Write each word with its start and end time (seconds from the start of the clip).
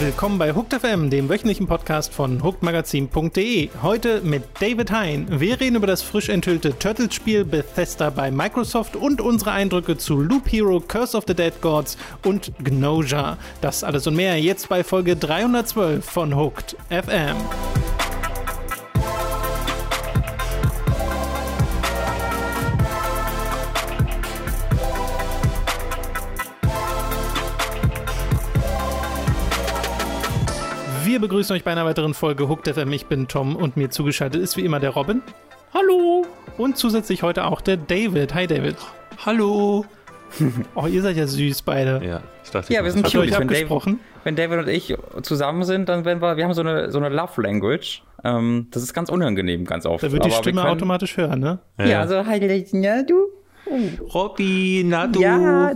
Willkommen 0.00 0.38
bei 0.38 0.54
Hooked 0.54 0.80
FM, 0.80 1.10
dem 1.10 1.28
wöchentlichen 1.28 1.66
Podcast 1.66 2.14
von 2.14 2.44
hookedmagazin.de. 2.44 3.70
Heute 3.82 4.20
mit 4.20 4.44
David 4.60 4.92
Hein. 4.92 5.26
Wir 5.28 5.60
reden 5.60 5.74
über 5.74 5.88
das 5.88 6.02
frisch 6.02 6.28
enthüllte 6.28 6.78
Turtles-Spiel 6.78 7.44
Bethesda 7.44 8.10
bei 8.10 8.30
Microsoft 8.30 8.94
und 8.94 9.20
unsere 9.20 9.50
Eindrücke 9.50 9.98
zu 9.98 10.20
Loop 10.20 10.52
Hero, 10.52 10.78
Curse 10.78 11.16
of 11.16 11.24
the 11.26 11.34
Dead 11.34 11.60
Gods 11.60 11.98
und 12.24 12.52
Gnoja. 12.62 13.38
Das 13.60 13.82
alles 13.82 14.06
und 14.06 14.14
mehr 14.14 14.40
jetzt 14.40 14.68
bei 14.68 14.84
Folge 14.84 15.16
312 15.16 16.04
von 16.04 16.36
Hooked 16.36 16.76
FM. 16.90 17.36
Begrüßen 31.28 31.54
euch 31.54 31.62
bei 31.62 31.72
einer 31.72 31.84
weiteren 31.84 32.14
Folge 32.14 32.48
Hooked 32.48 32.68
FM. 32.68 32.90
Ich 32.90 33.04
bin 33.04 33.28
Tom 33.28 33.54
und 33.54 33.76
mir 33.76 33.90
zugeschaltet 33.90 34.40
ist 34.40 34.56
wie 34.56 34.64
immer 34.64 34.80
der 34.80 34.90
Robin. 34.90 35.20
Hallo. 35.74 36.24
Und 36.56 36.78
zusätzlich 36.78 37.22
heute 37.22 37.44
auch 37.44 37.60
der 37.60 37.76
David. 37.76 38.32
Hi 38.34 38.46
David. 38.46 38.76
Hallo. 39.26 39.84
Oh, 40.74 40.86
ihr 40.86 41.00
seid 41.00 41.16
ja 41.16 41.26
süß 41.26 41.62
beide. 41.62 42.02
Ja, 42.04 42.20
ich 42.44 42.50
dachte, 42.50 42.72
ja 42.72 42.84
wir 42.84 42.90
sind 42.90 43.04
cute. 43.04 43.30
Wenn 43.30 43.48
David, 43.48 43.98
wenn 44.24 44.36
David 44.36 44.58
und 44.58 44.68
ich 44.68 44.94
zusammen 45.22 45.64
sind, 45.64 45.88
dann 45.88 46.04
werden 46.04 46.20
wir, 46.20 46.36
wir 46.36 46.44
haben 46.44 46.52
so 46.52 46.60
eine, 46.60 46.90
so 46.90 46.98
eine 46.98 47.08
Love 47.08 47.40
Language. 47.42 48.02
Ähm, 48.24 48.66
das 48.70 48.82
ist 48.82 48.92
ganz 48.92 49.08
unangenehm, 49.08 49.64
ganz 49.64 49.86
oft. 49.86 50.02
Da 50.02 50.12
wird 50.12 50.24
die 50.26 50.30
Stimme 50.30 50.60
können, 50.60 50.72
automatisch 50.72 51.16
hören, 51.16 51.40
ne? 51.40 51.60
Ja, 51.78 51.86
ja 51.86 52.06
so, 52.06 52.26
hi, 52.26 52.66
na, 52.72 53.02
du. 53.02 53.26
Robby, 54.14 54.82
na 54.84 55.06
du, 55.06 55.20
ja, 55.20 55.72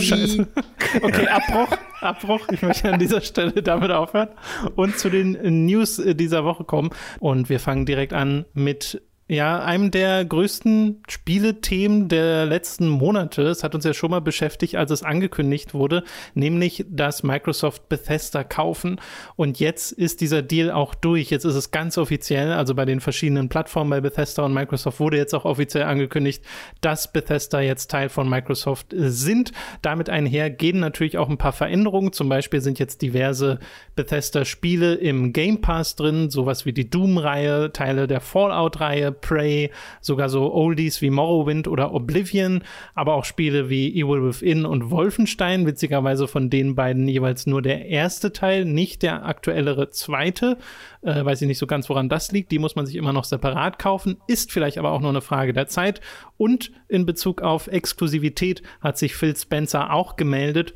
Scheiße. 0.00 0.46
Okay, 1.02 1.28
Abbruch, 1.28 1.76
Abbruch. 2.00 2.48
Ich 2.50 2.62
möchte 2.62 2.92
an 2.92 2.98
dieser 2.98 3.20
Stelle 3.20 3.62
damit 3.62 3.90
aufhören 3.90 4.28
und 4.76 4.98
zu 4.98 5.10
den 5.10 5.66
News 5.66 6.00
dieser 6.04 6.44
Woche 6.44 6.64
kommen. 6.64 6.90
Und 7.18 7.48
wir 7.48 7.60
fangen 7.60 7.86
direkt 7.86 8.12
an 8.12 8.46
mit 8.54 9.02
ja, 9.28 9.58
einem 9.58 9.90
der 9.90 10.24
größten 10.24 11.02
Spielethemen 11.08 12.08
der 12.08 12.46
letzten 12.46 12.88
Monate. 12.88 13.42
Es 13.42 13.64
hat 13.64 13.74
uns 13.74 13.84
ja 13.84 13.92
schon 13.92 14.12
mal 14.12 14.20
beschäftigt, 14.20 14.76
als 14.76 14.92
es 14.92 15.02
angekündigt 15.02 15.74
wurde, 15.74 16.04
nämlich, 16.34 16.84
dass 16.88 17.24
Microsoft 17.24 17.88
Bethesda 17.88 18.44
kaufen. 18.44 19.00
Und 19.34 19.58
jetzt 19.58 19.90
ist 19.90 20.20
dieser 20.20 20.42
Deal 20.42 20.70
auch 20.70 20.94
durch. 20.94 21.30
Jetzt 21.30 21.44
ist 21.44 21.56
es 21.56 21.72
ganz 21.72 21.98
offiziell, 21.98 22.52
also 22.52 22.76
bei 22.76 22.84
den 22.84 23.00
verschiedenen 23.00 23.48
Plattformen 23.48 23.90
bei 23.90 24.00
Bethesda 24.00 24.44
und 24.44 24.54
Microsoft 24.54 25.00
wurde 25.00 25.16
jetzt 25.16 25.34
auch 25.34 25.44
offiziell 25.44 25.84
angekündigt, 25.84 26.44
dass 26.80 27.12
Bethesda 27.12 27.60
jetzt 27.60 27.90
Teil 27.90 28.08
von 28.08 28.28
Microsoft 28.28 28.94
sind. 28.96 29.50
Damit 29.82 30.08
einher 30.08 30.50
gehen 30.50 30.78
natürlich 30.78 31.18
auch 31.18 31.28
ein 31.28 31.38
paar 31.38 31.52
Veränderungen. 31.52 32.12
Zum 32.12 32.28
Beispiel 32.28 32.60
sind 32.60 32.78
jetzt 32.78 33.02
diverse 33.02 33.58
Bethesda-Spiele 33.96 34.94
im 34.94 35.32
Game 35.32 35.60
Pass 35.60 35.96
drin, 35.96 36.30
sowas 36.30 36.64
wie 36.64 36.72
die 36.72 36.88
Doom-Reihe, 36.88 37.72
Teile 37.72 38.06
der 38.06 38.20
Fallout-Reihe, 38.20 39.15
Prey, 39.20 39.70
sogar 40.00 40.28
so 40.28 40.52
Oldies 40.52 41.02
wie 41.02 41.10
Morrowind 41.10 41.68
oder 41.68 41.92
Oblivion, 41.92 42.62
aber 42.94 43.14
auch 43.14 43.24
Spiele 43.24 43.68
wie 43.68 43.88
Evil 43.98 44.22
Within 44.22 44.64
und 44.64 44.90
Wolfenstein, 44.90 45.66
witzigerweise 45.66 46.28
von 46.28 46.50
den 46.50 46.74
beiden 46.74 47.08
jeweils 47.08 47.46
nur 47.46 47.62
der 47.62 47.86
erste 47.86 48.32
Teil, 48.32 48.64
nicht 48.64 49.02
der 49.02 49.24
aktuellere 49.26 49.90
zweite. 49.90 50.58
Äh, 51.02 51.24
weiß 51.24 51.42
ich 51.42 51.48
nicht 51.48 51.58
so 51.58 51.66
ganz, 51.66 51.88
woran 51.88 52.08
das 52.08 52.32
liegt. 52.32 52.50
Die 52.52 52.58
muss 52.58 52.76
man 52.76 52.86
sich 52.86 52.96
immer 52.96 53.12
noch 53.12 53.24
separat 53.24 53.78
kaufen, 53.78 54.18
ist 54.26 54.52
vielleicht 54.52 54.78
aber 54.78 54.92
auch 54.92 55.00
nur 55.00 55.10
eine 55.10 55.20
Frage 55.20 55.52
der 55.52 55.68
Zeit. 55.68 56.00
Und 56.36 56.72
in 56.88 57.06
Bezug 57.06 57.42
auf 57.42 57.66
Exklusivität 57.66 58.62
hat 58.80 58.98
sich 58.98 59.14
Phil 59.14 59.36
Spencer 59.36 59.92
auch 59.92 60.16
gemeldet 60.16 60.74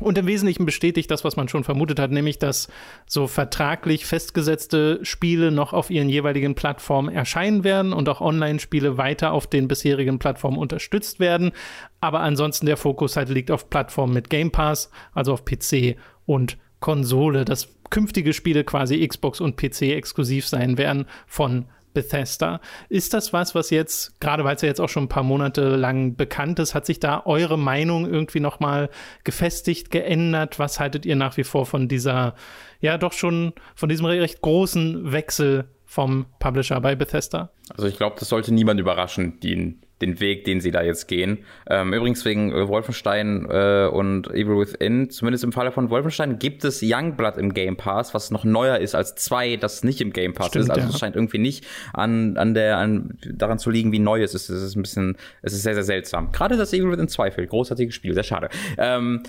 und 0.00 0.16
im 0.16 0.26
Wesentlichen 0.26 0.64
bestätigt 0.64 1.10
das, 1.10 1.22
was 1.22 1.36
man 1.36 1.48
schon 1.48 1.64
vermutet 1.64 1.98
hat, 1.98 2.10
nämlich 2.10 2.38
dass 2.38 2.68
so 3.06 3.26
vertraglich 3.26 4.06
festgesetzte 4.06 5.00
Spiele 5.02 5.50
noch 5.52 5.72
auf 5.74 5.90
ihren 5.90 6.08
jeweiligen 6.08 6.54
Plattformen 6.54 7.14
erscheinen 7.14 7.62
werden 7.62 7.92
und 7.92 8.08
auch 8.08 8.20
Online-Spiele 8.20 8.96
weiter 8.96 9.32
auf 9.32 9.46
den 9.46 9.68
bisherigen 9.68 10.18
Plattformen 10.18 10.58
unterstützt 10.58 11.20
werden. 11.20 11.52
Aber 12.00 12.20
ansonsten 12.20 12.66
der 12.66 12.78
Fokus 12.78 13.16
halt 13.16 13.28
liegt 13.28 13.50
auf 13.50 13.68
Plattformen 13.68 14.14
mit 14.14 14.30
Game 14.30 14.50
Pass, 14.50 14.90
also 15.12 15.34
auf 15.34 15.44
PC 15.44 15.96
und 16.24 16.56
Konsole, 16.80 17.44
dass 17.44 17.68
künftige 17.90 18.32
Spiele 18.32 18.64
quasi 18.64 19.06
Xbox 19.06 19.40
und 19.40 19.56
PC 19.56 19.82
exklusiv 19.82 20.48
sein 20.48 20.78
werden 20.78 21.06
von 21.26 21.66
Bethesda. 21.94 22.60
Ist 22.88 23.14
das 23.14 23.32
was, 23.32 23.54
was 23.54 23.70
jetzt, 23.70 24.20
gerade 24.20 24.44
weil 24.44 24.56
es 24.56 24.62
ja 24.62 24.68
jetzt 24.68 24.80
auch 24.80 24.88
schon 24.88 25.04
ein 25.04 25.08
paar 25.08 25.22
Monate 25.22 25.76
lang 25.76 26.16
bekannt 26.16 26.58
ist, 26.58 26.74
hat 26.74 26.86
sich 26.86 27.00
da 27.00 27.22
eure 27.24 27.58
Meinung 27.58 28.08
irgendwie 28.08 28.40
nochmal 28.40 28.90
gefestigt, 29.24 29.90
geändert? 29.90 30.58
Was 30.58 30.80
haltet 30.80 31.06
ihr 31.06 31.16
nach 31.16 31.36
wie 31.36 31.44
vor 31.44 31.66
von 31.66 31.88
dieser, 31.88 32.34
ja 32.80 32.98
doch 32.98 33.12
schon, 33.12 33.52
von 33.74 33.88
diesem 33.88 34.06
recht 34.06 34.40
großen 34.40 35.12
Wechsel 35.12 35.68
vom 35.84 36.26
Publisher 36.38 36.80
bei 36.80 36.94
Bethesda? 36.94 37.50
Also 37.70 37.86
ich 37.86 37.96
glaube, 37.96 38.16
das 38.18 38.28
sollte 38.28 38.52
niemand 38.52 38.80
überraschen, 38.80 39.38
die 39.40 39.78
den 40.02 40.20
Weg, 40.20 40.44
den 40.44 40.60
sie 40.60 40.70
da 40.70 40.82
jetzt 40.82 41.08
gehen. 41.08 41.38
Ähm, 41.66 41.94
übrigens 41.94 42.24
wegen 42.24 42.52
äh, 42.52 42.68
Wolfenstein 42.68 43.46
äh, 43.48 43.88
und 43.90 44.28
Evil 44.28 44.58
Within, 44.58 45.08
zumindest 45.08 45.44
im 45.44 45.52
Falle 45.52 45.72
von 45.72 45.88
Wolfenstein, 45.88 46.38
gibt 46.38 46.64
es 46.64 46.80
Youngblood 46.82 47.38
im 47.38 47.54
Game 47.54 47.76
Pass, 47.76 48.12
was 48.12 48.30
noch 48.30 48.44
neuer 48.44 48.78
ist 48.78 48.94
als 48.94 49.14
zwei, 49.14 49.56
das 49.56 49.84
nicht 49.84 50.00
im 50.00 50.12
Game 50.12 50.34
Pass 50.34 50.48
Stimmt, 50.48 50.64
ist. 50.66 50.70
Also 50.70 50.88
es 50.88 50.98
scheint 50.98 51.16
irgendwie 51.16 51.38
nicht 51.38 51.66
an, 51.94 52.36
an 52.36 52.52
der, 52.52 52.76
an, 52.76 53.16
daran 53.24 53.58
zu 53.58 53.70
liegen, 53.70 53.92
wie 53.92 53.98
neu 53.98 54.22
es 54.22 54.34
ist. 54.34 54.50
Es 54.50 54.62
ist 54.62 54.76
ein 54.76 54.82
bisschen, 54.82 55.16
es 55.40 55.52
ist 55.52 55.62
sehr, 55.62 55.74
sehr 55.74 55.84
seltsam. 55.84 56.32
Gerade 56.32 56.56
das 56.56 56.72
Evil 56.72 56.90
Within 56.90 57.08
2 57.08 57.30
fehlt. 57.30 57.50
Großartiges 57.50 57.94
Spiel, 57.94 58.14
sehr 58.14 58.24
schade. 58.24 58.48
Ähm, 58.76 59.22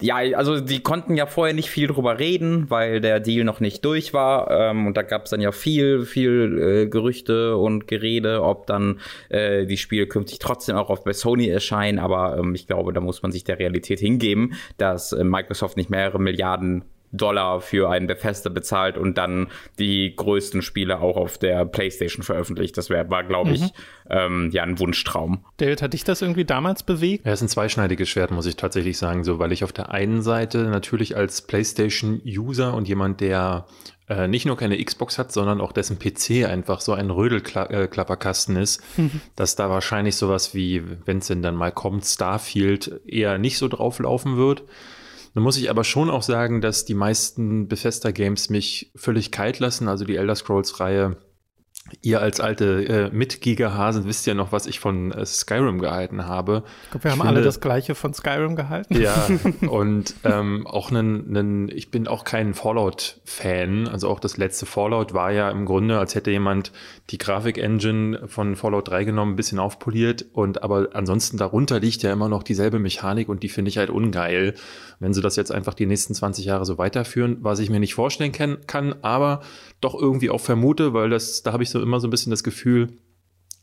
ja, 0.00 0.16
also 0.16 0.60
die 0.60 0.80
konnten 0.80 1.16
ja 1.16 1.26
vorher 1.26 1.54
nicht 1.54 1.70
viel 1.70 1.86
drüber 1.86 2.18
reden, 2.18 2.68
weil 2.68 3.00
der 3.00 3.18
Deal 3.20 3.44
noch 3.44 3.60
nicht 3.60 3.84
durch 3.84 4.12
war. 4.12 4.50
Ähm, 4.50 4.86
und 4.86 4.96
da 4.96 5.02
gab 5.02 5.24
es 5.24 5.30
dann 5.30 5.40
ja 5.40 5.52
viel, 5.52 6.04
viel 6.04 6.58
äh, 6.58 6.86
Gerüchte 6.86 7.56
und 7.56 7.86
Gerede, 7.86 8.42
ob 8.42 8.66
dann 8.66 9.00
äh, 9.30 9.64
die 9.64 9.78
Spiele 9.78 10.06
künftig 10.06 10.38
trotzdem 10.38 10.76
auch 10.76 10.90
auf 10.90 11.04
bei 11.04 11.14
Sony 11.14 11.48
erscheinen. 11.48 11.98
Aber 11.98 12.36
ähm, 12.38 12.54
ich 12.54 12.66
glaube, 12.66 12.92
da 12.92 13.00
muss 13.00 13.22
man 13.22 13.32
sich 13.32 13.44
der 13.44 13.58
Realität 13.58 14.00
hingeben, 14.00 14.54
dass 14.76 15.12
äh, 15.12 15.24
Microsoft 15.24 15.76
nicht 15.78 15.88
mehrere 15.88 16.20
Milliarden 16.20 16.84
Dollar 17.12 17.60
für 17.60 17.90
einen 17.90 18.06
Bethesda 18.06 18.50
bezahlt 18.50 18.98
und 18.98 19.18
dann 19.18 19.48
die 19.78 20.14
größten 20.14 20.62
Spiele 20.62 21.00
auch 21.00 21.16
auf 21.16 21.38
der 21.38 21.64
PlayStation 21.64 22.22
veröffentlicht. 22.22 22.76
Das 22.76 22.90
wär, 22.90 23.08
war, 23.10 23.24
glaube 23.24 23.52
ich, 23.52 23.62
mhm. 23.62 23.70
ähm, 24.10 24.50
ja 24.52 24.62
ein 24.62 24.78
Wunschtraum. 24.78 25.44
David, 25.56 25.82
hat 25.82 25.92
dich 25.92 26.04
das 26.04 26.22
irgendwie 26.22 26.44
damals 26.44 26.82
bewegt? 26.82 27.24
Ja, 27.24 27.32
es 27.32 27.40
ist 27.40 27.46
ein 27.46 27.48
zweischneidiges 27.48 28.08
Schwert, 28.08 28.30
muss 28.30 28.46
ich 28.46 28.56
tatsächlich 28.56 28.98
sagen, 28.98 29.24
so, 29.24 29.38
weil 29.38 29.52
ich 29.52 29.64
auf 29.64 29.72
der 29.72 29.90
einen 29.90 30.22
Seite 30.22 30.64
natürlich 30.64 31.16
als 31.16 31.42
PlayStation-User 31.42 32.74
und 32.74 32.88
jemand, 32.88 33.20
der 33.20 33.66
äh, 34.08 34.28
nicht 34.28 34.46
nur 34.46 34.56
keine 34.56 34.82
Xbox 34.82 35.18
hat, 35.18 35.32
sondern 35.32 35.60
auch 35.60 35.72
dessen 35.72 35.98
PC 35.98 36.48
einfach 36.48 36.80
so 36.80 36.92
ein 36.92 37.10
Rödelklapperkasten 37.10 38.56
ist, 38.56 38.82
mhm. 38.96 39.20
dass 39.34 39.56
da 39.56 39.68
wahrscheinlich 39.68 40.16
sowas 40.16 40.54
wie, 40.54 40.82
wenn 41.06 41.18
es 41.18 41.26
denn 41.26 41.42
dann 41.42 41.56
mal 41.56 41.72
kommt, 41.72 42.04
Starfield 42.04 43.00
eher 43.06 43.38
nicht 43.38 43.58
so 43.58 43.68
drauflaufen 43.68 44.36
wird. 44.36 44.62
Dann 45.36 45.42
muss 45.42 45.58
ich 45.58 45.68
aber 45.68 45.84
schon 45.84 46.08
auch 46.08 46.22
sagen, 46.22 46.62
dass 46.62 46.86
die 46.86 46.94
meisten 46.94 47.68
Bethesda-Games 47.68 48.48
mich 48.48 48.90
völlig 48.96 49.30
kalt 49.30 49.58
lassen. 49.58 49.86
Also 49.86 50.06
die 50.06 50.16
Elder 50.16 50.34
Scrolls-Reihe 50.34 51.18
Ihr 52.02 52.20
als 52.20 52.40
alte 52.40 52.84
äh, 52.84 53.10
Mitgiga-Hasen 53.10 54.06
wisst 54.06 54.26
ja 54.26 54.34
noch, 54.34 54.50
was 54.52 54.66
ich 54.66 54.80
von 54.80 55.12
äh, 55.12 55.24
Skyrim 55.24 55.78
gehalten 55.78 56.26
habe. 56.26 56.64
Ich 56.84 56.90
glaube, 56.90 57.04
wir 57.04 57.10
haben 57.12 57.18
finde, 57.18 57.34
alle 57.34 57.42
das 57.42 57.60
Gleiche 57.60 57.94
von 57.94 58.12
Skyrim 58.12 58.56
gehalten. 58.56 59.00
Ja, 59.00 59.28
und 59.68 60.14
ähm, 60.24 60.66
auch 60.66 60.90
einen, 60.90 61.68
ich 61.68 61.90
bin 61.90 62.08
auch 62.08 62.24
kein 62.24 62.54
Fallout-Fan. 62.54 63.88
Also 63.88 64.08
auch 64.08 64.18
das 64.18 64.36
letzte 64.36 64.66
Fallout 64.66 65.14
war 65.14 65.30
ja 65.30 65.50
im 65.50 65.64
Grunde, 65.64 65.98
als 65.98 66.14
hätte 66.14 66.30
jemand 66.30 66.72
die 67.10 67.18
Grafik-Engine 67.18 68.22
von 68.26 68.56
Fallout 68.56 68.88
3 68.88 69.04
genommen, 69.04 69.32
ein 69.32 69.36
bisschen 69.36 69.58
aufpoliert. 69.58 70.26
Und 70.32 70.62
aber 70.62 70.88
ansonsten 70.94 71.36
darunter 71.36 71.78
liegt 71.78 72.02
ja 72.02 72.12
immer 72.12 72.28
noch 72.28 72.42
dieselbe 72.42 72.78
Mechanik 72.78 73.28
und 73.28 73.42
die 73.42 73.48
finde 73.48 73.68
ich 73.68 73.78
halt 73.78 73.90
ungeil. 73.90 74.54
Wenn 74.98 75.12
sie 75.12 75.20
das 75.20 75.36
jetzt 75.36 75.52
einfach 75.52 75.74
die 75.74 75.86
nächsten 75.86 76.14
20 76.14 76.44
Jahre 76.44 76.64
so 76.64 76.78
weiterführen, 76.78 77.38
was 77.40 77.58
ich 77.58 77.70
mir 77.70 77.80
nicht 77.80 77.94
vorstellen 77.94 78.32
kann, 78.32 78.58
kann 78.66 78.94
aber 79.02 79.42
doch 79.80 79.94
irgendwie 79.94 80.30
auch 80.30 80.40
vermute, 80.40 80.94
weil 80.94 81.10
das, 81.10 81.42
da 81.42 81.52
habe 81.52 81.62
ich 81.62 81.70
so 81.70 81.80
immer 81.80 82.00
so 82.00 82.08
ein 82.08 82.10
bisschen 82.10 82.30
das 82.30 82.44
Gefühl, 82.44 82.98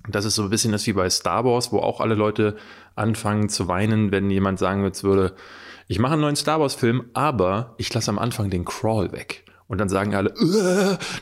dass 0.07 0.25
es 0.25 0.35
so 0.35 0.43
ein 0.43 0.49
bisschen 0.49 0.73
ist 0.73 0.85
wie 0.87 0.93
bei 0.93 1.09
Star 1.09 1.45
Wars, 1.45 1.71
wo 1.71 1.79
auch 1.79 2.01
alle 2.01 2.15
Leute 2.15 2.57
anfangen 2.95 3.49
zu 3.49 3.67
weinen, 3.67 4.11
wenn 4.11 4.29
jemand 4.29 4.59
sagen 4.59 4.83
würde, 4.83 5.33
ich 5.87 5.99
mache 5.99 6.13
einen 6.13 6.21
neuen 6.21 6.35
Star 6.35 6.59
Wars 6.59 6.75
Film, 6.75 7.09
aber 7.13 7.75
ich 7.77 7.93
lasse 7.93 8.11
am 8.11 8.19
Anfang 8.19 8.49
den 8.49 8.65
Crawl 8.65 9.11
weg. 9.11 9.45
Und 9.73 9.79
dann 9.79 9.89
sagen 9.89 10.13
alle, 10.13 10.31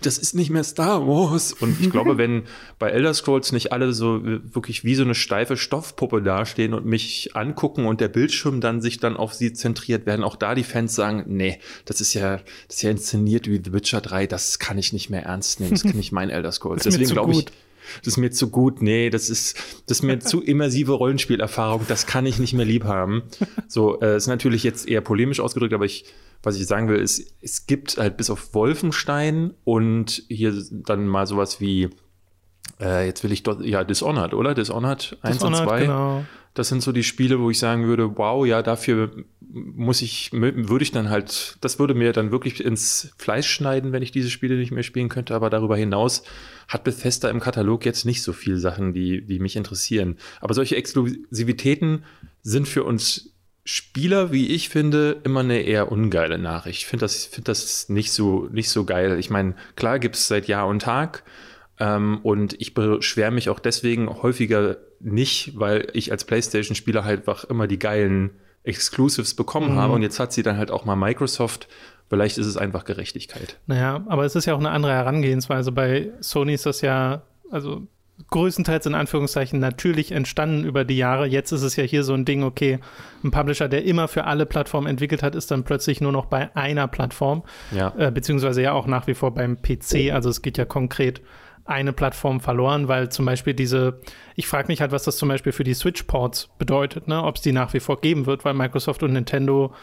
das 0.02 0.18
ist 0.18 0.36
nicht 0.36 0.50
mehr 0.50 0.66
Star 0.66 1.08
Wars. 1.08 1.54
Und 1.54 1.80
ich 1.80 1.90
glaube, 1.90 2.18
wenn 2.18 2.44
bei 2.80 2.90
Elder 2.90 3.14
Scrolls 3.14 3.54
nicht 3.54 3.72
alle 3.72 3.94
so 3.94 4.22
wirklich 4.26 4.84
wie 4.84 4.94
so 4.96 5.04
eine 5.04 5.16
steife 5.16 5.56
Stoffpuppe 5.56 6.22
dastehen 6.22 6.74
und 6.74 6.86
mich 6.86 7.34
angucken 7.34 7.86
und 7.86 8.02
der 8.02 8.10
Bildschirm 8.10 8.60
dann 8.60 8.82
sich 8.82 9.00
dann 9.00 9.16
auf 9.16 9.34
sie 9.34 9.54
zentriert, 9.54 10.06
werden 10.06 10.26
auch 10.26 10.36
da 10.36 10.54
die 10.54 10.66
Fans 10.66 10.96
sagen, 10.96 11.24
nee, 11.28 11.60
das 11.86 12.02
ist 12.02 12.14
ja, 12.14 12.42
das 12.68 12.76
ist 12.76 12.82
ja 12.82 12.92
inszeniert 12.92 13.48
wie 13.48 13.62
The 13.64 13.72
Witcher 13.72 14.02
3, 14.02 14.28
das 14.28 14.60
kann 14.60 14.78
ich 14.78 14.92
nicht 14.92 15.10
mehr 15.10 15.24
ernst 15.24 15.62
nehmen, 15.62 15.72
das 15.72 15.84
kann 15.84 15.96
nicht 15.96 16.12
mein 16.12 16.30
Elder 16.30 16.52
Scrolls. 16.52 16.84
Deswegen 16.84 17.12
glaube 17.12 17.32
ich, 17.32 17.46
das 18.00 18.08
ist 18.08 18.18
mir 18.18 18.32
zu 18.32 18.50
gut, 18.50 18.82
nee, 18.82 19.10
das 19.10 19.30
ist, 19.30 19.58
das 19.88 20.00
ist 20.00 20.04
mir 20.04 20.20
zu 20.20 20.42
immersive 20.42 20.92
Rollenspielerfahrung, 20.92 21.86
das 21.88 22.06
kann 22.06 22.26
ich 22.26 22.38
nicht 22.38 22.52
mehr 22.52 22.66
lieb 22.66 22.84
haben. 22.84 23.24
So, 23.70 24.02
äh, 24.02 24.18
ist 24.18 24.28
natürlich 24.28 24.64
jetzt 24.64 24.90
eher 24.90 25.00
polemisch 25.00 25.40
ausgedrückt, 25.40 25.74
aber 25.74 25.86
ich, 25.86 26.04
was 26.44 26.58
ich 26.58 26.66
sagen 26.66 26.88
will, 26.90 27.00
ist, 27.00 27.36
es 27.42 27.68
gibt 27.68 27.98
halt 27.98 28.18
bis 28.18 28.30
auf 28.30 28.54
Wolfenstein 28.54 29.54
und 29.64 30.24
hier 30.28 30.54
dann 30.72 31.08
mal 31.08 31.28
sowas 31.28 31.62
wie, 31.62 31.90
äh, 32.80 33.06
jetzt 33.06 33.24
will 33.24 33.32
ich 33.32 33.44
dort, 33.44 33.64
ja, 33.64 33.84
Dishonored, 33.84 34.34
oder? 34.34 34.54
Dishonored 34.54 35.18
1 35.22 35.38
Dishonored, 35.38 35.62
und 35.62 35.68
2. 35.68 35.82
Genau. 35.82 36.26
Das 36.54 36.68
sind 36.68 36.82
so 36.82 36.92
die 36.92 37.04
Spiele, 37.04 37.40
wo 37.40 37.50
ich 37.50 37.60
sagen 37.60 37.86
würde, 37.86 38.18
wow, 38.18 38.46
ja, 38.46 38.62
dafür 38.62 39.12
muss 39.40 40.02
ich, 40.02 40.32
würde 40.34 40.84
ich 40.84 40.92
dann 40.92 41.10
halt, 41.10 41.58
das 41.62 41.80
würde 41.80 41.94
mir 41.94 42.12
dann 42.12 42.32
wirklich 42.32 42.64
ins 42.64 43.14
Fleisch 43.18 43.50
schneiden, 43.50 43.94
wenn 43.94 44.04
ich 44.04 44.12
diese 44.12 44.30
Spiele 44.30 44.56
nicht 44.58 44.72
mehr 44.72 44.84
spielen 44.84 45.08
könnte. 45.08 45.34
Aber 45.34 45.50
darüber 45.50 45.78
hinaus 45.78 46.24
hat 46.68 46.84
Bethesda 46.84 47.30
im 47.30 47.40
Katalog 47.40 47.86
jetzt 47.86 48.06
nicht 48.06 48.22
so 48.22 48.34
viele 48.34 48.58
Sachen, 48.58 48.94
die, 48.94 49.26
die 49.26 49.40
mich 49.40 49.56
interessieren. 49.56 50.18
Aber 50.42 50.54
solche 50.54 50.76
Exklusivitäten 50.76 52.04
sind 52.42 52.68
für 52.68 52.84
uns 52.84 53.31
Spieler, 53.64 54.32
wie 54.32 54.48
ich 54.48 54.70
finde, 54.70 55.22
immer 55.24 55.42
eine 55.42 55.62
eher 55.62 55.92
ungeile 55.92 56.38
Nachricht. 56.38 56.82
Ich 56.82 56.88
finde 56.88 57.06
das, 57.06 57.26
find 57.26 57.48
das 57.48 57.90
nicht 57.90 58.12
so, 58.12 58.48
nicht 58.52 58.70
so 58.70 58.86
geil. 58.86 59.20
Ich 59.20 59.30
meine, 59.30 59.56
klar 59.76 60.00
gibt 60.00 60.16
es 60.16 60.28
seit 60.28 60.48
Jahr 60.48 60.68
und 60.68 60.82
Tag 60.82 61.24
ähm, 61.80 62.20
und 62.24 62.60
ich 62.60 62.74
beschwere 62.74 63.32
mich 63.32 63.50
auch 63.50 63.60
deswegen 63.60 64.10
häufiger 64.10 64.78
nicht, 65.00 65.60
weil 65.60 65.88
ich 65.94 66.12
als 66.12 66.26
PlayStation-Spieler 66.26 67.04
halt 67.04 67.22
einfach 67.22 67.44
immer 67.46 67.68
die 67.68 67.80
geilen 67.80 68.32
Exclusives 68.64 69.36
bekommen 69.36 69.74
mhm. 69.74 69.78
habe. 69.78 69.94
Und 69.94 70.02
jetzt 70.02 70.20
hat 70.20 70.34
sie 70.34 70.44
dann 70.44 70.58
halt 70.58 70.72
auch 70.72 70.86
mal 70.86 70.96
Microsoft. 70.96 71.68
Vielleicht 72.10 72.38
ist 72.38 72.48
es 72.48 72.58
einfach 72.58 72.84
Gerechtigkeit. 72.84 73.58
Naja, 73.68 74.04
aber 74.08 74.26
es 74.26 74.36
ist 74.36 74.46
ja 74.46 74.54
auch 74.54 74.60
eine 74.60 74.72
andere 74.72 74.94
Herangehensweise. 74.94 75.72
Bei 75.72 76.12
Sony 76.20 76.54
ist 76.54 76.66
das 76.66 76.82
ja, 76.82 77.24
also 77.50 77.88
größtenteils 78.30 78.86
in 78.86 78.96
Anführungszeichen 78.96 79.60
natürlich 79.60 80.12
entstanden 80.12 80.64
über 80.66 80.86
die 80.86 80.98
Jahre. 80.98 81.26
Jetzt 81.26 81.52
ist 81.52 81.62
es 81.62 81.76
ja 81.76 81.84
hier 81.84 82.04
so 82.04 82.14
ein 82.14 82.26
Ding, 82.26 82.44
okay, 82.44 82.80
ein 83.24 83.32
Publisher, 83.32 83.68
der 83.68 83.84
immer 83.86 84.08
für 84.08 84.26
alle 84.26 84.46
Plattformen 84.46 84.88
entwickelt 84.88 85.24
hat, 85.24 85.36
ist 85.36 85.52
dann 85.52 85.64
plötzlich 85.64 86.02
nur 86.02 86.12
noch 86.12 86.26
bei 86.26 86.56
einer 86.56 86.88
Plattform. 86.88 87.44
Ja. 87.72 87.94
Äh, 87.98 88.12
beziehungsweise 88.12 88.62
ja 88.62 88.74
auch 88.74 88.88
nach 88.88 89.08
wie 89.08 89.14
vor 89.14 89.34
beim 89.34 89.62
PC. 89.62 90.12
Also 90.12 90.30
es 90.30 90.42
geht 90.42 90.58
ja 90.58 90.66
konkret 90.66 91.22
eine 91.66 91.94
Plattform 91.94 92.42
verloren, 92.42 92.88
weil 92.88 93.10
zum 93.10 93.26
Beispiel 93.26 93.54
diese, 93.54 94.00
ich 94.36 94.48
frage 94.48 94.68
mich 94.68 94.82
halt, 94.82 94.92
was 94.92 95.04
das 95.04 95.18
zum 95.18 95.30
Beispiel 95.30 95.52
für 95.52 95.64
die 95.64 95.74
Switch-Ports 95.74 96.50
bedeutet, 96.58 97.08
ne? 97.08 97.24
ob 97.24 97.36
es 97.36 97.42
die 97.42 97.52
nach 97.52 97.74
wie 97.74 97.80
vor 97.80 98.02
geben 98.02 98.26
wird, 98.26 98.46
weil 98.46 98.54
Microsoft 98.54 99.04
und 99.04 99.14
Nintendo 99.14 99.74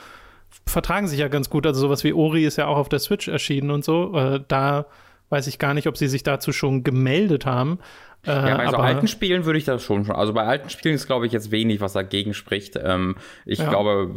vertragen 0.67 1.09
sich 1.09 1.21
ja 1.21 1.29
ganz 1.29 1.51
gut. 1.51 1.67
Also 1.67 1.81
sowas 1.81 2.05
wie 2.05 2.13
Ori 2.13 2.45
ist 2.45 2.57
ja 2.57 2.67
auch 2.67 2.79
auf 2.79 2.89
der 2.89 2.99
Switch 2.99 3.29
erschienen 3.29 3.71
und 3.71 3.85
so. 3.85 4.15
Äh, 4.17 4.41
da 4.49 4.87
weiß 5.31 5.47
ich 5.47 5.59
gar 5.59 5.75
nicht, 5.75 5.87
ob 5.87 5.97
sie 5.97 6.09
sich 6.09 6.23
dazu 6.23 6.53
schon 6.53 6.85
gemeldet 6.85 7.47
haben. 7.47 7.79
Äh, 8.27 8.31
ja, 8.31 8.57
bei 8.57 8.69
so 8.69 8.77
alten 8.77 9.09
Spielen 9.09 9.45
würde 9.45 9.59
ich 9.59 9.65
das 9.65 9.83
schon 9.83 10.05
schon. 10.05 10.15
Also 10.15 10.33
bei 10.33 10.45
alten 10.45 10.71
Spielen 10.71 10.95
ist, 10.95 11.07
glaube 11.07 11.27
ich, 11.27 11.33
jetzt 11.33 11.51
wenig, 11.51 11.81
was 11.81 11.93
dagegen 11.93 12.35
spricht. 12.35 12.79
Ähm, 12.83 13.17
ich 13.47 13.59
ja. 13.59 13.69
glaube, 13.69 14.15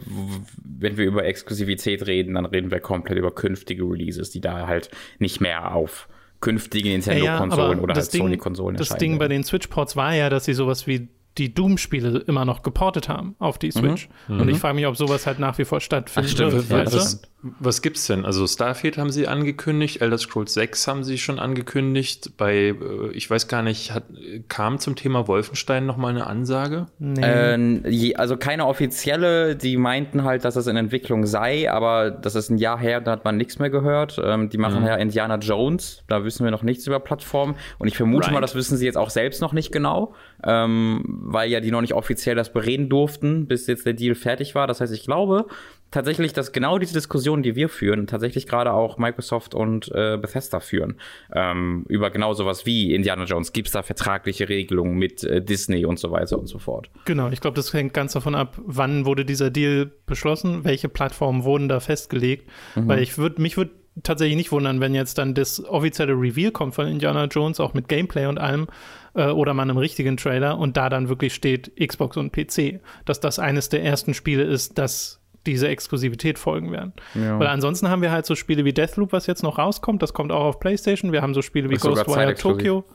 wenn 0.63 0.98
wir 0.98 1.06
über 1.06 1.25
Exklusivität 1.25 2.07
reden, 2.07 2.33
dann 2.36 2.45
reden 2.45 2.71
wir 2.71 2.80
komplett 2.80 3.18
über 3.18 3.31
künftige 3.31 3.83
Releases, 3.83 4.31
die 4.31 4.42
da 4.42 4.68
halt 4.68 4.89
nicht 5.19 5.39
mehr 5.39 5.74
auf 5.75 6.07
künftige 6.39 6.89
Nintendo-Konsolen 6.89 7.77
ja, 7.77 7.83
oder 7.83 7.94
halt 7.94 8.12
Sony-Konsolen 8.12 8.75
Das 8.75 8.98
Ding 8.98 9.19
bei 9.19 9.27
den 9.27 9.44
Switch-Ports 9.44 9.95
war 9.95 10.15
ja, 10.15 10.30
dass 10.30 10.45
sie 10.45 10.53
sowas 10.53 10.88
wie 10.88 11.07
die 11.38 11.53
Doom-Spiele 11.53 12.24
immer 12.27 12.44
noch 12.44 12.62
geportet 12.62 13.07
haben 13.07 13.36
auf 13.39 13.57
die 13.57 13.71
Switch. 13.71 14.09
Mhm. 14.27 14.42
Und 14.42 14.50
ich 14.50 14.56
mhm. 14.56 14.59
frage 14.59 14.75
mich, 14.75 14.86
ob 14.86 14.98
sowas 14.98 15.27
halt 15.27 15.39
nach 15.39 15.57
wie 15.57 15.65
vor 15.65 15.80
stattfindet. 15.80 16.31
Ach, 16.33 16.36
stimmt. 16.36 16.69
Ja, 16.69 16.86
was, 16.86 17.21
was 17.43 17.81
gibt's 17.81 18.05
denn? 18.05 18.23
Also 18.23 18.45
Starfield 18.45 18.97
haben 18.97 19.09
sie 19.09 19.27
angekündigt, 19.27 20.01
Elder 20.01 20.19
Scrolls 20.19 20.53
6 20.53 20.88
haben 20.88 21.03
sie 21.03 21.17
schon 21.17 21.39
angekündigt. 21.39 22.38
Bei, 22.38 22.55
äh, 22.55 22.75
ich 23.13 23.29
weiß 23.29 23.47
gar 23.47 23.63
nicht, 23.63 23.93
hat, 23.93 24.03
kam 24.47 24.77
zum 24.77 24.95
Thema 24.95 25.27
Wolfenstein 25.27 25.88
noch 25.88 25.97
mal 25.97 26.09
eine 26.09 26.27
Ansage? 26.27 26.88
Nee. 26.99 27.21
Äh, 27.21 28.13
also 28.15 28.38
keine 28.38 28.67
offizielle, 28.67 29.55
die 29.55 29.77
meinten 29.77 30.23
halt, 30.23 30.45
dass 30.45 30.55
es 30.55 30.67
in 30.67 30.75
Entwicklung 30.75 31.25
sei, 31.25 31.71
aber 31.71 32.11
das 32.11 32.35
ist 32.35 32.51
ein 32.51 32.57
Jahr 32.57 32.77
her, 32.77 33.01
da 33.01 33.11
hat 33.11 33.25
man 33.25 33.38
nichts 33.38 33.57
mehr 33.57 33.71
gehört. 33.71 34.21
Ähm, 34.23 34.49
die 34.49 34.59
machen 34.59 34.81
mhm. 34.81 34.88
ja 34.88 34.95
Indiana 34.95 35.38
Jones, 35.38 36.03
da 36.07 36.23
wissen 36.23 36.43
wir 36.43 36.51
noch 36.51 36.63
nichts 36.63 36.85
über 36.85 36.99
Plattformen. 36.99 37.55
Und 37.79 37.88
ich 37.88 37.97
vermute 37.97 38.27
right. 38.27 38.33
mal, 38.33 38.41
das 38.41 38.53
wissen 38.53 38.77
sie 38.77 38.85
jetzt 38.85 38.97
auch 38.97 39.09
selbst 39.09 39.41
noch 39.41 39.53
nicht 39.53 39.71
genau. 39.71 40.13
Ähm, 40.43 41.03
weil 41.05 41.49
ja 41.49 41.59
die 41.59 41.71
noch 41.71 41.81
nicht 41.81 41.93
offiziell 41.93 42.35
das 42.35 42.53
bereden 42.53 42.89
durften, 42.89 43.47
bis 43.47 43.65
jetzt 43.65 43.85
der 43.85 43.93
Deal 43.93 44.15
fertig 44.15 44.53
war. 44.53 44.67
Das 44.67 44.79
heißt, 44.79 44.93
ich 44.93 45.03
glaube 45.03 45.47
tatsächlich, 45.91 46.33
dass 46.33 46.51
genau 46.51 46.79
diese 46.79 46.93
Diskussion, 46.93 47.43
die 47.43 47.55
wir 47.55 47.69
führen, 47.69 48.07
tatsächlich 48.07 48.47
gerade 48.47 48.73
auch 48.73 48.97
Microsoft 48.97 49.53
und 49.53 49.89
äh, 49.93 50.17
Bethesda 50.17 50.59
führen. 50.59 50.95
Ähm, 51.33 51.85
über 51.88 52.09
genau 52.09 52.33
sowas 52.33 52.65
wie 52.65 52.95
Indiana 52.95 53.25
Jones. 53.25 53.53
Gibt 53.53 53.67
es 53.67 53.73
da 53.73 53.83
vertragliche 53.83 54.49
Regelungen 54.49 54.97
mit 54.97 55.23
äh, 55.23 55.41
Disney 55.41 55.85
und 55.85 55.99
so 55.99 56.11
weiter 56.11 56.39
und 56.39 56.47
so 56.47 56.57
fort? 56.57 56.89
Genau, 57.05 57.29
ich 57.29 57.41
glaube, 57.41 57.55
das 57.55 57.73
hängt 57.73 57.93
ganz 57.93 58.13
davon 58.13 58.35
ab, 58.35 58.57
wann 58.65 59.05
wurde 59.05 59.25
dieser 59.25 59.51
Deal 59.51 59.91
beschlossen, 60.05 60.63
welche 60.63 60.89
Plattformen 60.89 61.43
wurden 61.43 61.67
da 61.69 61.79
festgelegt. 61.79 62.49
Mhm. 62.75 62.88
Weil 62.88 63.03
ich 63.03 63.17
würde, 63.17 63.41
mich 63.41 63.57
würde 63.57 63.71
tatsächlich 64.03 64.38
nicht 64.38 64.51
wundern, 64.51 64.79
wenn 64.79 64.95
jetzt 64.95 65.17
dann 65.17 65.33
das 65.33 65.63
offizielle 65.65 66.13
Reveal 66.13 66.51
kommt 66.51 66.75
von 66.75 66.88
Indiana 66.88 67.25
Jones, 67.25 67.59
auch 67.59 67.73
mit 67.73 67.88
Gameplay 67.89 68.25
und 68.25 68.38
allem, 68.38 68.67
äh, 69.13 69.27
oder 69.27 69.53
mal 69.53 69.63
einem 69.63 69.77
richtigen 69.77 70.17
Trailer 70.17 70.57
und 70.57 70.77
da 70.77 70.89
dann 70.89 71.09
wirklich 71.09 71.33
steht 71.33 71.73
Xbox 71.75 72.17
und 72.17 72.31
PC, 72.31 72.79
dass 73.05 73.19
das 73.19 73.39
eines 73.39 73.69
der 73.69 73.83
ersten 73.83 74.13
Spiele 74.13 74.43
ist, 74.43 74.77
das 74.77 75.20
diese 75.45 75.67
Exklusivität 75.67 76.38
folgen 76.38 76.71
werden. 76.71 76.93
Ja. 77.15 77.39
Weil 77.39 77.47
ansonsten 77.47 77.89
haben 77.89 78.01
wir 78.01 78.11
halt 78.11 78.25
so 78.25 78.35
Spiele 78.35 78.65
wie 78.65 78.73
Deathloop, 78.73 79.11
was 79.11 79.27
jetzt 79.27 79.43
noch 79.43 79.57
rauskommt, 79.57 80.01
das 80.01 80.13
kommt 80.13 80.31
auch 80.31 80.43
auf 80.43 80.59
PlayStation. 80.59 81.11
Wir 81.11 81.21
haben 81.21 81.33
so 81.33 81.41
Spiele 81.41 81.69
wie 81.69 81.75
Ghostwire 81.75 82.35
Tokyo. 82.35 82.85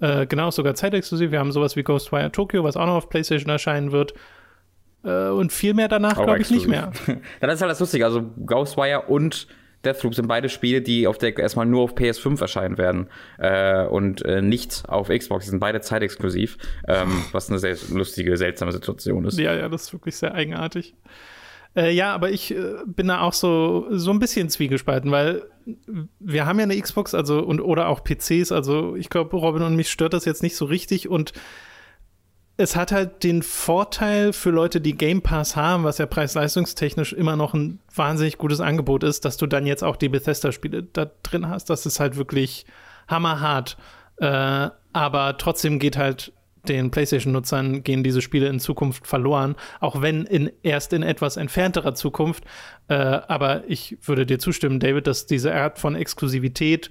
Äh, 0.00 0.26
genau, 0.26 0.50
sogar 0.50 0.74
zeitexklusiv. 0.74 1.30
Wir 1.30 1.38
haben 1.38 1.52
sowas 1.52 1.76
wie 1.76 1.82
Ghostwire 1.82 2.30
Tokyo, 2.30 2.64
was 2.64 2.76
auch 2.76 2.86
noch 2.86 2.94
auf 2.94 3.08
PlayStation 3.08 3.50
erscheinen 3.50 3.92
wird. 3.92 4.14
Äh, 5.04 5.28
und 5.28 5.52
viel 5.52 5.74
mehr 5.74 5.88
danach, 5.88 6.16
glaube 6.16 6.40
ich, 6.40 6.50
nicht 6.50 6.66
mehr. 6.66 6.92
das 7.40 7.54
ist 7.54 7.60
halt 7.60 7.70
das 7.70 7.80
Lustige. 7.80 8.04
Also 8.04 8.22
Ghostwire 8.44 9.02
und 9.02 9.48
Deathloop 9.84 10.14
sind 10.14 10.26
beide 10.26 10.48
Spiele, 10.48 10.82
die 10.82 11.06
auf 11.06 11.18
der 11.18 11.36
erstmal 11.36 11.66
nur 11.66 11.82
auf 11.82 11.94
PS5 11.94 12.40
erscheinen 12.40 12.78
werden 12.78 13.08
äh, 13.38 13.84
und 13.84 14.24
äh, 14.24 14.42
nicht 14.42 14.84
auf 14.88 15.08
Xbox. 15.08 15.44
Die 15.44 15.50
sind 15.50 15.60
beide 15.60 15.80
zeitexklusiv, 15.80 16.58
ähm, 16.88 17.24
was 17.32 17.48
eine 17.48 17.58
sehr 17.58 17.76
lustige, 17.92 18.36
seltsame 18.36 18.72
Situation 18.72 19.24
ist. 19.24 19.38
Ja, 19.38 19.54
ja, 19.54 19.68
das 19.68 19.84
ist 19.84 19.92
wirklich 19.92 20.16
sehr 20.16 20.34
eigenartig. 20.34 20.94
Äh, 21.78 21.92
ja, 21.92 22.12
aber 22.12 22.30
ich 22.30 22.50
äh, 22.50 22.74
bin 22.86 23.06
da 23.06 23.20
auch 23.20 23.32
so, 23.32 23.86
so 23.90 24.10
ein 24.10 24.18
bisschen 24.18 24.50
zwiegespalten, 24.50 25.12
weil 25.12 25.44
wir 26.18 26.44
haben 26.44 26.58
ja 26.58 26.64
eine 26.64 26.80
Xbox, 26.80 27.14
also 27.14 27.40
und 27.40 27.60
oder 27.60 27.88
auch 27.88 28.02
PCs, 28.02 28.50
also 28.50 28.96
ich 28.96 29.10
glaube, 29.10 29.36
Robin 29.36 29.62
und 29.62 29.76
mich 29.76 29.88
stört 29.88 30.12
das 30.12 30.24
jetzt 30.24 30.42
nicht 30.42 30.56
so 30.56 30.64
richtig 30.64 31.08
und 31.08 31.34
es 32.56 32.74
hat 32.74 32.90
halt 32.90 33.22
den 33.22 33.44
Vorteil 33.44 34.32
für 34.32 34.50
Leute, 34.50 34.80
die 34.80 34.96
Game 34.96 35.22
Pass 35.22 35.54
haben, 35.54 35.84
was 35.84 35.98
ja 35.98 36.06
preis-leistungstechnisch 36.06 37.12
immer 37.12 37.36
noch 37.36 37.54
ein 37.54 37.78
wahnsinnig 37.94 38.38
gutes 38.38 38.60
Angebot 38.60 39.04
ist, 39.04 39.24
dass 39.24 39.36
du 39.36 39.46
dann 39.46 39.64
jetzt 39.64 39.84
auch 39.84 39.94
die 39.94 40.08
Bethesda-Spiele 40.08 40.82
da 40.82 41.08
drin 41.22 41.48
hast. 41.48 41.70
Das 41.70 41.86
ist 41.86 42.00
halt 42.00 42.16
wirklich 42.16 42.66
hammerhart. 43.06 43.76
Äh, 44.16 44.70
aber 44.92 45.38
trotzdem 45.38 45.78
geht 45.78 45.96
halt 45.96 46.32
den 46.68 46.90
PlayStation-Nutzern 46.90 47.82
gehen 47.82 48.02
diese 48.02 48.22
Spiele 48.22 48.48
in 48.48 48.60
Zukunft 48.60 49.06
verloren, 49.06 49.56
auch 49.80 50.02
wenn 50.02 50.24
in, 50.24 50.50
erst 50.62 50.92
in 50.92 51.02
etwas 51.02 51.36
entfernterer 51.36 51.94
Zukunft. 51.94 52.44
Äh, 52.88 52.94
aber 52.94 53.64
ich 53.68 53.96
würde 54.02 54.26
dir 54.26 54.38
zustimmen, 54.38 54.80
David, 54.80 55.06
dass 55.06 55.26
diese 55.26 55.54
Art 55.54 55.78
von 55.78 55.94
Exklusivität 55.94 56.90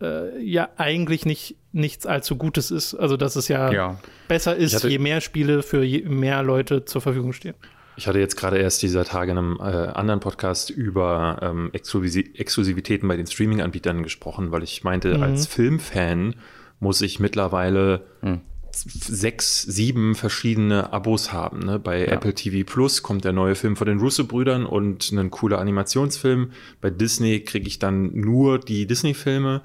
äh, 0.00 0.42
ja 0.42 0.68
eigentlich 0.76 1.24
nicht 1.24 1.56
nichts 1.72 2.06
allzu 2.06 2.36
Gutes 2.36 2.70
ist. 2.70 2.94
Also 2.94 3.16
dass 3.16 3.36
es 3.36 3.48
ja, 3.48 3.72
ja. 3.72 3.98
besser 4.28 4.54
ist, 4.54 4.84
je 4.84 4.98
mehr 4.98 5.20
Spiele 5.20 5.62
für 5.62 5.82
je 5.82 6.02
mehr 6.02 6.42
Leute 6.42 6.84
zur 6.84 7.00
Verfügung 7.00 7.32
stehen. 7.32 7.54
Ich 7.96 8.06
hatte 8.06 8.18
jetzt 8.18 8.36
gerade 8.36 8.58
erst 8.58 8.82
dieser 8.82 9.04
Tage 9.04 9.32
in 9.32 9.38
einem 9.38 9.56
äh, 9.60 9.62
anderen 9.62 10.20
Podcast 10.20 10.70
über 10.70 11.38
ähm, 11.42 11.70
Exklusivitäten 11.72 13.06
bei 13.06 13.16
den 13.16 13.26
Streaming-Anbietern 13.26 14.02
gesprochen, 14.02 14.50
weil 14.50 14.62
ich 14.62 14.82
meinte, 14.82 15.16
mhm. 15.16 15.22
als 15.22 15.46
Filmfan 15.46 16.34
muss 16.80 17.02
ich 17.02 17.20
mittlerweile 17.20 18.02
mhm 18.22 18.40
sechs, 18.74 19.62
sieben 19.62 20.14
verschiedene 20.14 20.92
Abos 20.92 21.32
haben. 21.32 21.60
Ne? 21.60 21.78
Bei 21.78 22.00
ja. 22.00 22.12
Apple 22.12 22.34
TV 22.34 22.64
Plus 22.70 23.02
kommt 23.02 23.24
der 23.24 23.32
neue 23.32 23.54
Film 23.54 23.76
von 23.76 23.86
den 23.86 23.98
Russo-Brüdern 23.98 24.66
und 24.66 25.12
ein 25.12 25.30
cooler 25.30 25.58
Animationsfilm. 25.58 26.52
Bei 26.80 26.90
Disney 26.90 27.40
kriege 27.40 27.66
ich 27.66 27.78
dann 27.78 28.12
nur 28.14 28.58
die 28.58 28.86
Disney-Filme. 28.86 29.62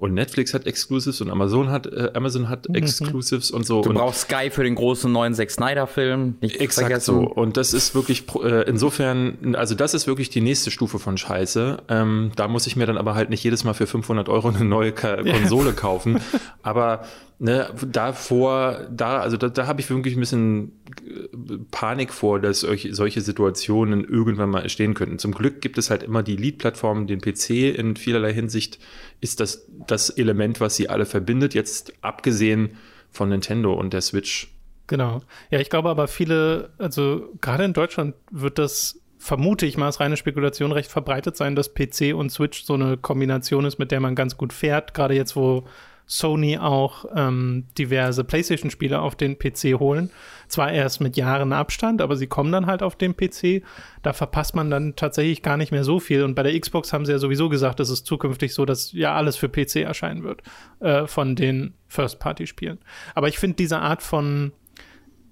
Und 0.00 0.14
Netflix 0.14 0.54
hat 0.54 0.66
Exclusives 0.66 1.20
und 1.20 1.30
Amazon 1.30 1.68
hat, 1.68 1.86
äh, 1.86 2.12
Amazon 2.14 2.48
hat 2.48 2.70
mhm. 2.70 2.74
Exclusives 2.76 3.50
und 3.50 3.66
so. 3.66 3.82
Du 3.82 3.90
und 3.90 3.96
brauchst 3.96 4.22
Sky 4.22 4.48
für 4.50 4.64
den 4.64 4.74
großen 4.74 5.12
neuen 5.12 5.34
Zack 5.34 5.50
Snyder-Film. 5.50 6.36
Exakt 6.40 6.88
vergessen. 6.88 7.16
so. 7.16 7.20
Und 7.20 7.58
das 7.58 7.74
ist 7.74 7.94
wirklich, 7.94 8.24
äh, 8.42 8.66
insofern, 8.66 9.54
also 9.56 9.74
das 9.74 9.92
ist 9.92 10.06
wirklich 10.06 10.30
die 10.30 10.40
nächste 10.40 10.70
Stufe 10.70 10.98
von 10.98 11.18
Scheiße. 11.18 11.82
Ähm, 11.90 12.32
da 12.34 12.48
muss 12.48 12.66
ich 12.66 12.76
mir 12.76 12.86
dann 12.86 12.96
aber 12.96 13.14
halt 13.14 13.28
nicht 13.28 13.44
jedes 13.44 13.62
Mal 13.64 13.74
für 13.74 13.86
500 13.86 14.30
Euro 14.30 14.48
eine 14.48 14.64
neue 14.64 14.92
Ka 14.92 15.16
Konsole 15.22 15.74
kaufen. 15.74 16.18
aber 16.62 17.02
ne, 17.40 17.74
davor, 17.90 18.86
da, 18.90 19.20
also 19.20 19.36
da, 19.36 19.48
da 19.48 19.66
habe 19.66 19.80
ich 19.80 19.90
wirklich 19.90 20.14
ein 20.14 20.20
bisschen 20.20 20.72
äh, 21.04 21.56
Panik 21.70 22.12
vor, 22.12 22.38
dass 22.38 22.60
solche, 22.60 22.94
solche 22.94 23.22
Situationen 23.22 24.04
irgendwann 24.04 24.50
mal 24.50 24.60
entstehen 24.60 24.94
könnten. 24.94 25.18
Zum 25.18 25.32
Glück 25.32 25.60
gibt 25.60 25.78
es 25.78 25.90
halt 25.90 26.02
immer 26.02 26.22
die 26.22 26.36
Lead-Plattform, 26.36 27.06
den 27.06 27.20
PC. 27.20 27.50
In 27.76 27.96
vielerlei 27.96 28.32
Hinsicht 28.32 28.78
ist 29.20 29.40
das 29.40 29.66
das 29.86 30.10
Element, 30.10 30.60
was 30.60 30.76
sie 30.76 30.90
alle 30.90 31.06
verbindet. 31.06 31.54
Jetzt 31.54 31.94
abgesehen 32.02 32.76
von 33.10 33.30
Nintendo 33.30 33.72
und 33.72 33.94
der 33.94 34.02
Switch. 34.02 34.52
Genau. 34.86 35.22
Ja, 35.50 35.60
ich 35.60 35.70
glaube 35.70 35.88
aber 35.88 36.08
viele, 36.08 36.70
also 36.78 37.32
gerade 37.40 37.64
in 37.64 37.72
Deutschland 37.72 38.14
wird 38.30 38.58
das 38.58 39.00
vermute 39.18 39.66
ich 39.66 39.76
mal, 39.76 39.86
als 39.86 40.00
reine 40.00 40.16
Spekulation 40.16 40.72
recht 40.72 40.90
verbreitet 40.90 41.36
sein, 41.36 41.54
dass 41.54 41.74
PC 41.74 42.14
und 42.14 42.30
Switch 42.30 42.64
so 42.64 42.72
eine 42.74 42.96
Kombination 42.96 43.66
ist, 43.66 43.78
mit 43.78 43.90
der 43.90 44.00
man 44.00 44.14
ganz 44.14 44.38
gut 44.38 44.52
fährt. 44.52 44.94
Gerade 44.94 45.14
jetzt, 45.14 45.36
wo 45.36 45.66
Sony 46.10 46.58
auch 46.58 47.04
ähm, 47.14 47.66
diverse 47.78 48.24
PlayStation-Spiele 48.24 49.00
auf 49.00 49.14
den 49.14 49.38
PC 49.38 49.78
holen. 49.78 50.10
Zwar 50.48 50.72
erst 50.72 51.00
mit 51.00 51.16
Jahren 51.16 51.52
Abstand, 51.52 52.02
aber 52.02 52.16
sie 52.16 52.26
kommen 52.26 52.50
dann 52.50 52.66
halt 52.66 52.82
auf 52.82 52.96
den 52.96 53.16
PC. 53.16 53.62
Da 54.02 54.12
verpasst 54.12 54.56
man 54.56 54.70
dann 54.70 54.96
tatsächlich 54.96 55.40
gar 55.40 55.56
nicht 55.56 55.70
mehr 55.70 55.84
so 55.84 56.00
viel. 56.00 56.24
Und 56.24 56.34
bei 56.34 56.42
der 56.42 56.58
Xbox 56.58 56.92
haben 56.92 57.06
sie 57.06 57.12
ja 57.12 57.18
sowieso 57.18 57.48
gesagt, 57.48 57.78
es 57.78 57.90
ist 57.90 58.06
zukünftig 58.06 58.54
so, 58.54 58.64
dass 58.64 58.90
ja 58.90 59.14
alles 59.14 59.36
für 59.36 59.48
PC 59.48 59.76
erscheinen 59.76 60.24
wird 60.24 60.42
äh, 60.80 61.06
von 61.06 61.36
den 61.36 61.74
First-Party-Spielen. 61.86 62.80
Aber 63.14 63.28
ich 63.28 63.38
finde 63.38 63.54
diese 63.54 63.78
Art 63.78 64.02
von 64.02 64.50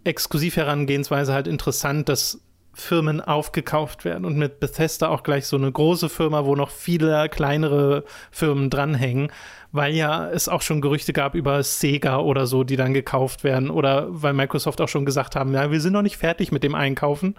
Exklusiv-Herangehensweise 0.04 1.32
halt 1.32 1.48
interessant, 1.48 2.08
dass 2.08 2.40
Firmen 2.78 3.20
aufgekauft 3.20 4.04
werden 4.04 4.24
und 4.24 4.36
mit 4.36 4.60
Bethesda 4.60 5.08
auch 5.08 5.24
gleich 5.24 5.46
so 5.46 5.56
eine 5.56 5.70
große 5.70 6.08
Firma, 6.08 6.44
wo 6.44 6.54
noch 6.54 6.70
viele 6.70 7.28
kleinere 7.28 8.04
Firmen 8.30 8.70
dranhängen, 8.70 9.32
weil 9.72 9.94
ja 9.94 10.28
es 10.30 10.48
auch 10.48 10.62
schon 10.62 10.80
Gerüchte 10.80 11.12
gab 11.12 11.34
über 11.34 11.62
Sega 11.62 12.18
oder 12.18 12.46
so, 12.46 12.64
die 12.64 12.76
dann 12.76 12.94
gekauft 12.94 13.44
werden 13.44 13.70
oder 13.70 14.06
weil 14.08 14.32
Microsoft 14.32 14.80
auch 14.80 14.88
schon 14.88 15.04
gesagt 15.04 15.36
haben, 15.36 15.52
ja, 15.52 15.70
wir 15.70 15.80
sind 15.80 15.92
noch 15.92 16.02
nicht 16.02 16.16
fertig 16.16 16.52
mit 16.52 16.62
dem 16.62 16.74
Einkaufen 16.74 17.34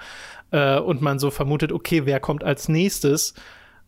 äh, 0.52 0.78
und 0.78 1.02
man 1.02 1.20
so 1.20 1.32
vermutet, 1.32 1.72
okay, 1.72 2.06
wer 2.06 2.20
kommt 2.20 2.44
als 2.44 2.70
nächstes, 2.70 3.34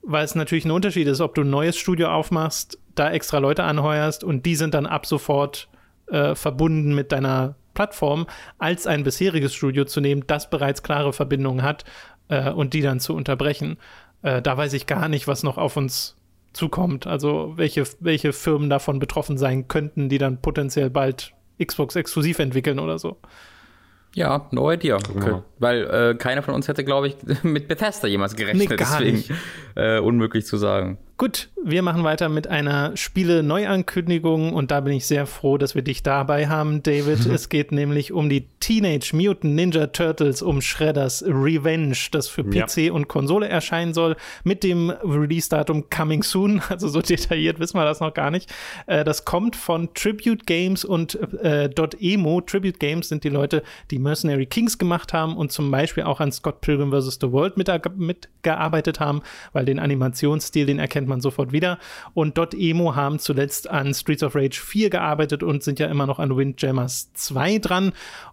weil 0.01 0.25
es 0.25 0.35
natürlich 0.35 0.65
ein 0.65 0.71
Unterschied 0.71 1.07
ist, 1.07 1.21
ob 1.21 1.35
du 1.35 1.41
ein 1.41 1.49
neues 1.49 1.77
Studio 1.77 2.09
aufmachst, 2.09 2.79
da 2.95 3.11
extra 3.11 3.37
Leute 3.37 3.63
anheuerst 3.63 4.23
und 4.23 4.45
die 4.45 4.55
sind 4.55 4.73
dann 4.73 4.87
ab 4.87 5.05
sofort 5.05 5.69
äh, 6.07 6.35
verbunden 6.35 6.95
mit 6.95 7.11
deiner 7.11 7.55
Plattform 7.73 8.27
als 8.57 8.87
ein 8.87 9.03
bisheriges 9.03 9.53
Studio 9.53 9.85
zu 9.85 10.01
nehmen, 10.01 10.23
das 10.27 10.49
bereits 10.49 10.83
klare 10.83 11.13
Verbindungen 11.13 11.63
hat 11.63 11.85
äh, 12.27 12.49
und 12.49 12.73
die 12.73 12.81
dann 12.81 12.99
zu 12.99 13.15
unterbrechen. 13.15 13.77
Äh, 14.23 14.41
da 14.41 14.57
weiß 14.57 14.73
ich 14.73 14.87
gar 14.87 15.07
nicht, 15.07 15.27
was 15.27 15.43
noch 15.43 15.57
auf 15.57 15.77
uns 15.77 16.17
zukommt. 16.53 17.07
Also 17.07 17.53
welche, 17.55 17.83
welche 17.99 18.33
Firmen 18.33 18.69
davon 18.69 18.99
betroffen 18.99 19.37
sein 19.37 19.67
könnten, 19.67 20.09
die 20.09 20.17
dann 20.17 20.41
potenziell 20.41 20.89
bald 20.89 21.33
Xbox 21.63 21.95
exklusiv 21.95 22.39
entwickeln 22.39 22.79
oder 22.79 22.99
so. 22.99 23.17
Ja, 24.13 24.47
no 24.51 24.69
idea. 24.71 24.95
Okay. 24.97 25.41
Weil 25.59 25.83
äh, 25.83 26.15
keiner 26.15 26.41
von 26.41 26.53
uns 26.53 26.67
hätte, 26.67 26.83
glaube 26.83 27.07
ich, 27.07 27.15
mit 27.43 27.67
Bethesda 27.67 28.07
jemals 28.07 28.35
gerechnet. 28.35 28.69
Nee, 28.69 28.75
gar 28.75 28.99
deswegen 28.99 29.17
nicht. 29.17 29.31
Äh, 29.75 29.99
unmöglich 29.99 30.45
zu 30.45 30.57
sagen. 30.57 30.97
Gut, 31.21 31.49
wir 31.63 31.83
machen 31.83 32.03
weiter 32.03 32.29
mit 32.29 32.47
einer 32.47 32.97
Spiele-Neuankündigung 32.97 34.53
und 34.53 34.71
da 34.71 34.79
bin 34.79 34.93
ich 34.93 35.05
sehr 35.05 35.27
froh, 35.27 35.59
dass 35.59 35.75
wir 35.75 35.83
dich 35.83 36.01
dabei 36.01 36.47
haben, 36.47 36.81
David. 36.81 37.25
es 37.31 37.49
geht 37.49 37.71
nämlich 37.71 38.11
um 38.11 38.27
die 38.27 38.47
Teenage 38.59 39.15
Mutant 39.15 39.53
Ninja 39.53 39.85
Turtles, 39.85 40.41
um 40.41 40.61
Shredders 40.61 41.23
Revenge, 41.27 41.95
das 42.11 42.27
für 42.27 42.43
PC 42.43 42.77
ja. 42.77 42.93
und 42.93 43.07
Konsole 43.07 43.47
erscheinen 43.47 43.93
soll, 43.93 44.15
mit 44.43 44.63
dem 44.63 44.89
Release-Datum 44.89 45.91
Coming 45.91 46.23
Soon. 46.23 46.63
Also 46.71 46.87
so 46.87 47.01
detailliert 47.01 47.59
wissen 47.59 47.77
wir 47.77 47.85
das 47.85 47.99
noch 47.99 48.13
gar 48.15 48.31
nicht. 48.31 48.51
Äh, 48.87 49.03
das 49.03 49.23
kommt 49.23 49.55
von 49.55 49.93
Tribute 49.93 50.47
Games 50.47 50.83
und 50.83 51.19
äh, 51.43 51.69
.emo. 51.99 52.41
Tribute 52.41 52.79
Games 52.79 53.09
sind 53.09 53.23
die 53.23 53.29
Leute, 53.29 53.61
die 53.91 53.99
Mercenary 53.99 54.47
Kings 54.47 54.79
gemacht 54.79 55.13
haben 55.13 55.37
und 55.37 55.51
zum 55.51 55.69
Beispiel 55.69 56.03
auch 56.05 56.19
an 56.19 56.31
Scott 56.31 56.61
Pilgrim 56.61 56.91
vs. 56.91 57.19
The 57.21 57.31
World 57.31 57.57
mitgearbeitet 57.57 58.99
haben, 58.99 59.21
weil 59.53 59.65
den 59.65 59.77
Animationsstil, 59.77 60.65
den 60.65 60.79
erkennt 60.79 61.10
man 61.10 61.10
sofort 61.19 61.51
wieder. 61.51 61.79
Und 62.13 62.37
Emo 62.53 62.95
haben 62.95 63.19
zuletzt 63.19 63.69
an 63.69 63.93
Streets 63.93 64.23
of 64.23 64.35
Rage 64.35 64.61
4 64.61 64.89
gearbeitet 64.89 65.43
und 65.43 65.63
sind 65.63 65.79
ja 65.79 65.87
immer 65.87 66.05
noch 66.05 66.19
an 66.19 66.37
Windjammers 66.37 67.11
2 67.13 67.57
dran. 67.57 67.91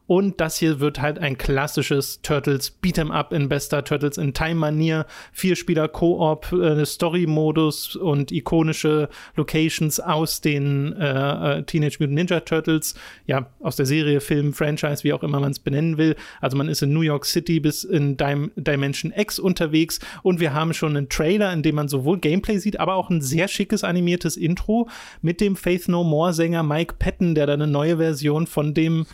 Und 0.09 0.41
das 0.41 0.57
hier 0.57 0.81
wird 0.81 1.03
halt 1.03 1.19
ein 1.19 1.37
klassisches 1.37 2.23
Turtles 2.23 2.73
Beat'em 2.83 3.11
Up 3.11 3.35
in 3.35 3.51
bester 3.51 3.85
Turtles 3.85 4.17
in 4.17 4.33
Time 4.33 4.55
Manier. 4.55 5.05
Vier 5.33 5.55
Spieler 5.55 5.87
Koop, 5.87 6.51
äh, 6.51 6.87
Story-Modus 6.87 7.95
und 7.95 8.33
ikonische 8.33 9.11
Locations 9.37 10.01
aus 10.01 10.41
den 10.41 10.95
äh, 10.95 11.59
äh, 11.59 11.63
Teenage 11.65 11.99
Mutant 12.01 12.15
Ninja 12.15 12.41
Turtles. 12.41 12.95
Ja, 13.27 13.51
aus 13.61 13.77
der 13.77 13.85
Serie, 13.85 14.23
Film, 14.23 14.55
Franchise, 14.55 15.05
wie 15.05 15.13
auch 15.13 15.23
immer 15.23 15.41
man 15.41 15.51
es 15.51 15.59
benennen 15.59 15.99
will. 15.99 16.17
Also 16.41 16.57
man 16.57 16.69
ist 16.69 16.83
in 16.83 16.95
New 16.95 17.03
York 17.03 17.27
City 17.27 17.61
bis 17.61 17.85
in 17.85 18.17
Dim 18.17 18.51
Dimension 18.57 19.13
X 19.15 19.39
unterwegs 19.39 20.01
und 20.23 20.41
wir 20.41 20.55
haben 20.55 20.73
schon 20.73 20.97
einen 20.97 21.11
Trailer, 21.11 21.53
in 21.53 21.63
dem 21.63 21.75
man 21.75 21.89
sowohl 21.89 22.19
Gameplay 22.19 22.57
sieht, 22.57 22.81
aber 22.81 22.95
auch 22.95 23.11
ein 23.11 23.21
sehr 23.21 23.47
schickes 23.47 23.85
animiertes 23.85 24.39
Intro 24.39 24.89
mit 25.21 25.43
dem 25.43 25.55
Faith 25.55 25.87
No 25.89 26.03
More 26.03 26.33
Sänger 26.33 26.63
Mike 26.63 26.95
Patton, 26.99 27.35
der 27.35 27.47
da 27.47 27.53
eine 27.53 27.67
neue 27.67 27.99
Version 27.99 28.47
von 28.47 28.73
dem 28.73 29.05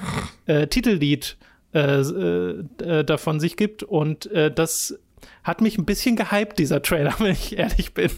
äh, 0.47 0.69
Titellied 0.85 1.37
äh, 1.73 2.01
äh, 2.01 3.05
davon 3.05 3.41
sich 3.41 3.57
gibt. 3.57 3.83
Und 3.83 4.27
äh, 4.27 4.53
das 4.53 4.99
hat 5.43 5.61
mich 5.61 5.79
ein 5.79 5.85
bisschen 5.85 6.17
gehypt, 6.17 6.59
dieser 6.59 6.83
Trailer, 6.83 7.15
wenn 7.19 7.33
ich 7.33 7.59
ehrlich 7.59 7.95
bin. 7.95 8.11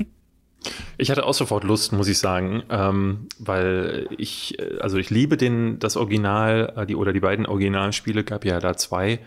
Ich 0.98 1.10
hatte 1.10 1.24
auch 1.24 1.34
sofort 1.34 1.62
Lust, 1.62 1.92
muss 1.92 2.08
ich 2.08 2.18
sagen, 2.18 2.64
ähm, 2.70 3.28
weil 3.38 4.08
ich, 4.18 4.58
äh, 4.58 4.78
also 4.80 4.98
ich 4.98 5.10
liebe 5.10 5.36
den, 5.36 5.78
das 5.78 5.96
Original, 5.96 6.72
äh, 6.76 6.86
die 6.86 6.96
oder 6.96 7.12
die 7.12 7.20
beiden 7.20 7.46
Originalspiele, 7.46 8.24
gab 8.24 8.44
ja 8.44 8.58
da 8.58 8.76
zwei. 8.76 9.20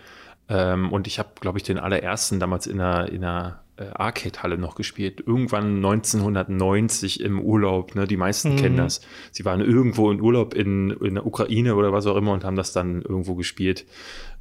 Ähm, 0.50 0.92
und 0.92 1.08
ich 1.08 1.20
habe, 1.20 1.30
glaube 1.40 1.60
ich, 1.60 1.64
den 1.64 1.78
allerersten 1.78 2.40
damals 2.40 2.68
in 2.68 2.82
einer, 2.82 3.10
in 3.10 3.24
einer 3.24 3.48
äh, 3.50 3.69
Arcade-Halle 3.94 4.58
noch 4.58 4.76
gespielt. 4.76 5.24
Irgendwann 5.26 5.78
1990 5.78 7.22
im 7.22 7.40
Urlaub. 7.42 7.96
Ne? 7.96 8.08
Die 8.08 8.18
meisten 8.18 8.54
mhm. 8.54 8.58
kennen 8.58 8.78
das. 8.78 9.02
Sie 9.32 9.46
waren 9.46 9.62
irgendwo 9.62 10.12
in 10.12 10.22
Urlaub 10.22 10.54
in, 10.54 10.92
in 10.92 11.16
der 11.16 11.26
Ukraine 11.26 11.76
oder 11.76 11.94
was 11.94 12.06
auch 12.06 12.16
immer 12.16 12.34
und 12.34 12.44
haben 12.44 12.56
das 12.56 12.74
dann 12.74 13.02
irgendwo 13.02 13.36
gespielt. 13.36 13.86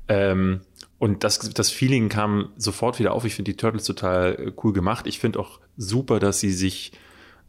Ähm, 0.09 0.61
und 0.99 1.23
das, 1.23 1.39
das 1.39 1.71
Feeling 1.71 2.09
kam 2.09 2.51
sofort 2.57 2.99
wieder 2.99 3.13
auf. 3.13 3.25
Ich 3.25 3.35
finde 3.35 3.53
die 3.53 3.57
Turtles 3.57 3.85
total 3.85 4.35
äh, 4.35 4.53
cool 4.63 4.73
gemacht. 4.73 5.07
Ich 5.07 5.19
finde 5.19 5.39
auch 5.39 5.61
super, 5.77 6.19
dass 6.19 6.41
sie 6.41 6.51
sich 6.51 6.93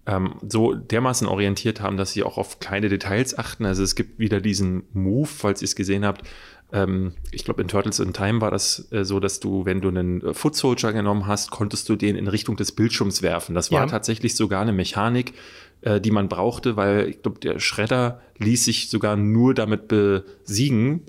ähm, 0.05 0.35
so 0.47 0.73
dermaßen 0.73 1.27
orientiert 1.27 1.81
haben, 1.81 1.97
dass 1.97 2.13
sie 2.13 2.23
auch 2.23 2.37
auf 2.37 2.59
kleine 2.59 2.89
Details 2.89 3.37
achten. 3.37 3.65
Also 3.65 3.83
es 3.83 3.95
gibt 3.95 4.19
wieder 4.19 4.39
diesen 4.41 4.83
Move, 4.93 5.27
falls 5.27 5.61
ihr 5.61 5.65
es 5.65 5.75
gesehen 5.75 6.05
habt, 6.05 6.27
ähm, 6.71 7.13
ich 7.31 7.45
glaube, 7.45 7.61
in 7.61 7.67
Turtles 7.67 7.99
in 7.99 8.13
Time 8.13 8.41
war 8.41 8.51
das 8.51 8.91
äh, 8.91 9.03
so, 9.03 9.19
dass 9.19 9.39
du, 9.39 9.65
wenn 9.65 9.81
du 9.81 9.89
einen 9.89 10.21
äh, 10.21 10.33
Foot 10.33 10.55
Soldier 10.55 10.93
genommen 10.93 11.25
hast, 11.25 11.49
konntest 11.49 11.89
du 11.89 11.95
den 11.95 12.15
in 12.15 12.27
Richtung 12.27 12.57
des 12.57 12.71
Bildschirms 12.71 13.21
werfen. 13.21 13.55
Das 13.55 13.71
war 13.71 13.81
ja. 13.81 13.87
tatsächlich 13.87 14.35
sogar 14.35 14.61
eine 14.61 14.73
Mechanik, 14.73 15.33
äh, 15.81 15.99
die 15.99 16.11
man 16.11 16.29
brauchte, 16.29 16.75
weil 16.75 17.09
ich 17.09 17.21
glaube, 17.21 17.39
der 17.39 17.59
Schredder 17.59 18.21
ließ 18.37 18.65
sich 18.65 18.89
sogar 18.89 19.15
nur 19.15 19.53
damit 19.53 19.87
besiegen, 19.87 21.01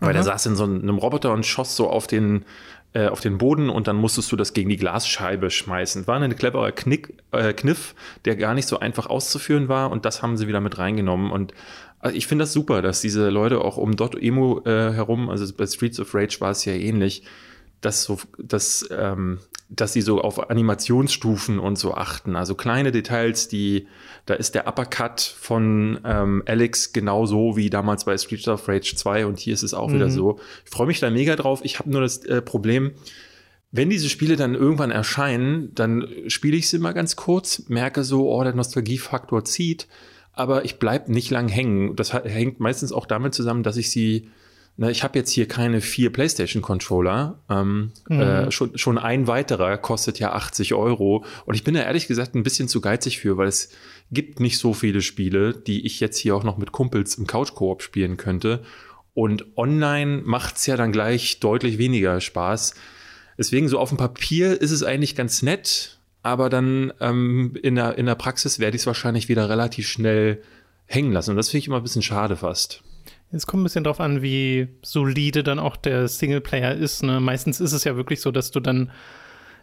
weil 0.00 0.16
er 0.16 0.22
saß 0.22 0.46
in 0.46 0.56
so 0.56 0.64
einem 0.64 0.96
Roboter 0.96 1.32
und 1.32 1.44
schoss 1.44 1.76
so 1.76 1.88
auf 1.88 2.06
den 2.06 2.44
äh, 2.92 3.06
auf 3.06 3.20
den 3.20 3.38
Boden 3.38 3.70
und 3.70 3.86
dann 3.86 3.94
musstest 3.94 4.32
du 4.32 4.36
das 4.36 4.52
gegen 4.52 4.68
die 4.68 4.76
Glasscheibe 4.76 5.50
schmeißen. 5.50 6.08
War 6.08 6.20
ein 6.20 6.34
cleverer 6.34 6.72
Knick, 6.72 7.14
äh, 7.30 7.52
Kniff, 7.52 7.94
der 8.24 8.34
gar 8.34 8.54
nicht 8.54 8.66
so 8.66 8.80
einfach 8.80 9.06
auszuführen 9.06 9.68
war 9.68 9.92
und 9.92 10.04
das 10.04 10.22
haben 10.22 10.36
sie 10.36 10.48
wieder 10.48 10.60
mit 10.60 10.78
reingenommen 10.78 11.30
und 11.30 11.54
also 12.00 12.16
ich 12.16 12.26
finde 12.26 12.44
das 12.44 12.52
super, 12.52 12.82
dass 12.82 13.00
diese 13.00 13.28
Leute 13.28 13.62
auch 13.62 13.76
um 13.76 13.94
Dot 13.94 14.20
Emo 14.20 14.62
äh, 14.64 14.92
herum, 14.92 15.28
also 15.28 15.46
bei 15.54 15.66
Streets 15.66 16.00
of 16.00 16.14
Rage 16.14 16.40
war 16.40 16.50
es 16.50 16.64
ja 16.64 16.72
ähnlich, 16.72 17.22
dass 17.82 18.02
so, 18.02 18.18
dass, 18.38 18.86
ähm, 18.90 19.38
dass 19.68 19.92
sie 19.92 20.00
so 20.00 20.20
auf 20.20 20.50
Animationsstufen 20.50 21.58
und 21.58 21.78
so 21.78 21.94
achten. 21.94 22.36
Also 22.36 22.54
kleine 22.54 22.90
Details, 22.90 23.48
die, 23.48 23.86
da 24.26 24.34
ist 24.34 24.54
der 24.54 24.66
Uppercut 24.66 25.20
von 25.20 26.00
ähm, 26.04 26.42
Alex 26.46 26.92
genauso 26.92 27.56
wie 27.56 27.70
damals 27.70 28.04
bei 28.04 28.16
Streets 28.16 28.48
of 28.48 28.66
Rage 28.68 28.94
2 28.96 29.26
und 29.26 29.38
hier 29.38 29.54
ist 29.54 29.62
es 29.62 29.74
auch 29.74 29.88
mhm. 29.88 29.94
wieder 29.94 30.10
so. 30.10 30.40
Ich 30.64 30.70
freue 30.70 30.86
mich 30.86 31.00
da 31.00 31.10
mega 31.10 31.36
drauf. 31.36 31.60
Ich 31.64 31.78
habe 31.78 31.90
nur 31.90 32.00
das 32.00 32.24
äh, 32.24 32.42
Problem, 32.42 32.92
wenn 33.72 33.88
diese 33.88 34.08
Spiele 34.08 34.36
dann 34.36 34.54
irgendwann 34.54 34.90
erscheinen, 34.90 35.74
dann 35.74 36.08
spiele 36.28 36.56
ich 36.56 36.68
sie 36.68 36.78
mal 36.78 36.92
ganz 36.92 37.16
kurz, 37.16 37.68
merke 37.68 38.04
so, 38.04 38.30
oh, 38.30 38.42
der 38.42 38.54
Nostalgiefaktor 38.54 39.44
zieht 39.44 39.86
aber 40.32 40.64
ich 40.64 40.78
bleibe 40.78 41.12
nicht 41.12 41.30
lang 41.30 41.48
hängen. 41.48 41.96
Das 41.96 42.12
hängt 42.12 42.60
meistens 42.60 42.92
auch 42.92 43.06
damit 43.06 43.34
zusammen, 43.34 43.62
dass 43.62 43.76
ich 43.76 43.90
sie 43.90 44.30
na, 44.76 44.88
ich 44.88 45.02
habe 45.02 45.18
jetzt 45.18 45.30
hier 45.30 45.46
keine 45.46 45.82
vier 45.82 46.10
PlayStation-Controller. 46.10 47.38
Ähm, 47.50 47.92
mhm. 48.08 48.20
äh, 48.20 48.50
schon, 48.50 48.78
schon 48.78 48.96
ein 48.96 49.26
weiterer 49.26 49.76
kostet 49.76 50.18
ja 50.18 50.32
80 50.32 50.72
Euro. 50.72 51.22
Und 51.44 51.54
ich 51.54 51.64
bin 51.64 51.74
da 51.74 51.82
ehrlich 51.82 52.06
gesagt 52.06 52.34
ein 52.34 52.42
bisschen 52.42 52.66
zu 52.66 52.80
geizig 52.80 53.18
für, 53.18 53.36
weil 53.36 53.48
es 53.48 53.68
gibt 54.10 54.40
nicht 54.40 54.56
so 54.56 54.72
viele 54.72 55.02
Spiele, 55.02 55.52
die 55.52 55.84
ich 55.84 56.00
jetzt 56.00 56.16
hier 56.16 56.34
auch 56.34 56.44
noch 56.44 56.56
mit 56.56 56.72
Kumpels 56.72 57.16
im 57.16 57.26
Couch-Koop 57.26 57.82
spielen 57.82 58.16
könnte. 58.16 58.62
Und 59.12 59.58
online 59.58 60.22
macht 60.24 60.56
es 60.56 60.64
ja 60.64 60.78
dann 60.78 60.92
gleich 60.92 61.40
deutlich 61.40 61.76
weniger 61.76 62.18
Spaß. 62.18 62.72
Deswegen 63.36 63.68
so 63.68 63.78
auf 63.78 63.90
dem 63.90 63.98
Papier 63.98 64.58
ist 64.62 64.70
es 64.70 64.82
eigentlich 64.82 65.14
ganz 65.14 65.42
nett 65.42 65.99
aber 66.22 66.50
dann 66.50 66.92
ähm, 67.00 67.54
in, 67.62 67.76
der, 67.76 67.96
in 67.98 68.06
der 68.06 68.14
Praxis 68.14 68.58
werde 68.58 68.76
ich 68.76 68.82
es 68.82 68.86
wahrscheinlich 68.86 69.28
wieder 69.28 69.48
relativ 69.48 69.88
schnell 69.88 70.42
hängen 70.86 71.12
lassen. 71.12 71.30
Und 71.30 71.36
das 71.36 71.48
finde 71.48 71.60
ich 71.60 71.66
immer 71.68 71.78
ein 71.78 71.82
bisschen 71.82 72.02
schade 72.02 72.36
fast. 72.36 72.82
Es 73.32 73.46
kommt 73.46 73.60
ein 73.62 73.64
bisschen 73.64 73.84
drauf 73.84 74.00
an, 74.00 74.22
wie 74.22 74.68
solide 74.82 75.44
dann 75.44 75.58
auch 75.60 75.76
der 75.76 76.08
Singleplayer 76.08 76.74
ist. 76.74 77.02
Ne? 77.02 77.20
Meistens 77.20 77.60
ist 77.60 77.72
es 77.72 77.84
ja 77.84 77.96
wirklich 77.96 78.20
so, 78.20 78.32
dass 78.32 78.50
du 78.50 78.60
dann 78.60 78.90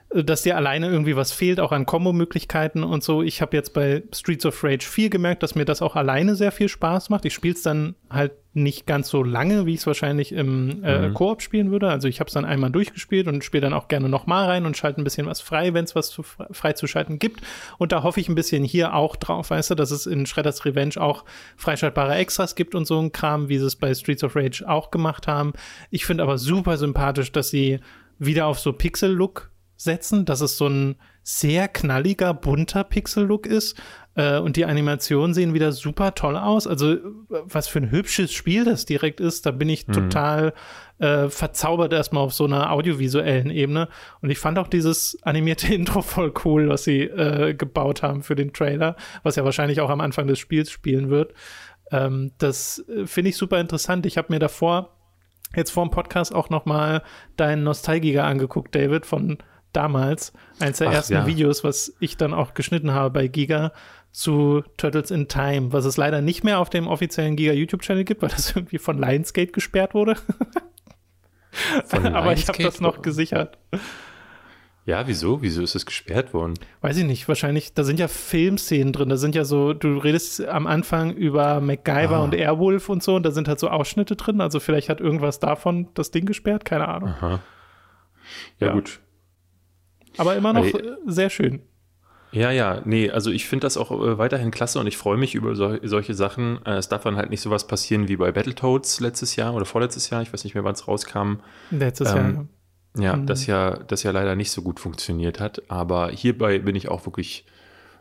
dass 0.10 0.44
dir 0.44 0.56
alleine 0.56 0.88
irgendwie 0.88 1.18
was 1.18 1.34
fehlt, 1.34 1.60
auch 1.60 1.74
an 1.74 1.86
Kombo-Möglichkeiten 1.86 2.84
und 2.84 3.04
so. 3.04 3.22
Ich 3.24 3.42
habe 3.42 3.58
jetzt 3.58 3.74
bei 3.74 4.04
Streets 4.14 4.46
of 4.46 4.64
Rage 4.64 4.86
4 4.86 5.10
gemerkt, 5.10 5.44
dass 5.44 5.54
mir 5.54 5.66
das 5.66 5.82
auch 5.82 5.98
alleine 5.98 6.36
sehr 6.36 6.54
viel 6.54 6.70
Spaß 6.70 7.10
macht. 7.10 7.26
Ich 7.26 7.34
spiele 7.34 7.56
es 7.56 7.62
dann 7.62 7.96
halt 8.10 8.32
nicht 8.54 8.88
ganz 8.88 9.10
so 9.10 9.22
lange, 9.22 9.66
wie 9.66 9.74
ich 9.74 9.82
es 9.82 9.88
wahrscheinlich 9.88 10.32
im 10.32 10.82
äh, 10.84 11.10
mhm. 11.10 11.14
Koop 11.14 11.42
spielen 11.42 11.72
würde. 11.72 11.90
Also 11.90 12.08
ich 12.08 12.22
habe 12.22 12.30
es 12.30 12.34
dann 12.34 12.46
einmal 12.46 12.72
durchgespielt 12.72 13.28
und 13.28 13.44
spiele 13.44 13.62
dann 13.62 13.74
auch 13.74 13.90
gerne 13.90 14.08
nochmal 14.08 14.46
rein 14.46 14.66
und 14.66 14.78
schalte 14.78 15.02
ein 15.02 15.04
bisschen 15.04 15.28
was 15.28 15.42
frei, 15.42 15.74
wenn 15.74 15.84
es 15.84 15.94
was 15.94 16.10
zu, 16.10 16.24
freizuschalten 16.24 17.20
gibt. 17.20 17.42
Und 17.78 17.92
da 17.92 18.02
hoffe 18.02 18.22
ich 18.22 18.30
ein 18.30 18.36
bisschen 18.36 18.64
hier 18.64 18.96
auch 18.96 19.18
drauf, 19.18 19.50
weißt 19.50 19.72
du, 19.72 19.76
dass 19.76 19.92
es 19.92 20.06
in 20.06 20.26
Shredder's 20.26 20.64
Revenge 20.64 20.96
auch 20.98 21.26
freischaltbare 21.58 22.16
Extras 22.16 22.56
gibt 22.56 22.76
und 22.76 22.86
so 22.86 22.98
ein 22.98 23.12
Kram, 23.12 23.50
wie 23.50 23.60
sie 23.60 23.66
es 23.66 23.76
bei 23.76 23.94
Streets 23.94 24.24
of 24.24 24.38
Rage 24.38 24.64
auch 24.68 24.90
gemacht 24.90 25.28
haben. 25.28 25.52
Ich 25.92 26.06
finde 26.06 26.24
aber 26.24 26.38
super 26.38 26.78
sympathisch, 26.78 27.34
dass 27.34 27.50
sie 27.50 27.80
wieder 28.20 28.48
auf 28.48 28.58
so 28.58 28.72
Pixel-Look 28.72 29.52
setzen, 29.78 30.26
dass 30.26 30.42
es 30.42 30.58
so 30.58 30.68
ein 30.68 30.96
sehr 31.24 31.68
knalliger, 31.68 32.34
bunter 32.34 32.84
Pixel-Look 32.84 33.46
ist. 33.46 33.80
Äh, 34.16 34.40
und 34.40 34.56
die 34.56 34.66
Animationen 34.66 35.34
sehen 35.34 35.54
wieder 35.54 35.72
super 35.72 36.16
toll 36.16 36.36
aus. 36.36 36.68
Also, 36.68 36.98
was 37.30 37.68
für 37.68 37.80
ein 37.80 37.92
hübsches 37.92 38.34
Spiel 38.34 38.66
das 38.66 38.86
direkt 38.86 39.20
ist, 39.20 39.46
da 39.46 39.52
bin 39.52 39.70
ich 39.70 39.88
mhm. 39.88 39.94
total 39.94 40.54
äh, 41.00 41.30
verzaubert 41.30 41.94
erstmal 41.94 42.24
auf 42.24 42.34
so 42.34 42.46
einer 42.46 42.72
audiovisuellen 42.72 43.52
Ebene. 43.52 43.90
Und 44.22 44.30
ich 44.32 44.40
fand 44.40 44.58
auch 44.58 44.68
dieses 44.68 45.18
animierte 45.22 45.68
Intro 45.74 46.02
voll 46.02 46.34
cool, 46.44 46.70
was 46.70 46.84
sie 46.84 47.02
äh, 47.02 47.54
gebaut 47.54 48.02
haben 48.02 48.24
für 48.24 48.36
den 48.36 48.54
Trailer, 48.54 48.96
was 49.24 49.36
ja 49.36 49.46
wahrscheinlich 49.46 49.82
auch 49.82 49.90
am 49.90 50.02
Anfang 50.02 50.28
des 50.28 50.40
Spiels 50.40 50.72
spielen 50.72 51.10
wird. 51.10 51.34
Ähm, 51.92 52.32
das 52.40 52.84
äh, 52.90 53.06
finde 53.06 53.30
ich 53.30 53.38
super 53.38 53.60
interessant. 53.60 54.06
Ich 54.06 54.18
habe 54.18 54.34
mir 54.34 54.40
davor 54.40 54.94
jetzt 55.56 55.72
vor 55.72 55.86
dem 55.86 55.92
Podcast 55.92 56.34
auch 56.34 56.50
noch 56.50 56.66
mal 56.66 57.04
deinen 57.38 57.64
Nostalgiker 57.64 58.26
angeguckt, 58.26 58.76
David, 58.76 59.06
von 59.06 59.38
damals, 59.74 60.34
eins 60.60 60.80
der 60.80 60.90
Ach, 60.90 60.94
ersten 60.94 61.14
ja. 61.14 61.28
Videos, 61.28 61.64
was 61.64 61.94
ich 62.00 62.18
dann 62.18 62.34
auch 62.34 62.54
geschnitten 62.54 62.92
habe 62.92 63.12
bei 63.12 63.28
Giga 63.28 63.72
zu 64.12 64.64
Turtles 64.78 65.12
in 65.12 65.28
Time, 65.28 65.74
was 65.74 65.86
es 65.86 65.98
leider 65.98 66.22
nicht 66.22 66.44
mehr 66.44 66.60
auf 66.60 66.70
dem 66.70 66.88
offiziellen 66.88 67.36
Giga 67.36 67.54
YouTube-Channel 67.54 68.04
gibt, 68.04 68.22
weil 68.22 68.30
das 68.30 68.52
irgendwie 68.56 68.80
von 68.80 68.98
Lionsgate 68.98 69.52
gesperrt 69.52 69.94
wurde. 69.94 70.16
Aber 71.92 72.34
ich 72.34 72.48
habe 72.48 72.62
das 72.64 72.82
noch 72.82 73.02
gesichert. 73.02 73.58
Ja, 74.88 75.06
wieso? 75.06 75.42
Wieso 75.42 75.62
ist 75.64 75.76
es 75.76 75.86
gesperrt 75.86 76.34
worden? 76.34 76.54
Weiß 76.80 76.96
ich 76.96 77.04
nicht. 77.04 77.28
Wahrscheinlich, 77.28 77.74
da 77.74 77.84
sind 77.84 78.00
ja 78.00 78.08
Filmszenen 78.08 78.94
drin. 78.94 79.10
Da 79.10 79.18
sind 79.18 79.36
ja 79.36 79.44
so, 79.44 79.74
du 79.74 79.98
redest 79.98 80.46
am 80.46 80.66
Anfang 80.66 81.14
über 81.14 81.60
MacGyver 81.60 82.16
ah. 82.16 82.24
und 82.24 82.34
Airwolf 82.34 82.88
und 82.88 83.04
so, 83.04 83.16
und 83.16 83.24
da 83.24 83.32
sind 83.32 83.50
halt 83.50 83.60
so 83.60 83.68
Ausschnitte 83.70 84.16
drin. 84.16 84.40
Also 84.40 84.62
vielleicht 84.62 84.88
hat 84.88 85.02
irgendwas 85.02 85.40
davon 85.40 85.90
das 85.94 86.12
Ding 86.12 86.26
gesperrt, 86.26 86.64
keine 86.64 86.88
Ahnung. 86.88 87.10
Aha. 87.10 87.40
Ja, 88.60 88.68
ja. 88.68 88.74
gut. 88.74 89.02
Aber 90.18 90.36
immer 90.36 90.54
noch 90.54 90.66
also, 90.66 90.80
sehr 91.06 91.30
schön. 91.30 91.62
Ja, 92.32 92.52
ja, 92.52 92.82
nee, 92.84 93.10
also 93.10 93.32
ich 93.32 93.48
finde 93.48 93.66
das 93.66 93.78
auch 93.78 93.92
äh, 93.92 94.18
weiterhin 94.18 94.52
klasse 94.52 94.80
und 94.80 94.88
ich 94.88 94.98
freue 94.98 95.18
mich 95.18 95.34
über 95.34 95.56
so, 95.56 95.78
solche 95.84 96.14
Sachen. 96.14 96.60
Äh, 96.66 96.76
es 96.76 96.90
darf 96.90 97.04
dann 97.04 97.16
halt 97.16 97.30
nicht 97.30 97.42
sowas 97.42 97.68
passieren 97.68 98.08
wie 98.10 98.18
bei 98.18 98.32
Battletoads 98.32 99.00
letztes 99.00 99.36
Jahr 99.38 99.54
oder 99.54 99.66
vorletztes 99.66 100.10
Jahr, 100.10 100.22
ich 100.22 100.34
weiß 100.34 100.44
nicht 100.44 100.54
mehr, 100.54 100.64
wann 100.64 100.74
es 100.74 100.88
rauskam. 100.88 101.36
Letztes 101.72 102.12
ähm, 102.12 102.16
Jahr. 102.16 102.48
Ja, 102.98 103.16
mhm. 103.16 103.28
das 103.28 103.46
ja, 103.46 103.78
das 103.78 104.04
ja 104.04 104.12
leider 104.12 104.36
nicht 104.36 104.52
so 104.52 104.62
gut 104.62 104.80
funktioniert 104.80 105.40
hat. 105.40 105.64
Aber 105.70 106.10
hierbei 106.12 106.60
bin 106.60 106.76
ich 106.76 106.90
auch 106.90 107.06
wirklich 107.06 107.46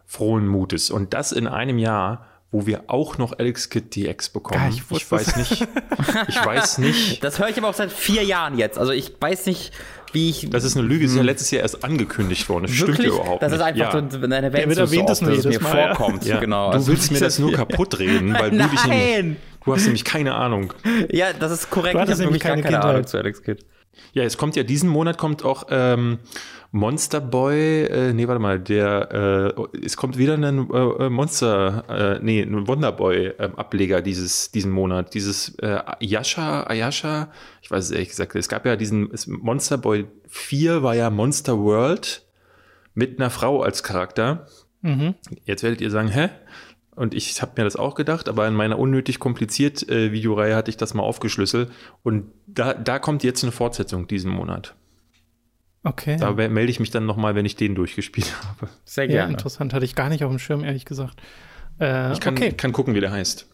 frohen 0.07 0.47
Mutes. 0.47 0.91
Und 0.91 1.15
das 1.15 1.33
in 1.33 1.47
einem 1.47 1.79
Jahr, 1.79 2.27
wo 2.51 2.67
wir 2.67 2.85
auch 2.87 3.19
noch 3.19 3.39
Alex 3.39 3.69
Kid 3.69 3.95
DX 3.95 4.31
bekommen. 4.31 4.63
Ja, 4.63 4.69
ich, 4.69 4.83
ich 4.91 5.11
weiß 5.11 5.37
nicht. 5.37 5.67
Ich 6.29 6.45
weiß 6.45 6.79
nicht. 6.79 7.23
Das 7.23 7.39
höre 7.39 7.49
ich 7.49 7.59
aber 7.59 7.69
auch 7.69 7.75
seit 7.75 7.93
vier 7.93 8.23
Jahren 8.23 8.57
jetzt. 8.57 8.79
Also 8.79 8.93
ich 8.93 9.13
weiß 9.21 9.47
nicht, 9.47 9.73
wie 10.17 10.31
ich. 10.31 10.51
Das 10.51 10.65
ist 10.65 10.77
eine 10.77 10.87
Lüge, 10.87 11.05
das 11.05 11.13
ist 11.13 11.17
ja 11.17 11.21
hm. 11.21 11.27
letztes 11.27 11.51
Jahr 11.51 11.63
erst 11.63 11.85
angekündigt 11.85 12.49
worden. 12.49 12.65
Das 12.65 12.79
Wirklich? 12.79 12.97
stimmt 12.97 13.21
überhaupt 13.21 13.43
Das 13.43 13.53
ist 13.53 13.61
einfach 13.61 13.95
ja. 13.95 14.09
so 14.11 14.19
eine 14.19 14.53
Welt 14.53 14.75
so 14.75 14.81
erwähnt 14.81 15.11
oft, 15.11 15.23
dass 15.23 15.29
es 15.29 15.45
mir 15.45 15.61
Mal, 15.61 15.95
vorkommt. 15.95 16.25
Ja. 16.25 16.41
Genau. 16.41 16.71
Du 16.71 16.77
also 16.77 16.89
willst 16.89 17.13
mir 17.13 17.21
das 17.21 17.39
nur 17.39 17.53
kaputt 17.53 17.99
reden, 17.99 18.35
weil 18.35 18.51
du 18.51 18.59
dich 18.59 18.87
nämlich, 18.87 19.37
Du 19.65 19.75
hast 19.75 19.85
nämlich 19.85 20.05
keine 20.05 20.35
Ahnung. 20.35 20.73
Ja, 21.11 21.33
das 21.33 21.53
ist 21.53 21.71
korrekt. 21.71 21.95
Du 21.95 22.01
hattest 22.01 22.21
nämlich 22.21 22.43
keine, 22.43 22.63
keine 22.63 22.83
Ahnung 22.83 23.07
zu 23.07 23.19
Alex 23.19 23.43
Kidd. 23.43 23.65
Ja, 24.13 24.25
es 24.25 24.37
kommt 24.37 24.57
ja 24.57 24.63
diesen 24.63 24.89
Monat 24.89 25.19
kommt 25.19 25.45
auch 25.45 25.65
ähm, 25.71 26.19
Monster 26.77 27.23
Boy, 27.23 27.85
äh, 27.85 28.13
nee, 28.13 28.29
warte 28.29 28.39
mal, 28.39 28.61
der, 28.61 29.55
äh, 29.57 29.79
es 29.83 29.97
kommt 29.97 30.19
wieder 30.19 30.35
ein 30.35 30.45
äh, 30.45 31.09
Monster, 31.09 31.85
äh, 31.89 32.21
nee, 32.23 32.43
ein 32.43 32.69
Wonderboy 32.69 33.29
äh, 33.39 33.51
Ableger 33.57 34.03
dieses, 34.03 34.51
diesen 34.51 34.73
Monat. 34.73 35.15
Dieses 35.15 35.59
äh, 35.61 35.79
Ayasha, 36.01 36.65
Ayasha, 36.65 37.33
ich 37.63 37.71
weiß 37.71 37.87
es 37.87 37.91
ehrlich 37.93 38.11
gesagt, 38.11 38.35
es 38.35 38.51
gab 38.51 38.67
ja 38.67 38.77
diesen 38.77 39.11
Monster 39.27 39.79
Boy 39.79 40.07
4 40.29 40.83
war 40.83 40.95
ja 40.95 41.09
Monster 41.09 41.59
World 41.59 42.27
mit 42.93 43.19
einer 43.19 43.31
Frau 43.31 43.63
als 43.63 43.83
Charakter. 43.83 44.47
Mhm. 44.83 45.15
Jetzt 45.47 45.63
werdet 45.63 45.81
ihr 45.81 45.91
sagen, 45.91 46.09
hä? 46.09 46.29
Und 46.95 47.15
ich 47.15 47.41
habe 47.41 47.53
mir 47.57 47.65
das 47.65 47.77
auch 47.77 47.95
gedacht, 47.95 48.29
aber 48.29 48.47
in 48.47 48.55
meiner 48.55 48.79
unnötig 48.79 49.19
kompliziert 49.19 49.89
äh, 49.89 50.13
Videoreihe 50.13 50.55
hatte 50.55 50.71
ich 50.71 50.77
das 50.77 50.93
mal 50.93 51.05
aufgeschlüsselt. 51.05 51.71
Und 52.03 52.33
da, 52.47 52.75
da 52.75 52.99
kommt 52.99 53.25
jetzt 53.25 53.43
eine 53.43 53.53
Fortsetzung 53.53 54.07
diesen 54.09 54.31
Monat. 54.31 54.75
Okay. 55.87 56.17
Da 56.19 56.33
melde 56.33 56.69
ich 56.69 56.81
mich 56.81 56.91
dann 56.91 57.07
nochmal, 57.07 57.37
wenn 57.37 57.47
ich 57.47 57.55
den 57.55 57.77
durchgespielt 57.77 58.35
habe. 58.49 58.69
Sehr 58.85 59.07
gerne. 59.07 59.21
Ja, 59.21 59.29
interessant, 59.29 59.73
hatte 59.73 59.85
ich 59.85 59.95
gar 59.95 60.09
nicht 60.09 60.25
auf 60.25 60.31
dem 60.31 60.41
Schirm, 60.41 60.65
ehrlich 60.65 60.85
gesagt. 60.85 61.21
Äh, 61.81 62.13
ich 62.13 62.21
kann, 62.21 62.35
okay. 62.35 62.51
kann 62.53 62.73
gucken, 62.73 62.95
wie 62.95 63.01
der 63.01 63.13
heißt. 63.13 63.47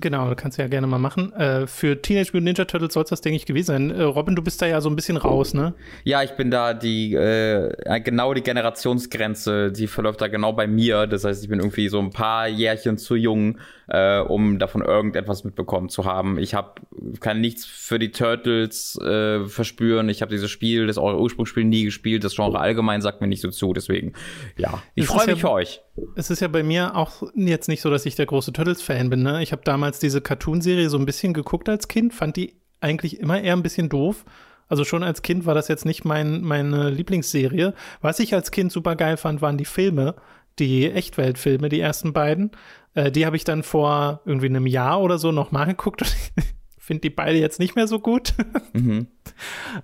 Genau, 0.00 0.34
kannst 0.34 0.58
du 0.58 0.62
ja 0.62 0.68
gerne 0.68 0.86
mal 0.86 0.98
machen. 0.98 1.32
Äh, 1.34 1.66
für 1.66 2.00
Teenage 2.00 2.30
Mutant 2.32 2.44
Ninja 2.44 2.64
Turtles 2.64 2.94
soll 2.94 3.04
es 3.04 3.10
das, 3.10 3.20
denke 3.20 3.36
ich, 3.36 3.44
gewesen 3.44 3.66
sein. 3.66 3.90
Äh, 3.90 4.02
Robin, 4.02 4.34
du 4.34 4.42
bist 4.42 4.62
da 4.62 4.66
ja 4.66 4.80
so 4.80 4.88
ein 4.88 4.96
bisschen 4.96 5.18
raus, 5.18 5.52
ne? 5.52 5.74
Ja, 6.04 6.22
ich 6.22 6.32
bin 6.32 6.50
da 6.50 6.72
die, 6.72 7.14
äh, 7.14 8.00
genau 8.00 8.32
die 8.32 8.42
Generationsgrenze, 8.42 9.70
die 9.70 9.86
verläuft 9.86 10.22
da 10.22 10.28
genau 10.28 10.54
bei 10.54 10.66
mir. 10.66 11.06
Das 11.06 11.24
heißt, 11.24 11.42
ich 11.42 11.48
bin 11.50 11.60
irgendwie 11.60 11.88
so 11.88 12.00
ein 12.00 12.10
paar 12.10 12.48
Jährchen 12.48 12.96
zu 12.96 13.14
jung, 13.14 13.58
äh, 13.88 14.20
um 14.20 14.58
davon 14.58 14.82
irgendetwas 14.82 15.44
mitbekommen 15.44 15.88
zu 15.88 16.04
haben. 16.04 16.38
Ich 16.38 16.54
hab, 16.54 16.80
kann 17.20 17.40
nichts 17.40 17.64
für 17.64 17.98
die 17.98 18.10
Turtles 18.10 18.98
äh, 19.00 19.44
verspüren. 19.46 20.08
Ich 20.08 20.22
habe 20.22 20.30
dieses 20.30 20.50
Spiel, 20.50 20.86
das 20.86 20.98
Ursprungsspiel 20.98 21.64
nie 21.64 21.84
gespielt. 21.84 22.24
Das 22.24 22.34
Genre 22.34 22.58
allgemein 22.58 23.02
sagt 23.02 23.20
mir 23.20 23.26
nicht 23.26 23.40
so 23.40 23.50
zu. 23.50 23.72
Deswegen, 23.72 24.12
ja, 24.56 24.82
ich 24.94 25.06
freue 25.06 25.26
mich 25.26 25.36
ja, 25.36 25.40
für 25.40 25.50
euch. 25.50 25.82
Es 26.16 26.30
ist 26.30 26.40
ja 26.40 26.48
bei 26.48 26.62
mir 26.62 26.96
auch 26.96 27.22
jetzt 27.34 27.68
nicht 27.68 27.80
so, 27.80 27.90
dass 27.90 28.06
ich 28.06 28.14
der 28.14 28.26
große 28.26 28.52
Turtles-Fan 28.52 29.10
bin. 29.10 29.22
Ne? 29.22 29.42
Ich 29.42 29.52
habe 29.52 29.62
damals 29.64 29.98
diese 29.98 30.20
Cartoon-Serie 30.20 30.88
so 30.88 30.98
ein 30.98 31.06
bisschen 31.06 31.34
geguckt 31.34 31.68
als 31.68 31.88
Kind, 31.88 32.14
fand 32.14 32.36
die 32.36 32.56
eigentlich 32.80 33.20
immer 33.20 33.40
eher 33.40 33.54
ein 33.54 33.62
bisschen 33.62 33.88
doof. 33.88 34.24
Also 34.68 34.84
schon 34.84 35.02
als 35.02 35.20
Kind 35.22 35.44
war 35.44 35.54
das 35.54 35.68
jetzt 35.68 35.84
nicht 35.84 36.04
mein, 36.04 36.40
meine 36.40 36.88
Lieblingsserie. 36.88 37.74
Was 38.00 38.18
ich 38.20 38.32
als 38.34 38.50
Kind 38.50 38.72
super 38.72 38.96
geil 38.96 39.18
fand, 39.18 39.42
waren 39.42 39.58
die 39.58 39.66
Filme, 39.66 40.14
die 40.58 40.90
Echtweltfilme, 40.90 41.68
die 41.68 41.80
ersten 41.80 42.12
beiden. 42.12 42.52
Äh, 42.94 43.10
die 43.10 43.26
habe 43.26 43.36
ich 43.36 43.44
dann 43.44 43.62
vor 43.62 44.20
irgendwie 44.24 44.46
einem 44.46 44.66
Jahr 44.66 45.00
oder 45.00 45.18
so 45.18 45.32
nochmal 45.32 45.66
geguckt 45.66 46.02
und 46.02 46.14
finde 46.78 47.02
die 47.02 47.10
beide 47.10 47.38
jetzt 47.38 47.58
nicht 47.58 47.76
mehr 47.76 47.86
so 47.86 47.98
gut. 47.98 48.34
Mhm. 48.74 49.08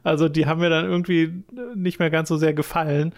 Also 0.02 0.30
die 0.30 0.46
haben 0.46 0.60
mir 0.60 0.70
dann 0.70 0.86
irgendwie 0.86 1.44
nicht 1.74 1.98
mehr 1.98 2.08
ganz 2.08 2.30
so 2.30 2.38
sehr 2.38 2.54
gefallen. 2.54 3.12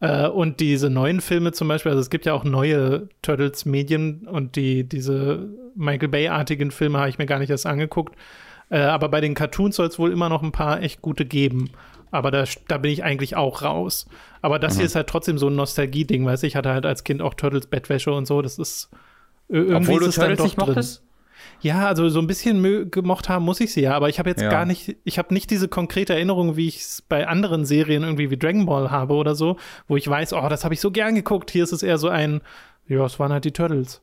Äh, 0.00 0.28
und 0.28 0.60
diese 0.60 0.90
neuen 0.90 1.22
Filme 1.22 1.52
zum 1.52 1.68
Beispiel, 1.68 1.92
also 1.92 2.00
es 2.02 2.10
gibt 2.10 2.26
ja 2.26 2.34
auch 2.34 2.44
neue 2.44 3.08
Turtles-Medien 3.22 4.28
und 4.28 4.54
die, 4.56 4.86
diese 4.86 5.48
Michael 5.74 6.08
Bay-artigen 6.08 6.72
Filme 6.72 6.98
habe 6.98 7.08
ich 7.08 7.16
mir 7.16 7.24
gar 7.24 7.38
nicht 7.38 7.48
erst 7.48 7.64
angeguckt. 7.64 8.16
Äh, 8.68 8.80
aber 8.80 9.08
bei 9.08 9.22
den 9.22 9.34
Cartoons 9.34 9.76
soll 9.76 9.86
es 9.86 9.98
wohl 9.98 10.12
immer 10.12 10.28
noch 10.28 10.42
ein 10.42 10.52
paar 10.52 10.82
echt 10.82 11.00
gute 11.00 11.24
geben. 11.24 11.70
Aber 12.10 12.30
da, 12.30 12.44
da 12.68 12.76
bin 12.76 12.92
ich 12.92 13.02
eigentlich 13.02 13.36
auch 13.36 13.62
raus. 13.62 14.06
Aber 14.42 14.58
das 14.58 14.74
mhm. 14.74 14.78
hier 14.78 14.86
ist 14.86 14.94
halt 14.94 15.08
trotzdem 15.08 15.38
so 15.38 15.48
ein 15.48 15.56
Nostalgie-Ding, 15.56 16.26
weißt 16.26 16.42
du? 16.42 16.46
Ich 16.46 16.56
hatte 16.56 16.70
halt 16.70 16.84
als 16.84 17.02
Kind 17.02 17.22
auch 17.22 17.32
Turtles 17.32 17.66
Bettwäsche 17.66 18.12
und 18.12 18.26
so. 18.26 18.42
Das 18.42 18.58
ist 18.58 18.90
irgendwie 19.58 19.92
Obwohl 19.92 20.00
du 20.00 20.10
Turtles 20.10 20.42
nicht 20.42 20.58
mochtest? 20.58 21.02
Ja, 21.60 21.86
also 21.86 22.08
so 22.08 22.18
ein 22.18 22.26
bisschen 22.26 22.90
gemocht 22.90 23.28
haben 23.28 23.44
muss 23.44 23.60
ich 23.60 23.72
sie 23.72 23.82
ja, 23.82 23.94
aber 23.94 24.08
ich 24.08 24.18
habe 24.18 24.28
jetzt 24.28 24.42
ja. 24.42 24.50
gar 24.50 24.66
nicht, 24.66 24.96
ich 25.04 25.18
habe 25.18 25.32
nicht 25.32 25.50
diese 25.50 25.68
konkrete 25.68 26.12
Erinnerung, 26.12 26.56
wie 26.56 26.68
ich 26.68 26.80
es 26.80 27.02
bei 27.02 27.26
anderen 27.26 27.64
Serien 27.64 28.02
irgendwie 28.02 28.30
wie 28.30 28.36
Dragon 28.36 28.66
Ball 28.66 28.90
habe 28.90 29.14
oder 29.14 29.34
so, 29.34 29.56
wo 29.88 29.96
ich 29.96 30.06
weiß, 30.06 30.34
oh, 30.34 30.46
das 30.48 30.64
habe 30.64 30.74
ich 30.74 30.80
so 30.80 30.90
gern 30.90 31.14
geguckt. 31.14 31.50
Hier 31.50 31.64
ist 31.64 31.72
es 31.72 31.82
eher 31.82 31.96
so 31.96 32.08
ein, 32.08 32.42
ja, 32.86 33.04
es 33.04 33.18
waren 33.18 33.32
halt 33.32 33.44
die 33.44 33.52
Turtles. 33.52 34.02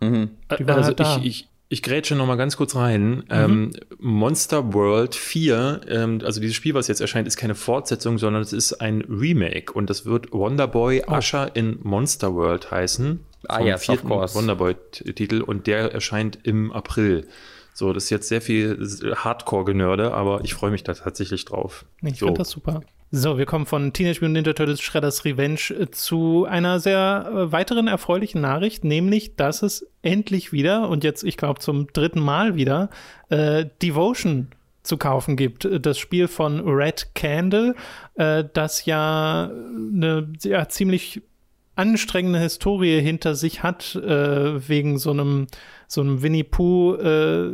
Mhm. 0.00 0.30
Die 0.58 0.66
waren 0.66 0.78
also 0.78 0.88
halt 0.88 1.00
da. 1.00 1.16
ich, 1.18 1.26
ich, 1.26 1.48
ich 1.68 1.82
grätsche 1.82 2.16
noch 2.16 2.26
mal 2.26 2.36
ganz 2.36 2.56
kurz 2.56 2.74
rein. 2.74 3.18
Mhm. 3.18 3.24
Ähm, 3.30 3.70
Monster 3.98 4.74
World 4.74 5.14
4, 5.14 5.82
ähm, 5.88 6.20
also 6.24 6.40
dieses 6.40 6.56
Spiel, 6.56 6.74
was 6.74 6.88
jetzt 6.88 7.00
erscheint, 7.00 7.28
ist 7.28 7.36
keine 7.36 7.54
Fortsetzung, 7.54 8.18
sondern 8.18 8.42
es 8.42 8.52
ist 8.52 8.80
ein 8.80 9.02
Remake 9.02 9.72
und 9.72 9.90
das 9.90 10.06
wird 10.06 10.32
Wonderboy 10.32 11.04
oh. 11.06 11.18
Usher 11.18 11.54
in 11.54 11.78
Monster 11.82 12.34
World 12.34 12.72
heißen. 12.72 13.20
Ah, 13.48 13.60
ja, 13.60 13.76
yes, 13.76 13.86
course. 14.02 14.34
Wonderboy-Titel 14.34 15.42
und 15.42 15.66
der 15.66 15.92
erscheint 15.92 16.38
im 16.42 16.72
April. 16.72 17.26
So, 17.72 17.92
das 17.92 18.04
ist 18.04 18.10
jetzt 18.10 18.28
sehr 18.28 18.42
viel 18.42 18.78
Hardcore-Genörde, 19.16 20.12
aber 20.12 20.42
ich 20.44 20.54
freue 20.54 20.70
mich 20.70 20.84
da 20.84 20.92
tatsächlich 20.94 21.44
drauf. 21.44 21.86
Ich 22.02 22.18
so. 22.18 22.26
finde 22.26 22.38
das 22.38 22.50
super. 22.50 22.82
So, 23.12 23.38
wir 23.38 23.46
kommen 23.46 23.66
von 23.66 23.92
Teenage 23.92 24.20
Mutant 24.20 24.34
Ninja 24.34 24.52
Turtles 24.52 24.80
Shredder's 24.80 25.24
Revenge 25.24 25.60
äh, 25.70 25.90
zu 25.90 26.46
einer 26.48 26.78
sehr 26.78 27.28
äh, 27.28 27.50
weiteren 27.52 27.88
erfreulichen 27.88 28.40
Nachricht, 28.40 28.84
nämlich, 28.84 29.34
dass 29.34 29.62
es 29.62 29.86
endlich 30.02 30.52
wieder 30.52 30.88
und 30.88 31.02
jetzt, 31.02 31.24
ich 31.24 31.36
glaube, 31.36 31.58
zum 31.58 31.88
dritten 31.92 32.20
Mal 32.20 32.54
wieder 32.54 32.88
äh, 33.28 33.66
Devotion 33.82 34.48
zu 34.84 34.96
kaufen 34.96 35.36
gibt. 35.36 35.68
Das 35.84 35.98
Spiel 35.98 36.28
von 36.28 36.60
Red 36.60 37.14
Candle, 37.14 37.74
äh, 38.14 38.44
das 38.52 38.84
ja 38.86 39.50
eine 39.50 40.32
ja, 40.42 40.68
ziemlich 40.68 41.22
anstrengende 41.80 42.38
Historie 42.38 43.00
hinter 43.00 43.34
sich 43.34 43.62
hat, 43.62 43.94
äh, 43.94 44.68
wegen 44.68 44.98
so 44.98 45.10
einem 45.10 45.46
so 45.86 46.02
einem 46.02 46.22
Winnie 46.22 46.44
Pooh 46.44 46.94
äh, 46.94 47.50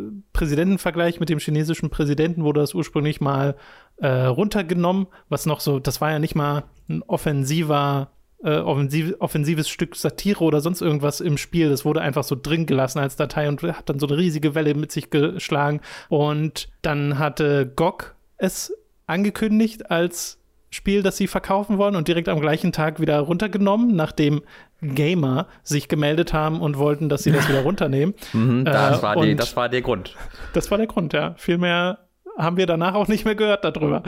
mit 1.19 1.29
dem 1.29 1.39
chinesischen 1.39 1.89
Präsidenten 1.89 2.45
wurde 2.45 2.61
das 2.61 2.75
ursprünglich 2.75 3.21
mal 3.21 3.57
äh, 3.97 4.09
runtergenommen, 4.09 5.07
was 5.31 5.47
noch 5.47 5.61
so, 5.61 5.79
das 5.79 6.01
war 6.03 6.11
ja 6.11 6.19
nicht 6.19 6.35
mal 6.35 6.65
ein 6.89 7.03
offensiver 7.03 8.11
äh, 8.43 8.59
offensiv, 8.59 9.15
offensives 9.21 9.69
Stück 9.69 9.97
Satire 9.97 10.45
oder 10.45 10.61
sonst 10.61 10.83
irgendwas 10.83 11.21
im 11.21 11.39
Spiel. 11.39 11.71
Das 11.71 11.85
wurde 11.87 12.03
einfach 12.03 12.25
so 12.25 12.37
drin 12.41 12.67
gelassen 12.67 12.99
als 12.99 13.17
Datei 13.17 13.49
und 13.49 13.62
hat 13.62 13.89
dann 13.89 13.99
so 13.99 14.07
eine 14.07 14.19
riesige 14.19 14.55
Welle 14.55 14.75
mit 14.75 14.93
sich 14.93 15.09
geschlagen. 15.09 15.81
Und 16.11 16.69
dann 16.83 17.19
hatte 17.19 17.73
GOG 17.75 18.15
es 18.37 18.75
angekündigt 19.07 19.91
als 19.91 20.39
Spiel, 20.70 21.02
das 21.02 21.16
sie 21.16 21.26
verkaufen 21.26 21.79
wollen 21.79 21.96
und 21.96 22.09
direkt 22.09 22.29
am 22.29 22.40
gleichen 22.40 22.72
Tag 22.72 23.00
wieder 23.00 23.20
runtergenommen, 23.20 23.94
nachdem 23.94 24.42
Gamer 24.83 25.46
sich 25.62 25.88
gemeldet 25.88 26.33
haben 26.33 26.61
und 26.61 26.76
wollten, 26.79 27.09
dass 27.09 27.22
sie 27.22 27.33
das 27.33 27.48
wieder 27.48 27.61
runternehmen. 27.62 28.14
mhm, 28.33 28.64
das, 28.64 28.98
äh, 28.98 29.02
war 29.02 29.16
die, 29.16 29.35
das 29.37 29.57
war 29.57 29.68
der 29.68 29.83
Grund. 29.83 30.14
Das 30.52 30.70
war 30.70 30.79
der 30.79 30.87
Grund, 30.87 31.12
ja. 31.12 31.35
Viel 31.38 31.59
mehr 31.59 32.07
haben 32.37 32.57
wir 32.57 32.66
danach 32.66 32.94
auch 32.94 33.09
nicht 33.09 33.24
mehr 33.24 33.35
gehört 33.35 33.64
darüber. 33.64 34.02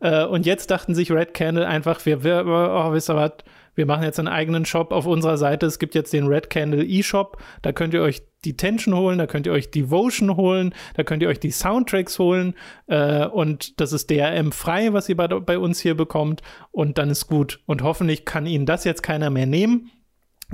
Äh, 0.00 0.24
und 0.24 0.46
jetzt 0.46 0.70
dachten 0.70 0.94
sich 0.94 1.10
Red 1.10 1.34
Candle 1.34 1.66
einfach, 1.66 2.04
wir, 2.06 2.22
wir 2.22 2.44
oh, 2.46 2.92
wisst 2.92 3.10
ihr 3.10 3.16
was, 3.16 3.32
wir 3.74 3.86
machen 3.86 4.04
jetzt 4.04 4.18
einen 4.18 4.28
eigenen 4.28 4.64
Shop 4.64 4.92
auf 4.92 5.06
unserer 5.06 5.36
Seite. 5.36 5.66
Es 5.66 5.78
gibt 5.78 5.94
jetzt 5.94 6.12
den 6.12 6.26
Red 6.26 6.48
Candle 6.50 6.84
eShop. 6.84 7.38
Da 7.62 7.72
könnt 7.72 7.92
ihr 7.94 8.02
euch 8.02 8.22
die 8.44 8.56
Tension 8.56 8.94
holen, 8.94 9.18
da 9.18 9.26
könnt 9.26 9.46
ihr 9.46 9.52
euch 9.52 9.70
Devotion 9.70 10.36
holen, 10.36 10.74
da 10.94 11.02
könnt 11.02 11.22
ihr 11.22 11.28
euch 11.28 11.40
die 11.40 11.50
Soundtracks 11.50 12.18
holen. 12.18 12.54
Äh, 12.86 13.26
und 13.26 13.80
das 13.80 13.92
ist 13.92 14.10
DRM 14.10 14.52
frei, 14.52 14.92
was 14.92 15.08
ihr 15.08 15.16
bei, 15.16 15.28
bei 15.28 15.58
uns 15.58 15.80
hier 15.80 15.96
bekommt. 15.96 16.42
Und 16.70 16.98
dann 16.98 17.10
ist 17.10 17.26
gut. 17.26 17.60
Und 17.66 17.82
hoffentlich 17.82 18.24
kann 18.24 18.46
Ihnen 18.46 18.66
das 18.66 18.84
jetzt 18.84 19.02
keiner 19.02 19.30
mehr 19.30 19.46
nehmen. 19.46 19.90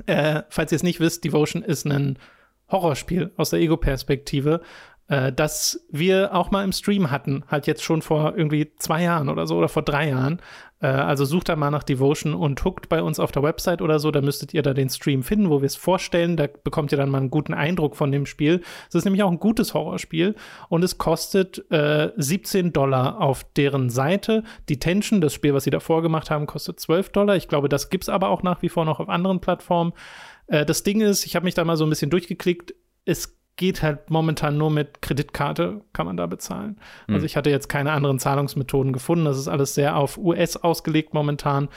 Äh, 0.06 0.42
falls 0.48 0.72
ihr 0.72 0.76
es 0.76 0.82
nicht 0.82 1.00
wisst, 1.00 1.24
Devotion 1.24 1.62
ist 1.62 1.84
ein 1.86 2.18
Horrorspiel 2.70 3.32
aus 3.36 3.50
der 3.50 3.60
Ego-Perspektive, 3.60 4.60
äh, 5.10 5.32
das 5.32 5.84
wir 5.90 6.34
auch 6.34 6.52
mal 6.52 6.64
im 6.64 6.72
Stream 6.72 7.10
hatten, 7.10 7.44
halt 7.48 7.66
jetzt 7.66 7.82
schon 7.82 8.00
vor 8.00 8.34
irgendwie 8.36 8.72
zwei 8.78 9.02
Jahren 9.02 9.28
oder 9.28 9.46
so 9.46 9.56
oder 9.56 9.68
vor 9.68 9.82
drei 9.82 10.08
Jahren. 10.08 10.40
Äh, 10.78 10.86
also 10.86 11.24
sucht 11.24 11.48
da 11.48 11.56
mal 11.56 11.72
nach 11.72 11.82
Devotion 11.82 12.32
und 12.32 12.62
guckt 12.62 12.88
bei 12.88 13.02
uns 13.02 13.18
auf 13.18 13.32
der 13.32 13.42
Website 13.42 13.82
oder 13.82 13.98
so, 13.98 14.12
da 14.12 14.20
müsstet 14.20 14.54
ihr 14.54 14.62
da 14.62 14.72
den 14.72 14.88
Stream 14.88 15.24
finden, 15.24 15.50
wo 15.50 15.62
wir 15.62 15.66
es 15.66 15.74
vorstellen. 15.74 16.36
Da 16.36 16.46
bekommt 16.46 16.92
ihr 16.92 16.98
dann 16.98 17.10
mal 17.10 17.18
einen 17.18 17.30
guten 17.30 17.54
Eindruck 17.54 17.96
von 17.96 18.12
dem 18.12 18.24
Spiel. 18.24 18.62
Es 18.88 18.94
ist 18.94 19.04
nämlich 19.04 19.24
auch 19.24 19.30
ein 19.32 19.40
gutes 19.40 19.74
Horrorspiel 19.74 20.36
und 20.68 20.84
es 20.84 20.96
kostet 20.96 21.68
äh, 21.72 22.12
17 22.16 22.72
Dollar 22.72 23.20
auf 23.20 23.44
deren 23.56 23.90
Seite. 23.90 24.44
Die 24.68 24.78
Tension, 24.78 25.20
das 25.20 25.34
Spiel, 25.34 25.54
was 25.54 25.64
sie 25.64 25.70
davor 25.70 26.02
gemacht 26.02 26.30
haben, 26.30 26.46
kostet 26.46 26.78
12 26.78 27.10
Dollar. 27.10 27.34
Ich 27.34 27.48
glaube, 27.48 27.68
das 27.68 27.90
gibt 27.90 28.04
es 28.04 28.08
aber 28.08 28.28
auch 28.28 28.44
nach 28.44 28.62
wie 28.62 28.68
vor 28.68 28.84
noch 28.84 29.00
auf 29.00 29.08
anderen 29.08 29.40
Plattformen. 29.40 29.92
Äh, 30.46 30.64
das 30.64 30.84
Ding 30.84 31.00
ist, 31.00 31.26
ich 31.26 31.34
habe 31.34 31.44
mich 31.44 31.54
da 31.54 31.64
mal 31.64 31.76
so 31.76 31.84
ein 31.84 31.90
bisschen 31.90 32.10
durchgeklickt. 32.10 32.74
Es 33.04 33.39
geht 33.60 33.82
halt 33.82 34.08
momentan 34.08 34.56
nur 34.56 34.70
mit 34.70 35.02
Kreditkarte, 35.02 35.82
kann 35.92 36.06
man 36.06 36.16
da 36.16 36.24
bezahlen. 36.24 36.80
Mhm. 37.06 37.14
Also 37.14 37.26
ich 37.26 37.36
hatte 37.36 37.50
jetzt 37.50 37.68
keine 37.68 37.92
anderen 37.92 38.18
Zahlungsmethoden 38.18 38.94
gefunden. 38.94 39.26
Das 39.26 39.36
ist 39.36 39.48
alles 39.48 39.74
sehr 39.74 39.96
auf 39.96 40.16
US 40.16 40.56
ausgelegt 40.56 41.12
momentan. 41.12 41.68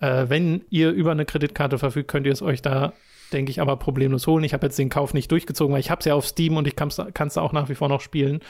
Äh, 0.00 0.24
wenn 0.28 0.64
ihr 0.68 0.90
über 0.90 1.12
eine 1.12 1.24
Kreditkarte 1.24 1.78
verfügt, 1.78 2.10
könnt 2.10 2.26
ihr 2.26 2.32
es 2.32 2.42
euch 2.42 2.60
da, 2.60 2.92
denke 3.32 3.52
ich, 3.52 3.60
aber 3.60 3.76
problemlos 3.76 4.26
holen. 4.26 4.42
Ich 4.42 4.52
habe 4.52 4.66
jetzt 4.66 4.80
den 4.80 4.88
Kauf 4.88 5.14
nicht 5.14 5.30
durchgezogen, 5.30 5.72
weil 5.72 5.78
ich 5.78 5.92
habe 5.92 6.00
es 6.00 6.06
ja 6.06 6.14
auf 6.14 6.26
Steam 6.26 6.56
und 6.56 6.66
ich 6.66 6.74
kann 6.74 6.88
es 6.88 6.96
da 6.96 7.40
auch 7.40 7.52
nach 7.52 7.68
wie 7.68 7.76
vor 7.76 7.88
noch 7.88 8.00
spielen. 8.00 8.40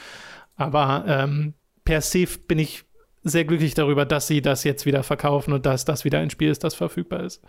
Aber 0.55 1.05
ähm, 1.07 1.53
per 1.85 2.01
se 2.01 2.25
bin 2.47 2.57
ich 2.57 2.85
sehr 3.21 3.45
glücklich 3.45 3.75
darüber, 3.75 4.07
dass 4.07 4.25
sie 4.25 4.41
das 4.41 4.63
jetzt 4.63 4.87
wieder 4.87 5.03
verkaufen 5.03 5.53
und 5.53 5.67
dass 5.67 5.85
das 5.85 6.05
wieder 6.05 6.17
ein 6.17 6.31
Spiel 6.31 6.49
ist, 6.49 6.63
das 6.63 6.73
verfügbar 6.73 7.21
ist. 7.21 7.43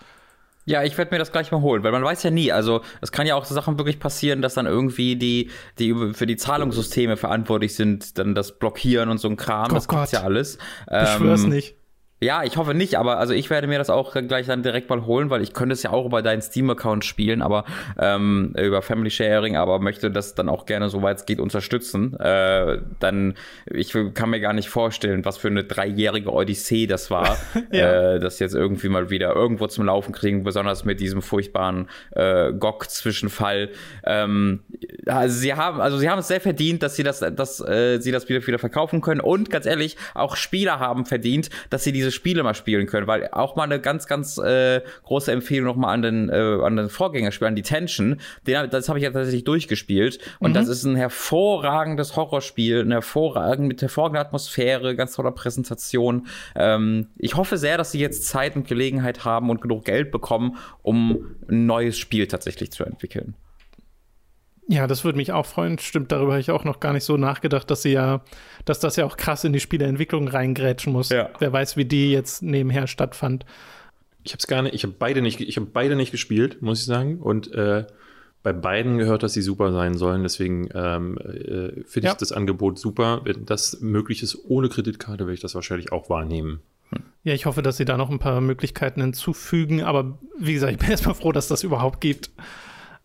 Ja, 0.70 0.84
ich 0.84 0.96
werde 0.96 1.12
mir 1.12 1.18
das 1.18 1.32
gleich 1.32 1.50
mal 1.50 1.62
holen, 1.62 1.82
weil 1.82 1.90
man 1.90 2.04
weiß 2.04 2.22
ja 2.22 2.30
nie. 2.30 2.52
Also 2.52 2.82
es 3.00 3.10
kann 3.10 3.26
ja 3.26 3.34
auch 3.34 3.44
so 3.44 3.56
Sachen 3.56 3.76
wirklich 3.76 3.98
passieren, 3.98 4.40
dass 4.40 4.54
dann 4.54 4.66
irgendwie 4.66 5.16
die, 5.16 5.50
die 5.80 5.92
für 6.12 6.26
die 6.26 6.36
Zahlungssysteme 6.36 7.16
verantwortlich 7.16 7.74
sind, 7.74 8.18
dann 8.18 8.36
das 8.36 8.56
blockieren 8.56 9.08
und 9.08 9.18
so 9.18 9.28
ein 9.28 9.36
Kram. 9.36 9.72
Oh 9.72 9.74
das 9.74 9.88
Gott. 9.88 9.98
gibt's 9.98 10.12
ja 10.12 10.22
alles. 10.22 10.58
Ich 10.86 11.08
schwör's 11.08 11.42
ähm, 11.42 11.48
nicht. 11.48 11.74
Ja, 12.22 12.42
ich 12.44 12.58
hoffe 12.58 12.74
nicht, 12.74 12.96
aber 12.96 13.18
also 13.18 13.32
ich 13.32 13.48
werde 13.48 13.66
mir 13.66 13.78
das 13.78 13.88
auch 13.88 14.12
gleich 14.12 14.46
dann 14.46 14.62
direkt 14.62 14.90
mal 14.90 15.06
holen, 15.06 15.30
weil 15.30 15.40
ich 15.40 15.54
könnte 15.54 15.72
es 15.72 15.82
ja 15.82 15.90
auch 15.90 16.04
über 16.04 16.20
deinen 16.20 16.42
Steam-Account 16.42 17.02
spielen, 17.02 17.40
aber 17.40 17.64
ähm, 17.98 18.54
über 18.58 18.82
Family 18.82 19.10
Sharing, 19.10 19.56
aber 19.56 19.78
möchte 19.78 20.10
das 20.10 20.34
dann 20.34 20.50
auch 20.50 20.66
gerne, 20.66 20.90
soweit 20.90 21.16
es 21.16 21.24
geht, 21.24 21.40
unterstützen. 21.40 22.20
Äh, 22.20 22.82
dann, 22.98 23.34
ich 23.64 23.94
kann 24.12 24.28
mir 24.28 24.40
gar 24.40 24.52
nicht 24.52 24.68
vorstellen, 24.68 25.24
was 25.24 25.38
für 25.38 25.48
eine 25.48 25.64
dreijährige 25.64 26.30
Odyssee 26.30 26.86
das 26.86 27.10
war, 27.10 27.38
ja. 27.72 28.16
äh, 28.16 28.20
das 28.20 28.38
jetzt 28.38 28.54
irgendwie 28.54 28.90
mal 28.90 29.08
wieder 29.08 29.34
irgendwo 29.34 29.66
zum 29.66 29.86
Laufen 29.86 30.12
kriegen, 30.12 30.44
besonders 30.44 30.84
mit 30.84 31.00
diesem 31.00 31.22
furchtbaren 31.22 31.88
äh, 32.10 32.52
GOG-Zwischenfall. 32.52 33.70
Ähm, 34.04 34.60
also 35.06 35.38
sie 35.38 35.54
haben, 35.54 35.80
also 35.80 35.96
sie 35.96 36.10
haben 36.10 36.18
es 36.18 36.28
sehr 36.28 36.42
verdient, 36.42 36.82
dass 36.82 36.96
sie 36.96 37.02
das, 37.02 37.20
dass 37.20 37.60
äh, 37.60 37.98
sie 37.98 38.12
das 38.12 38.28
wieder 38.28 38.46
wieder 38.46 38.58
verkaufen 38.58 39.00
können 39.00 39.22
und 39.22 39.48
ganz 39.48 39.64
ehrlich, 39.64 39.96
auch 40.14 40.36
Spieler 40.36 40.80
haben 40.80 41.06
verdient, 41.06 41.48
dass 41.70 41.82
sie 41.82 41.92
diese 41.92 42.09
diese 42.10 42.16
Spiele 42.16 42.42
mal 42.42 42.54
spielen 42.54 42.86
können, 42.86 43.06
weil 43.06 43.28
auch 43.32 43.56
mal 43.56 43.64
eine 43.64 43.80
ganz, 43.80 44.06
ganz 44.06 44.38
äh, 44.38 44.80
große 45.04 45.30
Empfehlung 45.32 45.66
nochmal 45.66 45.94
an 45.94 46.02
den, 46.02 46.28
äh, 46.28 46.58
an 46.62 46.76
den 46.76 46.88
Vorgängerspiel, 46.88 47.46
an 47.46 47.56
die 47.56 47.62
Tension. 47.62 48.20
Den, 48.46 48.68
das 48.70 48.88
habe 48.88 48.98
ich 48.98 49.04
ja 49.04 49.10
tatsächlich 49.10 49.44
durchgespielt 49.44 50.18
und 50.38 50.50
mhm. 50.50 50.54
das 50.54 50.68
ist 50.68 50.84
ein 50.84 50.96
hervorragendes 50.96 52.16
Horrorspiel, 52.16 52.80
eine 52.80 52.94
hervorragend, 52.94 53.68
mit 53.68 53.80
hervorragender 53.80 54.20
Atmosphäre, 54.20 54.96
ganz 54.96 55.14
toller 55.14 55.32
Präsentation. 55.32 56.26
Ähm, 56.54 57.08
ich 57.16 57.36
hoffe 57.36 57.56
sehr, 57.56 57.78
dass 57.78 57.92
sie 57.92 58.00
jetzt 58.00 58.26
Zeit 58.26 58.56
und 58.56 58.66
Gelegenheit 58.66 59.24
haben 59.24 59.50
und 59.50 59.60
genug 59.60 59.84
Geld 59.84 60.10
bekommen, 60.10 60.56
um 60.82 61.36
ein 61.48 61.66
neues 61.66 61.98
Spiel 61.98 62.26
tatsächlich 62.26 62.72
zu 62.72 62.84
entwickeln. 62.84 63.34
Ja, 64.70 64.86
das 64.86 65.04
würde 65.04 65.16
mich 65.16 65.32
auch 65.32 65.46
freuen. 65.46 65.80
Stimmt, 65.80 66.12
darüber 66.12 66.32
habe 66.32 66.40
ich 66.40 66.52
auch 66.52 66.62
noch 66.62 66.78
gar 66.78 66.92
nicht 66.92 67.02
so 67.02 67.16
nachgedacht, 67.16 67.68
dass 67.72 67.82
sie 67.82 67.90
ja, 67.90 68.22
dass 68.64 68.78
das 68.78 68.94
ja 68.94 69.04
auch 69.04 69.16
krass 69.16 69.42
in 69.42 69.52
die 69.52 69.58
Spieleentwicklung 69.58 70.28
reingrätschen 70.28 70.92
muss. 70.92 71.08
Ja. 71.08 71.28
Wer 71.40 71.52
weiß, 71.52 71.76
wie 71.76 71.84
die 71.84 72.12
jetzt 72.12 72.40
nebenher 72.44 72.86
stattfand. 72.86 73.44
Ich 74.22 74.30
habe 74.30 74.38
es 74.38 74.46
gar 74.46 74.62
nicht, 74.62 74.74
ich 74.74 74.84
habe 74.84 74.94
beide 74.96 75.22
nicht, 75.22 75.40
ich 75.40 75.56
habe 75.56 75.66
beide 75.66 75.96
nicht 75.96 76.12
gespielt, 76.12 76.62
muss 76.62 76.78
ich 76.78 76.86
sagen. 76.86 77.18
Und 77.18 77.52
äh, 77.52 77.84
bei 78.44 78.52
beiden 78.52 78.96
gehört, 78.96 79.24
dass 79.24 79.32
sie 79.32 79.42
super 79.42 79.72
sein 79.72 79.98
sollen. 79.98 80.22
Deswegen 80.22 80.68
ähm, 80.72 81.18
äh, 81.18 81.82
finde 81.84 82.06
ja. 82.06 82.12
ich 82.12 82.18
das 82.18 82.30
Angebot 82.30 82.78
super. 82.78 83.22
Wenn 83.24 83.46
das 83.46 83.80
möglich 83.80 84.22
ist 84.22 84.38
ohne 84.44 84.68
Kreditkarte, 84.68 85.24
werde 85.24 85.34
ich 85.34 85.40
das 85.40 85.56
wahrscheinlich 85.56 85.90
auch 85.90 86.08
wahrnehmen. 86.08 86.60
Ja, 87.24 87.34
ich 87.34 87.46
hoffe, 87.46 87.62
dass 87.62 87.76
sie 87.76 87.84
da 87.84 87.96
noch 87.96 88.08
ein 88.08 88.20
paar 88.20 88.40
Möglichkeiten 88.40 89.00
hinzufügen. 89.00 89.82
Aber 89.82 90.16
wie 90.38 90.52
gesagt, 90.52 90.74
ich 90.74 90.78
bin 90.78 90.90
erstmal 90.90 91.16
froh, 91.16 91.32
dass 91.32 91.48
das 91.48 91.64
überhaupt 91.64 92.00
gibt. 92.00 92.30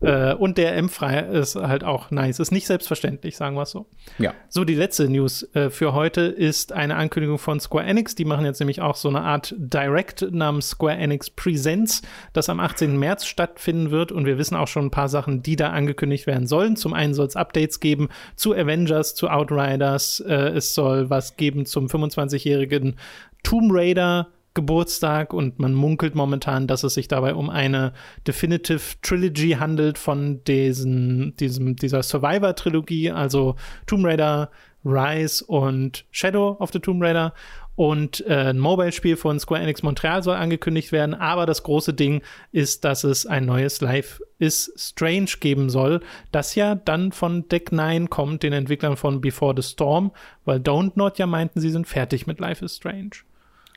Äh, 0.01 0.34
und 0.34 0.58
der 0.58 0.75
M-frei 0.75 1.19
ist 1.19 1.55
halt 1.55 1.84
auch 1.84 2.12
nice. 2.12 2.39
Ist 2.39 2.51
nicht 2.51 2.67
selbstverständlich, 2.67 3.38
sagen 3.38 3.55
wir 3.55 3.63
es 3.63 3.71
so. 3.71 3.88
Ja. 4.17 4.34
So, 4.49 4.65
die 4.65 4.75
letzte 4.75 5.10
News 5.10 5.43
äh, 5.55 5.69
für 5.69 5.93
heute 5.93 6.21
ist 6.21 6.73
eine 6.73 6.95
Ankündigung 6.95 7.38
von 7.38 7.60
Square 7.60 7.86
Enix. 7.86 8.13
Die 8.15 8.25
machen 8.25 8.45
jetzt 8.45 8.60
nämlich 8.60 8.81
auch 8.81 8.95
so 8.95 9.08
eine 9.08 9.21
Art 9.21 9.55
Direct 9.58 10.31
namens 10.31 10.71
Square 10.71 10.97
Enix 10.97 11.29
Presents, 11.29 12.01
das 12.34 12.49
am 12.49 12.60
18. 12.60 12.97
März 12.97 13.25
stattfinden 13.25 13.91
wird. 13.91 14.12
Und 14.12 14.25
wir 14.25 14.38
wissen 14.38 14.55
auch 14.55 14.67
schon 14.67 14.88
ein 14.88 14.91
paar 14.91 15.10
Sachen, 15.10 15.41
die 15.41 15.55
da 15.55 15.69
angekündigt 15.69 16.27
werden 16.27 16.47
sollen. 16.47 16.75
Zum 16.75 16.93
einen 16.93 17.13
soll 17.13 17.27
es 17.27 17.36
Updates 17.36 17.79
geben 17.79 18.10
zu 18.36 18.53
Avengers, 18.53 19.15
zu 19.15 19.29
Outriders. 19.29 20.19
Äh, 20.19 20.49
es 20.49 20.73
soll 20.73 21.10
was 21.10 21.38
geben 21.38 21.65
zum 21.65 21.88
25-jährigen 21.88 22.97
Tomb 23.43 23.71
Raider 23.73 24.27
Geburtstag 24.56 25.34
und 25.34 25.60
man 25.60 25.74
munkelt 25.74 26.15
momentan, 26.15 26.65
dass 26.65 26.84
es 26.84 26.96
sich 26.96 27.08
dabei 27.08 27.36
um 27.36 27.52
eine 27.52 27.94
Definitive 28.26 28.82
Trilogy 29.04 29.52
handelt 29.52 30.00
von 30.00 30.44
diesen, 30.46 31.36
diesem, 31.36 31.76
dieser 31.76 32.02
Survivor-Trilogie, 32.02 33.12
also 33.12 33.56
Tomb 33.86 34.06
Raider, 34.06 34.50
Rise 34.84 35.44
und 35.46 36.06
Shadow 36.12 36.58
of 36.60 36.72
the 36.72 36.80
Tomb 36.80 37.04
Raider. 37.04 37.34
Und 37.76 38.26
äh, 38.26 38.52
ein 38.52 38.60
Mobile-Spiel 38.60 39.18
von 39.18 39.38
Square 39.38 39.62
Enix 39.62 39.84
Montreal 39.84 40.24
soll 40.24 40.38
angekündigt 40.38 40.94
werden. 40.94 41.13
Aber 41.13 41.46
das 41.46 41.63
große 41.63 41.94
Ding 41.94 42.22
ist, 42.54 42.86
dass 42.86 43.04
es 43.04 43.26
ein 43.26 43.46
neues 43.46 43.82
Life 43.82 44.24
is 44.39 44.72
Strange 44.78 45.32
geben 45.41 45.70
soll, 45.70 46.00
das 46.32 46.56
ja 46.56 46.76
dann 46.76 47.12
von 47.12 47.50
Deck 47.50 47.74
9 47.74 48.10
kommt, 48.10 48.44
den 48.44 48.54
Entwicklern 48.54 48.96
von 48.96 49.20
Before 49.20 49.54
the 49.56 49.68
Storm, 49.68 50.12
weil 50.46 50.60
Don't 50.60 50.94
Not 50.96 51.18
ja 51.18 51.28
meinten, 51.28 51.60
sie 51.60 51.70
sind 51.70 51.86
fertig 51.86 52.28
mit 52.28 52.39
Life 52.39 52.63
is 52.63 52.78
Strange. 52.78 53.12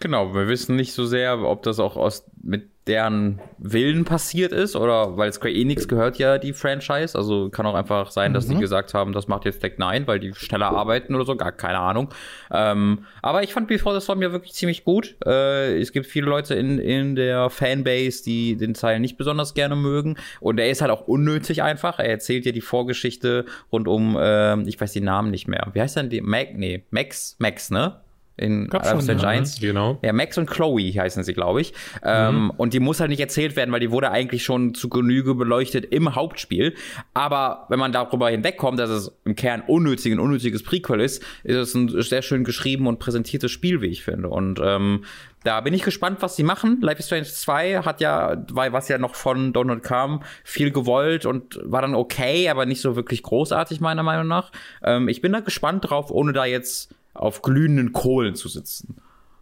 Genau, 0.01 0.33
wir 0.35 0.47
wissen 0.47 0.77
nicht 0.77 0.93
so 0.93 1.07
sehr, 1.07 1.41
ob 1.41 1.63
das 1.65 1.81
auch 1.81 1.97
aus 1.97 2.25
mit 2.43 2.69
deren 2.89 3.41
Willen 3.59 4.05
passiert 4.05 4.53
ist 4.53 4.75
oder 4.75 5.17
weil 5.17 5.33
Square 5.33 5.53
Enix 5.53 5.87
gehört 5.89 6.19
ja 6.19 6.39
die 6.39 6.55
Franchise, 6.55 7.17
also 7.17 7.51
kann 7.51 7.67
auch 7.67 7.75
einfach 7.75 8.11
sein, 8.11 8.33
dass 8.33 8.47
mhm. 8.47 8.55
die 8.55 8.61
gesagt 8.61 8.95
haben, 8.95 9.13
das 9.13 9.29
macht 9.29 9.45
jetzt 9.45 9.63
Deck 9.63 9.79
9, 9.79 10.07
weil 10.07 10.19
die 10.21 10.33
schneller 10.35 10.71
arbeiten 10.71 11.15
oder 11.15 11.27
so, 11.27 11.37
gar 11.37 11.53
keine 11.53 11.79
Ahnung. 11.81 12.09
Ähm, 12.51 13.05
aber 13.21 13.43
ich 13.43 13.53
fand 13.53 13.69
Before 13.69 13.95
the 13.95 14.03
Storm 14.03 14.23
ja 14.23 14.33
wirklich 14.33 14.55
ziemlich 14.55 14.85
gut. 14.85 15.17
Äh, 15.27 15.79
es 15.79 15.93
gibt 15.93 16.07
viele 16.07 16.27
Leute 16.27 16.55
in, 16.55 16.79
in 16.79 17.15
der 17.15 17.51
Fanbase, 17.51 18.25
die 18.25 18.57
den 18.57 18.75
Teil 18.75 19.01
nicht 19.01 19.19
besonders 19.19 19.53
gerne 19.53 19.77
mögen 19.77 20.17
und 20.41 20.59
er 20.59 20.71
ist 20.71 20.81
halt 20.81 20.91
auch 20.91 21.07
unnötig 21.07 21.63
einfach. 21.63 21.99
Er 21.99 22.09
erzählt 22.09 22.47
ja 22.47 22.53
die 22.53 22.63
Vorgeschichte 22.63 23.45
rund 23.71 23.87
um, 23.87 24.17
äh, 24.17 24.59
ich 24.63 24.81
weiß 24.81 24.93
die 24.93 25.01
Namen 25.01 25.31
nicht 25.31 25.47
mehr. 25.47 25.69
Wie 25.75 25.81
heißt 25.81 25.97
denn 25.97 26.09
die? 26.09 26.23
Mac, 26.23 26.57
nee, 26.57 26.85
Max, 26.91 27.37
Max, 27.39 27.71
ne? 27.71 28.01
In 28.39 28.73
Adam 28.73 29.01
Strange 29.01 29.23
ja, 29.23 29.29
1. 29.29 29.61
Genau. 29.61 29.99
Ja, 30.03 30.13
Max 30.13 30.39
und 30.39 30.49
Chloe 30.49 30.93
heißen 30.93 31.23
sie, 31.25 31.35
glaube 31.35 31.61
ich. 31.61 31.73
Ähm, 32.03 32.45
mhm. 32.45 32.51
Und 32.51 32.73
die 32.73 32.81
muss 32.81 33.01
halt 33.01 33.11
nicht 33.11 33.21
erzählt 33.21 33.57
werden, 33.57 33.73
weil 33.73 33.81
die 33.81 33.91
wurde 33.91 34.11
eigentlich 34.11 34.45
schon 34.45 34.75
zu 34.75 34.89
Genüge 34.89 35.35
beleuchtet 35.35 35.87
im 35.87 36.15
Hauptspiel. 36.15 36.75
Aber 37.15 37.67
wenn 37.69 37.79
man 37.79 37.93
darüber 37.93 38.31
hinwegkommt, 38.31 38.79
dass 38.79 38.91
es 38.91 39.13
im 39.25 39.35
Kern 39.37 39.63
unnötig, 39.67 40.13
ein 40.13 40.21
unnötiges 40.21 40.63
Prequel 40.63 41.01
ist, 41.01 41.23
ist 41.43 41.57
es 41.57 41.75
ein 41.75 41.89
sehr 42.01 42.23
schön 42.23 42.45
geschrieben 42.45 42.87
und 42.87 42.99
präsentiertes 42.99 43.51
Spiel, 43.51 43.81
wie 43.83 43.87
ich 43.87 44.05
finde. 44.05 44.29
Und 44.29 44.61
ähm, 44.63 45.05
da 45.45 45.61
bin 45.61 45.73
ich 45.73 45.83
gespannt, 45.83 46.19
was 46.21 46.37
sie 46.37 46.43
machen. 46.43 46.81
Life 46.81 46.99
is 46.99 47.07
Strange 47.07 47.25
2 47.25 47.83
hat 47.85 48.01
ja, 48.01 48.45
weil 48.51 48.73
was 48.73 48.89
ja 48.89 48.99
noch 48.99 49.15
von 49.15 49.53
Donald 49.53 49.83
kam, 49.83 50.23
viel 50.45 50.71
gewollt 50.71 51.27
und 51.27 51.61
war 51.63 51.81
dann 51.81 51.95
okay, 51.95 52.49
aber 52.49 52.67
nicht 52.67 52.81
so 52.81 52.97
wirklich 52.97 53.23
großartig, 53.23 53.81
meiner 53.81 54.03
Meinung 54.03 54.27
nach. 54.27 54.51
Ähm, 54.83 55.09
ich 55.09 55.21
bin 55.21 55.33
da 55.33 55.41
gespannt 55.41 55.89
drauf, 55.89 56.11
ohne 56.11 56.33
da 56.33 56.45
jetzt 56.45 56.95
auf 57.15 57.43
glühenden 57.43 57.93
Kohlen 57.93 58.35
zu 58.35 58.49
sitzen. 58.49 58.97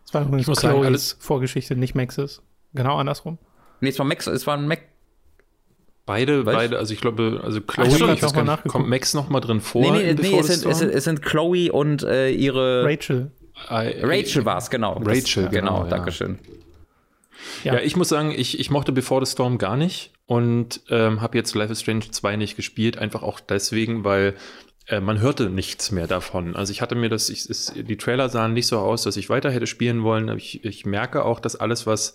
Das 0.04 0.14
war 0.14 0.22
übrigens 0.22 0.46
Chloes 0.46 0.60
sagen, 0.60 0.84
alles 0.84 1.16
Vorgeschichte, 1.18 1.76
nicht 1.76 1.94
Maxes. 1.94 2.42
Genau 2.74 2.96
andersrum. 2.96 3.38
Nee, 3.80 3.88
es 3.88 3.98
war 3.98 4.06
Max, 4.06 4.26
es 4.26 4.46
war 4.46 4.56
ein 4.56 4.68
Mac. 4.68 4.82
Beide, 6.04 6.46
Weißt? 6.46 6.56
beide, 6.56 6.78
also 6.78 6.94
ich 6.94 7.00
glaube, 7.00 7.40
also 7.42 7.60
Chloe, 7.60 7.88
ich, 7.88 7.94
ich 7.94 8.22
weiß 8.22 8.32
gar 8.32 8.44
nicht, 8.44 8.68
kommt 8.68 8.88
Max 8.88 9.12
noch 9.12 9.28
mal 9.28 9.40
drin 9.40 9.60
vor? 9.60 9.82
Nee, 9.82 10.14
nee, 10.14 10.14
nee 10.14 10.38
es, 10.38 10.46
sind, 10.46 10.70
es, 10.70 10.78
sind, 10.78 10.90
es 10.90 11.02
sind 11.02 11.22
Chloe 11.22 11.72
und 11.72 12.04
äh, 12.04 12.30
ihre 12.30 12.84
Rachel. 12.84 13.32
Rachel 13.68 14.44
war 14.44 14.58
es, 14.58 14.70
genau. 14.70 14.98
Rachel, 14.98 15.44
das, 15.44 15.52
genau, 15.52 15.80
genau 15.80 15.84
ja. 15.84 15.88
Dankeschön. 15.88 16.38
Ja. 17.64 17.74
ja, 17.74 17.80
ich 17.80 17.96
muss 17.96 18.08
sagen, 18.08 18.30
ich, 18.30 18.60
ich 18.60 18.70
mochte 18.70 18.92
Before 18.92 19.24
the 19.24 19.30
Storm 19.30 19.58
gar 19.58 19.76
nicht 19.76 20.12
und 20.26 20.80
ähm, 20.90 21.20
habe 21.20 21.36
jetzt 21.36 21.54
Life 21.54 21.72
is 21.72 21.80
Strange 21.80 22.10
2 22.10 22.36
nicht 22.36 22.56
gespielt, 22.56 22.98
einfach 22.98 23.22
auch 23.22 23.40
deswegen, 23.40 24.04
weil 24.04 24.34
äh, 24.86 25.00
man 25.00 25.20
hörte 25.20 25.50
nichts 25.50 25.90
mehr 25.90 26.06
davon. 26.06 26.56
Also 26.56 26.70
ich 26.72 26.80
hatte 26.80 26.94
mir 26.94 27.08
das, 27.08 27.28
ich, 27.28 27.48
es, 27.48 27.72
die 27.74 27.96
Trailer 27.96 28.28
sahen 28.28 28.52
nicht 28.52 28.66
so 28.66 28.78
aus, 28.78 29.02
dass 29.02 29.16
ich 29.16 29.28
weiter 29.28 29.50
hätte 29.50 29.66
spielen 29.66 30.02
wollen. 30.02 30.28
Ich, 30.36 30.64
ich 30.64 30.86
merke 30.86 31.24
auch, 31.24 31.40
dass 31.40 31.56
alles, 31.56 31.86
was 31.86 32.14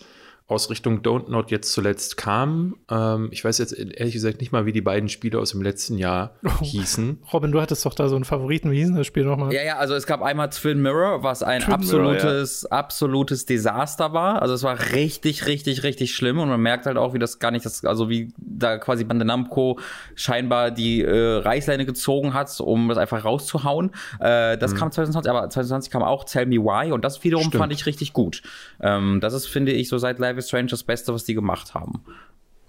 aus 0.52 0.70
Richtung 0.70 1.02
Don't 1.02 1.30
Not 1.30 1.50
jetzt 1.50 1.72
zuletzt 1.72 2.18
kam. 2.18 2.76
Ähm, 2.90 3.30
ich 3.32 3.44
weiß 3.44 3.58
jetzt 3.58 3.72
ehrlich 3.72 4.14
gesagt 4.14 4.42
nicht 4.42 4.52
mal, 4.52 4.66
wie 4.66 4.74
die 4.74 4.82
beiden 4.82 5.08
Spiele 5.08 5.40
aus 5.40 5.52
dem 5.52 5.62
letzten 5.62 5.98
Jahr 5.98 6.36
oh. 6.44 6.62
hießen. 6.62 7.20
Robin, 7.32 7.52
du 7.52 7.62
hattest 7.62 7.86
doch 7.86 7.94
da 7.94 8.10
so 8.10 8.16
einen 8.16 8.26
Favoriten. 8.26 8.70
Wie 8.70 8.80
hieß 8.80 8.94
das 8.94 9.08
Spiel 9.08 9.24
nochmal? 9.24 9.54
Ja, 9.54 9.64
ja, 9.64 9.78
also 9.78 9.96
es 9.96 10.06
gab 10.06 10.22
einmal 10.22 10.50
Twin 10.50 10.82
Mirror, 10.82 11.24
was 11.24 11.42
ein 11.42 11.62
Twin 11.62 11.74
absolutes, 11.74 12.64
Mirror, 12.64 12.72
ja. 12.72 12.78
absolutes 12.80 13.46
Desaster 13.46 14.12
war. 14.12 14.42
Also 14.42 14.54
es 14.54 14.64
war 14.64 14.78
richtig, 14.92 15.48
richtig, 15.48 15.84
richtig 15.84 16.14
schlimm 16.14 16.38
und 16.40 16.50
man 16.50 16.62
merkt 16.62 16.86
halt 16.86 16.98
auch, 16.98 17.14
wie 17.14 17.20
das 17.20 17.40
gar 17.40 17.52
nicht, 17.52 17.66
das, 17.66 17.86
also 17.86 18.10
wie 18.10 18.34
da 18.38 18.78
quasi 18.78 19.06
Bandai 19.06 19.26
Namco 19.26 19.80
scheinbar 20.16 20.72
die 20.72 21.02
äh, 21.02 21.38
Reißleine 21.38 21.86
gezogen 21.86 22.34
hat, 22.34 22.60
um 22.60 22.90
das 22.90 22.98
einfach 22.98 23.24
rauszuhauen. 23.24 23.92
Äh, 24.20 24.58
das 24.58 24.74
mhm. 24.74 24.78
kam 24.78 24.92
2020, 24.92 25.30
aber 25.30 25.50
2020 25.50 25.92
kam 25.92 26.04
auch 26.04 26.26
Tell 26.26 26.46
Me 26.46 26.58
Why 26.58 26.92
und 26.92 27.06
das 27.06 27.24
wiederum 27.24 27.46
Stimmt. 27.46 27.62
fand 27.62 27.72
ich 27.72 27.86
richtig 27.86 28.12
gut. 28.12 28.42
Ähm, 28.82 29.20
das 29.22 29.34
ist, 29.34 29.48
finde 29.48 29.72
ich, 29.72 29.88
so 29.88 29.98
seit 29.98 30.20
Live 30.20 30.41
is 30.42 30.48
Strange 30.48 30.68
das 30.68 30.84
Beste, 30.84 31.14
was 31.14 31.24
die 31.24 31.34
gemacht 31.34 31.74
haben. 31.74 32.04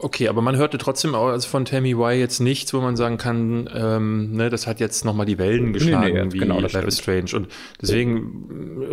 Okay, 0.02 0.26
aber 0.26 0.42
man 0.42 0.56
hörte 0.56 0.78
trotzdem 0.78 1.14
auch 1.14 1.28
also 1.28 1.48
von 1.48 1.64
Tammy 1.64 1.92
Y 1.92 2.18
jetzt 2.18 2.40
nichts, 2.40 2.74
wo 2.74 2.80
man 2.80 2.96
sagen 2.96 3.18
kann, 3.18 3.70
ähm, 3.72 4.32
ne, 4.32 4.50
das 4.50 4.66
hat 4.66 4.80
jetzt 4.80 5.04
nochmal 5.04 5.26
die 5.26 5.38
Wellen 5.38 5.72
geschlagen, 5.72 6.14
nee, 6.14 6.24
nee, 6.24 6.32
wie 6.32 6.38
genau, 6.38 6.58
Life 6.58 6.76
is 6.80 6.98
Strange. 6.98 7.30
Und 7.34 7.46
deswegen, 7.80 8.88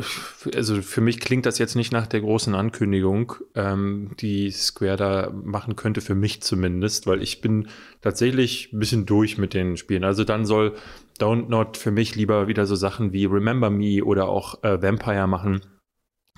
also 0.53 0.83
für 0.83 1.01
mich 1.01 1.19
klingt 1.19 1.47
das 1.47 1.57
jetzt 1.57 1.75
nicht 1.75 1.91
nach 1.91 2.05
der 2.05 2.21
großen 2.21 2.53
Ankündigung, 2.53 3.33
ähm, 3.55 4.11
die 4.19 4.51
Square 4.51 4.97
da 4.97 5.31
machen 5.31 5.75
könnte, 5.75 6.01
für 6.01 6.13
mich 6.13 6.43
zumindest, 6.43 7.07
weil 7.07 7.23
ich 7.23 7.41
bin 7.41 7.69
tatsächlich 8.01 8.71
ein 8.71 8.77
bisschen 8.77 9.07
durch 9.07 9.39
mit 9.39 9.55
den 9.55 9.77
Spielen. 9.77 10.03
Also 10.03 10.23
dann 10.23 10.45
soll 10.45 10.75
Don't 11.19 11.49
Not 11.49 11.77
für 11.77 11.89
mich 11.89 12.15
lieber 12.15 12.47
wieder 12.47 12.67
so 12.67 12.75
Sachen 12.75 13.13
wie 13.13 13.25
Remember 13.25 13.71
Me 13.71 14.03
oder 14.03 14.29
auch 14.29 14.63
äh, 14.63 14.79
Vampire 14.79 15.25
machen 15.25 15.61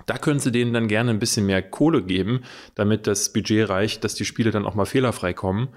da 0.06 0.18
können 0.18 0.40
sie 0.40 0.52
denen 0.52 0.72
dann 0.72 0.88
gerne 0.88 1.10
ein 1.10 1.18
bisschen 1.18 1.46
mehr 1.46 1.62
Kohle 1.62 2.02
geben, 2.02 2.42
damit 2.74 3.06
das 3.06 3.32
Budget 3.32 3.68
reicht, 3.68 4.04
dass 4.04 4.14
die 4.14 4.24
Spiele 4.24 4.50
dann 4.50 4.66
auch 4.66 4.74
mal 4.74 4.84
fehlerfrei 4.84 5.32
kommen. 5.32 5.68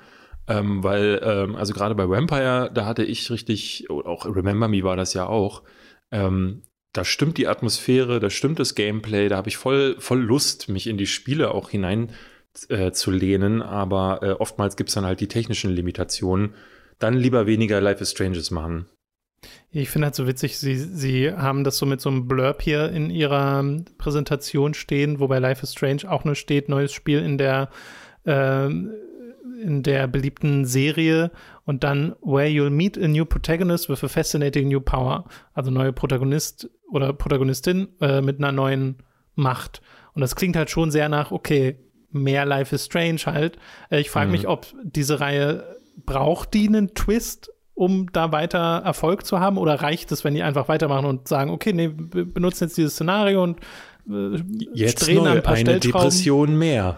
Ähm, 0.48 0.84
weil, 0.84 1.22
ähm, 1.24 1.56
also 1.56 1.74
gerade 1.74 1.96
bei 1.96 2.08
Vampire, 2.08 2.70
da 2.74 2.86
hatte 2.86 3.04
ich 3.04 3.32
richtig, 3.32 3.88
auch 3.90 4.26
Remember 4.26 4.68
Me 4.68 4.84
war 4.84 4.96
das 4.96 5.14
ja 5.14 5.26
auch, 5.26 5.64
ähm, 6.12 6.62
da 6.94 7.04
stimmt 7.04 7.38
die 7.38 7.48
Atmosphäre, 7.48 8.20
da 8.20 8.30
stimmt 8.30 8.60
das 8.60 8.76
Gameplay, 8.76 9.28
da 9.28 9.38
habe 9.38 9.50
ich 9.50 9.58
voll, 9.58 9.96
voll 10.00 10.22
Lust, 10.22 10.70
mich 10.70 10.88
in 10.88 10.98
die 10.98 11.08
Spiele 11.08 11.52
auch 11.52 11.70
hinein 11.70 12.12
äh, 12.70 12.92
zu 12.92 13.12
lehnen, 13.12 13.62
aber 13.62 14.20
äh, 14.22 14.32
oftmals 14.32 14.76
gibt 14.78 14.90
es 14.90 14.96
dann 14.96 15.06
halt 15.06 15.20
die 15.20 15.28
technischen 15.28 15.72
Limitationen. 15.72 16.54
Dann 17.00 17.16
lieber 17.16 17.48
weniger 17.48 17.82
Life 17.82 18.02
is 18.02 18.12
Stranges 18.12 18.52
machen. 18.52 18.86
Ich 19.78 19.90
finde 19.90 20.06
halt 20.06 20.16
so 20.16 20.26
witzig, 20.26 20.58
sie, 20.58 20.76
sie 20.76 21.34
haben 21.34 21.66
das 21.66 21.78
so 21.78 21.86
mit 21.86 22.00
so 22.00 22.10
einem 22.10 22.30
Blurb 22.30 22.62
hier 22.62 22.90
in 22.92 23.10
ihrer 23.10 23.62
Präsentation 23.98 24.74
stehen, 24.74 25.20
wobei 25.20 25.40
Life 25.40 25.64
is 25.64 25.74
Strange 25.74 26.10
auch 26.10 26.24
nur 26.24 26.36
steht, 26.36 26.70
neues 26.70 26.94
Spiel 26.94 27.20
in 27.20 27.38
der, 27.38 27.70
äh, 28.24 28.68
in 28.68 29.84
der 29.84 30.08
beliebten 30.08 30.64
Serie 30.64 31.30
und 31.66 31.84
dann 31.84 32.16
Where 32.22 32.48
you'll 32.48 32.70
meet 32.70 32.98
a 32.98 33.10
new 33.10 33.26
protagonist 33.26 33.90
with 33.90 34.02
a 34.02 34.08
fascinating 34.08 34.70
new 34.70 34.80
power. 34.80 35.26
Also 35.54 35.72
neue 35.72 35.92
Protagonist 35.92 36.70
oder 36.90 37.12
Protagonistin 37.12 37.90
äh, 38.00 38.22
mit 38.22 38.38
einer 38.38 38.54
neuen 38.54 39.04
Macht. 39.36 39.82
Und 40.14 40.22
das 40.22 40.38
klingt 40.38 40.56
halt 40.56 40.70
schon 40.70 40.90
sehr 40.90 41.10
nach, 41.10 41.32
okay, 41.32 41.80
mehr 42.12 42.46
Life 42.46 42.74
is 42.74 42.86
Strange 42.86 43.26
halt. 43.26 43.58
Äh, 43.90 44.00
ich 44.00 44.10
frage 44.10 44.28
mhm. 44.28 44.32
mich, 44.32 44.48
ob 44.48 44.68
diese 44.84 45.20
Reihe 45.20 45.76
braucht 45.98 46.54
die 46.54 46.68
einen 46.68 46.94
Twist 46.94 47.52
um 47.76 48.12
da 48.12 48.32
weiter 48.32 48.82
Erfolg 48.84 49.26
zu 49.26 49.40
haben? 49.40 49.58
Oder 49.58 49.82
reicht 49.82 50.12
es, 50.12 50.24
wenn 50.24 50.34
die 50.34 50.44
einfach 50.44 50.68
weitermachen 50.68 51.06
und 51.06 51.28
sagen, 51.28 51.52
okay, 51.52 51.74
nee, 51.74 51.92
wir 51.94 52.26
benutzen 52.26 52.66
jetzt 52.66 52.78
dieses 52.78 52.94
Szenario 52.94 53.44
und 53.44 53.60
äh, 54.10 54.42
jetzt 54.74 55.06
drehen 55.06 55.24
neu, 55.24 55.30
ein 55.30 55.44
paar 55.44 55.56
eine 55.56 55.80
Depression 55.80 56.58
mehr. 56.58 56.98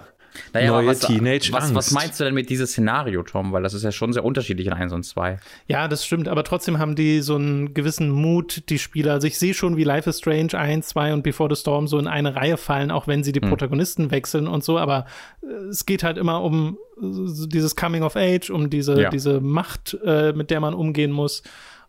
Naja, 0.54 0.72
Neue 0.72 0.88
was, 0.88 1.00
Teenage 1.00 1.50
was, 1.52 1.74
was 1.74 1.92
meinst 1.92 2.20
du 2.20 2.24
denn 2.24 2.34
mit 2.34 2.50
diesem 2.50 2.68
Szenario, 2.68 3.24
Tom? 3.24 3.52
Weil 3.52 3.64
das 3.64 3.74
ist 3.74 3.84
ja 3.84 3.92
schon 3.92 4.14
sehr 4.14 4.26
unterschiedlich 4.26 4.68
in 4.68 4.74
1 4.74 4.94
und 4.94 5.04
2. 5.04 5.38
Ja, 5.68 5.88
das 5.88 6.06
stimmt, 6.06 6.28
aber 6.28 6.44
trotzdem 6.44 6.80
haben 6.80 6.96
die 6.96 7.22
so 7.22 7.36
einen 7.36 7.74
gewissen 7.74 8.10
Mut, 8.10 8.64
die 8.70 8.80
Spieler. 8.80 9.14
Also 9.14 9.28
ich 9.28 9.38
sehe 9.38 9.54
schon, 9.54 9.78
wie 9.78 9.84
Life 9.84 10.10
is 10.10 10.20
Strange 10.20 10.54
1, 10.54 10.88
2 10.90 11.14
und 11.14 11.24
Before 11.24 11.54
the 11.54 11.60
Storm 11.60 11.88
so 11.88 12.00
in 12.00 12.08
eine 12.08 12.36
Reihe 12.36 12.58
fallen, 12.58 12.92
auch 12.92 13.08
wenn 13.08 13.24
sie 13.24 13.32
die 13.32 13.42
hm. 13.42 13.50
Protagonisten 13.50 14.12
wechseln 14.12 14.48
und 14.48 14.64
so, 14.64 14.78
aber 14.78 15.06
äh, 15.42 15.48
es 15.70 15.86
geht 15.86 16.04
halt 16.04 16.18
immer 16.18 16.44
um 16.44 16.78
äh, 17.02 17.48
dieses 17.48 17.76
Coming 17.76 18.04
of 18.04 18.16
Age, 18.16 18.50
um 18.50 18.70
diese, 18.70 19.02
ja. 19.02 19.10
diese 19.10 19.40
Macht, 19.40 19.98
äh, 20.04 20.34
mit 20.34 20.50
der 20.52 20.60
man 20.60 20.74
umgehen 20.74 21.12
muss. 21.12 21.44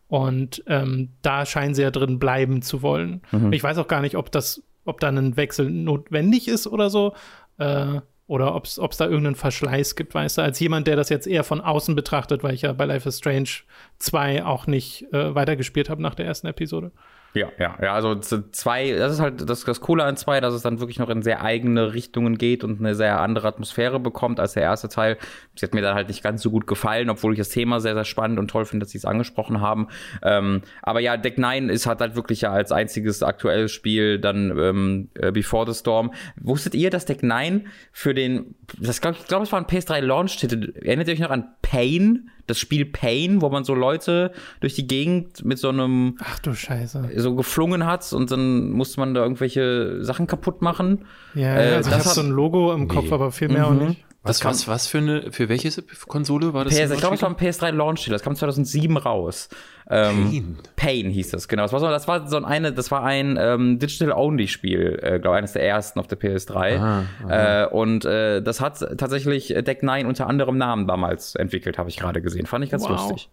Und 0.08 0.62
ähm, 0.66 1.10
da 1.20 1.44
scheinen 1.44 1.74
sie 1.74 1.82
ja 1.82 1.90
drin 1.90 2.18
bleiben 2.18 2.62
zu 2.62 2.82
wollen. 2.82 3.20
Mhm. 3.30 3.52
Ich 3.52 3.62
weiß 3.62 3.76
auch 3.76 3.88
gar 3.88 4.00
nicht, 4.00 4.16
ob 4.16 4.32
das, 4.32 4.62
ob 4.86 5.00
da 5.00 5.08
ein 5.08 5.36
Wechsel 5.36 5.70
notwendig 5.70 6.48
ist 6.48 6.66
oder 6.66 6.88
so. 6.88 7.12
Äh, 7.58 8.00
oder 8.28 8.54
ob 8.54 8.64
es 8.66 8.76
da 8.76 9.06
irgendeinen 9.06 9.34
Verschleiß 9.34 9.96
gibt, 9.96 10.14
weißt 10.14 10.38
du, 10.38 10.42
als 10.42 10.60
jemand, 10.60 10.86
der 10.86 10.96
das 10.96 11.08
jetzt 11.08 11.26
eher 11.26 11.44
von 11.44 11.62
außen 11.62 11.96
betrachtet, 11.96 12.44
weil 12.44 12.54
ich 12.54 12.62
ja 12.62 12.72
bei 12.74 12.84
Life 12.84 13.08
is 13.08 13.18
Strange 13.18 13.48
2 13.98 14.44
auch 14.44 14.66
nicht 14.66 15.10
äh, 15.14 15.34
weitergespielt 15.34 15.88
habe 15.88 16.02
nach 16.02 16.14
der 16.14 16.26
ersten 16.26 16.46
Episode. 16.46 16.92
Ja, 17.34 17.48
ja, 17.58 17.76
ja, 17.80 17.92
also 17.92 18.14
zwei, 18.16 18.92
das 18.92 19.12
ist 19.12 19.20
halt 19.20 19.48
das, 19.48 19.62
das 19.64 19.80
Coole 19.82 20.02
an 20.04 20.16
zwei, 20.16 20.40
dass 20.40 20.54
es 20.54 20.62
dann 20.62 20.80
wirklich 20.80 20.98
noch 20.98 21.10
in 21.10 21.22
sehr 21.22 21.42
eigene 21.42 21.92
Richtungen 21.92 22.38
geht 22.38 22.64
und 22.64 22.80
eine 22.80 22.94
sehr 22.94 23.20
andere 23.20 23.48
Atmosphäre 23.48 24.00
bekommt 24.00 24.40
als 24.40 24.54
der 24.54 24.62
erste 24.62 24.88
Teil. 24.88 25.18
Sie 25.54 25.66
hat 25.66 25.74
mir 25.74 25.82
dann 25.82 25.94
halt 25.94 26.08
nicht 26.08 26.22
ganz 26.22 26.42
so 26.42 26.50
gut 26.50 26.66
gefallen, 26.66 27.10
obwohl 27.10 27.34
ich 27.34 27.38
das 27.38 27.50
Thema 27.50 27.80
sehr, 27.80 27.92
sehr 27.92 28.06
spannend 28.06 28.38
und 28.38 28.48
toll 28.48 28.64
finde, 28.64 28.84
dass 28.84 28.92
sie 28.92 28.98
es 28.98 29.04
angesprochen 29.04 29.60
haben. 29.60 29.88
Ähm, 30.22 30.62
aber 30.82 31.00
ja, 31.00 31.18
Deck 31.18 31.36
9 31.36 31.68
ist 31.68 31.86
halt, 31.86 32.00
halt 32.00 32.16
wirklich 32.16 32.40
ja 32.40 32.50
als 32.50 32.72
einziges 32.72 33.22
aktuelles 33.22 33.72
Spiel 33.72 34.18
dann 34.18 34.58
ähm, 34.58 35.10
äh, 35.14 35.30
Before 35.30 35.70
the 35.70 35.78
Storm. 35.78 36.12
Wusstet 36.40 36.74
ihr, 36.74 36.88
dass 36.88 37.04
Deck 37.04 37.22
9 37.22 37.66
für 37.92 38.14
den, 38.14 38.54
das 38.78 39.02
glaub, 39.02 39.14
ich 39.14 39.26
glaube, 39.26 39.44
es 39.44 39.52
war 39.52 39.60
ein 39.60 39.66
PS3 39.66 40.00
Launch-Titel, 40.00 40.72
erinnert 40.82 41.08
ihr 41.08 41.14
euch 41.14 41.20
noch 41.20 41.30
an 41.30 41.54
Pain? 41.60 42.30
Das 42.48 42.58
Spiel 42.58 42.84
Pain, 42.84 43.40
wo 43.40 43.48
man 43.50 43.62
so 43.62 43.74
Leute 43.74 44.32
durch 44.60 44.74
die 44.74 44.86
Gegend 44.86 45.44
mit 45.44 45.58
so 45.58 45.68
einem 45.68 46.16
Ach 46.20 46.38
du 46.40 46.54
Scheiße. 46.54 47.10
so 47.16 47.36
geflungen 47.36 47.86
hat 47.86 48.12
und 48.12 48.30
dann 48.30 48.70
musste 48.70 48.98
man 49.00 49.14
da 49.14 49.22
irgendwelche 49.22 50.02
Sachen 50.04 50.26
kaputt 50.26 50.62
machen. 50.62 51.04
Ja, 51.34 51.56
äh, 51.56 51.74
also 51.74 51.90
ich 51.90 51.96
habe 51.96 52.08
so 52.08 52.20
ein 52.22 52.30
Logo 52.30 52.72
im 52.72 52.88
Kopf, 52.88 53.04
nee. 53.04 53.12
aber 53.12 53.30
viel 53.30 53.48
mehr 53.48 53.70
mhm. 53.70 53.80
auch 53.82 53.88
nicht. 53.88 54.04
Was, 54.24 54.44
was, 54.44 54.66
was 54.66 54.86
für 54.88 54.98
eine, 54.98 55.32
für 55.32 55.48
welche 55.48 55.70
Konsole 56.08 56.52
war 56.52 56.64
das? 56.64 56.74
PS, 56.74 56.90
ich 56.90 56.98
glaube, 56.98 57.14
es 57.14 57.22
war 57.22 57.30
ein 57.30 57.36
PS3 57.36 57.70
Launch-Titel. 57.70 58.10
Das 58.10 58.22
kam 58.22 58.34
2007 58.34 58.96
raus. 58.96 59.48
Ähm, 59.88 60.28
Pain. 60.30 60.58
Pain 60.76 61.10
hieß 61.10 61.30
das, 61.30 61.46
genau. 61.46 61.62
Das 61.62 61.72
war 61.72 61.80
so, 61.80 61.88
das 61.88 62.08
war 62.08 62.26
so 62.28 62.36
eine, 62.38 62.72
das 62.72 62.90
war 62.90 63.04
ein 63.04 63.38
ähm, 63.40 63.78
Digital-Only-Spiel, 63.78 64.98
äh, 65.02 65.18
glaube 65.20 65.36
eines 65.36 65.52
der 65.52 65.64
ersten 65.64 66.00
auf 66.00 66.08
der 66.08 66.18
PS3. 66.18 66.76
Aha, 66.76 67.04
aha. 67.24 67.62
Äh, 67.62 67.68
und 67.68 68.04
äh, 68.04 68.42
das 68.42 68.60
hat 68.60 68.80
tatsächlich 68.98 69.48
Deck 69.48 69.82
9 69.84 70.04
unter 70.04 70.26
anderem 70.26 70.58
Namen 70.58 70.88
damals 70.88 71.36
entwickelt, 71.36 71.78
habe 71.78 71.88
ich 71.88 71.96
gerade 71.96 72.20
gesehen. 72.20 72.46
Fand 72.46 72.64
ich 72.64 72.70
ganz 72.70 72.82
wow. 72.82 72.90
lustig. 72.90 73.30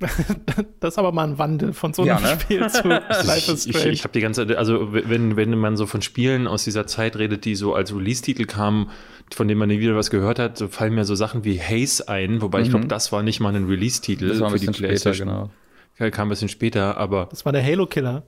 das 0.80 0.94
ist 0.94 0.98
aber 0.98 1.12
mal 1.12 1.28
ein 1.28 1.38
Wandel 1.38 1.72
von 1.72 1.92
so 1.92 2.02
einem 2.02 2.08
ja, 2.08 2.20
ne? 2.20 2.40
Spiel 2.40 2.66
zu 2.68 2.88
Life 2.88 3.52
is 3.52 3.62
Strange. 3.62 3.86
Ich, 3.86 3.86
ich 3.86 4.04
habe 4.04 4.12
die 4.12 4.20
ganze 4.20 4.46
Zeit, 4.46 4.56
also 4.56 4.92
wenn, 4.92 5.36
wenn 5.36 5.56
man 5.56 5.76
so 5.76 5.86
von 5.86 6.02
Spielen 6.02 6.46
aus 6.46 6.64
dieser 6.64 6.86
Zeit 6.86 7.16
redet, 7.16 7.44
die 7.44 7.54
so 7.54 7.74
als 7.74 7.94
Release-Titel 7.94 8.44
kamen, 8.44 8.90
von 9.34 9.48
denen 9.48 9.58
man 9.58 9.68
nie 9.68 9.80
wieder 9.80 9.96
was 9.96 10.10
gehört 10.10 10.38
hat, 10.38 10.58
so 10.58 10.68
fallen 10.68 10.94
mir 10.94 11.04
so 11.04 11.14
Sachen 11.14 11.44
wie 11.44 11.60
Haze 11.60 12.08
ein, 12.08 12.40
wobei 12.42 12.58
mhm. 12.58 12.64
ich 12.64 12.70
glaube, 12.70 12.86
das 12.86 13.12
war 13.12 13.22
nicht 13.22 13.40
mal 13.40 13.54
ein 13.54 13.66
Release-Titel 13.66 14.34
für 14.34 14.58
die 14.58 14.66
PlayStation. 14.66 15.28
Später, 15.28 15.50
genau. 15.98 16.10
Kam 16.10 16.28
ein 16.28 16.30
bisschen 16.30 16.48
später, 16.48 16.96
aber. 16.96 17.28
Das 17.30 17.44
war 17.44 17.52
der 17.52 17.64
Halo-Killer. 17.64 18.24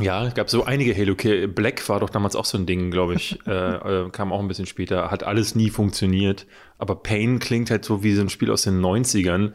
Ja, 0.00 0.24
es 0.26 0.34
gab 0.34 0.48
so 0.48 0.64
einige 0.64 0.96
Halo 0.96 1.16
Kill. 1.16 1.48
Black 1.48 1.88
war 1.88 1.98
doch 1.98 2.10
damals 2.10 2.36
auch 2.36 2.44
so 2.44 2.56
ein 2.56 2.66
Ding, 2.66 2.90
glaube 2.90 3.14
ich. 3.14 3.38
äh, 3.46 3.50
äh, 3.50 4.10
kam 4.10 4.32
auch 4.32 4.40
ein 4.40 4.48
bisschen 4.48 4.66
später. 4.66 5.10
Hat 5.10 5.24
alles 5.24 5.54
nie 5.54 5.70
funktioniert. 5.70 6.46
Aber 6.78 6.94
Pain 6.96 7.40
klingt 7.40 7.70
halt 7.70 7.84
so 7.84 8.04
wie 8.04 8.14
so 8.14 8.20
ein 8.20 8.28
Spiel 8.28 8.50
aus 8.52 8.62
den 8.62 8.80
90ern. 8.80 9.52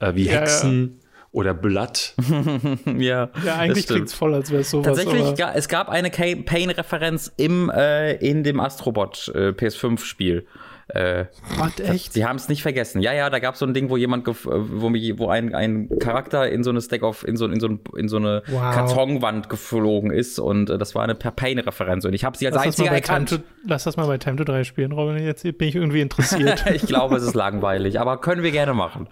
Äh, 0.00 0.14
wie 0.14 0.26
ja, 0.26 0.32
Hexen. 0.32 0.98
Ja 1.00 1.05
oder 1.36 1.52
Blood. 1.52 2.14
ja, 2.98 3.28
ja, 3.44 3.56
eigentlich 3.56 3.86
klingt 3.86 4.08
es 4.08 4.14
voll, 4.14 4.34
als 4.34 4.50
wäre 4.50 4.62
es 4.62 4.70
sowas. 4.70 4.86
Tatsächlich, 4.86 5.44
aber... 5.44 5.54
es 5.54 5.68
gab 5.68 5.90
eine 5.90 6.08
Pain-Referenz 6.10 7.30
im 7.36 7.70
äh, 7.70 8.14
in 8.14 8.42
dem 8.42 8.58
Astrobot 8.58 9.30
äh, 9.34 9.48
PS5-Spiel. 9.50 10.46
Äh, 10.88 11.26
What, 11.56 11.80
echt? 11.80 12.14
Sie 12.14 12.24
haben 12.24 12.36
es 12.36 12.48
nicht 12.48 12.62
vergessen. 12.62 13.02
Ja, 13.02 13.12
ja, 13.12 13.28
da 13.28 13.38
gab 13.38 13.54
es 13.54 13.60
so 13.60 13.66
ein 13.66 13.74
Ding, 13.74 13.90
wo 13.90 13.98
jemand, 13.98 14.26
wo, 14.26 14.34
wo 14.44 15.28
ein, 15.28 15.54
ein 15.54 15.90
Charakter 15.98 16.48
in 16.48 16.64
so 16.64 16.70
eine 16.70 16.80
Stack 16.80 17.02
of, 17.02 17.26
in 17.26 17.36
so, 17.36 17.44
in 17.46 17.60
so, 17.60 17.68
in 17.96 18.08
so 18.08 18.16
eine 18.16 18.42
wow. 18.46 18.74
Kartonwand 18.74 19.50
geflogen 19.50 20.10
ist 20.12 20.38
und 20.38 20.70
äh, 20.70 20.78
das 20.78 20.94
war 20.94 21.02
eine 21.02 21.16
Pain-Referenz 21.16 22.06
und 22.06 22.14
ich 22.14 22.24
habe 22.24 22.38
sie 22.38 22.46
als 22.46 22.56
lass 22.56 22.64
einziger 22.66 22.92
erkannt. 22.92 23.28
To, 23.28 23.36
lass 23.66 23.84
das 23.84 23.98
mal 23.98 24.06
bei 24.06 24.16
Time 24.16 24.36
to 24.36 24.44
3 24.44 24.64
spielen, 24.64 24.92
Robin. 24.92 25.22
Jetzt 25.22 25.42
bin 25.42 25.68
ich 25.68 25.74
irgendwie 25.74 26.00
interessiert. 26.02 26.64
ich 26.72 26.86
glaube, 26.86 27.16
es 27.16 27.24
ist 27.24 27.34
langweilig, 27.34 28.00
aber 28.00 28.20
können 28.22 28.42
wir 28.42 28.52
gerne 28.52 28.72
machen. 28.72 29.08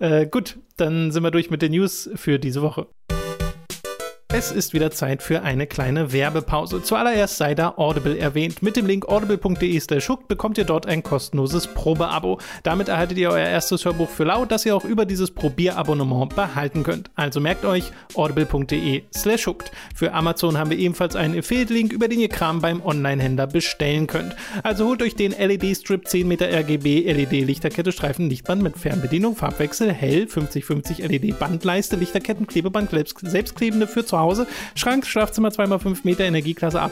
Äh, 0.00 0.26
gut, 0.26 0.58
dann 0.78 1.12
sind 1.12 1.22
wir 1.22 1.30
durch 1.30 1.50
mit 1.50 1.60
den 1.60 1.72
News 1.72 2.10
für 2.14 2.38
diese 2.38 2.62
Woche. 2.62 2.88
Es 4.32 4.52
ist 4.52 4.74
wieder 4.74 4.92
Zeit 4.92 5.24
für 5.24 5.42
eine 5.42 5.66
kleine 5.66 6.12
Werbepause. 6.12 6.84
Zuallererst 6.84 7.36
sei 7.36 7.56
da 7.56 7.74
Audible 7.76 8.16
erwähnt. 8.16 8.62
Mit 8.62 8.76
dem 8.76 8.86
Link 8.86 9.08
audible.de 9.08 9.80
bekommt 10.28 10.56
ihr 10.56 10.64
dort 10.64 10.86
ein 10.86 11.02
kostenloses 11.02 11.66
Probeabo. 11.66 12.38
Damit 12.62 12.88
erhaltet 12.88 13.18
ihr 13.18 13.30
euer 13.30 13.48
erstes 13.48 13.84
Hörbuch 13.84 14.08
für 14.08 14.22
laut, 14.22 14.52
das 14.52 14.64
ihr 14.64 14.76
auch 14.76 14.84
über 14.84 15.04
dieses 15.04 15.32
Probierabonnement 15.32 16.36
behalten 16.36 16.84
könnt. 16.84 17.10
Also 17.16 17.40
merkt 17.40 17.64
euch 17.64 17.90
audible.de 18.14 19.02
slash 19.12 19.48
hooked. 19.48 19.72
Für 19.96 20.12
Amazon 20.12 20.56
haben 20.56 20.70
wir 20.70 20.78
ebenfalls 20.78 21.16
einen 21.16 21.36
Affiliate-Link, 21.36 21.92
über 21.92 22.06
den 22.06 22.20
ihr 22.20 22.28
Kram 22.28 22.60
beim 22.60 22.84
Online-Händler 22.84 23.48
bestellen 23.48 24.06
könnt. 24.06 24.36
Also 24.62 24.86
holt 24.86 25.02
euch 25.02 25.16
den 25.16 25.32
LED-Strip 25.32 26.06
10 26.06 26.28
Meter 26.28 26.46
RGB 26.46 27.12
LED-Lichterkette 27.12 27.90
Streifen 27.90 28.30
Lichtband 28.30 28.62
mit 28.62 28.78
Fernbedienung, 28.78 29.34
Farbwechsel, 29.34 29.92
hell 29.92 30.28
5050 30.28 30.98
LED-Bandleiste, 30.98 31.96
Lichterketten, 31.96 32.46
Klebeband, 32.46 32.90
selbstklebende 33.22 33.88
für 33.88 34.06
zu 34.06 34.19
Hause, 34.20 34.46
Schrank, 34.74 35.06
Schlafzimmer 35.06 35.48
2x5 35.48 35.98
Meter 36.04 36.24
Energieklasse 36.24 36.80
A++, 36.80 36.90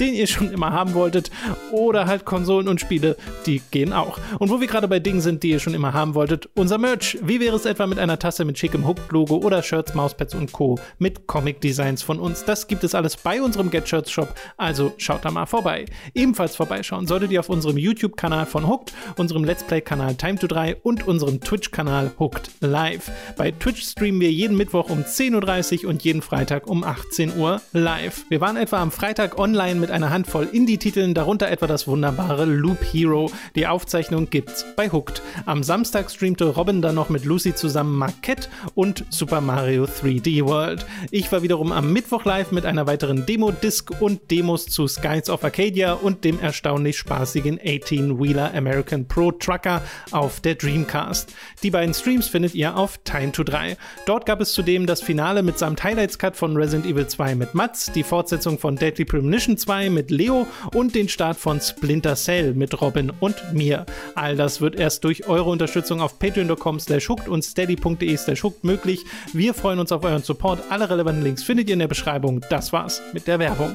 den 0.00 0.14
ihr 0.14 0.26
schon 0.26 0.52
immer 0.52 0.72
haben 0.72 0.94
wolltet, 0.94 1.30
oder 1.70 2.06
halt 2.06 2.24
Konsolen 2.24 2.68
und 2.68 2.80
Spiele, 2.80 3.16
die 3.46 3.62
gehen 3.70 3.92
auch. 3.92 4.18
Und 4.38 4.50
wo 4.50 4.60
wir 4.60 4.66
gerade 4.66 4.88
bei 4.88 4.98
Dingen 4.98 5.20
sind, 5.20 5.42
die 5.42 5.50
ihr 5.50 5.60
schon 5.60 5.74
immer 5.74 5.92
haben 5.92 6.14
wolltet, 6.14 6.48
unser 6.54 6.78
Merch. 6.78 7.18
Wie 7.22 7.40
wäre 7.40 7.56
es 7.56 7.66
etwa 7.66 7.86
mit 7.86 7.98
einer 7.98 8.18
Tasse 8.18 8.44
mit 8.44 8.58
schickem 8.58 8.86
Hooked-Logo 8.86 9.36
oder 9.36 9.62
Shirts, 9.62 9.94
Mauspads 9.94 10.34
und 10.34 10.52
Co. 10.52 10.78
mit 10.98 11.26
Comic-Designs 11.26 12.02
von 12.02 12.18
uns? 12.18 12.44
Das 12.44 12.66
gibt 12.66 12.84
es 12.84 12.94
alles 12.94 13.16
bei 13.16 13.40
unserem 13.42 13.70
Get 13.70 13.88
Shirts 13.88 14.10
Shop, 14.10 14.34
also 14.56 14.92
schaut 14.96 15.24
da 15.24 15.30
mal 15.30 15.46
vorbei. 15.46 15.86
Ebenfalls 16.14 16.56
vorbeischauen 16.56 17.06
solltet 17.06 17.30
ihr 17.30 17.40
auf 17.40 17.48
unserem 17.48 17.78
YouTube-Kanal 17.78 18.46
von 18.46 18.66
Hooked, 18.66 18.92
unserem 19.16 19.44
Let's 19.44 19.64
Play-Kanal 19.64 20.14
Time 20.14 20.38
to 20.38 20.46
3 20.46 20.76
und 20.76 21.06
unserem 21.06 21.40
Twitch-Kanal 21.40 22.12
Hooked 22.18 22.50
Live. 22.60 23.10
Bei 23.36 23.50
Twitch 23.50 23.82
streamen 23.82 24.20
wir 24.20 24.30
jeden 24.30 24.56
Mittwoch 24.56 24.90
um 24.90 25.00
10.30 25.00 25.84
Uhr 25.84 25.90
und 25.90 26.02
jeden 26.02 26.22
Freitag 26.22 26.45
Freitag 26.46 26.68
um 26.68 26.84
18 26.84 27.38
Uhr 27.38 27.60
live. 27.72 28.24
Wir 28.28 28.40
waren 28.40 28.56
etwa 28.56 28.80
am 28.80 28.92
Freitag 28.92 29.36
online 29.36 29.80
mit 29.80 29.90
einer 29.90 30.10
Handvoll 30.10 30.48
Indie-Titeln, 30.52 31.12
darunter 31.12 31.50
etwa 31.50 31.66
das 31.66 31.88
wunderbare 31.88 32.44
Loop 32.44 32.84
Hero. 32.84 33.32
Die 33.56 33.66
Aufzeichnung 33.66 34.30
gibt's 34.30 34.64
bei 34.76 34.88
Hooked. 34.88 35.22
Am 35.44 35.64
Samstag 35.64 36.08
streamte 36.08 36.44
Robin 36.44 36.82
dann 36.82 36.94
noch 36.94 37.08
mit 37.08 37.24
Lucy 37.24 37.56
zusammen 37.56 37.98
Marquette 37.98 38.48
und 38.76 39.04
Super 39.10 39.40
Mario 39.40 39.86
3D 39.86 40.44
World. 40.44 40.86
Ich 41.10 41.32
war 41.32 41.42
wiederum 41.42 41.72
am 41.72 41.92
Mittwoch 41.92 42.24
live 42.24 42.52
mit 42.52 42.64
einer 42.64 42.86
weiteren 42.86 43.26
Demo-Disc 43.26 44.00
und 44.00 44.30
Demos 44.30 44.66
zu 44.66 44.86
Skies 44.86 45.28
of 45.28 45.42
Arcadia 45.42 45.94
und 45.94 46.22
dem 46.22 46.38
erstaunlich 46.38 46.96
spaßigen 46.96 47.58
18-Wheeler 47.58 48.54
American 48.54 49.08
Pro 49.08 49.32
Trucker 49.32 49.82
auf 50.12 50.38
der 50.38 50.54
Dreamcast. 50.54 51.34
Die 51.64 51.72
beiden 51.72 51.92
Streams 51.92 52.28
findet 52.28 52.54
ihr 52.54 52.76
auf 52.76 52.98
Time 52.98 53.32
to 53.32 53.42
3. 53.42 53.76
Dort 54.06 54.26
gab 54.26 54.40
es 54.40 54.52
zudem 54.52 54.86
das 54.86 55.02
Finale 55.02 55.42
mitsamt 55.42 55.82
Highlights 55.82 56.20
Von 56.36 56.54
Resident 56.54 56.84
Evil 56.84 57.06
2 57.06 57.34
mit 57.34 57.54
Mats, 57.54 57.90
die 57.92 58.02
Fortsetzung 58.02 58.58
von 58.58 58.76
Deadly 58.76 59.06
Premonition 59.06 59.56
2 59.56 59.88
mit 59.88 60.10
Leo 60.10 60.46
und 60.74 60.94
den 60.94 61.08
Start 61.08 61.38
von 61.38 61.60
Splinter 61.62 62.14
Cell 62.14 62.52
mit 62.52 62.78
Robin 62.82 63.10
und 63.20 63.54
mir. 63.54 63.86
All 64.14 64.36
das 64.36 64.60
wird 64.60 64.76
erst 64.76 65.02
durch 65.04 65.28
eure 65.28 65.48
Unterstützung 65.48 66.02
auf 66.02 66.18
patreon.com 66.18 66.78
slash 66.78 67.08
hooked 67.08 67.28
und 67.28 67.42
steady.de 67.42 68.16
slash 68.18 68.42
hooked 68.42 68.64
möglich. 68.64 69.04
Wir 69.32 69.54
freuen 69.54 69.78
uns 69.78 69.92
auf 69.92 70.04
euren 70.04 70.22
Support. 70.22 70.60
Alle 70.68 70.90
relevanten 70.90 71.24
Links 71.24 71.42
findet 71.42 71.68
ihr 71.68 71.72
in 71.72 71.78
der 71.78 71.88
Beschreibung. 71.88 72.42
Das 72.50 72.72
war's 72.72 73.00
mit 73.14 73.26
der 73.26 73.38
Werbung. 73.38 73.74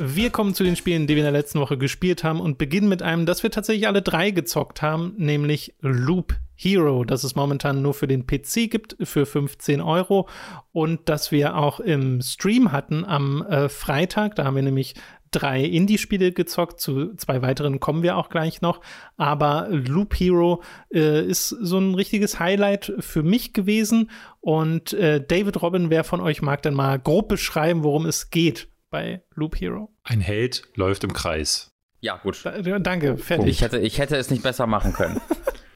Wir 0.00 0.30
kommen 0.30 0.54
zu 0.54 0.62
den 0.62 0.76
Spielen, 0.76 1.08
die 1.08 1.16
wir 1.16 1.22
in 1.22 1.32
der 1.32 1.40
letzten 1.40 1.58
Woche 1.58 1.76
gespielt 1.76 2.22
haben 2.22 2.40
und 2.40 2.56
beginnen 2.56 2.88
mit 2.88 3.02
einem, 3.02 3.26
das 3.26 3.42
wir 3.42 3.50
tatsächlich 3.50 3.88
alle 3.88 4.00
drei 4.00 4.30
gezockt 4.30 4.80
haben, 4.80 5.14
nämlich 5.16 5.74
Loop 5.80 6.36
Hero, 6.54 7.04
das 7.04 7.24
es 7.24 7.34
momentan 7.34 7.82
nur 7.82 7.94
für 7.94 8.06
den 8.06 8.24
PC 8.24 8.70
gibt, 8.70 8.96
für 9.02 9.26
15 9.26 9.80
Euro 9.80 10.28
und 10.70 11.08
das 11.08 11.32
wir 11.32 11.56
auch 11.56 11.80
im 11.80 12.22
Stream 12.22 12.70
hatten 12.70 13.04
am 13.04 13.42
äh, 13.42 13.68
Freitag. 13.68 14.36
Da 14.36 14.44
haben 14.44 14.54
wir 14.54 14.62
nämlich 14.62 14.94
drei 15.32 15.64
Indie-Spiele 15.64 16.30
gezockt, 16.30 16.80
zu 16.80 17.16
zwei 17.16 17.42
weiteren 17.42 17.80
kommen 17.80 18.04
wir 18.04 18.18
auch 18.18 18.28
gleich 18.28 18.60
noch. 18.60 18.80
Aber 19.16 19.66
Loop 19.68 20.14
Hero 20.14 20.62
äh, 20.94 21.26
ist 21.26 21.48
so 21.48 21.78
ein 21.78 21.96
richtiges 21.96 22.38
Highlight 22.38 22.92
für 23.00 23.24
mich 23.24 23.52
gewesen. 23.52 24.10
Und 24.40 24.92
äh, 24.92 25.20
David 25.26 25.60
Robin, 25.60 25.90
wer 25.90 26.04
von 26.04 26.20
euch 26.20 26.40
mag 26.40 26.62
denn 26.62 26.74
mal 26.74 27.00
grob 27.00 27.28
beschreiben, 27.28 27.82
worum 27.82 28.06
es 28.06 28.30
geht 28.30 28.68
bei 28.90 29.22
Loop 29.34 29.60
Hero. 29.60 29.92
Ein 30.02 30.20
Held 30.20 30.62
läuft 30.74 31.04
im 31.04 31.12
Kreis. 31.12 31.70
Ja, 32.00 32.16
gut. 32.16 32.40
Da, 32.44 32.60
danke, 32.78 33.16
fertig. 33.16 33.48
Ich 33.48 33.62
hätte, 33.62 33.78
ich 33.78 33.98
hätte 33.98 34.16
es 34.16 34.30
nicht 34.30 34.42
besser 34.42 34.66
machen 34.66 34.92
können. 34.92 35.20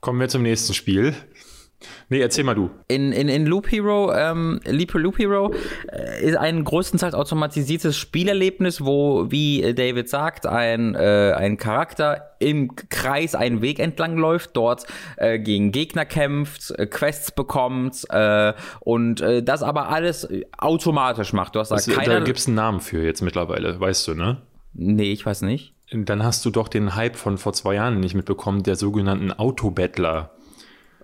Kommen 0.00 0.20
wir 0.20 0.28
zum 0.28 0.42
nächsten 0.42 0.74
Spiel. 0.74 1.14
Nee, 2.08 2.20
erzähl 2.20 2.44
mal 2.44 2.54
du. 2.54 2.70
In, 2.88 3.12
in, 3.12 3.28
in 3.28 3.46
Loop 3.46 3.70
Hero, 3.70 4.12
ähm, 4.14 4.60
Loop, 4.66 4.94
Loop 4.94 5.18
Hero 5.18 5.54
äh, 5.90 6.24
ist 6.24 6.36
ein 6.36 6.64
größtenteils 6.64 7.14
automatisiertes 7.14 7.96
Spielerlebnis, 7.96 8.84
wo, 8.84 9.30
wie 9.30 9.74
David 9.74 10.08
sagt, 10.08 10.46
ein, 10.46 10.94
äh, 10.94 11.32
ein 11.36 11.56
Charakter 11.56 12.32
im 12.42 12.74
Kreis 12.74 13.34
einen 13.34 13.62
Weg 13.62 13.78
entlang 13.78 14.16
läuft, 14.16 14.56
dort 14.56 14.86
äh, 15.16 15.38
gegen 15.38 15.72
Gegner 15.72 16.04
kämpft, 16.04 16.72
äh, 16.72 16.86
Quests 16.86 17.30
bekommt 17.30 18.04
äh, 18.10 18.52
und 18.80 19.20
äh, 19.20 19.42
das 19.42 19.62
aber 19.62 19.88
alles 19.88 20.28
automatisch 20.58 21.32
macht. 21.32 21.54
Du 21.54 21.60
hast 21.60 21.70
das, 21.70 21.86
keine, 21.86 22.14
da 22.14 22.20
gibt 22.20 22.38
es 22.38 22.46
einen 22.46 22.56
Namen 22.56 22.80
für 22.80 23.02
jetzt 23.04 23.22
mittlerweile, 23.22 23.78
weißt 23.78 24.08
du, 24.08 24.14
ne? 24.14 24.38
Nee, 24.74 25.12
ich 25.12 25.24
weiß 25.24 25.42
nicht. 25.42 25.74
Dann 25.92 26.22
hast 26.22 26.44
du 26.44 26.50
doch 26.50 26.68
den 26.68 26.94
Hype 26.94 27.16
von 27.16 27.36
vor 27.36 27.52
zwei 27.52 27.74
Jahren 27.74 28.00
nicht 28.00 28.14
mitbekommen, 28.14 28.62
der 28.62 28.76
sogenannten 28.76 29.30
Autobattler. 29.30 30.30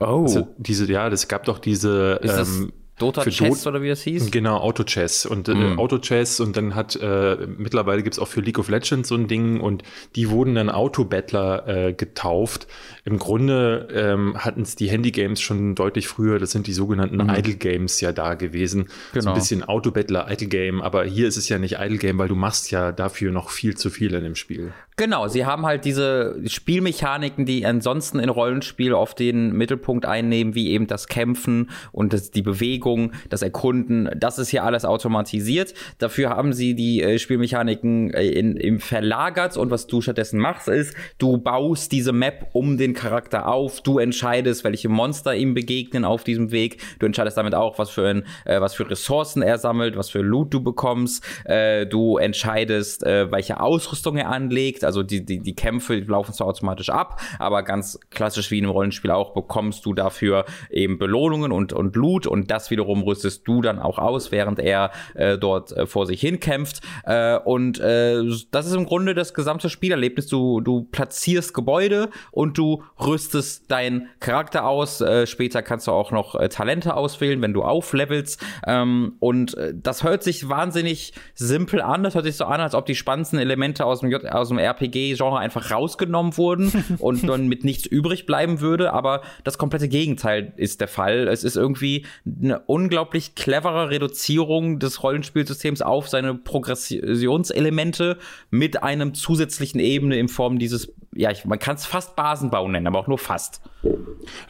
Oh. 0.01 0.23
Also 0.23 0.49
diese, 0.57 0.91
ja, 0.91 1.11
das 1.11 1.29
gab 1.29 1.45
doch 1.45 1.59
diese. 1.59 2.21
Ist 2.23 2.39
ähm, 2.39 2.73
Dota 2.99 3.23
für 3.23 3.31
Chess 3.31 3.63
Do 3.63 3.71
oder 3.71 3.83
wie 3.83 3.89
das 3.89 4.03
hieß? 4.03 4.31
Genau, 4.31 4.59
Auto 4.59 4.83
Chess 4.83 5.25
und 5.25 5.49
äh, 5.49 5.55
mm. 5.55 5.79
Auto 5.79 5.99
Chess 5.99 6.41
und 6.41 6.57
dann 6.57 6.75
hat 6.75 6.97
äh, 6.97 7.37
mittlerweile 7.57 8.03
gibt's 8.03 8.19
auch 8.19 8.29
für 8.29 8.41
League 8.41 8.59
of 8.59 8.69
Legends 8.69 9.09
so 9.09 9.15
ein 9.15 9.29
Ding 9.29 9.61
und 9.61 9.83
die 10.17 10.31
wurden 10.31 10.57
dann 10.57 10.69
Auto 10.69 11.05
Battler 11.05 11.67
äh, 11.69 11.93
getauft. 11.93 12.67
Im 13.09 13.18
Grunde 13.18 13.88
ähm, 13.90 14.37
hatten 14.37 14.61
es 14.61 14.77
die 14.77 14.90
Handy 14.90 15.12
Games 15.12 15.40
schon 15.40 15.75
deutlich 15.75 16.09
früher, 16.09 16.38
das 16.38 16.51
sind 16.51 16.66
die 16.66 16.75
sogenannten 16.75 17.16
mm. 17.16 17.31
Idle 17.31 17.55
Games 17.55 18.03
ja 18.03 18.12
da 18.12 18.35
gewesen. 18.35 18.88
Genau. 19.14 19.23
So 19.23 19.29
ein 19.31 19.35
bisschen 19.35 19.64
Auto 19.64 19.90
Battler, 19.90 20.31
Idle 20.31 20.49
Game, 20.49 20.83
aber 20.83 21.07
hier 21.07 21.27
ist 21.27 21.38
es 21.38 21.49
ja 21.49 21.59
nicht 21.59 21.77
Idle 21.79 21.97
Game, 21.97 22.18
weil 22.18 22.29
du 22.29 22.35
machst 22.35 22.71
ja 22.71 22.92
dafür 22.92 23.33
noch 23.33 23.49
viel 23.49 23.79
zu 23.79 23.88
viel 23.88 24.12
in 24.12 24.25
dem 24.25 24.35
Spiel. 24.35 24.75
Genau, 24.99 25.29
sie 25.29 25.47
haben 25.47 25.64
halt 25.64 25.85
diese 25.85 26.40
Spielmechaniken, 26.44 27.47
die 27.47 27.64
ansonsten 27.64 28.18
in 28.18 28.29
Rollenspiel 28.29 28.92
oft 28.92 29.21
den 29.21 29.53
Mittelpunkt 29.53 30.05
einnehmen, 30.05 30.57
wie 30.57 30.71
eben 30.71 30.89
das 30.89 31.07
Kämpfen 31.07 31.70
und 31.93 32.12
das, 32.12 32.33
die 32.33 32.43
Bewegung, 32.43 33.12
das 33.30 33.43
Erkunden. 33.43 34.11
Das 34.16 34.41
ist 34.41 34.49
hier 34.49 34.64
alles 34.64 34.85
automatisiert. 34.85 35.72
Dafür 35.99 36.30
haben 36.30 36.53
sie 36.53 36.74
die 36.74 37.01
äh, 37.01 37.20
Spielmechaniken 37.20 38.12
äh, 38.12 38.26
in, 38.26 38.57
in 38.57 38.80
verlagert 38.80 39.57
und 39.57 39.70
was 39.70 39.87
du 39.87 40.01
stattdessen 40.01 40.41
machst, 40.41 40.66
ist, 40.66 40.97
du 41.18 41.39
baust 41.39 41.93
diese 41.93 42.12
Map 42.12 42.49
um 42.53 42.76
den 42.76 42.93
Charakter 42.99 43.46
auf, 43.46 43.80
du 43.80 43.99
entscheidest, 43.99 44.64
welche 44.64 44.88
Monster 44.88 45.34
ihm 45.36 45.55
begegnen 45.55 46.05
auf 46.05 46.24
diesem 46.24 46.51
Weg. 46.51 46.82
Du 46.99 47.07
entscheidest 47.07 47.36
damit 47.36 47.55
auch, 47.55 47.78
was 47.78 47.90
für 47.90 48.09
ein, 48.09 48.24
äh, 48.44 48.61
was 48.61 48.74
für 48.74 48.90
Ressourcen 48.90 49.42
er 49.42 49.59
sammelt, 49.59 49.96
was 49.96 50.11
für 50.11 50.20
Loot 50.20 50.53
du 50.53 50.61
bekommst. 50.61 51.24
Äh, 51.44 51.86
du 51.86 52.16
entscheidest, 52.16 53.05
äh, 53.05 53.30
welche 53.30 53.61
Ausrüstung 53.61 54.16
er 54.16 54.28
anlegt 54.28 54.88
also 54.88 55.03
die, 55.03 55.24
die, 55.24 55.40
die 55.40 55.55
Kämpfe 55.55 55.99
laufen 56.01 56.32
zwar 56.32 56.49
automatisch 56.49 56.88
ab, 56.88 57.20
aber 57.38 57.62
ganz 57.62 58.01
klassisch 58.11 58.51
wie 58.51 58.59
in 58.59 58.64
einem 58.64 58.72
Rollenspiel 58.72 59.11
auch 59.11 59.34
bekommst 59.34 59.84
du 59.84 59.92
dafür 59.92 60.46
eben 60.70 60.99
Belohnungen 60.99 61.53
und, 61.53 61.72
und 61.74 61.94
Loot 61.94 62.26
und 62.26 62.51
das 62.51 62.70
wiederum 62.70 63.03
rüstest 63.03 63.46
du 63.46 63.61
dann 63.61 63.78
auch 63.78 63.99
aus, 63.99 64.32
während 64.32 64.59
er 64.59 64.90
äh, 65.14 65.38
dort 65.38 65.72
äh, 65.72 65.86
vor 65.86 66.07
sich 66.07 66.20
hin 66.20 66.40
kämpft. 66.40 66.80
Äh, 67.05 67.38
und 67.38 67.78
äh, 67.80 68.22
das 68.51 68.66
ist 68.66 68.74
im 68.74 68.86
Grunde 68.86 69.14
das 69.14 69.34
gesamte 69.34 69.68
Spielerlebnis. 69.68 70.26
Du, 70.26 70.61
du 70.61 70.84
platzierst 70.90 71.55
Gebäude 71.55 72.09
und 72.30 72.57
du 72.59 72.82
rüstest 73.01 73.70
deinen 73.70 74.09
Charakter 74.20 74.66
aus. 74.66 75.01
Äh, 75.01 75.26
später 75.26 75.62
kannst 75.62 75.86
du 75.86 75.93
auch 75.93 76.11
noch 76.11 76.34
äh, 76.34 76.49
Talente 76.49 76.95
auswählen, 76.95 77.41
wenn 77.43 77.53
du 77.53 77.62
auflevelst. 77.62 78.41
Ähm, 78.66 79.14
und 79.20 79.57
äh, 79.57 79.74
das 79.74 80.03
hört 80.03 80.22
sich 80.22 80.49
wahnsinnig 80.49 81.12
simpel 81.34 81.80
an. 81.80 82.03
Das 82.03 82.14
hört 82.14 82.24
sich 82.24 82.36
so 82.36 82.45
an, 82.45 82.61
als 82.61 82.74
ob 82.74 82.86
die 82.86 82.95
spannendsten 82.95 83.39
Elemente 83.39 83.84
aus 83.84 84.01
dem, 84.01 84.11
J 84.11 84.24
aus 84.26 84.49
dem 84.49 84.59
RPG 84.59 84.89
RPG-Genre 84.89 85.39
einfach 85.39 85.70
rausgenommen 85.70 86.36
wurden 86.36 86.72
und 86.99 87.28
dann 87.28 87.49
mit 87.49 87.64
nichts 87.64 87.86
übrig 87.86 88.26
bleiben 88.26 88.61
würde. 88.61 88.93
Aber 88.93 89.22
das 89.45 89.59
komplette 89.59 89.89
Gegenteil 89.89 90.53
ist 90.57 90.80
der 90.80 90.89
Fall. 90.89 91.28
Es 91.28 91.45
ist 91.45 91.57
irgendwie 91.57 92.07
eine 92.24 92.61
unglaublich 92.61 93.34
clevere 93.34 93.91
Reduzierung 93.91 94.78
des 94.78 95.03
Rollenspielsystems 95.03 95.82
auf 95.82 96.09
seine 96.09 96.34
Progressionselemente 96.34 98.18
mit 98.51 98.82
einem 98.82 99.14
zusätzlichen 99.14 99.80
Ebene 99.80 100.16
in 100.16 100.28
Form 100.28 100.59
dieses, 100.59 100.93
ja, 101.14 101.30
ich, 101.30 101.45
man 101.45 101.59
kann 101.59 101.76
es 101.76 101.86
fast 101.86 102.16
Basenbau 102.16 102.68
nennen, 102.68 102.78
aber 102.87 102.99
auch 102.99 103.07
nur 103.07 103.18
fast. 103.18 103.61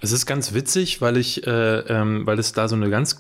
Es 0.01 0.13
ist 0.13 0.27
ganz 0.27 0.55
witzig, 0.55 1.01
weil 1.01 1.17
ich, 1.17 1.47
äh, 1.47 1.79
ähm, 1.81 2.27
weil 2.27 2.39
es 2.39 2.53
da 2.53 2.69
so 2.69 2.77
eine 2.77 2.91
ganz 2.91 3.19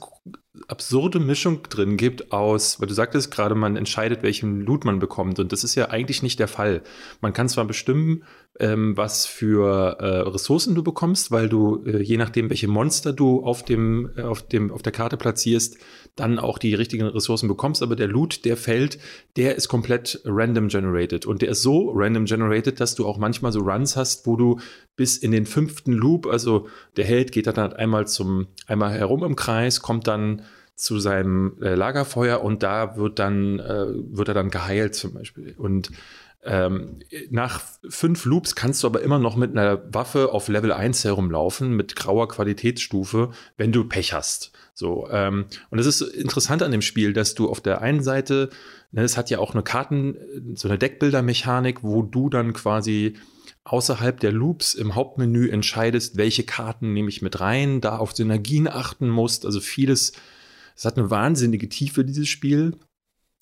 absurde 0.66 1.20
Mischung 1.20 1.62
drin 1.68 1.96
gibt 1.96 2.32
aus, 2.32 2.80
weil 2.80 2.88
du 2.88 2.94
sagtest 2.94 3.30
gerade, 3.30 3.54
man 3.54 3.76
entscheidet, 3.76 4.22
welchen 4.22 4.60
Loot 4.62 4.84
man 4.84 4.98
bekommt. 4.98 5.38
Und 5.38 5.52
das 5.52 5.64
ist 5.64 5.74
ja 5.74 5.90
eigentlich 5.90 6.22
nicht 6.22 6.38
der 6.38 6.48
Fall. 6.48 6.82
Man 7.20 7.32
kann 7.32 7.48
zwar 7.48 7.64
bestimmen, 7.64 8.24
ähm, 8.60 8.96
was 8.96 9.26
für 9.26 9.98
äh, 10.00 10.28
Ressourcen 10.28 10.74
du 10.74 10.82
bekommst, 10.82 11.30
weil 11.30 11.48
du, 11.48 11.84
äh, 11.86 12.02
je 12.02 12.16
nachdem, 12.16 12.50
welche 12.50 12.68
Monster 12.68 13.12
du 13.12 13.44
auf 13.44 13.64
dem, 13.64 14.10
äh, 14.16 14.22
auf 14.22 14.42
dem, 14.42 14.72
auf 14.72 14.82
der 14.82 14.92
Karte 14.92 15.16
platzierst, 15.16 15.78
dann 16.16 16.38
auch 16.38 16.58
die 16.58 16.74
richtigen 16.74 17.06
Ressourcen 17.06 17.48
bekommst. 17.48 17.82
Aber 17.82 17.94
der 17.94 18.08
Loot, 18.08 18.44
der 18.44 18.56
fällt, 18.56 18.98
der 19.36 19.54
ist 19.54 19.68
komplett 19.68 20.20
random 20.24 20.68
generated. 20.68 21.26
Und 21.26 21.42
der 21.42 21.50
ist 21.50 21.62
so 21.62 21.92
random 21.94 22.24
generated, 22.24 22.80
dass 22.80 22.94
du 22.94 23.06
auch 23.06 23.18
manchmal 23.18 23.52
so 23.52 23.60
Runs 23.60 23.96
hast, 23.96 24.26
wo 24.26 24.36
du 24.36 24.58
bis 24.96 25.16
in 25.16 25.30
den 25.30 25.46
fünften 25.46 25.92
Loop, 25.92 26.26
also 26.26 26.66
der 26.96 27.04
Held 27.04 27.30
geht 27.30 27.46
dann 27.46 27.56
halt 27.56 27.74
einmal 27.74 28.08
zum, 28.08 28.48
einmal 28.66 28.92
herum 28.92 29.22
im 29.22 29.36
Kreis, 29.36 29.80
kommt 29.80 30.08
dann 30.08 30.42
zu 30.78 31.00
seinem 31.00 31.56
äh, 31.60 31.74
Lagerfeuer 31.74 32.40
und 32.40 32.62
da 32.62 32.96
wird 32.96 33.18
dann, 33.18 33.58
äh, 33.58 33.86
wird 34.16 34.28
er 34.28 34.34
dann 34.34 34.48
geheilt 34.48 34.94
zum 34.94 35.12
Beispiel. 35.12 35.54
Und 35.58 35.90
ähm, 36.44 37.00
nach 37.30 37.62
fünf 37.88 38.24
Loops 38.24 38.54
kannst 38.54 38.84
du 38.84 38.86
aber 38.86 39.02
immer 39.02 39.18
noch 39.18 39.34
mit 39.34 39.50
einer 39.50 39.82
Waffe 39.92 40.32
auf 40.32 40.46
Level 40.46 40.72
1 40.72 41.04
herumlaufen, 41.04 41.74
mit 41.74 41.96
grauer 41.96 42.28
Qualitätsstufe, 42.28 43.32
wenn 43.56 43.72
du 43.72 43.88
Pech 43.88 44.12
hast. 44.12 44.52
So, 44.72 45.08
ähm, 45.10 45.46
und 45.70 45.80
es 45.80 45.86
ist 45.86 46.00
interessant 46.00 46.62
an 46.62 46.70
dem 46.70 46.82
Spiel, 46.82 47.12
dass 47.12 47.34
du 47.34 47.50
auf 47.50 47.60
der 47.60 47.82
einen 47.82 48.04
Seite, 48.04 48.48
ne, 48.92 49.02
es 49.02 49.16
hat 49.16 49.30
ja 49.30 49.40
auch 49.40 49.54
eine 49.54 49.64
Karten, 49.64 50.16
so 50.54 50.68
eine 50.68 50.78
Deckbildermechanik, 50.78 51.82
wo 51.82 52.02
du 52.02 52.30
dann 52.30 52.52
quasi 52.52 53.16
außerhalb 53.64 54.20
der 54.20 54.30
Loops 54.30 54.74
im 54.74 54.94
Hauptmenü 54.94 55.48
entscheidest, 55.48 56.16
welche 56.16 56.44
Karten 56.44 56.92
nehme 56.92 57.08
ich 57.08 57.20
mit 57.20 57.40
rein, 57.40 57.80
da 57.80 57.98
auf 57.98 58.14
Synergien 58.14 58.68
achten 58.68 59.08
musst, 59.08 59.44
also 59.44 59.58
vieles 59.58 60.12
es 60.78 60.84
hat 60.84 60.96
eine 60.96 61.10
wahnsinnige 61.10 61.68
Tiefe, 61.68 62.04
dieses 62.04 62.28
Spiel. 62.28 62.76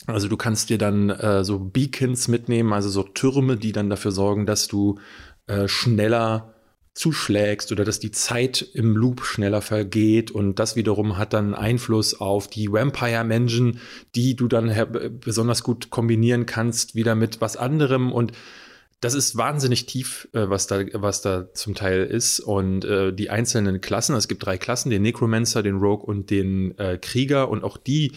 Also 0.07 0.26
du 0.26 0.39
kannst 0.39 0.70
dir 0.70 0.78
dann 0.78 1.11
äh, 1.11 1.45
so 1.45 1.59
Beacons 1.59 2.28
mitnehmen, 2.28 2.72
also 2.72 2.89
so 2.89 3.03
Türme, 3.03 3.59
die 3.59 3.72
dann 3.72 3.91
dafür 3.91 4.11
sorgen, 4.11 4.47
dass 4.47 4.68
du 4.68 4.99
äh, 5.47 5.68
schneller 5.68 6.55
zuschlägst 6.95 7.72
oder 7.72 7.84
dass 7.84 8.01
die 8.01 8.11
Zeit 8.11 8.62
im 8.72 8.97
Loop 8.97 9.22
schneller 9.26 9.61
vergeht 9.61 10.30
und 10.30 10.59
das 10.59 10.76
wiederum 10.76 11.18
hat 11.18 11.34
dann 11.34 11.55
Einfluss 11.55 12.18
auf 12.18 12.49
die 12.49 12.72
Vampire 12.72 13.22
Menschen, 13.22 13.80
die 14.14 14.34
du 14.34 14.49
dann 14.49 14.74
besonders 15.20 15.62
gut 15.62 15.91
kombinieren 15.91 16.47
kannst 16.47 16.95
wieder 16.95 17.14
mit 17.14 17.43
was 17.43 17.59
anderem 17.59 18.12
und 18.12 18.32
das 19.01 19.15
ist 19.15 19.37
wahnsinnig 19.37 19.87
tief, 19.87 20.29
äh, 20.33 20.49
was, 20.49 20.67
da, 20.67 20.85
was 20.95 21.21
da 21.23 21.53
zum 21.53 21.75
Teil 21.75 22.05
ist. 22.05 22.41
Und 22.41 22.85
äh, 22.85 23.13
die 23.13 23.31
einzelnen 23.31 23.81
Klassen, 23.81 24.17
es 24.17 24.29
gibt 24.29 24.45
drei 24.45 24.59
Klassen, 24.59 24.91
den 24.91 25.03
Necromancer, 25.03 25.63
den 25.63 25.77
Rogue 25.77 26.05
und 26.05 26.31
den 26.31 26.77
äh, 26.79 26.99
Krieger. 26.99 27.49
Und 27.49 27.63
auch 27.63 27.77
die 27.77 28.13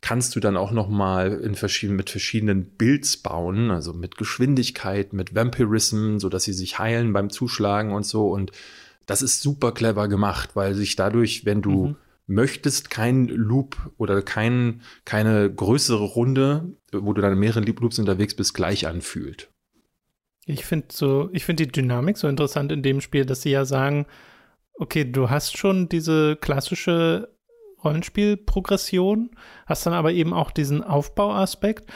kannst 0.00 0.34
du 0.34 0.40
dann 0.40 0.56
auch 0.56 0.72
noch 0.72 0.88
mal 0.88 1.40
in 1.40 1.54
verschiedenen, 1.54 1.96
mit 1.96 2.10
verschiedenen 2.10 2.76
Builds 2.76 3.16
bauen, 3.16 3.70
also 3.70 3.92
mit 3.92 4.16
Geschwindigkeit, 4.16 5.12
mit 5.12 5.34
Vampirism, 5.34 6.18
so 6.18 6.28
dass 6.28 6.44
sie 6.44 6.52
sich 6.52 6.78
heilen 6.78 7.12
beim 7.12 7.30
Zuschlagen 7.30 7.92
und 7.92 8.04
so. 8.04 8.28
Und 8.28 8.52
das 9.06 9.22
ist 9.22 9.42
super 9.42 9.72
clever 9.72 10.08
gemacht, 10.08 10.50
weil 10.54 10.74
sich 10.74 10.96
dadurch, 10.96 11.44
wenn 11.44 11.62
du 11.62 11.86
mhm. 11.86 11.96
möchtest, 12.26 12.90
kein 12.90 13.26
Loop 13.26 13.76
oder 13.96 14.22
kein, 14.22 14.82
keine 15.04 15.52
größere 15.52 16.04
Runde, 16.04 16.72
wo 16.92 17.12
du 17.12 17.22
dann 17.22 17.32
in 17.32 17.38
mehreren 17.38 17.64
Loops 17.64 17.98
unterwegs 17.98 18.34
bist, 18.34 18.54
gleich 18.54 18.86
anfühlt. 18.86 19.51
Ich 20.44 20.64
finde 20.64 20.86
so, 20.90 21.28
ich 21.32 21.44
finde 21.44 21.66
die 21.66 21.72
Dynamik 21.72 22.16
so 22.18 22.28
interessant 22.28 22.72
in 22.72 22.82
dem 22.82 23.00
Spiel, 23.00 23.24
dass 23.24 23.42
sie 23.42 23.50
ja 23.50 23.64
sagen, 23.64 24.06
okay, 24.74 25.04
du 25.04 25.30
hast 25.30 25.56
schon 25.56 25.88
diese 25.88 26.36
klassische 26.36 27.28
Rollenspielprogression, 27.84 29.30
hast 29.66 29.86
dann 29.86 29.94
aber 29.94 30.12
eben 30.12 30.32
auch 30.32 30.50
diesen 30.50 30.82
Aufbauaspekt 30.82 31.90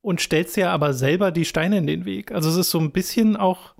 und 0.00 0.20
stellst 0.20 0.56
ja 0.56 0.72
aber 0.72 0.94
selber 0.94 1.30
die 1.30 1.44
Steine 1.44 1.78
in 1.78 1.86
den 1.86 2.04
Weg. 2.04 2.32
Also 2.32 2.48
es 2.48 2.56
ist 2.56 2.70
so 2.70 2.78
ein 2.78 2.92
bisschen 2.92 3.36
auch, 3.36 3.74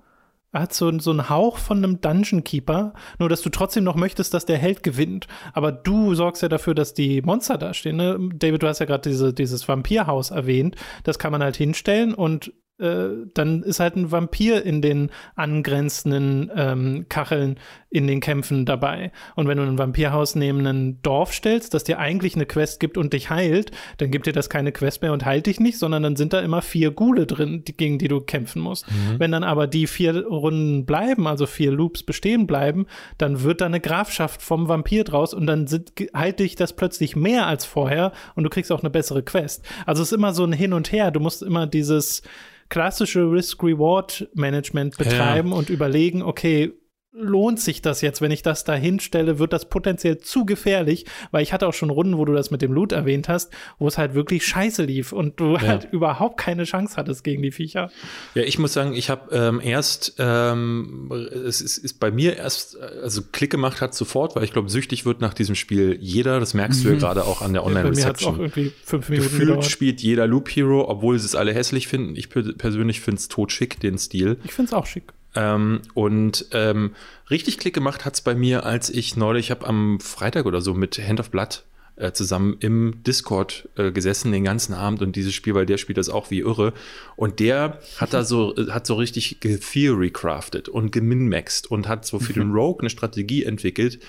hat 0.51 0.73
so, 0.73 0.97
so 0.99 1.11
einen 1.11 1.29
Hauch 1.29 1.57
von 1.57 1.77
einem 1.77 2.01
Dungeon 2.01 2.43
Keeper, 2.43 2.93
nur 3.19 3.29
dass 3.29 3.41
du 3.41 3.49
trotzdem 3.49 3.83
noch 3.83 3.95
möchtest, 3.95 4.33
dass 4.33 4.45
der 4.45 4.57
Held 4.57 4.83
gewinnt. 4.83 5.27
Aber 5.53 5.71
du 5.71 6.15
sorgst 6.15 6.41
ja 6.41 6.49
dafür, 6.49 6.75
dass 6.75 6.93
die 6.93 7.21
Monster 7.21 7.57
da 7.57 7.73
stehen. 7.73 7.97
Ne? 7.97 8.17
David, 8.33 8.63
du 8.63 8.67
hast 8.67 8.79
ja 8.79 8.85
gerade 8.85 9.09
diese, 9.09 9.33
dieses 9.33 9.67
Vampirhaus 9.67 10.31
erwähnt. 10.31 10.75
Das 11.03 11.19
kann 11.19 11.31
man 11.31 11.43
halt 11.43 11.55
hinstellen 11.55 12.13
und 12.13 12.51
äh, 12.79 13.09
dann 13.33 13.63
ist 13.63 13.79
halt 13.79 13.95
ein 13.95 14.11
Vampir 14.11 14.63
in 14.63 14.81
den 14.81 15.09
angrenzenden 15.35 16.51
ähm, 16.55 17.05
Kacheln 17.09 17.59
in 17.89 18.07
den 18.07 18.19
Kämpfen 18.19 18.65
dabei. 18.65 19.11
Und 19.35 19.47
wenn 19.47 19.57
du 19.57 19.63
ein 19.63 19.77
Vampirhaus 19.77 20.35
neben 20.35 20.65
ein 20.65 21.01
Dorf 21.01 21.33
stellst, 21.33 21.73
das 21.73 21.83
dir 21.83 21.97
eigentlich 21.97 22.35
eine 22.35 22.45
Quest 22.45 22.79
gibt 22.79 22.97
und 22.97 23.13
dich 23.13 23.29
heilt, 23.29 23.71
dann 23.97 24.11
gibt 24.11 24.27
dir 24.27 24.33
das 24.33 24.49
keine 24.49 24.71
Quest 24.71 25.01
mehr 25.01 25.11
und 25.11 25.25
heilt 25.25 25.47
dich 25.47 25.59
nicht, 25.59 25.79
sondern 25.79 26.03
dann 26.03 26.15
sind 26.15 26.33
da 26.33 26.39
immer 26.39 26.61
vier 26.61 26.91
Gule 26.91 27.25
drin, 27.25 27.63
die, 27.65 27.75
gegen 27.75 27.97
die 27.97 28.07
du 28.07 28.21
kämpfen 28.21 28.61
musst. 28.61 28.89
Mhm. 28.89 29.19
Wenn 29.19 29.31
dann 29.31 29.43
aber 29.43 29.67
die 29.67 29.87
vier 29.87 30.25
Runden 30.25 30.85
bleiben, 30.85 31.27
also 31.27 31.47
vier 31.47 31.71
Loops 31.71 32.03
bestehen 32.03 32.45
bleiben, 32.45 32.85
dann 33.17 33.41
wird 33.41 33.61
da 33.61 33.65
eine 33.65 33.79
Grafschaft 33.79 34.41
vom 34.41 34.67
Vampir 34.67 35.03
draus 35.03 35.33
und 35.33 35.47
dann 35.47 35.65
sind, 35.65 35.93
heilt 36.15 36.39
dich 36.39 36.55
das 36.55 36.73
plötzlich 36.73 37.15
mehr 37.15 37.47
als 37.47 37.65
vorher 37.65 38.11
und 38.35 38.43
du 38.43 38.49
kriegst 38.49 38.71
auch 38.71 38.81
eine 38.81 38.89
bessere 38.91 39.23
Quest. 39.23 39.65
Also 39.85 40.03
es 40.03 40.11
ist 40.11 40.15
immer 40.17 40.33
so 40.33 40.43
ein 40.43 40.53
Hin 40.53 40.73
und 40.73 40.91
Her. 40.91 41.11
Du 41.11 41.19
musst 41.19 41.41
immer 41.41 41.65
dieses 41.65 42.21
klassische 42.69 43.31
Risk-Reward-Management 43.31 44.97
betreiben 44.97 45.49
ja. 45.49 45.55
und 45.55 45.69
überlegen, 45.69 46.21
okay, 46.21 46.73
lohnt 47.11 47.59
sich 47.59 47.81
das 47.81 48.01
jetzt, 48.01 48.21
wenn 48.21 48.29
ich 48.29 48.43
das 48.43 48.63
da 48.63 48.75
hinstelle, 48.75 49.39
wird 49.39 49.51
das 49.51 49.67
potenziell 49.67 50.19
zu 50.19 50.45
gefährlich, 50.45 51.05
weil 51.31 51.41
ich 51.41 51.53
hatte 51.53 51.67
auch 51.67 51.73
schon 51.73 51.89
Runden, 51.89 52.17
wo 52.17 52.25
du 52.25 52.33
das 52.33 52.51
mit 52.51 52.61
dem 52.61 52.71
Loot 52.71 52.91
erwähnt 52.91 53.27
hast, 53.27 53.51
wo 53.79 53.87
es 53.87 53.97
halt 53.97 54.13
wirklich 54.13 54.45
scheiße 54.45 54.83
lief 54.83 55.11
und 55.11 55.39
du 55.39 55.53
ja. 55.53 55.61
halt 55.61 55.87
überhaupt 55.91 56.39
keine 56.39 56.65
Chance 56.65 56.97
hattest 56.97 57.23
gegen 57.23 57.41
die 57.41 57.51
Viecher. 57.51 57.89
Ja, 58.35 58.43
ich 58.43 58.59
muss 58.59 58.73
sagen, 58.73 58.93
ich 58.93 59.09
habe 59.09 59.35
ähm, 59.35 59.59
erst, 59.63 60.15
ähm, 60.19 61.11
es 61.33 61.61
ist, 61.61 61.79
ist, 61.79 61.99
bei 61.99 62.11
mir 62.11 62.37
erst, 62.37 62.79
also 62.79 63.23
Klick 63.31 63.49
gemacht 63.49 63.81
hat 63.81 63.95
sofort, 63.95 64.35
weil 64.35 64.43
ich 64.43 64.53
glaube, 64.53 64.69
süchtig 64.69 65.05
wird 65.05 65.19
nach 65.19 65.33
diesem 65.33 65.55
Spiel 65.55 65.97
jeder, 65.99 66.39
das 66.39 66.53
merkst 66.53 66.81
mhm. 66.81 66.83
du 66.83 66.89
ja 66.89 66.95
mhm. 66.95 66.99
gerade 66.99 67.25
auch 67.25 67.41
an 67.41 67.53
der 67.53 67.65
Online-Reception. 67.65 68.35
Ja, 68.35 68.41
irgendwie 68.41 68.71
fünf 68.83 69.09
Minuten 69.09 69.29
Gefühlt 69.29 69.47
gedauert. 69.47 69.65
spielt 69.65 70.01
jeder 70.01 70.27
Loop 70.27 70.49
Hero, 70.49 70.87
obwohl 70.87 71.17
sie 71.17 71.25
es 71.25 71.33
alle 71.33 71.53
hässlich 71.53 71.87
finden. 71.87 72.15
Ich 72.15 72.29
persönlich 72.29 73.01
finde 73.01 73.19
es 73.19 73.29
tot 73.29 73.51
schick, 73.51 73.79
den 73.79 73.97
Stil. 73.97 74.37
Ich 74.43 74.53
finde 74.53 74.69
es 74.69 74.73
auch 74.73 74.85
schick. 74.85 75.11
Ähm, 75.35 75.81
und 75.93 76.45
ähm, 76.51 76.95
richtig 77.29 77.57
Klick 77.57 77.73
gemacht 77.73 78.05
hat 78.05 78.15
es 78.15 78.21
bei 78.21 78.35
mir, 78.35 78.65
als 78.65 78.89
ich 78.89 79.15
neulich, 79.15 79.47
ich 79.47 79.51
habe 79.51 79.67
am 79.67 79.99
Freitag 79.99 80.45
oder 80.45 80.61
so 80.61 80.73
mit 80.73 80.97
Hand 80.97 81.19
of 81.19 81.29
Blood 81.29 81.63
äh, 81.99 82.13
zusammen 82.13 82.55
im 82.61 83.03
Discord 83.03 83.67
äh, 83.75 83.91
gesessen 83.91 84.31
den 84.31 84.45
ganzen 84.45 84.73
Abend 84.73 85.01
und 85.01 85.15
dieses 85.15 85.33
Spiel, 85.33 85.53
weil 85.53 85.65
der 85.65 85.77
spielt 85.77 85.97
das 85.97 86.09
auch 86.09 86.31
wie 86.31 86.39
irre. 86.39 86.73
Und 87.15 87.39
der 87.39 87.79
hat 87.97 88.13
da 88.13 88.23
so, 88.23 88.55
äh, 88.55 88.71
hat 88.71 88.87
so 88.87 88.95
richtig 88.95 89.39
Theory 89.39 90.09
crafted 90.09 90.69
und 90.69 90.91
geminmaxed 90.91 91.69
und 91.69 91.87
hat 91.87 92.05
so 92.05 92.19
für 92.19 92.33
mhm. 92.33 92.43
den 92.43 92.51
Rogue 92.53 92.79
eine 92.79 92.89
Strategie 92.89 93.43
entwickelt, 93.43 93.99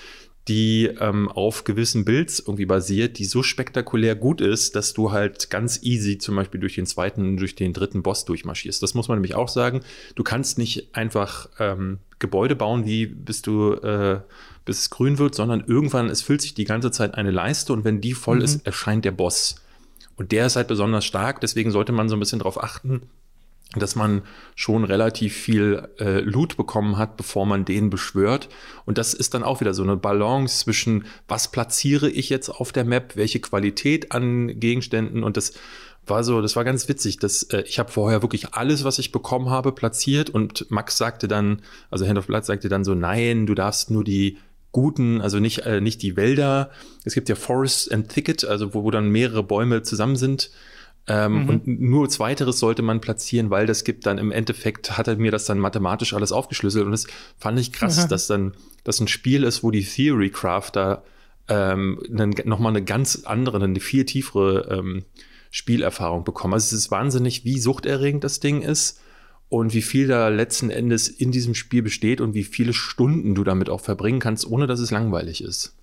die 0.47 0.85
ähm, 0.99 1.29
auf 1.29 1.63
gewissen 1.63 2.03
Builds 2.03 2.39
irgendwie 2.39 2.65
basiert, 2.65 3.19
die 3.19 3.25
so 3.25 3.43
spektakulär 3.43 4.15
gut 4.15 4.41
ist, 4.41 4.75
dass 4.75 4.93
du 4.93 5.11
halt 5.11 5.49
ganz 5.49 5.83
easy 5.83 6.17
zum 6.17 6.35
Beispiel 6.35 6.59
durch 6.59 6.75
den 6.75 6.87
zweiten, 6.87 7.37
durch 7.37 7.55
den 7.55 7.73
dritten 7.73 8.01
Boss 8.01 8.25
durchmarschierst. 8.25 8.81
Das 8.81 8.95
muss 8.95 9.07
man 9.07 9.17
nämlich 9.17 9.35
auch 9.35 9.49
sagen. 9.49 9.81
Du 10.15 10.23
kannst 10.23 10.57
nicht 10.57 10.95
einfach 10.95 11.47
ähm, 11.59 11.99
Gebäude 12.17 12.55
bauen, 12.55 12.85
wie 12.85 13.05
bis 13.05 13.43
du 13.43 13.73
äh, 13.73 14.21
bis 14.65 14.79
es 14.79 14.89
grün 14.89 15.17
wird, 15.17 15.35
sondern 15.35 15.63
irgendwann 15.65 16.09
es 16.09 16.21
füllt 16.21 16.41
sich 16.41 16.53
die 16.53 16.65
ganze 16.65 16.91
Zeit 16.91 17.15
eine 17.15 17.31
Leiste 17.31 17.73
und 17.73 17.83
wenn 17.83 18.01
die 18.01 18.13
voll 18.13 18.37
mhm. 18.37 18.43
ist, 18.43 18.65
erscheint 18.65 19.05
der 19.05 19.11
Boss. 19.11 19.55
Und 20.15 20.31
der 20.31 20.47
ist 20.47 20.55
halt 20.55 20.67
besonders 20.67 21.05
stark, 21.05 21.41
deswegen 21.41 21.71
sollte 21.71 21.91
man 21.91 22.09
so 22.09 22.15
ein 22.15 22.19
bisschen 22.19 22.39
darauf 22.39 22.61
achten, 22.61 23.03
dass 23.75 23.95
man 23.95 24.23
schon 24.55 24.83
relativ 24.83 25.33
viel 25.35 25.87
äh, 25.97 26.19
Loot 26.19 26.57
bekommen 26.57 26.97
hat, 26.97 27.15
bevor 27.15 27.45
man 27.45 27.63
den 27.63 27.89
beschwört. 27.89 28.49
Und 28.85 28.97
das 28.97 29.13
ist 29.13 29.33
dann 29.33 29.43
auch 29.43 29.61
wieder 29.61 29.73
so 29.73 29.83
eine 29.83 29.95
Balance 29.95 30.59
zwischen, 30.59 31.05
was 31.27 31.51
platziere 31.51 32.09
ich 32.09 32.29
jetzt 32.29 32.49
auf 32.49 32.71
der 32.71 32.83
Map, 32.83 33.15
welche 33.15 33.39
Qualität 33.39 34.11
an 34.11 34.59
Gegenständen 34.59 35.23
und 35.23 35.37
das 35.37 35.53
war 36.07 36.23
so, 36.23 36.41
das 36.41 36.55
war 36.55 36.63
ganz 36.63 36.89
witzig. 36.89 37.17
dass 37.17 37.43
äh, 37.43 37.61
ich 37.61 37.79
habe 37.79 37.91
vorher 37.91 38.21
wirklich 38.21 38.53
alles, 38.53 38.83
was 38.83 38.99
ich 38.99 39.11
bekommen 39.11 39.49
habe, 39.49 39.71
platziert 39.71 40.29
und 40.29 40.69
Max 40.69 40.97
sagte 40.97 41.27
dann, 41.27 41.61
also 41.89 42.07
Hand 42.07 42.17
of 42.17 42.27
Blood 42.27 42.43
sagte 42.43 42.69
dann 42.69 42.83
so, 42.83 42.95
nein, 42.95 43.45
du 43.45 43.55
darfst 43.55 43.91
nur 43.91 44.03
die 44.03 44.37
guten, 44.71 45.21
also 45.21 45.39
nicht, 45.39 45.59
äh, 45.59 45.79
nicht 45.79 46.01
die 46.01 46.17
Wälder. 46.17 46.71
Es 47.05 47.13
gibt 47.13 47.29
ja 47.29 47.35
Forest 47.35 47.91
and 47.91 48.09
Thicket, 48.09 48.43
also 48.45 48.73
wo, 48.73 48.83
wo 48.83 48.91
dann 48.91 49.09
mehrere 49.09 49.43
Bäume 49.43 49.83
zusammen 49.83 50.15
sind 50.15 50.49
ähm, 51.07 51.43
mhm. 51.43 51.49
Und 51.49 51.67
nur 51.67 52.09
zweiteres 52.09 52.59
sollte 52.59 52.83
man 52.83 53.01
platzieren, 53.01 53.49
weil 53.49 53.65
das 53.65 53.83
gibt 53.83 54.05
dann 54.05 54.17
im 54.17 54.31
Endeffekt, 54.31 54.97
hat 54.97 55.07
er 55.07 55.17
mir 55.17 55.31
das 55.31 55.45
dann 55.45 55.57
mathematisch 55.57 56.13
alles 56.13 56.31
aufgeschlüsselt. 56.31 56.85
Und 56.85 56.91
das 56.91 57.07
fand 57.37 57.59
ich 57.59 57.71
krass, 57.71 58.05
mhm. 58.05 58.09
dass 58.09 58.27
dann 58.27 58.53
das 58.83 58.99
ein 58.99 59.07
Spiel 59.07 59.43
ist, 59.43 59.63
wo 59.63 59.71
die 59.71 59.83
Theory 59.83 60.29
Crafter 60.29 61.03
ähm, 61.47 61.99
nochmal 62.45 62.71
eine 62.71 62.83
ganz 62.83 63.23
andere, 63.25 63.63
eine 63.63 63.79
viel 63.79 64.05
tiefere 64.05 64.77
ähm, 64.77 65.03
Spielerfahrung 65.49 66.23
bekommen. 66.23 66.53
Also 66.53 66.75
es 66.75 66.83
ist 66.83 66.91
wahnsinnig, 66.91 67.43
wie 67.45 67.59
suchterregend 67.59 68.23
das 68.23 68.39
Ding 68.39 68.61
ist 68.61 69.01
und 69.49 69.73
wie 69.73 69.81
viel 69.81 70.07
da 70.07 70.29
letzten 70.29 70.69
Endes 70.69 71.09
in 71.09 71.31
diesem 71.31 71.55
Spiel 71.55 71.81
besteht 71.81 72.21
und 72.21 72.35
wie 72.35 72.43
viele 72.43 72.73
Stunden 72.73 73.35
du 73.35 73.43
damit 73.43 73.69
auch 73.69 73.81
verbringen 73.81 74.19
kannst, 74.19 74.47
ohne 74.47 74.67
dass 74.67 74.79
es 74.79 74.91
langweilig 74.91 75.43
ist. 75.43 75.75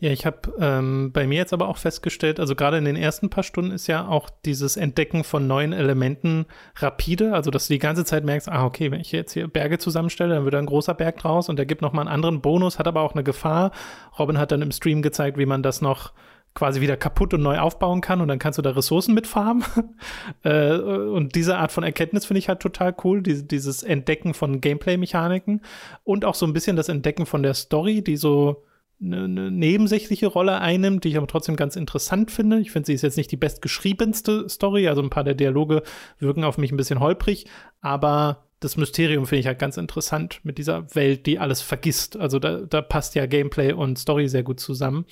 Ja, 0.00 0.12
ich 0.12 0.24
habe 0.26 0.52
ähm, 0.60 1.10
bei 1.12 1.26
mir 1.26 1.38
jetzt 1.38 1.52
aber 1.52 1.66
auch 1.66 1.76
festgestellt, 1.76 2.38
also 2.38 2.54
gerade 2.54 2.78
in 2.78 2.84
den 2.84 2.94
ersten 2.94 3.30
paar 3.30 3.42
Stunden 3.42 3.72
ist 3.72 3.88
ja 3.88 4.06
auch 4.06 4.30
dieses 4.44 4.76
Entdecken 4.76 5.24
von 5.24 5.48
neuen 5.48 5.72
Elementen 5.72 6.46
rapide, 6.76 7.34
also 7.34 7.50
dass 7.50 7.66
du 7.66 7.74
die 7.74 7.80
ganze 7.80 8.04
Zeit 8.04 8.24
merkst, 8.24 8.48
ah, 8.48 8.64
okay, 8.64 8.92
wenn 8.92 9.00
ich 9.00 9.10
jetzt 9.10 9.32
hier 9.32 9.48
Berge 9.48 9.78
zusammenstelle, 9.78 10.36
dann 10.36 10.44
wird 10.44 10.54
ein 10.54 10.66
großer 10.66 10.94
Berg 10.94 11.18
draus 11.18 11.48
und 11.48 11.56
der 11.56 11.66
gibt 11.66 11.82
nochmal 11.82 12.02
einen 12.02 12.14
anderen 12.14 12.40
Bonus, 12.40 12.78
hat 12.78 12.86
aber 12.86 13.00
auch 13.00 13.14
eine 13.14 13.24
Gefahr. 13.24 13.72
Robin 14.20 14.38
hat 14.38 14.52
dann 14.52 14.62
im 14.62 14.70
Stream 14.70 15.02
gezeigt, 15.02 15.36
wie 15.36 15.46
man 15.46 15.64
das 15.64 15.80
noch 15.80 16.12
quasi 16.54 16.80
wieder 16.80 16.96
kaputt 16.96 17.34
und 17.34 17.42
neu 17.42 17.58
aufbauen 17.58 18.00
kann 18.00 18.20
und 18.20 18.28
dann 18.28 18.38
kannst 18.38 18.58
du 18.58 18.62
da 18.62 18.70
Ressourcen 18.70 19.14
mitfarmen. 19.14 19.64
äh, 20.44 20.76
und 20.76 21.34
diese 21.34 21.56
Art 21.56 21.72
von 21.72 21.82
Erkenntnis 21.82 22.26
finde 22.26 22.38
ich 22.38 22.48
halt 22.48 22.60
total 22.60 22.94
cool, 23.02 23.20
die, 23.20 23.46
dieses 23.46 23.82
Entdecken 23.82 24.32
von 24.32 24.60
Gameplay-Mechaniken 24.60 25.60
und 26.04 26.24
auch 26.24 26.36
so 26.36 26.46
ein 26.46 26.52
bisschen 26.52 26.76
das 26.76 26.88
Entdecken 26.88 27.26
von 27.26 27.42
der 27.42 27.54
Story, 27.54 28.02
die 28.02 28.16
so 28.16 28.62
eine, 29.00 29.24
eine 29.24 29.50
nebensächliche 29.50 30.26
Rolle 30.26 30.60
einnimmt, 30.60 31.04
die 31.04 31.10
ich 31.10 31.16
aber 31.16 31.26
trotzdem 31.26 31.56
ganz 31.56 31.76
interessant 31.76 32.30
finde. 32.30 32.58
Ich 32.58 32.70
finde, 32.70 32.86
sie 32.86 32.94
ist 32.94 33.02
jetzt 33.02 33.16
nicht 33.16 33.30
die 33.30 33.36
bestgeschriebenste 33.36 34.48
Story, 34.48 34.88
also 34.88 35.02
ein 35.02 35.10
paar 35.10 35.24
der 35.24 35.34
Dialoge 35.34 35.82
wirken 36.18 36.44
auf 36.44 36.58
mich 36.58 36.72
ein 36.72 36.76
bisschen 36.76 37.00
holprig, 37.00 37.46
aber 37.80 38.48
das 38.60 38.76
Mysterium 38.76 39.26
finde 39.26 39.40
ich 39.40 39.46
halt 39.46 39.58
ganz 39.58 39.76
interessant 39.76 40.40
mit 40.42 40.58
dieser 40.58 40.94
Welt, 40.94 41.26
die 41.26 41.38
alles 41.38 41.62
vergisst. 41.62 42.16
Also 42.16 42.38
da, 42.38 42.62
da 42.62 42.82
passt 42.82 43.14
ja 43.14 43.26
Gameplay 43.26 43.72
und 43.72 43.98
Story 43.98 44.28
sehr 44.28 44.42
gut 44.42 44.58
zusammen. 44.58 45.06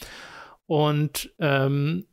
Und 0.67 1.33
ähm, 1.39 2.07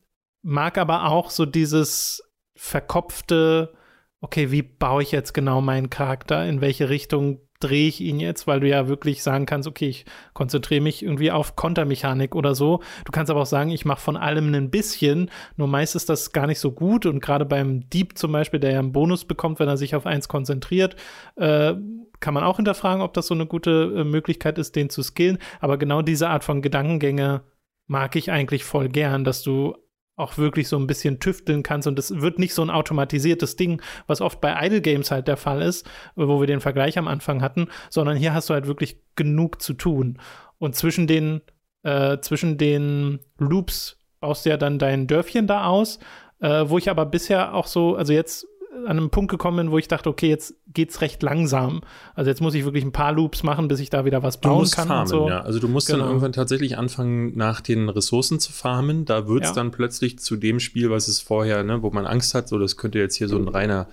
mag 0.44 0.78
aber 0.78 1.10
auch 1.10 1.32
so 1.32 1.48
dieses 1.48 2.22
verkopfte, 2.56 3.74
okay, 4.22 4.52
wie 4.52 4.62
baue 4.62 5.02
ich 5.02 5.12
jetzt 5.12 5.34
genau 5.34 5.60
meinen 5.60 5.90
Charakter, 5.90 6.46
in 6.46 6.62
welche 6.62 6.90
Richtung 6.90 7.40
drehe 7.64 7.88
ich 7.88 8.02
ihn 8.02 8.20
jetzt, 8.20 8.48
weil 8.48 8.60
du 8.60 8.68
ja 8.68 8.88
wirklich 8.88 9.24
sagen 9.24 9.46
kannst, 9.46 9.68
okay, 9.68 9.88
ich 9.88 10.06
konzentriere 10.34 10.82
mich 10.82 11.04
irgendwie 11.04 11.32
auf 11.32 11.56
Kontermechanik 11.56 12.36
oder 12.36 12.56
so. 12.56 12.82
Du 13.06 13.12
kannst 13.12 13.32
aber 13.32 13.42
auch 13.42 13.48
sagen, 13.48 13.72
ich 13.72 13.86
mache 13.86 14.02
von 14.02 14.18
allem 14.18 14.54
ein 14.54 14.70
bisschen, 14.70 15.32
nur 15.56 15.68
meist 15.68 15.96
ist 15.96 16.10
das 16.10 16.32
gar 16.32 16.48
nicht 16.48 16.60
so 16.60 16.72
gut 16.72 17.06
und 17.06 17.22
gerade 17.22 17.46
beim 17.46 17.90
Dieb 17.90 18.18
zum 18.18 18.32
Beispiel, 18.32 18.60
der 18.60 18.72
ja 18.72 18.80
einen 18.80 18.92
Bonus 18.92 19.26
bekommt, 19.26 19.60
wenn 19.60 19.70
er 19.70 19.78
sich 19.78 19.96
auf 19.96 20.06
eins 20.06 20.28
konzentriert, 20.28 20.96
äh, 21.36 21.74
kann 22.20 22.34
man 22.34 22.44
auch 22.44 22.58
hinterfragen, 22.58 23.02
ob 23.02 23.14
das 23.14 23.28
so 23.28 23.34
eine 23.34 23.46
gute 23.46 23.94
äh, 23.98 24.04
Möglichkeit 24.04 24.58
ist, 24.58 24.76
den 24.76 24.90
zu 24.90 25.04
skillen. 25.04 25.40
Aber 25.60 25.78
genau 25.78 26.02
diese 26.02 26.30
Art 26.30 26.44
von 26.44 26.62
Gedankengänge 26.62 27.42
mag 27.88 28.16
ich 28.16 28.32
eigentlich 28.32 28.64
voll 28.64 28.90
gern, 28.90 29.24
dass 29.24 29.44
du 29.44 29.76
auch 30.16 30.38
wirklich 30.38 30.68
so 30.68 30.78
ein 30.78 30.88
bisschen 30.88 31.20
tüfteln 31.20 31.64
kannst 31.64 31.88
und 31.88 31.98
es 31.98 32.22
wird 32.22 32.38
nicht 32.38 32.54
so 32.54 32.62
ein 32.62 32.70
automatisiertes 32.70 33.56
Ding, 33.56 33.82
was 34.06 34.22
oft 34.22 34.42
bei 34.42 34.56
Idle 34.66 34.82
Games 34.82 35.10
halt 35.10 35.28
der 35.28 35.38
Fall 35.38 35.62
ist, 35.62 35.90
wo 36.16 36.40
wir 36.40 36.48
den 36.48 36.62
Vergleich 36.62 36.98
am 36.98 37.08
Anfang 37.08 37.42
hatten, 37.42 37.68
sondern 37.90 38.18
hier 38.18 38.34
hast 38.34 38.50
du 38.50 38.54
halt 38.54 38.68
wirklich 38.68 38.98
genug 39.16 39.62
zu 39.62 39.74
tun. 39.74 40.20
Und 40.60 40.76
zwischen 40.76 41.08
den, 41.08 41.42
äh, 41.82 42.20
zwischen 42.20 42.58
den 42.58 43.20
Loops 43.38 43.98
baust 44.20 44.46
du 44.46 44.52
ja 44.52 44.58
dann 44.58 44.80
dein 44.80 45.08
Dörfchen 45.08 45.48
da 45.48 45.66
aus, 45.66 46.00
äh, 46.40 46.66
wo 46.68 46.78
ich 46.78 46.90
aber 46.90 47.06
bisher 47.06 47.56
auch 47.56 47.68
so, 47.68 47.96
also 47.96 48.14
jetzt 48.14 48.46
an 48.86 48.98
einem 48.98 49.10
Punkt 49.10 49.32
gekommen 49.32 49.58
bin, 49.58 49.72
wo 49.72 49.78
ich 49.78 49.88
dachte, 49.88 50.10
okay, 50.10 50.30
jetzt 50.30 50.56
geht's 50.74 51.02
recht 51.02 51.22
langsam. 51.24 51.82
Also 52.16 52.30
jetzt 52.30 52.42
muss 52.42 52.54
ich 52.54 52.66
wirklich 52.66 52.84
ein 52.84 52.92
paar 52.92 53.14
Loops 53.14 53.44
machen, 53.44 53.68
bis 53.68 53.80
ich 53.80 53.90
da 53.90 54.06
wieder 54.06 54.24
was 54.24 54.40
bauen 54.40 54.70
kann. 54.70 54.88
Farmen, 54.88 55.08
so. 55.08 55.30
ja. 55.30 55.42
Also 55.42 55.60
du 55.60 55.68
musst 55.68 55.88
genau. 55.88 56.00
dann 56.00 56.08
irgendwann 56.08 56.34
tatsächlich 56.34 56.78
anfangen, 56.78 57.38
nach 57.38 57.62
den 57.62 57.90
Ressourcen 57.90 58.40
zu 58.40 58.52
farmen. 58.52 59.06
Da 59.06 59.28
wird's 59.28 59.50
ja. 59.50 59.54
dann 59.54 59.72
plötzlich 59.72 60.20
zu 60.20 60.36
dem 60.36 60.60
Spiel, 60.60 60.90
was 60.90 61.08
es 61.08 61.20
vorher, 61.20 61.64
ne, 61.64 61.82
wo 61.82 61.92
man 61.92 62.06
Angst 62.06 62.34
hat, 62.34 62.48
so 62.48 62.60
das 62.60 62.78
könnte 62.78 63.00
jetzt 63.00 63.16
hier 63.16 63.28
so 63.28 63.38
ein 63.38 63.48
reiner 63.48 63.88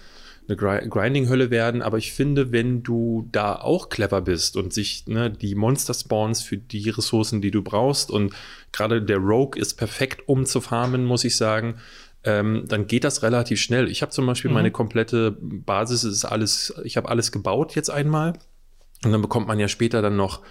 eine 0.49 0.57
Grinding-Hölle 0.57 1.51
werden, 1.51 1.83
aber 1.83 1.99
ich 1.99 2.13
finde, 2.13 2.51
wenn 2.53 2.83
du 2.83 3.29
da 3.31 3.55
auch 3.55 3.89
clever 3.89 4.21
bist 4.21 4.57
und 4.57 4.73
sich 4.73 5.07
ne, 5.07 5.31
die 5.31 5.55
Monster 5.55 5.95
spawns 5.95 6.43
für 6.43 6.57
die 6.57 6.91
Ressourcen, 6.91 7.41
die 7.41 7.51
du 7.51 7.63
brauchst 7.63 8.11
und 8.11 8.33
gerade 8.73 9.03
der 9.03 9.19
Rogue 9.19 9.61
ist 9.61 9.75
perfekt, 9.75 10.23
um 10.27 10.47
zu 10.47 10.61
farmen, 10.61 11.05
muss 11.05 11.25
ich 11.25 11.37
sagen, 11.37 11.77
ähm, 12.25 12.65
dann 12.67 12.87
geht 12.87 13.05
das 13.05 13.23
relativ 13.23 13.61
schnell. 13.61 13.89
Ich 13.89 14.03
habe 14.03 14.13
zum 14.13 14.27
Beispiel 14.27 14.51
mhm. 14.51 14.57
meine 14.57 14.71
komplette 14.71 15.37
Basis, 15.41 16.05
ist 16.05 16.25
alles, 16.25 16.75
ich 16.85 16.97
habe 16.97 17.09
alles 17.09 17.33
gebaut 17.33 17.75
jetzt 17.75 17.91
einmal. 17.91 18.35
Und 19.03 19.13
dann 19.13 19.23
bekommt 19.23 19.49
man 19.49 19.59
ja 19.59 19.69
später 19.69 20.03
dann 20.03 20.17
noch 20.17 20.43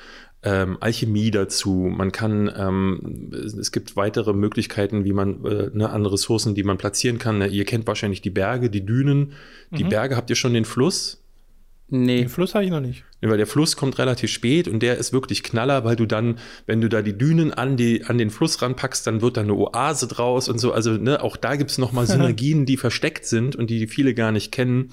ähm, 0.42 0.78
Alchemie 0.80 1.32
dazu. 1.32 1.92
Man 1.96 2.12
kann, 2.12 2.52
ähm, 2.56 3.32
es 3.60 3.72
gibt 3.72 3.96
weitere 3.96 4.34
Möglichkeiten, 4.34 5.04
wie 5.04 5.14
man 5.14 5.46
äh, 5.46 5.70
ne, 5.74 5.90
an 5.90 6.06
Ressourcen, 6.06 6.56
die 6.56 6.64
man 6.64 6.78
platzieren 6.78 7.20
kann. 7.20 7.42
Ihr 7.42 7.66
kennt 7.66 7.86
wahrscheinlich 7.86 8.22
die 8.22 8.30
Berge, 8.30 8.70
die 8.70 8.86
Dünen. 8.86 9.34
Die 9.72 9.84
mhm. 9.84 9.90
Berge 9.90 10.16
habt 10.16 10.30
ihr 10.30 10.36
schon 10.36 10.54
den 10.54 10.66
Fluss? 10.66 11.22
Nee. 11.92 12.20
Den 12.20 12.30
Fluss 12.30 12.54
habe 12.54 12.66
ich 12.66 12.72
noch 12.72 12.80
nicht. 12.80 13.04
Nee, 13.22 13.30
weil 13.30 13.38
der 13.38 13.48
Fluss 13.48 13.76
kommt 13.76 13.98
relativ 13.98 14.32
spät 14.32 14.68
und 14.68 14.82
der 14.82 14.98
ist 14.98 15.12
wirklich 15.12 15.44
Knaller, 15.44 15.84
weil 15.84 15.96
du 15.96 16.06
dann, 16.06 16.40
wenn 16.66 16.82
du 16.82 16.90
da 16.90 17.02
die 17.02 17.18
Dünen 17.18 17.54
an, 17.54 17.78
die, 17.78 18.06
an 18.06 18.18
den 18.18 18.30
Fluss 18.30 18.62
ranpackst, 18.62 19.06
dann 19.08 19.22
wird 19.22 19.38
da 19.38 19.42
eine 19.42 19.54
Oase 19.54 20.08
draus 20.08 20.50
und 20.50 20.60
so. 20.60 20.72
Also 20.72 20.92
ne, 20.92 21.22
auch 21.24 21.36
da 21.36 21.56
gibt 21.56 21.72
es 21.72 21.78
nochmal 21.78 22.06
Synergien, 22.08 22.66
die 22.66 22.78
versteckt 22.78 23.26
sind 23.26 23.56
und 23.56 23.70
die 23.70 23.88
viele 23.88 24.14
gar 24.14 24.32
nicht 24.32 24.52
kennen. 24.52 24.92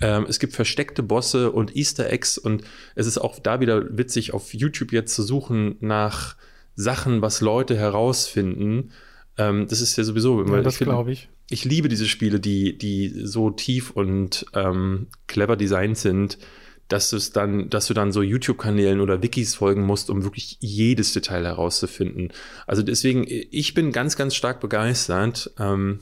Ähm, 0.00 0.26
es 0.28 0.38
gibt 0.38 0.54
versteckte 0.54 1.02
Bosse 1.02 1.52
und 1.52 1.76
Easter 1.76 2.10
Eggs 2.10 2.38
und 2.38 2.62
es 2.94 3.06
ist 3.06 3.18
auch 3.18 3.38
da 3.38 3.60
wieder 3.60 3.96
witzig, 3.96 4.32
auf 4.32 4.54
YouTube 4.54 4.92
jetzt 4.92 5.14
zu 5.14 5.22
suchen 5.22 5.76
nach 5.80 6.36
Sachen, 6.74 7.20
was 7.20 7.42
Leute 7.42 7.76
herausfinden. 7.76 8.92
Ähm, 9.36 9.66
das 9.68 9.82
ist 9.82 9.96
ja 9.96 10.04
sowieso 10.04 10.40
immer. 10.40 10.56
Ja, 10.56 10.62
das 10.62 10.78
glaube 10.78 11.12
ich 11.12 11.28
ich 11.50 11.64
liebe 11.64 11.88
diese 11.88 12.06
Spiele, 12.06 12.40
die, 12.40 12.78
die 12.78 13.12
so 13.24 13.50
tief 13.50 13.90
und 13.90 14.46
ähm, 14.54 15.08
clever 15.26 15.56
designt 15.56 15.98
sind, 15.98 16.38
dass 16.86 17.10
du 17.10 17.16
es 17.16 17.32
dann, 17.32 17.68
dass 17.68 17.86
du 17.86 17.94
dann 17.94 18.12
so 18.12 18.22
YouTube-Kanälen 18.22 19.00
oder 19.00 19.22
Wikis 19.22 19.56
folgen 19.56 19.82
musst, 19.82 20.10
um 20.10 20.22
wirklich 20.22 20.56
jedes 20.60 21.12
Detail 21.12 21.44
herauszufinden. 21.44 22.32
Also 22.66 22.82
deswegen, 22.82 23.24
ich 23.28 23.74
bin 23.74 23.92
ganz, 23.92 24.16
ganz 24.16 24.34
stark 24.34 24.60
begeistert 24.60 25.50
ähm, 25.58 26.00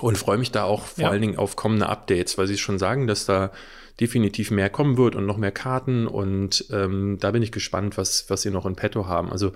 und 0.00 0.18
freue 0.18 0.38
mich 0.38 0.50
da 0.50 0.64
auch 0.64 0.84
vor 0.84 1.04
ja. 1.04 1.10
allen 1.10 1.22
Dingen 1.22 1.38
auf 1.38 1.56
kommende 1.56 1.88
Updates, 1.88 2.36
weil 2.36 2.46
sie 2.46 2.58
schon 2.58 2.78
sagen, 2.78 3.06
dass 3.06 3.24
da 3.24 3.52
definitiv 4.00 4.50
mehr 4.50 4.70
kommen 4.70 4.96
wird 4.96 5.16
und 5.16 5.26
noch 5.26 5.38
mehr 5.38 5.50
Karten 5.50 6.06
und 6.06 6.66
ähm, 6.70 7.16
da 7.20 7.30
bin 7.32 7.42
ich 7.42 7.52
gespannt, 7.52 7.96
was, 7.96 8.26
was 8.28 8.42
sie 8.42 8.50
noch 8.50 8.66
in 8.66 8.76
petto 8.76 9.06
haben. 9.06 9.32
Also 9.32 9.52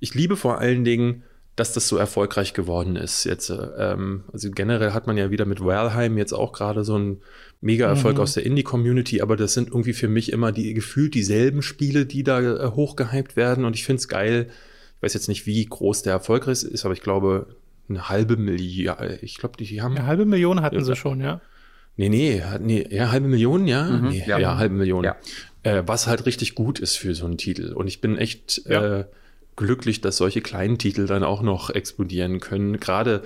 ich 0.00 0.14
liebe 0.14 0.36
vor 0.36 0.58
allen 0.58 0.84
Dingen 0.84 1.22
dass 1.56 1.72
das 1.72 1.88
so 1.88 1.96
erfolgreich 1.96 2.52
geworden 2.52 2.96
ist 2.96 3.24
jetzt. 3.24 3.50
Ähm, 3.78 4.24
also 4.32 4.50
generell 4.50 4.92
hat 4.92 5.06
man 5.06 5.16
ja 5.16 5.30
wieder 5.30 5.46
mit 5.46 5.64
Valheim 5.64 6.18
jetzt 6.18 6.34
auch 6.34 6.52
gerade 6.52 6.84
so 6.84 6.94
einen 6.94 7.22
Mega-Erfolg 7.62 8.16
mhm. 8.16 8.22
aus 8.22 8.34
der 8.34 8.44
Indie-Community, 8.44 9.22
aber 9.22 9.36
das 9.36 9.54
sind 9.54 9.68
irgendwie 9.68 9.94
für 9.94 10.08
mich 10.08 10.30
immer 10.30 10.52
die 10.52 10.74
gefühlt 10.74 11.14
dieselben 11.14 11.62
Spiele, 11.62 12.04
die 12.04 12.22
da 12.22 12.40
äh, 12.40 12.70
hochgehypt 12.72 13.36
werden 13.36 13.64
und 13.64 13.74
ich 13.74 13.84
finde 13.84 14.00
es 14.00 14.08
geil, 14.08 14.50
Ich 14.96 15.02
weiß 15.02 15.14
jetzt 15.14 15.28
nicht, 15.28 15.46
wie 15.46 15.64
groß 15.64 16.02
der 16.02 16.12
Erfolg 16.12 16.46
ist, 16.46 16.84
aber 16.84 16.92
ich 16.92 17.00
glaube, 17.00 17.46
eine 17.88 18.08
halbe 18.08 18.36
Milliarde. 18.36 19.18
Ich 19.22 19.38
glaube, 19.38 19.56
die 19.56 19.80
haben. 19.80 19.96
Eine 19.96 20.06
halbe 20.06 20.26
Million 20.26 20.60
hatten 20.60 20.76
ja. 20.76 20.84
sie 20.84 20.96
schon, 20.96 21.20
ja. 21.20 21.40
Nee, 21.96 22.10
nee, 22.10 22.42
nee, 22.60 22.86
ja, 22.90 23.10
halbe 23.10 23.28
Million, 23.28 23.66
ja. 23.66 23.84
Mhm, 23.84 24.08
nee, 24.08 24.24
ja. 24.26 24.38
ja, 24.38 24.58
halbe 24.58 24.74
Million. 24.74 25.04
Ja. 25.04 25.16
Äh, 25.62 25.82
was 25.86 26.06
halt 26.06 26.26
richtig 26.26 26.54
gut 26.54 26.78
ist 26.78 26.96
für 26.96 27.14
so 27.14 27.24
einen 27.24 27.38
Titel. 27.38 27.72
Und 27.72 27.86
ich 27.86 28.02
bin 28.02 28.18
echt 28.18 28.62
ja. 28.66 29.00
äh, 29.00 29.04
glücklich, 29.56 30.00
dass 30.00 30.18
solche 30.18 30.42
kleinen 30.42 30.78
Titel 30.78 31.06
dann 31.06 31.24
auch 31.24 31.42
noch 31.42 31.70
explodieren 31.70 32.40
können. 32.40 32.78
Gerade 32.78 33.22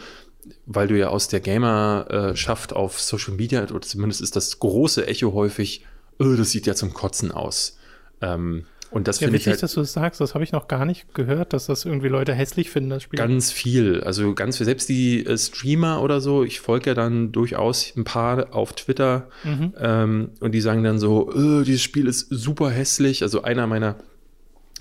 weil 0.67 0.89
du 0.89 0.99
ja 0.99 1.09
aus 1.09 1.29
der 1.29 1.41
Gamerschaft 1.41 2.73
auf 2.73 3.01
Social 3.01 3.35
Media, 3.35 3.63
oder 3.63 3.83
zumindest 3.83 4.21
ist 4.21 4.37
das 4.37 4.59
große 4.59 5.07
Echo 5.07 5.33
häufig, 5.33 5.85
oh, 6.19 6.35
das 6.37 6.51
sieht 6.51 6.67
ja 6.67 6.75
zum 6.75 6.95
Kotzen 6.95 7.31
aus. 7.31 7.79
Ähm, 8.21 8.65
und 8.91 9.07
das 9.07 9.21
ja, 9.21 9.27
finde 9.27 9.39
ich 9.39 9.47
halt, 9.47 9.63
dass 9.63 9.75
du 9.75 9.81
das 9.81 9.93
sagst, 9.93 10.21
das 10.21 10.35
habe 10.35 10.43
ich 10.43 10.51
noch 10.51 10.67
gar 10.67 10.85
nicht 10.85 11.15
gehört, 11.15 11.53
dass 11.53 11.67
das 11.67 11.85
irgendwie 11.85 12.09
Leute 12.09 12.35
hässlich 12.35 12.71
finden, 12.71 12.91
das 12.91 13.05
Spiel. 13.05 13.19
Ganz 13.19 13.53
viel, 13.53 14.01
also 14.01 14.35
ganz 14.35 14.57
viel. 14.57 14.67
Selbst 14.67 14.89
die 14.89 15.25
äh, 15.25 15.39
Streamer 15.39 16.03
oder 16.03 16.21
so, 16.21 16.43
ich 16.43 16.61
folge 16.61 16.91
ja 16.91 16.95
dann 16.95 17.31
durchaus 17.31 17.93
ein 17.97 18.03
paar 18.03 18.53
auf 18.53 18.73
Twitter 18.73 19.29
mhm. 19.45 19.75
ähm, 19.79 20.31
und 20.41 20.53
die 20.53 20.61
sagen 20.61 20.83
dann 20.83 20.99
so, 20.99 21.29
oh, 21.29 21.63
dieses 21.63 21.83
Spiel 21.83 22.09
ist 22.09 22.27
super 22.31 22.71
hässlich. 22.71 23.23
Also 23.23 23.43
einer 23.43 23.69
meiner 23.69 23.97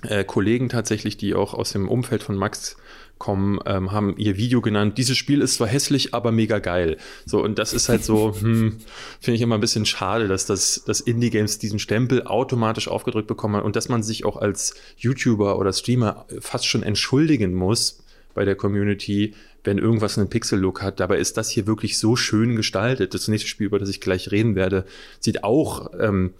äh, 0.02 0.24
Kollegen 0.24 0.68
tatsächlich, 0.68 1.16
die 1.16 1.34
auch 1.34 1.54
aus 1.54 1.72
dem 1.72 1.88
Umfeld 1.88 2.22
von 2.22 2.36
Max 2.36 2.76
kommen, 3.18 3.60
ähm, 3.66 3.92
haben 3.92 4.16
ihr 4.16 4.36
Video 4.36 4.62
genannt, 4.62 4.96
dieses 4.96 5.16
Spiel 5.16 5.42
ist 5.42 5.54
zwar 5.54 5.68
hässlich, 5.68 6.14
aber 6.14 6.32
mega 6.32 6.58
geil. 6.58 6.96
So, 7.26 7.42
und 7.44 7.58
das 7.58 7.72
ist 7.72 7.88
halt 7.88 8.02
so, 8.02 8.34
hm, 8.40 8.78
finde 9.20 9.36
ich 9.36 9.42
immer 9.42 9.56
ein 9.56 9.60
bisschen 9.60 9.86
schade, 9.86 10.26
dass 10.26 10.46
das, 10.46 10.82
dass 10.86 11.00
Indie-Games 11.00 11.58
diesen 11.58 11.78
Stempel 11.78 12.26
automatisch 12.26 12.88
aufgedrückt 12.88 13.28
bekommen 13.28 13.62
und 13.62 13.76
dass 13.76 13.88
man 13.88 14.02
sich 14.02 14.24
auch 14.24 14.36
als 14.36 14.74
YouTuber 14.96 15.58
oder 15.58 15.72
Streamer 15.72 16.24
fast 16.40 16.66
schon 16.66 16.82
entschuldigen 16.82 17.54
muss 17.54 18.02
bei 18.34 18.44
der 18.44 18.56
Community, 18.56 19.34
wenn 19.64 19.76
irgendwas 19.76 20.16
einen 20.16 20.30
Pixel-Look 20.30 20.80
hat. 20.80 21.00
Dabei 21.00 21.18
ist 21.18 21.36
das 21.36 21.50
hier 21.50 21.66
wirklich 21.66 21.98
so 21.98 22.16
schön 22.16 22.56
gestaltet. 22.56 23.12
Das 23.12 23.28
nächste 23.28 23.48
Spiel, 23.48 23.66
über 23.66 23.78
das 23.78 23.90
ich 23.90 24.00
gleich 24.00 24.30
reden 24.30 24.54
werde, 24.54 24.86
sieht 25.18 25.44
auch 25.44 25.90
ähm, 26.00 26.32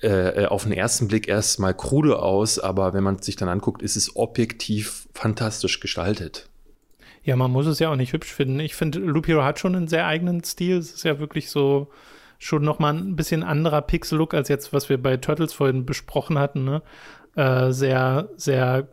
äh, 0.00 0.46
auf 0.46 0.64
den 0.64 0.72
ersten 0.72 1.08
Blick 1.08 1.28
erstmal 1.28 1.74
krude 1.74 2.20
aus, 2.20 2.58
aber 2.58 2.92
wenn 2.92 3.02
man 3.02 3.18
sich 3.18 3.36
dann 3.36 3.48
anguckt, 3.48 3.82
ist 3.82 3.96
es 3.96 4.14
objektiv 4.16 5.08
fantastisch 5.12 5.80
gestaltet. 5.80 6.48
Ja, 7.24 7.36
man 7.36 7.50
muss 7.50 7.66
es 7.66 7.78
ja 7.78 7.90
auch 7.90 7.96
nicht 7.96 8.12
hübsch 8.12 8.32
finden. 8.32 8.60
Ich 8.60 8.74
finde, 8.74 9.00
Loop 9.00 9.26
Hero 9.26 9.42
hat 9.42 9.58
schon 9.58 9.74
einen 9.74 9.88
sehr 9.88 10.06
eigenen 10.06 10.42
Stil. 10.44 10.78
Es 10.78 10.92
ist 10.92 11.04
ja 11.04 11.18
wirklich 11.18 11.50
so 11.50 11.88
schon 12.38 12.62
nochmal 12.62 12.94
ein 12.94 13.16
bisschen 13.16 13.42
anderer 13.42 13.82
Pixel-Look 13.82 14.32
als 14.34 14.48
jetzt, 14.48 14.72
was 14.72 14.88
wir 14.88 15.02
bei 15.02 15.16
Turtles 15.16 15.52
vorhin 15.52 15.84
besprochen 15.84 16.38
hatten. 16.38 16.64
Ne? 16.64 16.82
Äh, 17.34 17.72
sehr, 17.72 18.28
sehr 18.36 18.88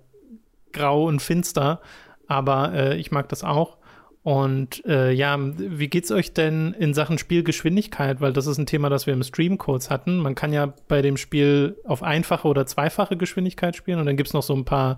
grau 0.73 1.05
und 1.05 1.21
finster. 1.21 1.81
Aber 2.27 2.73
äh, 2.73 2.97
ich 2.97 3.11
mag 3.11 3.29
das 3.29 3.43
auch. 3.43 3.77
Und 4.25 4.83
äh, 4.87 5.11
ja, 5.11 5.37
wie 5.39 5.87
geht's 5.87 6.09
euch 6.09 6.33
denn 6.33 6.73
in 6.73 6.95
Sachen 6.95 7.19
Spielgeschwindigkeit? 7.19 8.21
Weil 8.21 8.33
das 8.33 8.47
ist 8.47 8.57
ein 8.57 8.65
Thema, 8.65 8.89
das 8.89 9.05
wir 9.05 9.13
im 9.13 9.21
Stream 9.21 9.59
kurz 9.59 9.91
hatten. 9.91 10.17
Man 10.17 10.33
kann 10.33 10.51
ja 10.51 10.73
bei 10.87 11.03
dem 11.03 11.15
Spiel 11.15 11.77
auf 11.83 12.01
einfache 12.01 12.47
oder 12.47 12.65
zweifache 12.65 13.17
Geschwindigkeit 13.17 13.75
spielen 13.75 13.99
und 13.99 14.07
dann 14.07 14.17
gibt's 14.17 14.33
noch 14.33 14.41
so 14.41 14.55
ein 14.55 14.65
paar 14.65 14.97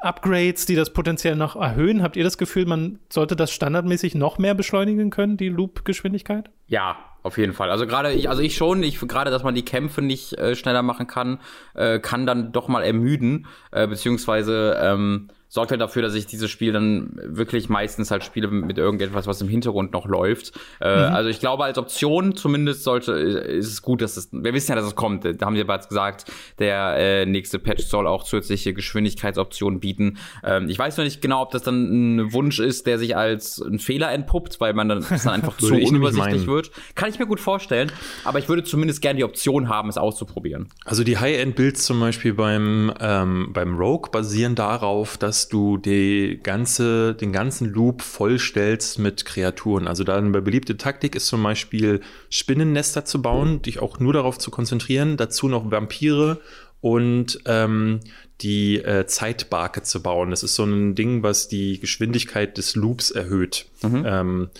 Upgrades, 0.00 0.66
die 0.66 0.74
das 0.74 0.92
potenziell 0.92 1.36
noch 1.36 1.54
erhöhen. 1.54 2.02
Habt 2.02 2.16
ihr 2.16 2.24
das 2.24 2.38
Gefühl, 2.38 2.66
man 2.66 2.98
sollte 3.08 3.36
das 3.36 3.52
standardmäßig 3.52 4.16
noch 4.16 4.38
mehr 4.38 4.54
beschleunigen 4.54 5.10
können, 5.10 5.36
die 5.36 5.48
Loop-Geschwindigkeit? 5.48 6.50
Ja, 6.66 6.96
auf 7.22 7.38
jeden 7.38 7.52
Fall. 7.52 7.70
Also 7.70 7.86
gerade 7.86 8.12
ich, 8.12 8.28
also 8.28 8.42
ich 8.42 8.56
schon, 8.56 8.82
ich 8.82 8.98
gerade, 8.98 9.30
dass 9.30 9.44
man 9.44 9.54
die 9.54 9.64
Kämpfe 9.64 10.02
nicht 10.02 10.32
äh, 10.32 10.56
schneller 10.56 10.82
machen 10.82 11.06
kann, 11.06 11.38
äh, 11.74 12.00
kann 12.00 12.26
dann 12.26 12.50
doch 12.50 12.66
mal 12.66 12.82
ermüden, 12.82 13.46
äh, 13.70 13.86
beziehungsweise 13.86 14.76
ähm, 14.82 15.28
sorgt 15.48 15.70
halt 15.70 15.80
dafür, 15.80 16.02
dass 16.02 16.14
ich 16.14 16.26
dieses 16.26 16.50
Spiel 16.50 16.72
dann 16.72 17.18
wirklich 17.24 17.68
meistens 17.68 18.10
halt 18.10 18.22
spiele 18.22 18.48
mit 18.48 18.76
irgendetwas, 18.76 19.26
was 19.26 19.40
im 19.40 19.48
Hintergrund 19.48 19.92
noch 19.92 20.06
läuft. 20.06 20.52
Äh, 20.80 21.08
mhm. 21.08 21.14
Also 21.14 21.30
ich 21.30 21.40
glaube, 21.40 21.64
als 21.64 21.78
Option 21.78 22.36
zumindest 22.36 22.84
sollte, 22.84 23.12
ist 23.12 23.72
es 23.72 23.82
gut, 23.82 24.02
dass 24.02 24.16
es, 24.16 24.28
wir 24.30 24.52
wissen 24.52 24.72
ja, 24.72 24.76
dass 24.76 24.84
es 24.84 24.94
kommt. 24.94 25.24
Da 25.24 25.46
haben 25.46 25.56
sie 25.56 25.64
bereits 25.64 25.88
gesagt, 25.88 26.30
der 26.58 26.96
äh, 26.98 27.26
nächste 27.26 27.58
Patch 27.58 27.86
soll 27.86 28.06
auch 28.06 28.24
zusätzliche 28.24 28.74
Geschwindigkeitsoptionen 28.74 29.80
bieten. 29.80 30.18
Ähm, 30.44 30.68
ich 30.68 30.78
weiß 30.78 30.98
noch 30.98 31.04
nicht 31.04 31.22
genau, 31.22 31.42
ob 31.42 31.50
das 31.50 31.62
dann 31.62 32.16
ein 32.16 32.32
Wunsch 32.32 32.58
ist, 32.58 32.86
der 32.86 32.98
sich 32.98 33.16
als 33.16 33.60
ein 33.60 33.78
Fehler 33.78 34.12
entpuppt, 34.12 34.60
weil 34.60 34.74
man 34.74 34.88
dann, 34.88 35.06
dann 35.08 35.28
einfach 35.28 35.56
zu 35.58 35.74
unübersichtlich 35.74 36.46
wird. 36.46 36.70
Kann 36.94 37.08
ich 37.08 37.18
mir 37.18 37.26
gut 37.26 37.40
vorstellen, 37.40 37.90
aber 38.24 38.38
ich 38.38 38.48
würde 38.48 38.64
zumindest 38.64 39.00
gerne 39.00 39.16
die 39.16 39.24
Option 39.24 39.70
haben, 39.70 39.88
es 39.88 39.96
auszuprobieren. 39.96 40.68
Also 40.84 41.04
die 41.04 41.16
High-End-Builds 41.16 41.84
zum 41.84 42.00
Beispiel 42.00 42.34
beim, 42.34 42.92
ähm, 43.00 43.50
beim 43.54 43.78
Rogue 43.78 44.10
basieren 44.10 44.54
darauf, 44.54 45.16
dass 45.16 45.37
dass 45.38 45.48
du 45.48 45.76
die 45.76 46.40
ganze, 46.42 47.14
den 47.14 47.32
ganzen 47.32 47.72
Loop 47.72 48.02
vollstellst 48.02 48.98
mit 48.98 49.24
Kreaturen. 49.24 49.86
Also 49.86 50.02
da 50.02 50.16
eine 50.16 50.42
beliebte 50.42 50.76
Taktik 50.76 51.14
ist 51.14 51.28
zum 51.28 51.44
Beispiel 51.44 52.00
Spinnennester 52.28 53.04
zu 53.04 53.22
bauen, 53.22 53.62
dich 53.62 53.78
auch 53.78 54.00
nur 54.00 54.12
darauf 54.12 54.38
zu 54.38 54.50
konzentrieren, 54.50 55.16
dazu 55.16 55.46
noch 55.46 55.70
Vampire 55.70 56.40
und 56.80 57.38
ähm, 57.44 58.00
die 58.40 58.78
äh, 58.78 59.06
Zeitbarke 59.06 59.84
zu 59.84 60.02
bauen. 60.02 60.30
Das 60.30 60.42
ist 60.42 60.56
so 60.56 60.64
ein 60.64 60.96
Ding, 60.96 61.22
was 61.22 61.46
die 61.46 61.78
Geschwindigkeit 61.78 62.58
des 62.58 62.74
Loops 62.74 63.12
erhöht. 63.12 63.66
Mhm. 63.82 64.02
Ähm, 64.04 64.50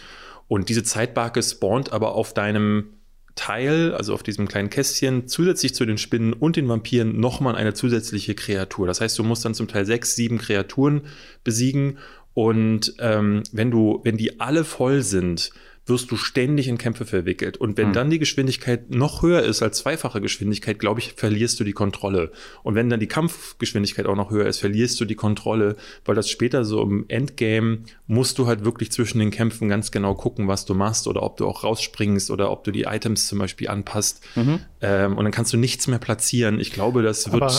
und 0.47 0.69
diese 0.69 0.85
Zeitbarke 0.85 1.43
spawnt 1.43 1.93
aber 1.93 2.15
auf 2.15 2.35
deinem 2.35 2.91
Teil, 3.39 3.95
also 3.95 4.15
auf 4.15 4.25
diesem 4.25 4.49
kleinen 4.49 4.69
Kästchen, 4.69 5.29
zusätzlich 5.29 5.73
zu 5.73 5.87
den 5.87 5.97
Spinnen 5.97 6.33
und 6.33 6.57
den 6.57 6.69
Vampiren 6.69 7.21
nochmal 7.21 7.55
eine 7.55 7.73
zusätzliche 7.73 8.35
Kreatur. 8.35 8.89
Das 8.89 9.01
heißt, 9.01 9.17
du 9.17 9.23
musst 9.23 9.45
dann 9.45 9.55
zum 9.55 9.69
Teil 9.69 9.87
sechs, 9.87 10.17
sieben 10.17 10.39
Kreaturen 10.39 11.03
besiegen. 11.45 11.99
Und 12.35 12.95
ähm, 12.99 13.45
wenn 13.53 13.71
du, 13.71 14.01
wenn 14.03 14.17
die 14.17 14.41
alle 14.41 14.65
voll 14.65 15.03
sind, 15.03 15.53
wirst 15.89 16.11
du 16.11 16.17
ständig 16.17 16.69
in 16.69 16.79
Kämpfe 16.79 17.07
verwickelt. 17.07 17.57
Und 17.57 17.77
wenn 17.77 17.89
mhm. 17.89 17.93
dann 17.93 18.11
die 18.11 18.19
Geschwindigkeit 18.19 18.91
noch 18.91 19.23
höher 19.23 19.43
ist 19.43 19.63
als 19.63 19.79
zweifache 19.79 20.21
Geschwindigkeit, 20.21 20.79
glaube 20.79 21.01
ich, 21.01 21.15
verlierst 21.15 21.59
du 21.61 21.65
die 21.65 21.73
Kontrolle. 21.73 22.33
Und 22.63 22.75
wenn 22.75 22.91
dann 22.91 23.01
die 23.01 23.07
Kampfgeschwindigkeit 23.07 24.07
auch 24.07 24.17
noch 24.17 24.31
höher 24.31 24.47
ist, 24.47 24.59
verlierst 24.59 25.01
du 25.01 25.05
die 25.05 25.15
Kontrolle, 25.15 25.77
weil 26.05 26.15
das 26.15 26.29
später 26.29 26.65
so 26.65 26.83
im 26.83 27.05
Endgame 27.09 27.81
musst 28.07 28.39
du 28.39 28.47
halt 28.47 28.65
wirklich 28.65 28.93
zwischen 28.93 29.19
den 29.19 29.31
Kämpfen 29.31 29.69
ganz 29.69 29.91
genau 29.91 30.15
gucken, 30.15 30.49
was 30.49 30.65
du 30.65 30.75
machst 30.75 31.07
oder 31.07 31.23
ob 31.23 31.37
du 31.37 31.47
auch 31.47 31.65
rausspringst 31.65 32.31
oder 32.31 32.51
ob 32.51 32.65
du 32.65 32.71
die 32.71 32.83
Items 32.83 33.27
zum 33.27 33.39
Beispiel 33.39 33.69
anpasst. 33.69 34.23
Mhm. 34.37 34.61
Ähm, 34.81 35.17
und 35.17 35.25
dann 35.25 35.33
kannst 35.33 35.53
du 35.53 35.57
nichts 35.57 35.87
mehr 35.87 35.99
platzieren. 35.99 36.61
Ich 36.61 36.73
glaube, 36.73 37.03
das 37.03 37.33
wird. 37.33 37.43
Aber 37.43 37.53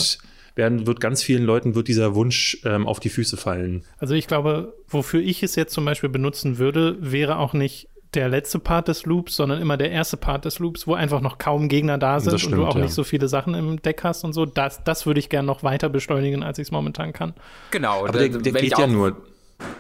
werden, 0.56 0.86
wird 0.86 1.00
ganz 1.00 1.24
vielen 1.24 1.44
Leuten 1.44 1.74
wird 1.74 1.88
dieser 1.88 2.16
Wunsch 2.16 2.60
ähm, 2.66 2.86
auf 2.86 3.00
die 3.00 3.10
Füße 3.10 3.38
fallen. 3.38 3.84
Also 3.98 4.14
ich 4.14 4.28
glaube, 4.28 4.76
wofür 4.88 5.22
ich 5.22 5.42
es 5.42 5.56
jetzt 5.56 5.74
zum 5.74 5.86
Beispiel 5.86 6.10
benutzen 6.10 6.58
würde, 6.58 6.98
wäre 7.00 7.38
auch 7.38 7.54
nicht 7.54 7.88
der 8.14 8.28
letzte 8.28 8.60
Part 8.60 8.88
des 8.88 9.06
Loops, 9.06 9.36
sondern 9.36 9.62
immer 9.62 9.78
der 9.78 9.92
erste 9.92 10.18
Part 10.18 10.46
des 10.46 10.60
Loops, 10.60 10.88
wo 10.88 10.96
einfach 10.96 11.22
noch 11.22 11.38
kaum 11.38 11.70
Gegner 11.70 11.98
da 11.98 12.20
sind 12.20 12.40
stimmt, 12.40 12.54
und 12.54 12.60
du 12.60 12.66
auch 12.66 12.76
ja. 12.76 12.82
nicht 12.82 12.94
so 12.94 13.04
viele 13.04 13.28
Sachen 13.28 13.54
im 13.54 13.82
Deck 13.82 14.04
hast 14.04 14.24
und 14.24 14.34
so. 14.34 14.46
Das, 14.46 14.84
das 14.84 15.06
würde 15.06 15.20
ich 15.20 15.30
gerne 15.30 15.46
noch 15.46 15.64
weiter 15.64 15.90
beschleunigen, 15.90 16.44
als 16.44 16.58
ich 16.58 16.68
es 16.68 16.72
momentan 16.72 17.14
kann. 17.14 17.34
Genau, 17.72 18.06
aber 18.06 18.18
der, 18.18 18.30
der 18.30 18.52
geht 18.54 18.78
ja 18.78 18.88
nur 18.88 19.16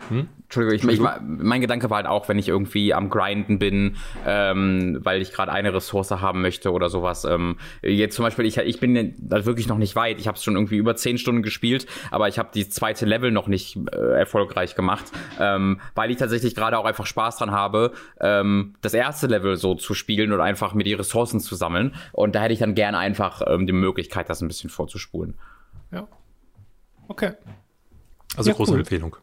hm? 0.09 0.27
Entschuldigung, 0.43 0.89
ich, 0.89 0.99
ich, 0.99 1.07
mein 1.21 1.61
Gedanke 1.61 1.91
war 1.91 1.97
halt 1.97 2.07
auch, 2.07 2.27
wenn 2.27 2.39
ich 2.39 2.47
irgendwie 2.47 2.93
am 2.95 3.11
Grinden 3.11 3.59
bin, 3.59 3.97
ähm, 4.25 4.97
weil 5.03 5.21
ich 5.21 5.31
gerade 5.31 5.51
eine 5.51 5.73
Ressource 5.73 6.09
haben 6.09 6.41
möchte 6.41 6.71
oder 6.71 6.89
sowas. 6.89 7.23
Ähm, 7.23 7.57
jetzt 7.83 8.15
zum 8.15 8.23
Beispiel, 8.23 8.45
ich, 8.45 8.57
ich 8.57 8.79
bin 8.79 9.13
da 9.19 9.45
wirklich 9.45 9.67
noch 9.67 9.77
nicht 9.77 9.95
weit. 9.95 10.19
Ich 10.19 10.27
habe 10.27 10.37
es 10.37 10.43
schon 10.43 10.55
irgendwie 10.55 10.77
über 10.77 10.95
zehn 10.95 11.19
Stunden 11.19 11.43
gespielt, 11.43 11.85
aber 12.09 12.27
ich 12.27 12.39
habe 12.39 12.49
die 12.51 12.67
zweite 12.67 13.05
Level 13.05 13.31
noch 13.31 13.47
nicht 13.47 13.77
äh, 13.91 14.19
erfolgreich 14.19 14.73
gemacht, 14.73 15.05
ähm, 15.39 15.79
weil 15.93 16.09
ich 16.09 16.17
tatsächlich 16.17 16.55
gerade 16.55 16.79
auch 16.79 16.85
einfach 16.85 17.05
Spaß 17.05 17.37
dran 17.37 17.51
habe, 17.51 17.91
ähm, 18.19 18.73
das 18.81 18.95
erste 18.95 19.27
Level 19.27 19.55
so 19.55 19.75
zu 19.75 19.93
spielen 19.93 20.33
und 20.33 20.41
einfach 20.41 20.73
mir 20.73 20.83
die 20.83 20.95
Ressourcen 20.95 21.39
zu 21.39 21.53
sammeln. 21.53 21.93
Und 22.11 22.33
da 22.33 22.41
hätte 22.41 22.53
ich 22.53 22.59
dann 22.59 22.73
gerne 22.73 22.97
einfach 22.97 23.43
ähm, 23.45 23.67
die 23.67 23.73
Möglichkeit, 23.73 24.29
das 24.29 24.41
ein 24.41 24.47
bisschen 24.47 24.71
vorzuspulen. 24.71 25.35
Ja. 25.91 26.07
Okay. 27.07 27.33
Also 28.35 28.49
ja, 28.49 28.55
große 28.55 28.71
cool. 28.71 28.79
Empfehlung. 28.79 29.15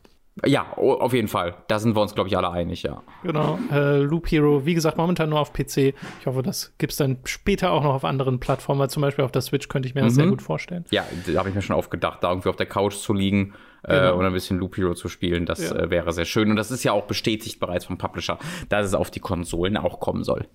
Ja, 0.44 0.66
auf 0.74 1.14
jeden 1.14 1.28
Fall. 1.28 1.54
Da 1.66 1.78
sind 1.78 1.96
wir 1.96 2.02
uns, 2.02 2.14
glaube 2.14 2.28
ich, 2.28 2.36
alle 2.36 2.50
einig, 2.50 2.82
ja. 2.82 3.02
Genau. 3.22 3.58
Äh, 3.72 4.00
Loop 4.00 4.30
Hero, 4.30 4.66
wie 4.66 4.74
gesagt, 4.74 4.98
momentan 4.98 5.30
nur 5.30 5.40
auf 5.40 5.54
PC. 5.54 5.94
Ich 6.20 6.26
hoffe, 6.26 6.42
das 6.42 6.74
gibt 6.76 6.92
es 6.92 6.98
dann 6.98 7.18
später 7.24 7.72
auch 7.72 7.82
noch 7.82 7.94
auf 7.94 8.04
anderen 8.04 8.38
Plattformen, 8.38 8.80
weil 8.80 8.90
zum 8.90 9.00
Beispiel 9.00 9.24
auf 9.24 9.32
der 9.32 9.40
Switch 9.40 9.68
könnte 9.68 9.88
ich 9.88 9.94
mir 9.94 10.02
das 10.02 10.12
mhm. 10.12 10.16
sehr 10.16 10.26
gut 10.26 10.42
vorstellen. 10.42 10.84
Ja, 10.90 11.06
da 11.26 11.38
habe 11.38 11.48
ich 11.48 11.54
mir 11.54 11.62
schon 11.62 11.76
oft 11.76 11.90
gedacht, 11.90 12.22
da 12.22 12.28
irgendwie 12.28 12.50
auf 12.50 12.56
der 12.56 12.66
Couch 12.66 12.96
zu 12.96 13.14
liegen 13.14 13.54
äh, 13.82 13.94
genau. 13.94 14.08
äh, 14.08 14.12
und 14.12 14.26
ein 14.26 14.32
bisschen 14.34 14.58
Loop 14.58 14.76
Hero 14.76 14.94
zu 14.94 15.08
spielen, 15.08 15.46
das 15.46 15.70
ja. 15.70 15.74
äh, 15.74 15.90
wäre 15.90 16.12
sehr 16.12 16.26
schön. 16.26 16.50
Und 16.50 16.56
das 16.56 16.70
ist 16.70 16.84
ja 16.84 16.92
auch 16.92 17.06
bestätigt 17.06 17.58
bereits 17.58 17.86
vom 17.86 17.96
Publisher, 17.96 18.38
dass 18.68 18.84
es 18.84 18.92
auf 18.92 19.10
die 19.10 19.20
Konsolen 19.20 19.78
auch 19.78 20.00
kommen 20.00 20.22
soll. 20.22 20.46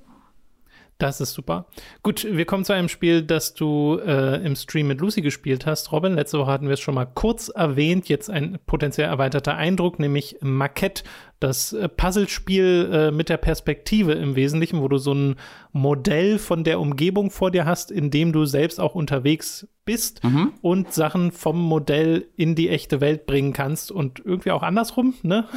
Das 1.01 1.19
ist 1.19 1.33
super. 1.33 1.65
Gut, 2.03 2.27
wir 2.29 2.45
kommen 2.45 2.63
zu 2.63 2.73
einem 2.73 2.87
Spiel, 2.87 3.23
das 3.23 3.55
du 3.55 3.99
äh, 4.05 4.35
im 4.45 4.55
Stream 4.55 4.87
mit 4.87 5.01
Lucy 5.01 5.21
gespielt 5.21 5.65
hast, 5.65 5.91
Robin. 5.91 6.13
Letzte 6.13 6.37
Woche 6.37 6.51
hatten 6.51 6.67
wir 6.67 6.75
es 6.75 6.79
schon 6.79 6.93
mal 6.93 7.05
kurz 7.05 7.49
erwähnt. 7.49 8.07
Jetzt 8.07 8.29
ein 8.29 8.59
potenziell 8.67 9.07
erweiterter 9.07 9.55
Eindruck, 9.55 9.97
nämlich 9.97 10.37
Maquette, 10.41 11.01
das 11.39 11.73
äh, 11.73 11.89
Puzzlespiel 11.89 12.89
äh, 12.93 13.11
mit 13.11 13.29
der 13.29 13.37
Perspektive 13.37 14.11
im 14.13 14.35
Wesentlichen, 14.35 14.79
wo 14.79 14.87
du 14.87 14.99
so 14.99 15.15
ein 15.15 15.37
Modell 15.71 16.37
von 16.37 16.63
der 16.63 16.79
Umgebung 16.79 17.31
vor 17.31 17.49
dir 17.49 17.65
hast, 17.65 17.89
in 17.89 18.11
dem 18.11 18.31
du 18.31 18.45
selbst 18.45 18.79
auch 18.79 18.93
unterwegs 18.93 19.67
bist 19.85 20.23
mhm. 20.23 20.53
und 20.61 20.93
Sachen 20.93 21.31
vom 21.31 21.59
Modell 21.59 22.27
in 22.35 22.53
die 22.53 22.69
echte 22.69 23.01
Welt 23.01 23.25
bringen 23.25 23.53
kannst 23.53 23.91
und 23.91 24.19
irgendwie 24.23 24.51
auch 24.51 24.61
andersrum, 24.61 25.15
ne? 25.23 25.47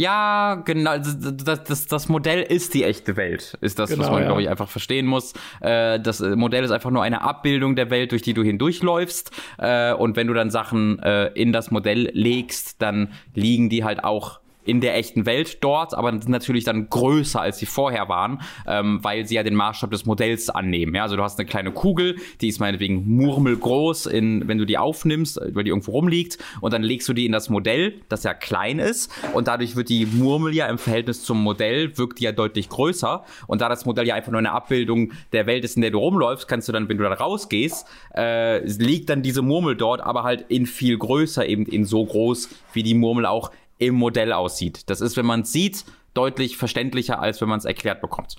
Ja, 0.00 0.54
genau. 0.64 0.96
Das, 0.96 1.62
das, 1.64 1.86
das 1.86 2.08
Modell 2.08 2.40
ist 2.40 2.72
die 2.72 2.84
echte 2.84 3.18
Welt, 3.18 3.58
ist 3.60 3.78
das, 3.78 3.90
genau, 3.90 4.04
was 4.04 4.10
man, 4.10 4.20
ja. 4.20 4.28
glaube 4.28 4.40
ich, 4.40 4.48
einfach 4.48 4.68
verstehen 4.70 5.04
muss. 5.04 5.34
Äh, 5.60 6.00
das 6.00 6.20
Modell 6.20 6.64
ist 6.64 6.70
einfach 6.70 6.90
nur 6.90 7.02
eine 7.02 7.20
Abbildung 7.20 7.76
der 7.76 7.90
Welt, 7.90 8.12
durch 8.12 8.22
die 8.22 8.32
du 8.32 8.42
hindurchläufst. 8.42 9.30
Äh, 9.58 9.92
und 9.92 10.16
wenn 10.16 10.26
du 10.26 10.32
dann 10.32 10.48
Sachen 10.48 11.00
äh, 11.00 11.26
in 11.34 11.52
das 11.52 11.70
Modell 11.70 12.08
legst, 12.14 12.80
dann 12.80 13.12
liegen 13.34 13.68
die 13.68 13.84
halt 13.84 14.02
auch 14.02 14.39
in 14.64 14.80
der 14.80 14.96
echten 14.96 15.26
Welt 15.26 15.58
dort, 15.62 15.94
aber 15.94 16.12
natürlich 16.12 16.64
dann 16.64 16.88
größer, 16.88 17.40
als 17.40 17.58
sie 17.58 17.66
vorher 17.66 18.08
waren, 18.08 18.40
ähm, 18.66 18.98
weil 19.02 19.26
sie 19.26 19.34
ja 19.34 19.42
den 19.42 19.54
Maßstab 19.54 19.90
des 19.90 20.06
Modells 20.06 20.50
annehmen. 20.50 20.94
Ja, 20.94 21.02
also 21.02 21.16
du 21.16 21.22
hast 21.22 21.38
eine 21.38 21.46
kleine 21.46 21.72
Kugel, 21.72 22.16
die 22.40 22.48
ist 22.48 22.60
meinetwegen 22.60 23.16
murmelgroß, 23.16 24.06
in, 24.06 24.46
wenn 24.48 24.58
du 24.58 24.66
die 24.66 24.78
aufnimmst, 24.78 25.40
weil 25.52 25.64
die 25.64 25.70
irgendwo 25.70 25.92
rumliegt, 25.92 26.38
und 26.60 26.72
dann 26.72 26.82
legst 26.82 27.08
du 27.08 27.12
die 27.12 27.26
in 27.26 27.32
das 27.32 27.48
Modell, 27.48 27.94
das 28.08 28.22
ja 28.24 28.34
klein 28.34 28.78
ist, 28.78 29.10
und 29.34 29.48
dadurch 29.48 29.76
wird 29.76 29.88
die 29.88 30.06
Murmel 30.06 30.54
ja 30.54 30.66
im 30.66 30.78
Verhältnis 30.78 31.24
zum 31.24 31.42
Modell, 31.42 31.96
wirkt 31.96 32.18
die 32.20 32.24
ja 32.24 32.32
deutlich 32.32 32.68
größer. 32.68 33.24
Und 33.46 33.60
da 33.60 33.68
das 33.68 33.84
Modell 33.86 34.06
ja 34.06 34.14
einfach 34.14 34.30
nur 34.30 34.38
eine 34.38 34.52
Abbildung 34.52 35.12
der 35.32 35.46
Welt 35.46 35.64
ist, 35.64 35.76
in 35.76 35.82
der 35.82 35.90
du 35.90 35.98
rumläufst, 35.98 36.48
kannst 36.48 36.68
du 36.68 36.72
dann, 36.72 36.88
wenn 36.88 36.98
du 36.98 37.04
dann 37.04 37.12
rausgehst, 37.12 37.86
äh, 38.14 38.64
liegt 38.66 39.10
dann 39.10 39.22
diese 39.22 39.42
Murmel 39.42 39.76
dort, 39.76 40.00
aber 40.00 40.22
halt 40.22 40.44
in 40.48 40.66
viel 40.66 40.98
größer, 40.98 41.46
eben 41.46 41.66
in 41.66 41.84
so 41.84 42.04
groß, 42.04 42.48
wie 42.72 42.82
die 42.82 42.94
Murmel 42.94 43.26
auch 43.26 43.50
im 43.80 43.94
Modell 43.96 44.32
aussieht. 44.32 44.88
Das 44.88 45.00
ist, 45.00 45.16
wenn 45.16 45.26
man 45.26 45.40
es 45.40 45.52
sieht, 45.52 45.84
deutlich 46.14 46.56
verständlicher, 46.56 47.20
als 47.20 47.40
wenn 47.40 47.48
man 47.48 47.58
es 47.58 47.64
erklärt 47.64 48.00
bekommt. 48.00 48.36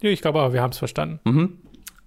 Ja, 0.00 0.10
ich 0.10 0.20
glaube 0.20 0.40
aber, 0.40 0.52
wir 0.52 0.62
haben 0.62 0.72
es 0.72 0.78
verstanden. 0.78 1.20
Mhm. 1.24 1.58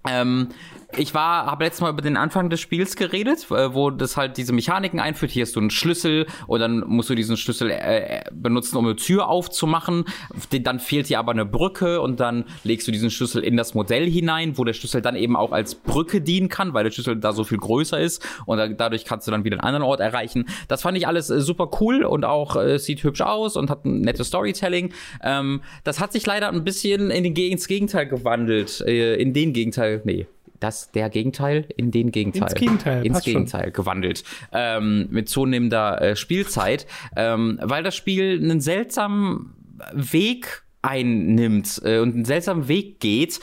Ähm, 0.07 0.49
ich 0.98 1.14
war, 1.14 1.46
habe 1.46 1.66
letztes 1.66 1.82
Mal 1.82 1.92
über 1.92 2.02
den 2.02 2.18
Anfang 2.18 2.50
des 2.50 2.60
Spiels 2.60 2.96
geredet, 2.96 3.46
äh, 3.52 3.74
wo 3.74 3.92
das 3.92 4.18
halt 4.18 4.38
diese 4.38 4.54
Mechaniken 4.54 5.00
einführt. 5.00 5.32
Hier 5.32 5.44
hast 5.44 5.56
du 5.56 5.60
einen 5.60 5.70
Schlüssel 5.70 6.26
und 6.48 6.60
dann 6.60 6.80
musst 6.88 7.10
du 7.10 7.16
diesen 7.16 7.38
Schlüssel 7.38 7.70
äh, 7.70 8.22
benutzen, 8.32 8.76
um 8.76 8.86
eine 8.86 8.96
Tür 8.96 9.28
aufzumachen. 9.28 10.06
Dann 10.52 10.80
fehlt 10.80 11.10
dir 11.10 11.20
aber 11.20 11.32
eine 11.32 11.46
Brücke 11.46 12.02
und 12.02 12.20
dann 12.20 12.46
legst 12.64 12.88
du 12.88 12.92
diesen 12.92 13.12
Schlüssel 13.12 13.44
in 13.44 13.56
das 13.56 13.76
Modell 13.76 14.10
hinein, 14.10 14.58
wo 14.58 14.64
der 14.64 14.74
Schlüssel 14.74 15.02
dann 15.02 15.16
eben 15.16 15.36
auch 15.36 15.52
als 15.52 15.76
Brücke 15.76 16.22
dienen 16.22 16.50
kann, 16.50 16.74
weil 16.74 16.84
der 16.84 16.92
Schlüssel 16.92 17.18
da 17.18 17.34
so 17.34 17.44
viel 17.44 17.60
größer 17.60 18.00
ist 18.00 18.26
und 18.48 18.58
dadurch 18.58 19.06
kannst 19.06 19.28
du 19.28 19.32
dann 19.32 19.44
wieder 19.44 19.56
einen 19.56 19.62
anderen 19.62 19.84
Ort 19.84 20.00
erreichen. 20.00 20.46
Das 20.68 20.82
fand 20.82 20.98
ich 20.98 21.06
alles 21.06 21.30
äh, 21.30 21.40
super 21.40 21.70
cool 21.80 22.04
und 22.04 22.26
auch 22.26 22.56
äh, 22.56 22.80
sieht 22.80 23.04
hübsch 23.04 23.22
aus 23.22 23.56
und 23.56 23.70
hat 23.70 23.86
ein 23.86 24.02
nettes 24.02 24.28
Storytelling. 24.28 24.92
Ähm, 25.24 25.62
das 25.84 26.00
hat 26.00 26.14
sich 26.14 26.26
leider 26.26 26.50
ein 26.50 26.64
bisschen 26.64 27.12
in 27.12 27.24
den, 27.24 27.36
ins 27.36 27.68
Gegenteil 27.68 28.08
gewandelt, 28.08 28.82
äh, 28.82 29.16
in 29.16 29.34
den 29.34 29.54
Gegenteil, 29.54 30.02
nee, 30.04 30.26
das 30.60 30.91
der 30.91 31.10
Gegenteil 31.10 31.68
in 31.78 31.91
den 31.91 32.12
Gegenteil. 32.12 32.49
Ins 32.49 32.55
Gegenteil. 32.55 33.05
Ins 33.05 33.24
Gegenteil 33.24 33.64
schon. 33.66 33.74
gewandelt. 33.74 34.24
Ähm, 34.51 35.07
mit 35.10 35.30
zunehmender 35.30 36.01
äh, 36.01 36.16
Spielzeit. 36.16 36.88
Ähm, 37.16 37.60
weil 37.62 37.84
das 37.84 37.95
Spiel 37.95 38.39
einen 38.41 38.62
seltsamen 38.62 39.53
Weg 39.93 40.64
einnimmt 40.82 41.82
äh, 41.84 41.99
und 41.99 42.16
einen 42.16 42.26
seltsamen 42.26 42.68
Weg 42.68 42.99
geht. 42.99 43.39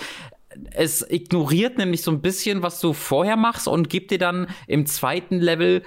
Es 0.72 1.06
ignoriert 1.08 1.76
nämlich 1.76 2.02
so 2.02 2.10
ein 2.10 2.22
bisschen, 2.22 2.62
was 2.62 2.80
du 2.80 2.94
vorher 2.94 3.36
machst 3.36 3.68
und 3.68 3.90
gibt 3.90 4.10
dir 4.10 4.18
dann 4.18 4.46
im 4.66 4.86
zweiten 4.86 5.38
Level 5.38 5.82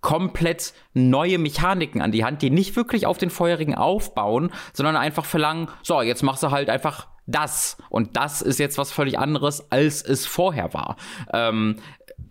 komplett 0.00 0.72
neue 0.94 1.38
Mechaniken 1.38 2.02
an 2.02 2.12
die 2.12 2.24
Hand, 2.24 2.42
die 2.42 2.50
nicht 2.50 2.76
wirklich 2.76 3.06
auf 3.06 3.18
den 3.18 3.30
vorherigen 3.30 3.74
aufbauen, 3.74 4.52
sondern 4.72 4.96
einfach 4.96 5.24
verlangen, 5.24 5.68
so, 5.82 6.02
jetzt 6.02 6.22
machst 6.22 6.42
du 6.42 6.50
halt 6.50 6.70
einfach 6.70 7.08
das. 7.26 7.76
Und 7.90 8.16
das 8.16 8.40
ist 8.40 8.58
jetzt 8.58 8.78
was 8.78 8.92
völlig 8.92 9.18
anderes, 9.18 9.70
als 9.70 10.02
es 10.02 10.26
vorher 10.26 10.72
war. 10.74 10.96
Ähm, 11.32 11.76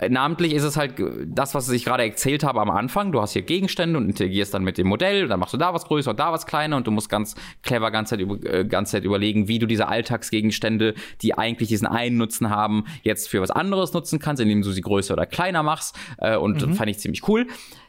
namentlich 0.10 0.54
ist 0.54 0.64
es 0.64 0.78
halt 0.78 0.94
das, 1.26 1.56
was 1.56 1.70
ich 1.70 1.86
gerade 1.86 2.04
erzählt 2.04 2.44
habe 2.44 2.62
am 2.62 2.70
Anfang. 2.70 3.12
Du 3.12 3.22
hast 3.22 3.34
hier 3.34 3.42
Gegenstände 3.42 3.98
und 3.98 4.08
interagierst 4.08 4.54
dann 4.54 4.64
mit 4.64 4.78
dem 4.78 4.88
Modell 4.88 5.24
und 5.24 5.30
dann 5.30 5.40
machst 5.40 5.54
du 5.54 5.58
da 5.58 5.74
was 5.74 5.86
größer 5.86 6.12
und 6.12 6.20
da 6.20 6.32
was 6.32 6.46
kleiner 6.46 6.78
und 6.78 6.88
du 6.88 6.92
musst 6.92 7.10
ganz 7.10 7.36
clever 7.64 7.92
ganze 7.92 8.18
Zeit, 8.18 8.46
äh, 8.46 8.66
ganze 8.66 8.94
Zeit 8.94 9.04
überlegen, 9.04 9.48
wie 9.48 9.60
du 9.60 9.66
diese 9.66 9.88
Alltagsgegenstände, 9.88 10.96
die 11.22 11.38
eigentlich 11.38 11.70
diesen 11.70 11.88
einen 11.88 12.18
Nutzen 12.18 12.50
haben, 12.50 12.86
jetzt 13.04 13.30
für 13.30 13.42
was 13.42 13.52
anderes 13.52 13.94
nutzen 13.94 14.20
kannst, 14.20 14.42
indem 14.42 14.62
du 14.62 14.72
sie 14.72 14.82
größer 14.82 15.14
oder 15.14 15.26
kleiner 15.26 15.64
machst. 15.64 15.96
Äh, 16.18 16.38
und 16.38 16.66
mhm. 16.66 16.74
fand 16.74 16.90
ich 16.90 17.00
ziemlich 17.00 17.28
cool. 17.28 17.48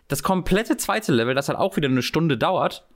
Das 0.09 0.23
komplette 0.23 0.77
zweite 0.77 1.13
Level, 1.13 1.35
das 1.35 1.49
halt 1.49 1.59
auch 1.59 1.77
wieder 1.77 1.89
eine 1.89 2.03
Stunde 2.03 2.39
dauert, 2.39 2.87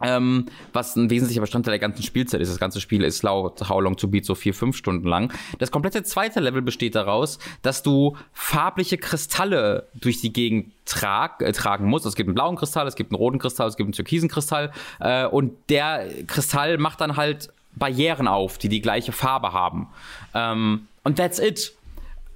ähm, 0.00 0.46
was 0.72 0.96
ein 0.96 1.10
wesentlicher 1.10 1.40
Bestandteil 1.40 1.72
der 1.72 1.78
ganzen 1.78 2.02
Spielzeit 2.02 2.40
ist. 2.40 2.50
Das 2.50 2.58
ganze 2.58 2.80
Spiel 2.80 3.04
ist 3.04 3.22
laut 3.22 3.68
How 3.68 3.80
Long 3.80 3.96
to 3.96 4.08
Beat 4.08 4.24
so 4.24 4.34
vier, 4.34 4.54
fünf 4.54 4.76
Stunden 4.76 5.06
lang. 5.06 5.32
Das 5.58 5.70
komplette 5.70 6.02
zweite 6.02 6.40
Level 6.40 6.62
besteht 6.62 6.94
daraus, 6.94 7.38
dass 7.62 7.82
du 7.82 8.16
farbliche 8.32 8.98
Kristalle 8.98 9.88
durch 9.94 10.20
die 10.20 10.32
Gegend 10.32 10.72
trag, 10.84 11.42
äh, 11.42 11.52
tragen 11.52 11.86
musst. 11.86 12.06
Es 12.06 12.16
gibt 12.16 12.28
einen 12.28 12.34
blauen 12.34 12.56
Kristall, 12.56 12.86
es 12.86 12.96
gibt 12.96 13.12
einen 13.12 13.18
roten 13.18 13.38
Kristall, 13.38 13.68
es 13.68 13.76
gibt 13.76 13.86
einen 13.86 13.92
türkisen 13.92 14.28
Kristall. 14.28 14.72
Äh, 14.98 15.26
und 15.26 15.52
der 15.68 16.08
Kristall 16.26 16.78
macht 16.78 17.00
dann 17.00 17.16
halt 17.16 17.50
Barrieren 17.76 18.26
auf, 18.26 18.58
die 18.58 18.68
die 18.68 18.80
gleiche 18.80 19.12
Farbe 19.12 19.52
haben. 19.52 19.88
Ähm, 20.34 20.86
und 21.04 21.16
that's 21.16 21.38
it. 21.38 21.72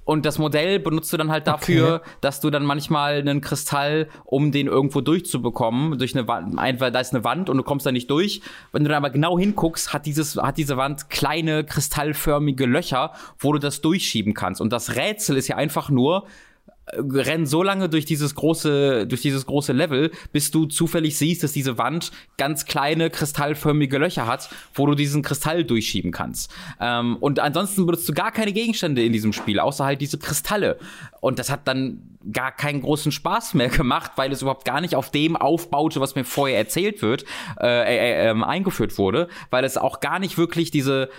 Und 0.05 0.25
das 0.25 0.37
Modell 0.37 0.79
benutzt 0.79 1.11
du 1.11 1.17
dann 1.17 1.31
halt 1.31 1.47
dafür, 1.47 1.95
okay. 1.95 2.09
dass 2.21 2.39
du 2.39 2.51
dann 2.51 2.63
manchmal 2.63 3.15
einen 3.15 3.41
Kristall, 3.41 4.07
um 4.23 4.51
den 4.51 4.67
irgendwo 4.67 5.01
durchzubekommen, 5.01 5.97
durch 5.97 6.15
eine 6.15 6.27
Wand, 6.27 6.57
einfach, 6.59 6.91
da 6.91 6.99
ist 6.99 7.13
eine 7.13 7.23
Wand 7.23 7.49
und 7.49 7.57
du 7.57 7.63
kommst 7.63 7.87
da 7.87 7.91
nicht 7.91 8.09
durch. 8.09 8.41
Wenn 8.71 8.83
du 8.83 8.89
dann 8.89 9.03
aber 9.03 9.09
genau 9.09 9.37
hinguckst, 9.37 9.93
hat 9.93 10.05
dieses, 10.05 10.37
hat 10.37 10.57
diese 10.57 10.77
Wand 10.77 11.09
kleine 11.09 11.63
kristallförmige 11.63 12.67
Löcher, 12.67 13.13
wo 13.39 13.51
du 13.51 13.59
das 13.59 13.81
durchschieben 13.81 14.35
kannst. 14.35 14.61
Und 14.61 14.71
das 14.71 14.95
Rätsel 14.95 15.37
ist 15.37 15.47
ja 15.47 15.55
einfach 15.55 15.89
nur, 15.89 16.25
renn 16.93 17.45
so 17.45 17.63
lange 17.63 17.89
durch 17.89 18.05
dieses 18.05 18.35
große, 18.35 19.07
durch 19.07 19.21
dieses 19.21 19.45
große 19.45 19.73
Level, 19.73 20.11
bis 20.31 20.51
du 20.51 20.65
zufällig 20.65 21.17
siehst, 21.17 21.43
dass 21.43 21.51
diese 21.51 21.77
Wand 21.77 22.11
ganz 22.37 22.65
kleine 22.65 23.09
kristallförmige 23.09 23.97
Löcher 23.97 24.27
hat, 24.27 24.49
wo 24.73 24.85
du 24.85 24.95
diesen 24.95 25.21
Kristall 25.21 25.63
durchschieben 25.63 26.11
kannst. 26.11 26.53
Ähm, 26.79 27.17
und 27.17 27.39
ansonsten 27.39 27.85
benutzt 27.85 28.07
du 28.07 28.13
gar 28.13 28.31
keine 28.31 28.53
Gegenstände 28.53 29.03
in 29.03 29.13
diesem 29.13 29.33
Spiel, 29.33 29.59
außer 29.59 29.85
halt 29.85 30.01
diese 30.01 30.19
Kristalle. 30.19 30.77
Und 31.21 31.39
das 31.39 31.49
hat 31.49 31.67
dann 31.67 32.17
gar 32.31 32.51
keinen 32.51 32.81
großen 32.81 33.11
Spaß 33.11 33.55
mehr 33.55 33.69
gemacht, 33.69 34.11
weil 34.15 34.31
es 34.31 34.41
überhaupt 34.41 34.65
gar 34.65 34.81
nicht 34.81 34.95
auf 34.95 35.11
dem 35.11 35.35
aufbaute, 35.35 35.99
was 35.99 36.15
mir 36.15 36.23
vorher 36.23 36.57
erzählt 36.57 37.01
wird, 37.01 37.25
äh, 37.59 38.27
äh, 38.27 38.31
äh, 38.31 38.43
eingeführt 38.43 38.97
wurde, 38.97 39.27
weil 39.49 39.63
es 39.63 39.77
auch 39.77 39.99
gar 39.99 40.19
nicht 40.19 40.37
wirklich 40.37 40.71
diese 40.71 41.09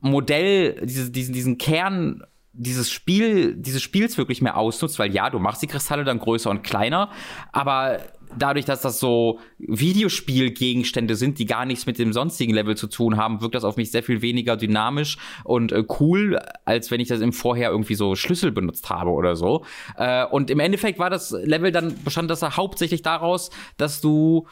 Modell, 0.00 0.84
diese, 0.84 1.10
diesen, 1.10 1.32
diesen 1.32 1.58
Kern 1.58 2.24
dieses 2.56 2.90
Spiel, 2.90 3.54
dieses 3.56 3.82
Spiels 3.82 4.16
wirklich 4.16 4.40
mehr 4.40 4.56
ausnutzt, 4.56 4.98
weil 4.98 5.12
ja, 5.12 5.28
du 5.30 5.38
machst 5.38 5.62
die 5.62 5.66
Kristalle 5.66 6.04
dann 6.04 6.18
größer 6.18 6.50
und 6.50 6.62
kleiner, 6.62 7.10
aber 7.52 8.00
dadurch, 8.36 8.64
dass 8.64 8.80
das 8.80 9.00
so 9.00 9.40
Videospielgegenstände 9.58 11.16
sind, 11.16 11.38
die 11.38 11.46
gar 11.46 11.64
nichts 11.64 11.86
mit 11.86 11.98
dem 11.98 12.12
sonstigen 12.12 12.52
Level 12.54 12.76
zu 12.76 12.86
tun 12.86 13.16
haben, 13.16 13.40
wirkt 13.40 13.54
das 13.54 13.64
auf 13.64 13.76
mich 13.76 13.90
sehr 13.90 14.02
viel 14.02 14.22
weniger 14.22 14.56
dynamisch 14.56 15.18
und 15.44 15.72
äh, 15.72 15.84
cool, 16.00 16.38
als 16.64 16.90
wenn 16.90 17.00
ich 17.00 17.08
das 17.08 17.20
im 17.20 17.32
Vorher 17.32 17.70
irgendwie 17.70 17.94
so 17.94 18.14
Schlüssel 18.14 18.52
benutzt 18.52 18.90
habe 18.90 19.10
oder 19.10 19.36
so. 19.36 19.64
Äh, 19.96 20.24
und 20.26 20.50
im 20.50 20.60
Endeffekt 20.60 20.98
war 20.98 21.10
das 21.10 21.30
Level 21.30 21.72
dann, 21.72 21.94
bestand 22.04 22.30
das 22.30 22.42
hauptsächlich 22.42 23.02
daraus, 23.02 23.50
dass 23.76 24.00
du 24.00 24.46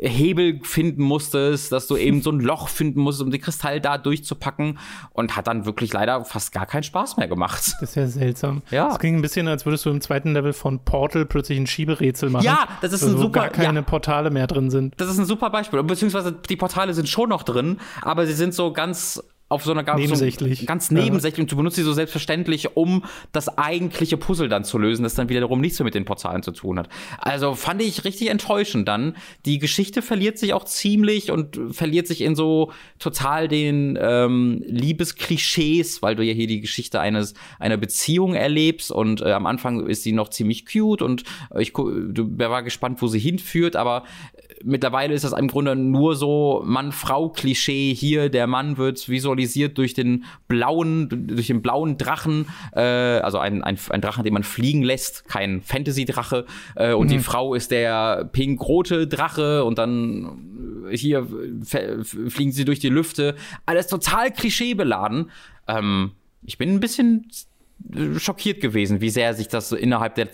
Hebel 0.00 0.60
finden 0.62 1.02
musstest, 1.02 1.70
dass 1.72 1.86
du 1.86 1.96
eben 1.96 2.22
so 2.22 2.30
ein 2.30 2.40
Loch 2.40 2.68
finden 2.68 3.00
musstest, 3.00 3.24
um 3.24 3.30
den 3.30 3.40
Kristall 3.40 3.80
da 3.80 3.98
durchzupacken 3.98 4.78
und 5.12 5.36
hat 5.36 5.46
dann 5.46 5.66
wirklich 5.66 5.92
leider 5.92 6.24
fast 6.24 6.52
gar 6.52 6.66
keinen 6.66 6.82
Spaß 6.82 7.16
mehr 7.18 7.28
gemacht. 7.28 7.74
Das 7.80 7.90
ist 7.90 7.94
ja 7.94 8.06
seltsam. 8.06 8.62
Ja. 8.70 8.90
Es 8.90 8.98
ging 8.98 9.16
ein 9.16 9.22
bisschen, 9.22 9.48
als 9.48 9.66
würdest 9.66 9.84
du 9.84 9.90
im 9.90 10.00
zweiten 10.00 10.32
Level 10.32 10.52
von 10.52 10.80
Portal 10.80 11.26
plötzlich 11.26 11.58
ein 11.58 11.66
Schieberätsel 11.66 12.30
machen. 12.30 12.44
Ja, 12.44 12.68
das 12.80 12.92
ist 12.92 13.02
ein 13.02 13.18
super. 13.18 13.40
Gar 13.40 13.50
keine 13.50 13.80
ja. 13.80 13.82
Portale 13.82 14.30
mehr 14.30 14.46
drin 14.46 14.70
sind. 14.70 14.94
Das 14.96 15.08
ist 15.08 15.18
ein 15.18 15.26
super 15.26 15.50
Beispiel. 15.50 15.82
Beziehungsweise 15.82 16.32
die 16.32 16.56
Portale 16.56 16.94
sind 16.94 17.08
schon 17.08 17.28
noch 17.28 17.42
drin, 17.42 17.78
aber 18.00 18.26
sie 18.26 18.32
sind 18.32 18.54
so 18.54 18.72
ganz 18.72 19.22
auf 19.48 19.64
so 19.64 19.70
einer 19.70 19.84
ganz 19.84 20.00
nebensächlich. 20.00 20.60
So, 20.60 20.66
ganz 20.66 20.90
nebensächlich 20.90 21.40
und 21.40 21.52
du 21.52 21.56
benutzt 21.56 21.76
sie 21.76 21.82
so 21.82 21.92
selbstverständlich, 21.92 22.76
um 22.76 23.04
das 23.30 23.48
eigentliche 23.58 24.16
Puzzle 24.16 24.48
dann 24.48 24.64
zu 24.64 24.76
lösen, 24.76 25.04
das 25.04 25.14
dann 25.14 25.28
wiederum 25.28 25.60
nichts 25.60 25.78
mehr 25.78 25.84
mit 25.84 25.94
den 25.94 26.04
Portalen 26.04 26.42
zu 26.42 26.50
tun 26.50 26.78
hat. 26.78 26.88
Also 27.18 27.54
fand 27.54 27.80
ich 27.80 28.04
richtig 28.04 28.28
enttäuschend 28.28 28.88
dann. 28.88 29.16
Die 29.44 29.58
Geschichte 29.58 30.02
verliert 30.02 30.38
sich 30.38 30.52
auch 30.52 30.64
ziemlich 30.64 31.30
und 31.30 31.60
verliert 31.70 32.08
sich 32.08 32.22
in 32.22 32.34
so 32.34 32.72
total 32.98 33.46
den 33.46 33.96
ähm, 34.00 34.64
Liebesklischees, 34.66 36.02
weil 36.02 36.16
du 36.16 36.24
ja 36.24 36.32
hier 36.32 36.48
die 36.48 36.60
Geschichte 36.60 36.98
eines 36.98 37.34
einer 37.60 37.76
Beziehung 37.76 38.34
erlebst 38.34 38.90
und 38.90 39.20
äh, 39.20 39.30
am 39.30 39.46
Anfang 39.46 39.86
ist 39.86 40.02
sie 40.02 40.12
noch 40.12 40.28
ziemlich 40.28 40.66
cute 40.66 41.02
und 41.02 41.22
äh, 41.54 41.62
ich 41.62 41.72
wer 41.76 42.50
war 42.50 42.64
gespannt, 42.64 43.00
wo 43.00 43.06
sie 43.06 43.20
hinführt, 43.20 43.76
aber 43.76 44.02
mittlerweile 44.64 45.14
ist 45.14 45.24
das 45.24 45.32
im 45.32 45.48
Grunde 45.48 45.76
nur 45.76 46.16
so 46.16 46.62
Mann-Frau-Klischee 46.64 47.94
hier. 47.94 48.28
Der 48.28 48.46
Mann 48.46 48.76
wird 48.76 49.08
visualisiert 49.08 49.78
durch 49.78 49.94
den 49.94 50.24
blauen, 50.48 51.26
durch 51.28 51.48
den 51.48 51.62
blauen 51.62 51.98
Drachen, 51.98 52.46
äh, 52.72 52.80
also 52.80 53.38
ein, 53.38 53.62
ein, 53.62 53.78
ein 53.90 54.00
Drachen, 54.00 54.24
den 54.24 54.32
man 54.32 54.42
fliegen 54.42 54.82
lässt, 54.82 55.28
kein 55.28 55.62
Fantasy-Drache. 55.62 56.46
Äh, 56.74 56.92
und 56.94 57.06
mhm. 57.06 57.10
die 57.10 57.18
Frau 57.20 57.54
ist 57.54 57.70
der 57.70 58.28
pink-rote 58.32 59.06
Drache 59.06 59.64
und 59.64 59.78
dann 59.78 60.86
hier 60.90 61.26
fliegen 62.04 62.52
sie 62.52 62.64
durch 62.64 62.78
die 62.78 62.88
Lüfte. 62.88 63.36
Alles 63.66 63.88
total 63.88 64.30
klischeebeladen. 64.30 65.30
Ähm, 65.68 66.12
ich 66.42 66.58
bin 66.58 66.70
ein 66.70 66.80
bisschen 66.80 67.28
schockiert 68.18 68.60
gewesen, 68.60 69.00
wie 69.00 69.10
sehr 69.10 69.34
sich 69.34 69.48
das 69.48 69.68
so 69.68 69.76
innerhalb 69.76 70.14
der 70.14 70.28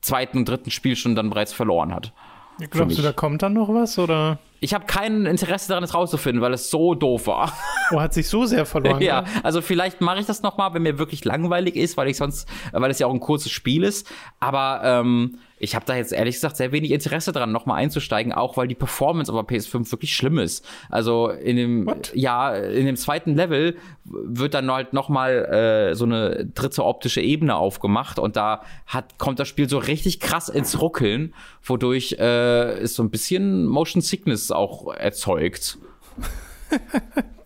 zweiten 0.00 0.38
und 0.38 0.48
dritten 0.48 0.70
Spielstunde 0.70 1.16
dann 1.16 1.30
bereits 1.30 1.52
verloren 1.52 1.92
hat. 1.92 2.12
Glaubst 2.58 2.98
du, 2.98 3.02
da 3.02 3.12
kommt 3.12 3.42
dann 3.42 3.52
noch 3.52 3.68
was 3.68 3.98
oder? 3.98 4.38
Ich 4.66 4.74
habe 4.74 4.84
kein 4.84 5.26
Interesse 5.26 5.68
daran, 5.68 5.84
es 5.84 5.94
rauszufinden, 5.94 6.42
weil 6.42 6.52
es 6.52 6.70
so 6.70 6.96
doof 6.96 7.28
war. 7.28 7.52
Oh, 7.92 8.00
hat 8.00 8.14
sich 8.14 8.26
so 8.26 8.46
sehr 8.46 8.66
verloren. 8.66 9.00
ja, 9.00 9.22
also 9.44 9.62
vielleicht 9.62 10.00
mache 10.00 10.18
ich 10.18 10.26
das 10.26 10.42
noch 10.42 10.56
mal, 10.58 10.74
wenn 10.74 10.82
mir 10.82 10.98
wirklich 10.98 11.24
langweilig 11.24 11.76
ist, 11.76 11.96
weil 11.96 12.08
ich 12.08 12.16
sonst, 12.16 12.48
weil 12.72 12.90
es 12.90 12.98
ja 12.98 13.06
auch 13.06 13.14
ein 13.14 13.20
kurzes 13.20 13.52
Spiel 13.52 13.84
ist. 13.84 14.12
Aber 14.40 14.80
ähm, 14.82 15.38
ich 15.58 15.74
habe 15.74 15.86
da 15.86 15.96
jetzt 15.96 16.12
ehrlich 16.12 16.34
gesagt 16.34 16.56
sehr 16.56 16.72
wenig 16.72 16.90
Interesse 16.90 17.32
dran, 17.32 17.50
nochmal 17.50 17.78
einzusteigen, 17.78 18.32
auch 18.32 18.56
weil 18.56 18.68
die 18.68 18.74
Performance 18.74 19.32
auf 19.32 19.46
der 19.46 19.56
PS5 19.56 19.90
wirklich 19.90 20.14
schlimm 20.14 20.38
ist. 20.38 20.66
Also 20.90 21.30
in 21.30 21.56
dem, 21.56 21.86
What? 21.86 22.12
ja, 22.14 22.54
in 22.54 22.84
dem 22.84 22.96
zweiten 22.96 23.34
Level 23.34 23.76
wird 24.04 24.52
dann 24.52 24.70
halt 24.70 24.92
nochmal 24.92 25.90
äh, 25.90 25.94
so 25.94 26.04
eine 26.04 26.44
dritte 26.44 26.84
optische 26.84 27.22
Ebene 27.22 27.56
aufgemacht 27.56 28.18
und 28.18 28.36
da 28.36 28.62
hat, 28.86 29.18
kommt 29.18 29.38
das 29.38 29.48
Spiel 29.48 29.68
so 29.68 29.78
richtig 29.78 30.20
krass 30.20 30.50
ins 30.50 30.80
Ruckeln, 30.80 31.32
wodurch 31.62 32.16
äh, 32.18 32.78
es 32.78 32.94
so 32.94 33.02
ein 33.02 33.10
bisschen 33.10 33.64
Motion 33.64 34.02
Sickness 34.02 34.50
auch 34.56 34.92
erzeugt. 34.94 35.78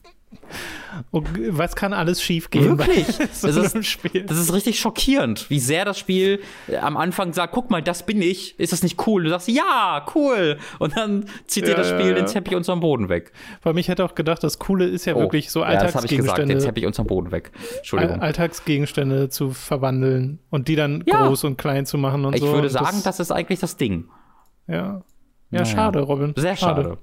Und 1.11 1.29
was 1.57 1.77
kann 1.77 1.93
alles 1.93 2.23
schiefgehen? 2.23 2.79
Wirklich? 2.79 3.07
so 3.33 3.49
das, 3.49 3.75
ist, 3.75 3.99
das 4.27 4.39
ist 4.39 4.53
richtig 4.53 4.79
schockierend, 4.81 5.49
wie 5.51 5.61
sehr 5.61 5.85
das 5.85 5.99
Spiel 5.99 6.41
am 6.81 6.97
Anfang 6.97 7.33
sagt, 7.33 7.53
guck 7.53 7.71
mal, 7.71 7.83
das 7.83 8.05
bin 8.05 8.21
ich. 8.23 8.59
Ist 8.59 8.73
das 8.73 8.83
nicht 8.83 9.07
cool? 9.07 9.25
Du 9.25 9.31
sagst, 9.31 9.49
ja, 9.49 10.05
cool. 10.15 10.59
Und 10.79 10.97
dann 10.97 11.27
zieht 11.47 11.67
dir 11.67 11.75
das 11.75 11.89
Spiel 11.89 12.09
ja. 12.09 12.15
den 12.15 12.27
Teppich 12.27 12.55
unterm 12.55 12.81
Boden 12.81 13.09
weg. 13.09 13.33
Weil 13.63 13.75
mich 13.75 13.89
hätte 13.89 14.05
auch 14.05 14.15
gedacht, 14.15 14.43
das 14.43 14.59
Coole 14.59 14.87
ist 14.87 15.05
ja 15.05 15.15
oh, 15.15 15.21
wirklich 15.21 15.51
so 15.51 15.63
Alltagsgegenstände. 15.63 15.85
Ja, 15.85 15.87
das 15.87 15.95
habe 15.95 16.07
ich 16.07 16.17
gesagt, 16.17 16.49
den 16.51 16.59
Teppich 16.59 16.87
unterm 16.87 17.07
Boden 17.07 17.31
weg. 17.33 17.53
Entschuldigung. 17.79 18.21
Alltagsgegenstände 18.21 19.29
zu 19.29 19.51
verwandeln 19.51 20.41
und 20.51 20.69
die 20.69 20.77
dann 20.77 21.05
ja. 21.07 21.27
groß 21.27 21.45
und 21.45 21.57
klein 21.57 21.87
zu 21.87 21.99
machen 21.99 22.25
und 22.25 22.35
ich 22.35 22.41
so. 22.41 22.49
Ich 22.49 22.53
würde 22.53 22.71
sagen, 22.71 23.01
das, 23.05 23.17
das, 23.17 23.21
ist 23.21 23.31
eigentlich 23.31 23.61
das 23.61 23.77
Ding. 23.77 24.09
Ja. 24.67 25.03
Ja, 25.51 25.61
naja. 25.61 25.65
schade, 25.67 26.01
Robin. 26.01 26.33
Sehr 26.37 26.57
schade. 26.57 26.83
schade. 26.83 26.99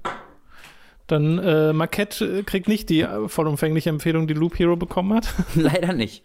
Dann 1.06 1.38
äh, 1.38 1.72
Marquette 1.72 2.44
kriegt 2.44 2.68
nicht 2.68 2.90
die 2.90 3.00
äh, 3.00 3.28
vollumfängliche 3.28 3.88
Empfehlung, 3.88 4.26
die 4.26 4.34
Loop 4.34 4.58
Hero 4.58 4.76
bekommen 4.76 5.14
hat. 5.14 5.34
Leider 5.54 5.92
nicht. 5.94 6.22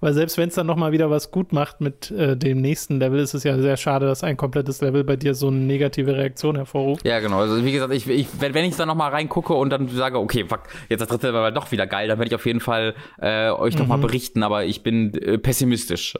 Weil 0.00 0.14
selbst 0.14 0.38
wenn 0.38 0.48
es 0.48 0.54
dann 0.54 0.66
nochmal 0.66 0.92
wieder 0.92 1.10
was 1.10 1.30
gut 1.30 1.52
macht 1.52 1.80
mit 1.80 2.10
äh, 2.10 2.36
dem 2.36 2.60
nächsten 2.60 3.00
Level, 3.00 3.18
ist 3.18 3.34
es 3.34 3.42
ja 3.42 3.58
sehr 3.58 3.76
schade, 3.76 4.06
dass 4.06 4.22
ein 4.22 4.36
komplettes 4.36 4.80
Level 4.80 5.02
bei 5.02 5.16
dir 5.16 5.34
so 5.34 5.48
eine 5.48 5.56
negative 5.56 6.16
Reaktion 6.16 6.56
hervorruft. 6.56 7.04
Ja, 7.04 7.20
genau. 7.20 7.40
Also 7.40 7.64
wie 7.64 7.72
gesagt, 7.72 7.92
ich, 7.92 8.08
ich, 8.08 8.28
wenn, 8.38 8.54
wenn 8.54 8.64
ich 8.64 8.76
da 8.76 8.86
nochmal 8.86 9.10
reingucke 9.10 9.52
und 9.52 9.70
dann 9.70 9.88
sage, 9.88 10.18
okay, 10.18 10.44
fuck, 10.46 10.62
jetzt 10.88 11.00
das 11.00 11.08
dritte 11.08 11.28
Level 11.28 11.42
war 11.42 11.52
doch 11.52 11.72
wieder 11.72 11.86
geil, 11.86 12.08
dann 12.08 12.18
werde 12.18 12.28
ich 12.28 12.34
auf 12.34 12.46
jeden 12.46 12.60
Fall 12.60 12.94
äh, 13.18 13.50
euch 13.50 13.76
nochmal 13.76 13.98
mhm. 13.98 14.02
berichten, 14.02 14.42
aber 14.42 14.64
ich 14.64 14.82
bin 14.82 15.14
äh, 15.14 15.38
pessimistisch. 15.38 16.14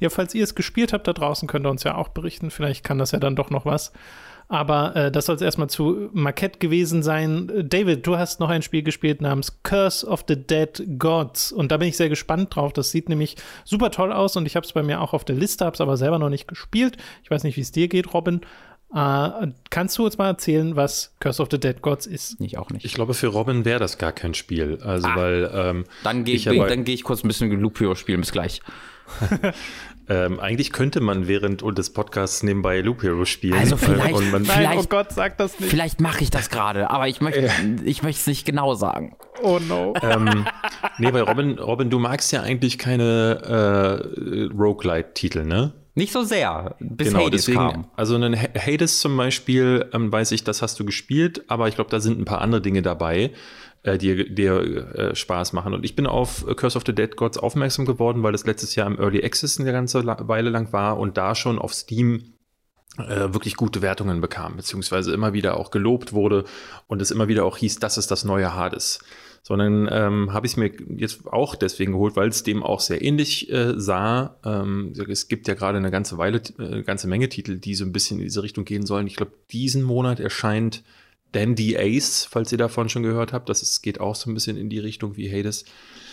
Ja, 0.00 0.10
falls 0.10 0.34
ihr 0.34 0.44
es 0.44 0.54
gespielt 0.54 0.92
habt 0.92 1.06
da 1.06 1.12
draußen, 1.12 1.46
könnt 1.48 1.66
ihr 1.66 1.70
uns 1.70 1.84
ja 1.84 1.96
auch 1.96 2.08
berichten. 2.08 2.50
Vielleicht 2.50 2.84
kann 2.84 2.98
das 2.98 3.12
ja 3.12 3.18
dann 3.18 3.36
doch 3.36 3.50
noch 3.50 3.66
was. 3.66 3.92
Aber 4.52 4.94
äh, 4.94 5.10
das 5.10 5.24
soll 5.24 5.36
es 5.36 5.40
erstmal 5.40 5.70
zu 5.70 6.10
Marquette 6.12 6.58
gewesen 6.58 7.02
sein. 7.02 7.50
David, 7.64 8.06
du 8.06 8.18
hast 8.18 8.38
noch 8.38 8.50
ein 8.50 8.60
Spiel 8.60 8.82
gespielt 8.82 9.22
namens 9.22 9.62
Curse 9.62 10.06
of 10.06 10.26
the 10.28 10.36
Dead 10.36 10.98
Gods. 10.98 11.52
Und 11.52 11.72
da 11.72 11.78
bin 11.78 11.88
ich 11.88 11.96
sehr 11.96 12.10
gespannt 12.10 12.54
drauf. 12.54 12.74
Das 12.74 12.90
sieht 12.90 13.08
nämlich 13.08 13.36
super 13.64 13.90
toll 13.90 14.12
aus 14.12 14.36
und 14.36 14.44
ich 14.44 14.54
habe 14.54 14.66
es 14.66 14.74
bei 14.74 14.82
mir 14.82 15.00
auch 15.00 15.14
auf 15.14 15.24
der 15.24 15.36
Liste, 15.36 15.64
habe 15.64 15.72
es 15.72 15.80
aber 15.80 15.96
selber 15.96 16.18
noch 16.18 16.28
nicht 16.28 16.48
gespielt. 16.48 16.98
Ich 17.24 17.30
weiß 17.30 17.44
nicht, 17.44 17.56
wie 17.56 17.62
es 17.62 17.72
dir 17.72 17.88
geht, 17.88 18.12
Robin. 18.12 18.42
Uh, 18.94 19.46
kannst 19.70 19.96
du 19.96 20.04
uns 20.04 20.18
mal 20.18 20.26
erzählen, 20.26 20.76
was 20.76 21.14
Curse 21.18 21.40
of 21.40 21.48
the 21.50 21.58
Dead 21.58 21.80
Gods 21.80 22.04
ist? 22.04 22.38
Ich 22.38 22.58
auch 22.58 22.68
nicht. 22.68 22.84
Ich 22.84 22.92
glaube, 22.92 23.14
für 23.14 23.28
Robin 23.28 23.64
wäre 23.64 23.80
das 23.80 23.96
gar 23.96 24.12
kein 24.12 24.34
Spiel. 24.34 24.80
Also, 24.82 25.06
ah, 25.06 25.16
weil. 25.16 25.50
Ähm, 25.54 25.84
dann 26.04 26.24
gehe 26.24 26.34
ich, 26.34 26.46
ich, 26.46 26.84
geh 26.84 26.92
ich 26.92 27.04
kurz 27.04 27.24
ein 27.24 27.28
bisschen 27.28 27.50
Loop 27.58 27.80
Hero 27.80 27.94
spielen. 27.94 28.20
Bis 28.20 28.32
gleich. 28.32 28.60
Ähm, 30.08 30.40
eigentlich 30.40 30.72
könnte 30.72 31.00
man 31.00 31.28
während 31.28 31.62
des 31.78 31.90
Podcasts 31.90 32.42
nebenbei 32.42 32.80
Loop 32.80 33.02
Hero 33.02 33.24
spielen. 33.24 33.54
Also 33.54 33.76
vielleicht, 33.76 34.14
und 34.14 34.32
man, 34.32 34.44
vielleicht 34.44 34.80
oh 34.80 34.86
Gott, 34.88 35.12
sag 35.12 35.38
das 35.38 35.60
nicht. 35.60 35.70
Vielleicht 35.70 36.00
mache 36.00 36.24
ich 36.24 36.30
das 36.30 36.50
gerade, 36.50 36.90
aber 36.90 37.06
ich 37.06 37.20
möchte 37.20 37.48
ich 37.84 38.02
möchte 38.02 38.20
es 38.20 38.26
nicht 38.26 38.44
genau 38.44 38.74
sagen. 38.74 39.16
Oh 39.42 39.60
no. 39.60 39.94
Ähm, 40.02 40.44
nee, 40.98 41.12
weil 41.12 41.22
Robin, 41.22 41.58
Robin, 41.58 41.88
du 41.88 42.00
magst 42.00 42.32
ja 42.32 42.42
eigentlich 42.42 42.78
keine 42.78 44.10
äh, 44.50 44.54
Roguelite-Titel, 44.54 45.44
ne? 45.44 45.72
Nicht 45.94 46.12
so 46.12 46.24
sehr, 46.24 46.74
bis 46.80 47.08
genau, 47.08 47.26
Hades 47.26 47.42
deswegen, 47.42 47.58
kam. 47.58 47.90
Also 47.96 48.14
einen 48.14 48.36
Hades 48.36 48.98
zum 49.00 49.16
Beispiel, 49.16 49.88
ähm, 49.92 50.10
weiß 50.10 50.32
ich, 50.32 50.42
das 50.42 50.62
hast 50.62 50.80
du 50.80 50.84
gespielt, 50.84 51.44
aber 51.48 51.68
ich 51.68 51.74
glaube, 51.74 51.90
da 51.90 52.00
sind 52.00 52.18
ein 52.18 52.24
paar 52.24 52.40
andere 52.40 52.60
Dinge 52.60 52.82
dabei 52.82 53.30
äh, 53.82 53.98
dir, 53.98 54.28
dir 54.28 54.94
äh, 54.94 55.14
Spaß 55.14 55.52
machen. 55.52 55.74
Und 55.74 55.84
ich 55.84 55.96
bin 55.96 56.06
auf 56.06 56.46
Curse 56.56 56.76
of 56.76 56.84
the 56.86 56.94
Dead 56.94 57.16
Gods 57.16 57.38
aufmerksam 57.38 57.84
geworden, 57.84 58.22
weil 58.22 58.32
das 58.32 58.46
letztes 58.46 58.74
Jahr 58.74 58.86
im 58.86 58.98
Early 58.98 59.24
Access 59.24 59.58
eine 59.58 59.72
ganze 59.72 60.04
Weile 60.04 60.50
lang 60.50 60.72
war 60.72 60.98
und 60.98 61.16
da 61.16 61.34
schon 61.34 61.58
auf 61.58 61.74
Steam 61.74 62.34
äh, 62.98 63.32
wirklich 63.32 63.56
gute 63.56 63.82
Wertungen 63.82 64.20
bekam, 64.20 64.56
beziehungsweise 64.56 65.12
immer 65.12 65.32
wieder 65.32 65.56
auch 65.56 65.70
gelobt 65.70 66.12
wurde 66.12 66.44
und 66.86 67.00
es 67.00 67.10
immer 67.10 67.26
wieder 67.28 67.44
auch 67.44 67.56
hieß, 67.56 67.78
das 67.78 67.96
ist 67.96 68.10
das 68.10 68.24
neue 68.24 68.54
Hades. 68.54 69.00
Sondern 69.44 69.88
ähm, 69.90 70.32
habe 70.32 70.46
ich 70.46 70.52
es 70.52 70.56
mir 70.56 70.70
jetzt 70.96 71.26
auch 71.26 71.56
deswegen 71.56 71.92
geholt, 71.92 72.14
weil 72.14 72.28
es 72.28 72.44
dem 72.44 72.62
auch 72.62 72.78
sehr 72.78 73.02
ähnlich 73.02 73.50
äh, 73.50 73.72
sah. 73.76 74.36
Ähm, 74.44 74.92
es 75.08 75.26
gibt 75.26 75.48
ja 75.48 75.54
gerade 75.54 75.78
eine 75.78 75.90
ganze 75.90 76.16
Weile, 76.16 76.40
äh, 76.58 76.64
eine 76.64 76.84
ganze 76.84 77.08
Menge 77.08 77.28
Titel, 77.28 77.58
die 77.58 77.74
so 77.74 77.84
ein 77.84 77.90
bisschen 77.90 78.18
in 78.18 78.24
diese 78.24 78.44
Richtung 78.44 78.64
gehen 78.64 78.86
sollen. 78.86 79.08
Ich 79.08 79.16
glaube, 79.16 79.32
diesen 79.50 79.82
Monat 79.82 80.20
erscheint 80.20 80.84
Dandy 81.32 81.76
Ace, 81.76 82.26
falls 82.30 82.52
ihr 82.52 82.58
davon 82.58 82.88
schon 82.88 83.02
gehört 83.02 83.32
habt. 83.32 83.48
Das 83.48 83.62
ist, 83.62 83.82
geht 83.82 84.00
auch 84.00 84.14
so 84.14 84.30
ein 84.30 84.34
bisschen 84.34 84.56
in 84.56 84.70
die 84.70 84.78
Richtung 84.78 85.16
wie 85.16 85.30
Hades. 85.30 85.64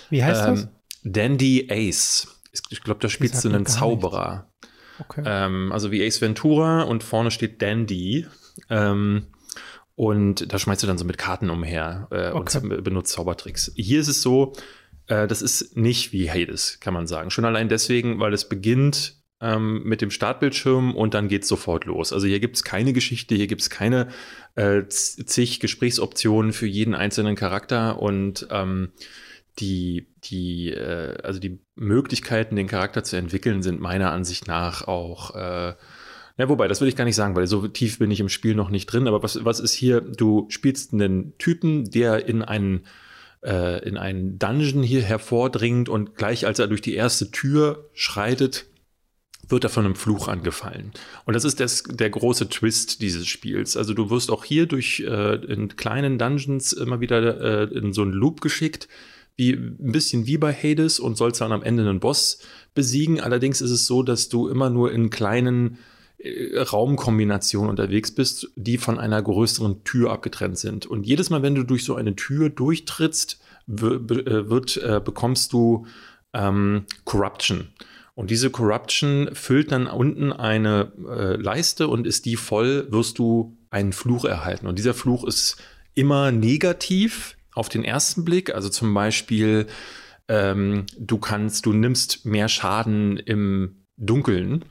Wie 0.10 0.24
heißt 0.24 0.48
ähm, 0.48 0.56
das? 0.56 0.68
Dandy 1.04 1.68
Ace. 1.70 2.28
Ich 2.70 2.82
glaube, 2.82 3.00
da 3.00 3.10
spielst 3.10 3.44
du 3.44 3.50
einen 3.50 3.66
Zauberer. 3.66 4.50
Okay. 5.00 5.24
Ähm, 5.26 5.72
also 5.72 5.92
wie 5.92 6.06
Ace 6.06 6.22
Ventura 6.22 6.82
und 6.84 7.04
vorne 7.04 7.32
steht 7.32 7.62
Dandy. 7.62 8.26
Ähm, 8.70 9.28
und 9.96 10.52
da 10.52 10.58
schmeißt 10.58 10.82
du 10.84 10.88
dann 10.88 10.98
so 10.98 11.06
mit 11.06 11.18
Karten 11.18 11.50
umher 11.50 12.08
äh, 12.12 12.32
okay. 12.32 12.60
und 12.60 12.84
benutzt 12.84 13.12
Zaubertricks. 13.12 13.72
Hier 13.76 14.00
ist 14.00 14.08
es 14.08 14.22
so, 14.22 14.54
äh, 15.08 15.28
das 15.28 15.42
ist 15.42 15.76
nicht 15.76 16.14
wie 16.14 16.30
Hades, 16.30 16.80
kann 16.80 16.94
man 16.94 17.08
sagen. 17.08 17.32
Schon 17.32 17.46
allein 17.46 17.68
deswegen, 17.68 18.20
weil 18.20 18.34
es 18.34 18.48
beginnt 18.48 19.19
ähm, 19.42 19.84
mit 19.84 20.02
dem 20.02 20.12
Startbildschirm 20.12 20.96
und 20.96 21.14
dann 21.14 21.28
geht 21.28 21.44
es 21.44 21.48
sofort 21.48 21.86
los. 21.86 22.14
Also 22.14 22.28
hier 22.28 22.40
gibt 22.40 22.56
es 22.56 22.64
keine 22.64 22.94
Geschichte, 22.94 23.36
hier 23.36 23.48
gibt 23.48 23.62
es 23.62 23.70
keine 23.70 24.10
äh, 24.56 24.84
zig 24.88 25.60
Gesprächsoptionen 25.60 26.54
für 26.54 26.68
jeden 26.68 26.96
einzelnen 26.96 27.36
Charakter 27.36 28.02
und 28.02 28.48
ähm, 28.52 28.92
die, 29.60 30.08
die, 30.24 30.72
äh, 30.72 31.18
also 31.24 31.40
die 31.40 31.60
Möglichkeiten, 31.76 32.56
den 32.56 32.68
Charakter 32.68 33.04
zu 33.04 33.18
entwickeln, 33.18 33.62
sind 33.62 33.80
meiner 33.80 34.12
Ansicht 34.12 34.48
nach 34.48 34.88
auch 34.88 35.36
äh, 35.36 35.74
ja, 36.40 36.48
wobei, 36.48 36.70
das 36.70 36.80
will 36.80 36.88
ich 36.88 36.96
gar 36.96 37.04
nicht 37.04 37.18
sagen, 37.18 37.36
weil 37.36 37.48
so 37.48 37.68
tief 37.68 38.00
bin 38.00 38.12
ich 38.12 38.22
im 38.22 38.30
Spiel 38.30 38.56
noch 38.56 38.70
nicht 38.70 38.86
drin. 38.86 39.10
Aber 39.10 39.22
was, 39.22 39.44
was 39.44 39.60
ist 39.60 39.74
hier? 39.74 40.00
Du 40.00 40.46
spielst 40.48 40.94
einen 40.94 41.38
Typen, 41.38 41.92
der 41.92 42.30
in 42.30 42.42
einen, 42.42 42.86
äh, 43.44 43.86
in 43.86 43.98
einen 43.98 44.40
Dungeon 44.40 44.82
hier 44.82 45.02
hervordringt 45.02 45.90
und 45.90 46.16
gleich 46.16 46.48
als 46.48 46.60
er 46.60 46.68
durch 46.68 46.80
die 46.80 46.96
erste 46.96 47.30
Tür 47.32 47.90
schreitet, 47.94 48.68
wird 49.50 49.64
er 49.64 49.70
von 49.70 49.86
einem 49.86 49.96
Fluch 49.96 50.28
angefallen. 50.28 50.92
Und 51.26 51.34
das 51.34 51.44
ist 51.44 51.60
das, 51.60 51.84
der 51.84 52.10
große 52.10 52.50
Twist 52.50 53.02
dieses 53.02 53.28
Spiels. 53.28 53.76
Also 53.76 53.94
du 53.94 54.10
wirst 54.10 54.32
auch 54.32 54.46
hier 54.46 54.66
durch 54.66 55.02
äh, 55.02 55.36
in 55.36 55.76
kleinen 55.76 56.18
Dungeons 56.18 56.74
immer 56.74 57.00
wieder 57.00 57.70
äh, 57.72 57.78
in 57.78 57.94
so 57.94 58.04
einen 58.04 58.12
Loop 58.12 58.42
geschickt, 58.42 58.88
wie 59.36 59.54
ein 59.54 59.92
bisschen 59.92 60.28
wie 60.28 60.38
bei 60.38 60.54
Hades 60.54 61.00
und 61.00 61.16
sollst 61.16 61.42
dann 61.42 61.52
am 61.52 61.64
Ende 61.64 61.84
einen 61.84 62.00
Boss 62.00 62.40
besiegen. 62.74 63.20
Allerdings 63.22 63.62
ist 63.62 63.72
es 63.72 63.88
so, 63.88 64.04
dass 64.04 64.30
du 64.30 64.48
immer 64.50 64.70
nur 64.70 64.92
in 64.92 65.10
kleinen 65.10 65.78
äh, 66.18 66.60
Raumkombinationen 66.60 67.70
unterwegs 67.70 68.12
bist, 68.12 68.50
die 68.56 68.78
von 68.78 69.00
einer 69.00 69.22
größeren 69.22 69.84
Tür 69.84 70.12
abgetrennt 70.12 70.58
sind. 70.58 70.86
Und 70.86 71.06
jedes 71.06 71.30
Mal, 71.30 71.42
wenn 71.42 71.56
du 71.56 71.64
durch 71.64 71.86
so 71.86 71.96
eine 71.96 72.16
Tür 72.16 72.50
durchtrittst, 72.50 73.40
äh, 73.68 73.74
wird 73.80 74.78
äh, 74.78 75.02
bekommst 75.04 75.54
du 75.54 75.86
ähm, 76.34 76.86
Corruption. 77.06 77.70
Und 78.20 78.32
diese 78.32 78.50
Corruption 78.50 79.30
füllt 79.32 79.72
dann 79.72 79.88
unten 79.88 80.34
eine 80.34 80.92
äh, 81.08 81.38
Leiste 81.38 81.88
und 81.88 82.06
ist 82.06 82.26
die 82.26 82.36
voll, 82.36 82.86
wirst 82.92 83.18
du 83.18 83.58
einen 83.70 83.94
Fluch 83.94 84.26
erhalten. 84.26 84.68
Und 84.68 84.78
dieser 84.78 84.94
Fluch 84.94 85.24
ist 85.24 85.56
immer 85.94 86.30
negativ 86.30 87.38
auf 87.54 87.70
den 87.70 87.86
ersten 87.86 88.26
Blick. 88.26 88.54
Also 88.54 88.68
zum 88.68 88.94
Beispiel, 88.94 89.68
ähm, 90.28 90.86
du 91.00 91.18
kannst, 91.18 91.66
du 91.66 91.72
nimmst 91.72 92.26
mehr 92.26 92.50
Schaden 92.50 93.16
im 93.16 93.86
Dunkeln. 93.96 94.66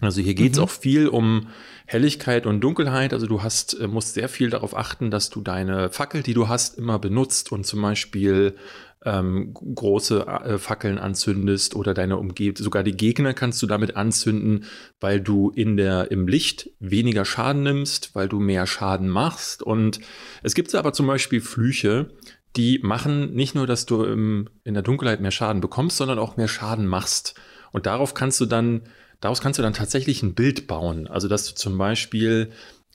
Also 0.00 0.20
hier 0.20 0.34
geht 0.34 0.52
es 0.52 0.58
mhm. 0.58 0.64
auch 0.64 0.70
viel 0.70 1.08
um 1.08 1.48
Helligkeit 1.86 2.44
und 2.44 2.60
Dunkelheit. 2.60 3.14
Also 3.14 3.26
du 3.26 3.42
hast, 3.42 3.80
äh, 3.80 3.86
musst 3.86 4.12
sehr 4.12 4.28
viel 4.28 4.50
darauf 4.50 4.76
achten, 4.76 5.10
dass 5.10 5.30
du 5.30 5.40
deine 5.40 5.88
Fackel, 5.88 6.22
die 6.22 6.34
du 6.34 6.48
hast, 6.48 6.76
immer 6.76 6.98
benutzt 6.98 7.50
und 7.50 7.64
zum 7.64 7.80
Beispiel 7.80 8.56
ähm, 9.04 9.52
große 9.54 10.26
äh, 10.26 10.58
Fackeln 10.58 10.98
anzündest 10.98 11.76
oder 11.76 11.94
deine 11.94 12.16
Umgebung, 12.16 12.62
sogar 12.62 12.82
die 12.82 12.96
Gegner 12.96 13.34
kannst 13.34 13.62
du 13.62 13.66
damit 13.66 13.96
anzünden, 13.96 14.64
weil 15.00 15.20
du 15.20 15.50
in 15.50 15.76
der, 15.76 16.10
im 16.10 16.26
Licht 16.26 16.70
weniger 16.80 17.24
Schaden 17.24 17.62
nimmst, 17.62 18.14
weil 18.14 18.28
du 18.28 18.40
mehr 18.40 18.66
Schaden 18.66 19.08
machst. 19.08 19.62
Und 19.62 20.00
es 20.42 20.54
gibt 20.54 20.74
aber 20.74 20.92
zum 20.92 21.06
Beispiel 21.06 21.40
Flüche, 21.40 22.08
die 22.56 22.78
machen 22.82 23.34
nicht 23.34 23.54
nur, 23.54 23.66
dass 23.66 23.86
du 23.86 24.04
im, 24.04 24.48
in 24.62 24.74
der 24.74 24.82
Dunkelheit 24.82 25.20
mehr 25.20 25.30
Schaden 25.30 25.60
bekommst, 25.60 25.96
sondern 25.96 26.18
auch 26.18 26.36
mehr 26.36 26.48
Schaden 26.48 26.86
machst. 26.86 27.34
Und 27.72 27.86
darauf 27.86 28.14
kannst 28.14 28.40
du 28.40 28.46
dann, 28.46 28.82
daraus 29.20 29.40
kannst 29.40 29.58
du 29.58 29.62
dann 29.62 29.74
tatsächlich 29.74 30.22
ein 30.22 30.34
Bild 30.34 30.66
bauen. 30.66 31.08
Also, 31.08 31.28
dass 31.28 31.48
du 31.48 31.54
zum 31.54 31.76
Beispiel 31.76 32.50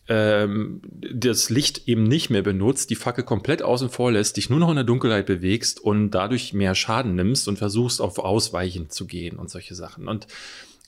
ähm, 0.10 0.82
das 1.14 1.51
Licht 1.51 1.88
eben 1.88 2.03
nicht 2.03 2.32
mehr 2.32 2.41
benutzt, 2.41 2.89
die 2.89 2.95
Fackel 2.95 3.24
komplett 3.24 3.62
außen 3.62 3.89
vor 3.89 4.12
lässt, 4.12 4.38
dich 4.38 4.49
nur 4.49 4.60
noch 4.60 4.70
in 4.70 4.76
der 4.76 4.84
Dunkelheit 4.84 5.28
bewegst 5.28 5.80
und 5.80 6.12
dadurch 6.12 6.51
mehr 6.51 6.74
Schaden 6.74 7.14
nimmst 7.14 7.47
und 7.47 7.57
versuchst 7.57 8.01
auf 8.01 8.18
Ausweichen 8.18 8.89
zu 8.89 9.05
gehen 9.05 9.38
und 9.38 9.51
solche 9.51 9.76
Sachen. 9.76 10.07
Und 10.07 10.26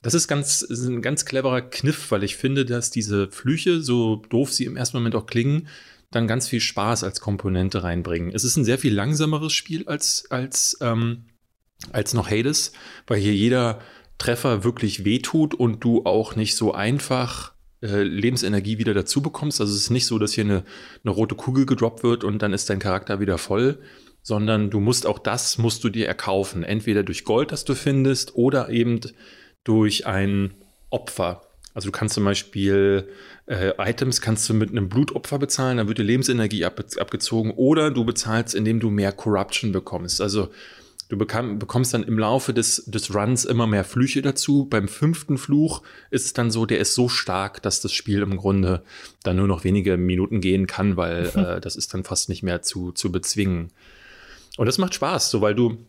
das 0.01 0.15
ist 0.15 0.27
ganz, 0.27 0.63
ist 0.63 0.85
ein 0.85 1.03
ganz 1.03 1.25
cleverer 1.25 1.61
Kniff, 1.61 2.09
weil 2.09 2.23
ich 2.23 2.35
finde, 2.35 2.65
dass 2.65 2.89
diese 2.89 3.29
Flüche, 3.29 3.81
so 3.81 4.15
doof 4.15 4.51
sie 4.51 4.65
im 4.65 4.75
ersten 4.75 4.97
Moment 4.97 5.13
auch 5.15 5.27
klingen, 5.27 5.67
dann 6.09 6.27
ganz 6.27 6.47
viel 6.47 6.59
Spaß 6.59 7.03
als 7.03 7.21
Komponente 7.21 7.83
reinbringen. 7.83 8.31
Es 8.33 8.43
ist 8.43 8.57
ein 8.57 8.65
sehr 8.65 8.79
viel 8.79 8.93
langsameres 8.93 9.53
Spiel 9.53 9.87
als, 9.87 10.25
als, 10.31 10.79
ähm, 10.81 11.25
als 11.91 12.15
noch 12.15 12.31
Hades, 12.31 12.73
weil 13.05 13.19
hier 13.19 13.35
jeder 13.35 13.79
Treffer 14.17 14.63
wirklich 14.63 15.05
wehtut 15.05 15.53
und 15.53 15.83
du 15.83 16.05
auch 16.05 16.35
nicht 16.35 16.55
so 16.55 16.73
einfach 16.73 17.53
äh, 17.81 18.03
Lebensenergie 18.03 18.77
wieder 18.77 18.93
dazu 18.93 19.21
bekommst. 19.21 19.59
Also 19.61 19.73
es 19.73 19.81
ist 19.81 19.89
nicht 19.89 20.05
so, 20.05 20.19
dass 20.19 20.33
hier 20.33 20.43
eine, 20.43 20.63
eine 21.03 21.13
rote 21.13 21.35
Kugel 21.35 21.65
gedroppt 21.65 22.03
wird 22.03 22.23
und 22.23 22.41
dann 22.41 22.53
ist 22.53 22.69
dein 22.69 22.79
Charakter 22.79 23.19
wieder 23.19 23.37
voll, 23.37 23.79
sondern 24.21 24.69
du 24.69 24.79
musst 24.79 25.05
auch 25.07 25.19
das, 25.19 25.57
musst 25.57 25.83
du 25.83 25.89
dir 25.89 26.07
erkaufen. 26.07 26.63
Entweder 26.63 27.03
durch 27.03 27.23
Gold, 27.23 27.51
das 27.51 27.65
du 27.65 27.73
findest, 27.73 28.35
oder 28.35 28.69
eben 28.69 29.01
durch 29.63 30.05
ein 30.05 30.53
Opfer. 30.89 31.41
Also 31.73 31.87
du 31.87 31.91
kannst 31.91 32.15
zum 32.15 32.25
Beispiel 32.25 33.07
äh, 33.47 33.73
Items 33.77 34.21
kannst 34.21 34.47
du 34.49 34.53
mit 34.53 34.69
einem 34.69 34.89
Blutopfer 34.89 35.39
bezahlen, 35.39 35.77
dann 35.77 35.87
wird 35.87 35.97
die 35.97 36.03
Lebensenergie 36.03 36.65
ab, 36.65 36.83
abgezogen, 36.97 37.51
oder 37.51 37.91
du 37.91 38.05
bezahlst, 38.05 38.55
indem 38.55 38.79
du 38.79 38.89
mehr 38.89 39.11
Corruption 39.11 39.71
bekommst. 39.71 40.21
Also 40.21 40.49
Du 41.11 41.17
bekam, 41.17 41.59
bekommst 41.59 41.93
dann 41.93 42.03
im 42.03 42.17
Laufe 42.17 42.53
des, 42.53 42.85
des 42.85 43.13
Runs 43.13 43.43
immer 43.43 43.67
mehr 43.67 43.83
Flüche 43.83 44.21
dazu. 44.21 44.63
Beim 44.69 44.87
fünften 44.87 45.37
Fluch 45.37 45.81
ist 46.09 46.25
es 46.25 46.31
dann 46.31 46.51
so, 46.51 46.65
der 46.65 46.79
ist 46.79 46.95
so 46.95 47.09
stark, 47.09 47.61
dass 47.61 47.81
das 47.81 47.91
Spiel 47.91 48.21
im 48.21 48.37
Grunde 48.37 48.81
dann 49.21 49.35
nur 49.35 49.47
noch 49.47 49.65
wenige 49.65 49.97
Minuten 49.97 50.39
gehen 50.39 50.67
kann, 50.67 50.95
weil 50.95 51.25
äh, 51.35 51.59
das 51.59 51.75
ist 51.75 51.93
dann 51.93 52.05
fast 52.05 52.29
nicht 52.29 52.43
mehr 52.43 52.61
zu, 52.61 52.93
zu 52.93 53.11
bezwingen. 53.11 53.73
Und 54.55 54.67
das 54.67 54.77
macht 54.77 54.93
Spaß, 54.93 55.31
so 55.31 55.41
weil 55.41 55.53
du 55.53 55.79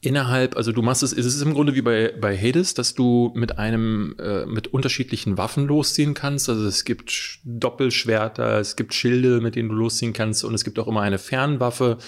innerhalb, 0.00 0.56
also 0.56 0.72
du 0.72 0.82
machst 0.82 1.04
es, 1.04 1.12
es 1.12 1.26
ist 1.26 1.42
im 1.42 1.54
Grunde 1.54 1.76
wie 1.76 1.82
bei, 1.82 2.12
bei 2.20 2.36
Hades, 2.36 2.74
dass 2.74 2.96
du 2.96 3.30
mit 3.36 3.56
einem, 3.56 4.16
äh, 4.18 4.46
mit 4.46 4.66
unterschiedlichen 4.66 5.38
Waffen 5.38 5.68
losziehen 5.68 6.14
kannst. 6.14 6.48
Also 6.48 6.66
es 6.66 6.84
gibt 6.84 7.38
Doppelschwerter, 7.44 8.58
es 8.58 8.74
gibt 8.74 8.94
Schilde, 8.94 9.40
mit 9.40 9.54
denen 9.54 9.68
du 9.68 9.76
losziehen 9.76 10.12
kannst 10.12 10.42
und 10.42 10.54
es 10.54 10.64
gibt 10.64 10.80
auch 10.80 10.88
immer 10.88 11.02
eine 11.02 11.18
Fernwaffe 11.18 11.98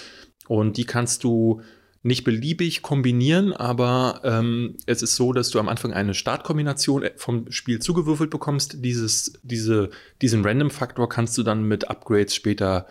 und 0.48 0.76
die 0.76 0.86
kannst 0.86 1.22
du 1.22 1.62
nicht 2.02 2.24
beliebig 2.24 2.82
kombinieren, 2.82 3.52
aber 3.52 4.20
ähm, 4.24 4.76
es 4.86 5.02
ist 5.02 5.14
so, 5.14 5.32
dass 5.32 5.50
du 5.50 5.60
am 5.60 5.68
Anfang 5.68 5.92
eine 5.92 6.14
Startkombination 6.14 7.04
äh, 7.04 7.12
vom 7.16 7.50
Spiel 7.50 7.78
zugewürfelt 7.78 8.30
bekommst. 8.30 8.84
Dieses, 8.84 9.34
diese, 9.42 9.90
diesen 10.20 10.44
Random-Faktor 10.44 11.08
kannst 11.08 11.38
du 11.38 11.44
dann 11.44 11.62
mit 11.62 11.88
Upgrades 11.88 12.34
später 12.34 12.86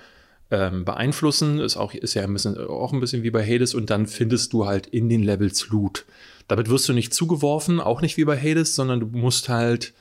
ähm, 0.49 0.85
beeinflussen. 0.85 1.59
Ist, 1.59 1.75
auch, 1.75 1.93
ist 1.93 2.13
ja 2.13 2.23
ein 2.23 2.33
bisschen, 2.33 2.57
auch 2.57 2.93
ein 2.93 3.01
bisschen 3.01 3.23
wie 3.23 3.31
bei 3.31 3.45
Hades 3.45 3.73
und 3.73 3.89
dann 3.89 4.07
findest 4.07 4.53
du 4.53 4.65
halt 4.65 4.87
in 4.87 5.09
den 5.09 5.23
Levels 5.23 5.67
Loot. 5.69 6.05
Damit 6.47 6.69
wirst 6.69 6.87
du 6.87 6.93
nicht 6.93 7.13
zugeworfen, 7.13 7.81
auch 7.81 8.01
nicht 8.01 8.15
wie 8.15 8.25
bei 8.25 8.37
Hades, 8.37 8.75
sondern 8.75 9.01
du 9.01 9.07
musst 9.07 9.49
halt 9.49 9.93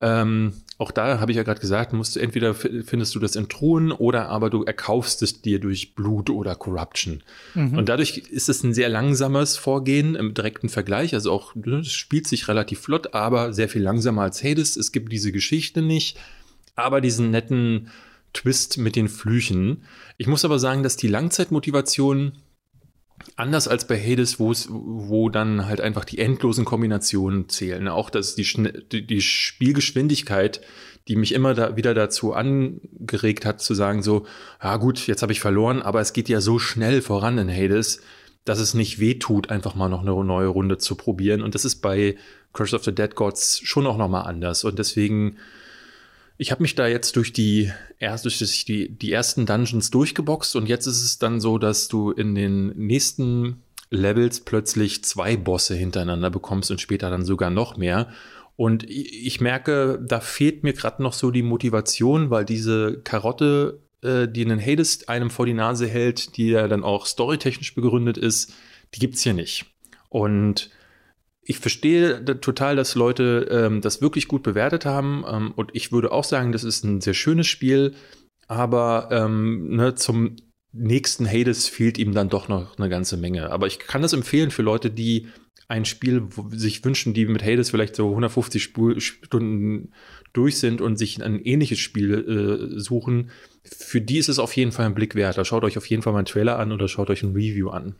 ähm, 0.00 0.54
auch 0.80 0.92
da 0.92 1.20
habe 1.20 1.30
ich 1.30 1.36
ja 1.36 1.42
gerade 1.42 1.60
gesagt, 1.60 1.92
musst 1.92 2.16
du 2.16 2.20
entweder 2.20 2.54
findest 2.54 3.14
du 3.14 3.18
das 3.18 3.36
in 3.36 3.50
Truhen 3.50 3.92
oder 3.92 4.30
aber 4.30 4.48
du 4.48 4.64
erkaufst 4.64 5.22
es 5.22 5.42
dir 5.42 5.60
durch 5.60 5.94
Blut 5.94 6.30
oder 6.30 6.54
Corruption. 6.54 7.22
Mhm. 7.54 7.76
Und 7.76 7.90
dadurch 7.90 8.16
ist 8.16 8.48
es 8.48 8.64
ein 8.64 8.72
sehr 8.72 8.88
langsames 8.88 9.58
Vorgehen 9.58 10.14
im 10.14 10.32
direkten 10.32 10.70
Vergleich. 10.70 11.12
Also 11.12 11.32
auch, 11.32 11.54
ne, 11.54 11.80
es 11.80 11.92
spielt 11.92 12.26
sich 12.26 12.48
relativ 12.48 12.80
flott, 12.80 13.12
aber 13.12 13.52
sehr 13.52 13.68
viel 13.68 13.82
langsamer 13.82 14.22
als 14.22 14.42
Hades. 14.42 14.78
Es 14.78 14.90
gibt 14.90 15.12
diese 15.12 15.32
Geschichte 15.32 15.82
nicht, 15.82 16.18
aber 16.76 17.02
diesen 17.02 17.30
netten 17.30 17.90
Twist 18.32 18.78
mit 18.78 18.96
den 18.96 19.10
Flüchen. 19.10 19.82
Ich 20.16 20.28
muss 20.28 20.46
aber 20.46 20.58
sagen, 20.58 20.82
dass 20.82 20.96
die 20.96 21.08
Langzeitmotivation 21.08 22.32
anders 23.36 23.68
als 23.68 23.86
bei 23.86 23.98
Hades, 23.98 24.38
wo 24.38 24.50
es, 24.52 24.68
wo 24.70 25.28
dann 25.28 25.66
halt 25.66 25.80
einfach 25.80 26.04
die 26.04 26.18
endlosen 26.18 26.64
Kombinationen 26.64 27.48
zählen. 27.48 27.88
Auch 27.88 28.10
dass 28.10 28.34
die, 28.34 28.46
die, 28.90 29.20
Spielgeschwindigkeit, 29.20 30.60
die 31.08 31.16
mich 31.16 31.32
immer 31.32 31.54
da 31.54 31.76
wieder 31.76 31.94
dazu 31.94 32.32
angeregt 32.32 33.44
hat, 33.44 33.60
zu 33.60 33.74
sagen 33.74 34.02
so, 34.02 34.26
ja 34.62 34.76
gut, 34.76 35.06
jetzt 35.06 35.22
habe 35.22 35.32
ich 35.32 35.40
verloren, 35.40 35.82
aber 35.82 36.00
es 36.00 36.12
geht 36.12 36.28
ja 36.28 36.40
so 36.40 36.58
schnell 36.58 37.02
voran 37.02 37.38
in 37.38 37.50
Hades, 37.50 38.02
dass 38.44 38.58
es 38.58 38.74
nicht 38.74 39.00
wehtut, 39.00 39.50
einfach 39.50 39.74
mal 39.74 39.88
noch 39.88 40.00
eine 40.00 40.24
neue 40.24 40.48
Runde 40.48 40.78
zu 40.78 40.94
probieren. 40.94 41.42
Und 41.42 41.54
das 41.54 41.64
ist 41.64 41.76
bei 41.76 42.16
Curse 42.52 42.76
of 42.76 42.84
the 42.84 42.94
Dead 42.94 43.14
Gods 43.14 43.60
schon 43.62 43.86
auch 43.86 43.96
noch 43.96 44.08
mal 44.08 44.22
anders. 44.22 44.64
Und 44.64 44.78
deswegen 44.78 45.36
ich 46.40 46.50
habe 46.50 46.62
mich 46.62 46.74
da 46.74 46.86
jetzt 46.86 47.16
durch 47.16 47.34
die, 47.34 47.70
erst, 47.98 48.24
durch 48.24 48.64
die, 48.64 48.88
die 48.88 49.12
ersten 49.12 49.44
Dungeons 49.44 49.90
durchgeboxt 49.90 50.56
und 50.56 50.70
jetzt 50.70 50.86
ist 50.86 51.04
es 51.04 51.18
dann 51.18 51.38
so, 51.38 51.58
dass 51.58 51.88
du 51.88 52.12
in 52.12 52.34
den 52.34 52.68
nächsten 52.78 53.62
Levels 53.90 54.40
plötzlich 54.40 55.04
zwei 55.04 55.36
Bosse 55.36 55.74
hintereinander 55.74 56.30
bekommst 56.30 56.70
und 56.70 56.80
später 56.80 57.10
dann 57.10 57.26
sogar 57.26 57.50
noch 57.50 57.76
mehr. 57.76 58.08
Und 58.56 58.88
ich 58.88 59.42
merke, 59.42 60.02
da 60.02 60.20
fehlt 60.20 60.62
mir 60.62 60.72
gerade 60.72 61.02
noch 61.02 61.12
so 61.12 61.30
die 61.30 61.42
Motivation, 61.42 62.30
weil 62.30 62.46
diese 62.46 63.02
Karotte, 63.04 63.82
äh, 64.00 64.26
die 64.26 64.44
einen 64.44 64.64
Hades 64.64 65.08
einem 65.08 65.28
vor 65.28 65.44
die 65.44 65.52
Nase 65.52 65.86
hält, 65.88 66.38
die 66.38 66.48
ja 66.48 66.68
dann 66.68 66.84
auch 66.84 67.04
storytechnisch 67.04 67.74
begründet 67.74 68.16
ist, 68.16 68.54
die 68.94 69.00
gibt's 69.00 69.22
hier 69.22 69.34
nicht. 69.34 69.66
Und 70.08 70.70
ich 71.42 71.58
verstehe 71.58 72.24
total, 72.40 72.76
dass 72.76 72.94
Leute 72.94 73.48
ähm, 73.50 73.80
das 73.80 74.02
wirklich 74.02 74.28
gut 74.28 74.42
bewertet 74.42 74.84
haben. 74.84 75.24
Ähm, 75.26 75.52
und 75.56 75.70
ich 75.74 75.92
würde 75.92 76.12
auch 76.12 76.24
sagen, 76.24 76.52
das 76.52 76.64
ist 76.64 76.84
ein 76.84 77.00
sehr 77.00 77.14
schönes 77.14 77.46
Spiel. 77.46 77.94
Aber 78.46 79.08
ähm, 79.10 79.76
ne, 79.76 79.94
zum 79.94 80.36
nächsten 80.72 81.26
Hades 81.26 81.68
fehlt 81.68 81.98
ihm 81.98 82.12
dann 82.12 82.28
doch 82.28 82.48
noch 82.48 82.78
eine 82.78 82.88
ganze 82.88 83.16
Menge. 83.16 83.50
Aber 83.50 83.66
ich 83.66 83.78
kann 83.78 84.02
das 84.02 84.12
empfehlen 84.12 84.50
für 84.50 84.62
Leute, 84.62 84.90
die 84.90 85.28
ein 85.68 85.84
Spiel 85.84 86.28
sich 86.50 86.84
wünschen, 86.84 87.14
die 87.14 87.26
mit 87.26 87.44
Hades 87.44 87.70
vielleicht 87.70 87.94
so 87.94 88.08
150 88.08 88.62
Sp 88.66 88.98
Stunden 88.98 89.92
durch 90.32 90.58
sind 90.58 90.80
und 90.80 90.96
sich 90.96 91.22
ein 91.22 91.40
ähnliches 91.40 91.78
Spiel 91.78 92.72
äh, 92.74 92.78
suchen. 92.80 93.30
Für 93.64 94.00
die 94.00 94.18
ist 94.18 94.28
es 94.28 94.38
auf 94.38 94.54
jeden 94.56 94.72
Fall 94.72 94.86
ein 94.86 94.94
Blick 94.94 95.14
wert. 95.14 95.38
Da 95.38 95.44
schaut 95.44 95.64
euch 95.64 95.78
auf 95.78 95.86
jeden 95.86 96.02
Fall 96.02 96.12
mal 96.12 96.20
einen 96.20 96.26
Trailer 96.26 96.58
an 96.58 96.72
oder 96.72 96.88
schaut 96.88 97.08
euch 97.08 97.22
ein 97.22 97.32
Review 97.32 97.70
an. 97.70 97.94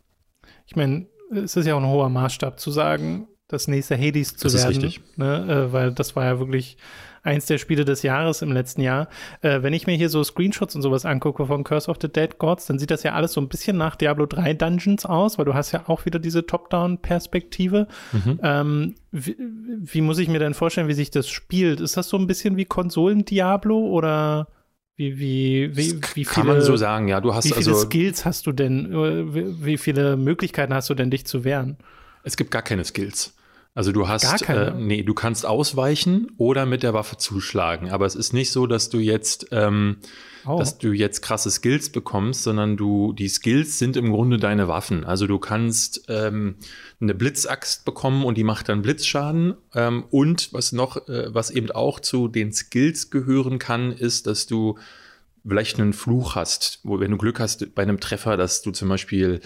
Ich 0.67 0.75
meine, 0.75 1.07
es 1.31 1.55
ist 1.55 1.65
ja 1.65 1.75
auch 1.75 1.81
ein 1.81 1.87
hoher 1.87 2.09
Maßstab 2.09 2.59
zu 2.59 2.71
sagen, 2.71 3.27
das 3.51 3.67
nächste 3.67 3.97
Hades 3.97 4.35
zu 4.35 4.45
das 4.45 4.55
werden. 4.55 4.71
Ist 4.71 4.83
richtig. 4.83 5.01
Ne? 5.17 5.67
Äh, 5.69 5.73
weil 5.73 5.91
das 5.91 6.15
war 6.15 6.25
ja 6.25 6.39
wirklich 6.39 6.77
eins 7.23 7.45
der 7.45 7.57
Spiele 7.57 7.85
des 7.85 8.01
Jahres 8.01 8.41
im 8.41 8.51
letzten 8.51 8.81
Jahr. 8.81 9.07
Äh, 9.41 9.61
wenn 9.61 9.73
ich 9.73 9.87
mir 9.87 9.95
hier 9.95 10.09
so 10.09 10.23
Screenshots 10.23 10.75
und 10.75 10.81
sowas 10.81 11.05
angucke 11.05 11.45
von 11.45 11.63
Curse 11.63 11.89
of 11.89 11.97
the 12.01 12.07
Dead 12.07 12.37
Gods, 12.37 12.65
dann 12.65 12.79
sieht 12.79 12.91
das 12.91 13.03
ja 13.03 13.13
alles 13.13 13.33
so 13.33 13.41
ein 13.41 13.47
bisschen 13.47 13.77
nach 13.77 13.95
Diablo 13.95 14.25
3 14.25 14.53
Dungeons 14.53 15.05
aus, 15.05 15.37
weil 15.37 15.45
du 15.45 15.53
hast 15.53 15.71
ja 15.71 15.83
auch 15.87 16.05
wieder 16.05 16.19
diese 16.19 16.45
Top-Down-Perspektive. 16.45 17.87
Mhm. 18.11 18.39
Ähm, 18.41 18.95
wie, 19.11 19.35
wie, 19.37 20.01
muss 20.01 20.17
ich 20.17 20.29
mir 20.29 20.39
denn 20.39 20.53
vorstellen, 20.53 20.87
wie 20.87 20.93
sich 20.93 21.11
das 21.11 21.29
spielt? 21.29 21.79
Ist 21.79 21.97
das 21.97 22.09
so 22.09 22.17
ein 22.17 22.27
bisschen 22.27 22.57
wie 22.57 22.65
Konsolen-Diablo 22.65 23.77
oder 23.77 24.47
wie, 24.95 25.19
wie, 25.19 25.77
wie, 25.77 25.99
wie 26.15 26.23
Kann 26.23 26.47
man 26.47 26.61
so 26.61 26.75
sagen, 26.75 27.07
ja. 27.07 27.21
Du 27.21 27.33
hast 27.33 27.45
wie 27.45 27.49
viele 27.49 27.71
also, 27.71 27.75
Skills 27.75 28.25
hast 28.25 28.45
du 28.45 28.51
denn? 28.51 28.91
Äh, 28.91 29.65
wie 29.65 29.77
viele 29.77 30.17
Möglichkeiten 30.17 30.73
hast 30.73 30.89
du 30.89 30.95
denn, 30.95 31.11
dich 31.11 31.25
zu 31.25 31.43
wehren? 31.43 31.77
Es 32.23 32.37
gibt 32.37 32.51
gar 32.51 32.61
keine 32.61 32.83
Skills. 32.83 33.33
Also 33.73 33.93
du 33.93 34.09
hast, 34.09 34.49
äh, 34.49 34.73
nee, 34.75 35.01
du 35.01 35.13
kannst 35.13 35.45
ausweichen 35.45 36.33
oder 36.35 36.65
mit 36.65 36.83
der 36.83 36.93
Waffe 36.93 37.15
zuschlagen. 37.15 37.89
Aber 37.89 38.05
es 38.05 38.15
ist 38.15 38.33
nicht 38.33 38.51
so, 38.51 38.67
dass 38.67 38.89
du 38.89 38.99
jetzt, 38.99 39.47
ähm, 39.51 39.97
oh. 40.45 40.57
dass 40.57 40.77
du 40.77 40.91
jetzt 40.91 41.21
krasse 41.21 41.49
Skills 41.49 41.89
bekommst, 41.89 42.43
sondern 42.43 42.75
du, 42.75 43.13
die 43.13 43.29
Skills 43.29 43.79
sind 43.79 43.95
im 43.95 44.11
Grunde 44.11 44.39
deine 44.39 44.67
Waffen. 44.67 45.05
Also 45.05 45.25
du 45.25 45.39
kannst 45.39 46.03
ähm, 46.09 46.55
eine 46.99 47.15
Blitzaxt 47.15 47.85
bekommen 47.85 48.25
und 48.25 48.37
die 48.37 48.43
macht 48.43 48.67
dann 48.67 48.81
Blitzschaden. 48.81 49.55
Ähm, 49.73 50.03
und 50.11 50.51
was 50.51 50.73
noch, 50.73 51.07
äh, 51.07 51.33
was 51.33 51.49
eben 51.49 51.71
auch 51.71 52.01
zu 52.01 52.27
den 52.27 52.51
Skills 52.51 53.09
gehören 53.09 53.57
kann, 53.57 53.93
ist, 53.93 54.27
dass 54.27 54.47
du 54.47 54.77
vielleicht 55.47 55.79
einen 55.79 55.93
Fluch 55.93 56.35
hast, 56.35 56.81
wo 56.83 56.99
wenn 56.99 57.11
du 57.11 57.17
Glück 57.17 57.39
hast 57.39 57.73
bei 57.73 57.83
einem 57.83 58.01
Treffer, 58.01 58.35
dass 58.35 58.61
du 58.61 58.71
zum 58.71 58.89
Beispiel 58.89 59.39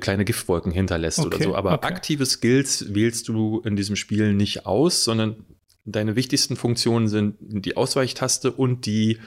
kleine 0.00 0.24
Giftwolken 0.24 0.72
hinterlässt 0.72 1.18
okay, 1.18 1.26
oder 1.26 1.44
so. 1.44 1.54
Aber 1.54 1.74
okay. 1.74 1.86
aktive 1.86 2.26
Skills 2.26 2.94
wählst 2.94 3.28
du 3.28 3.60
in 3.60 3.76
diesem 3.76 3.96
Spiel 3.96 4.32
nicht 4.32 4.66
aus, 4.66 5.04
sondern 5.04 5.44
deine 5.84 6.16
wichtigsten 6.16 6.56
Funktionen 6.56 7.08
sind 7.08 7.36
die 7.40 7.76
Ausweichtaste 7.76 8.52
und 8.52 8.86
die 8.86 9.18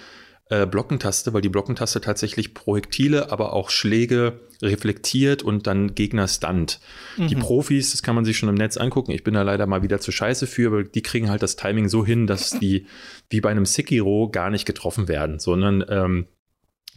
äh, 0.49 0.65
Blockentaste, 0.65 1.33
weil 1.33 1.41
die 1.41 1.49
Blockentaste 1.49 2.01
tatsächlich 2.01 2.53
Projektile, 2.53 3.31
aber 3.31 3.53
auch 3.53 3.69
Schläge 3.69 4.39
reflektiert 4.61 5.43
und 5.43 5.67
dann 5.67 5.95
Gegner 5.95 6.27
stunt. 6.27 6.79
Mhm. 7.17 7.27
Die 7.27 7.35
Profis, 7.35 7.91
das 7.91 8.03
kann 8.03 8.15
man 8.15 8.25
sich 8.25 8.37
schon 8.37 8.49
im 8.49 8.55
Netz 8.55 8.75
angucken. 8.75 9.11
Ich 9.11 9.23
bin 9.23 9.35
da 9.35 9.43
leider 9.43 9.67
mal 9.67 9.83
wieder 9.83 9.99
zu 9.99 10.11
scheiße 10.11 10.47
für, 10.47 10.67
aber 10.67 10.83
die 10.83 11.01
kriegen 11.01 11.29
halt 11.29 11.43
das 11.43 11.55
Timing 11.55 11.87
so 11.87 12.05
hin, 12.05 12.27
dass 12.27 12.59
die 12.59 12.87
wie 13.29 13.41
bei 13.41 13.51
einem 13.51 13.65
Sekiro 13.65 14.29
gar 14.29 14.49
nicht 14.49 14.65
getroffen 14.65 15.07
werden, 15.07 15.39
sondern 15.39 15.85
ähm, 15.87 16.27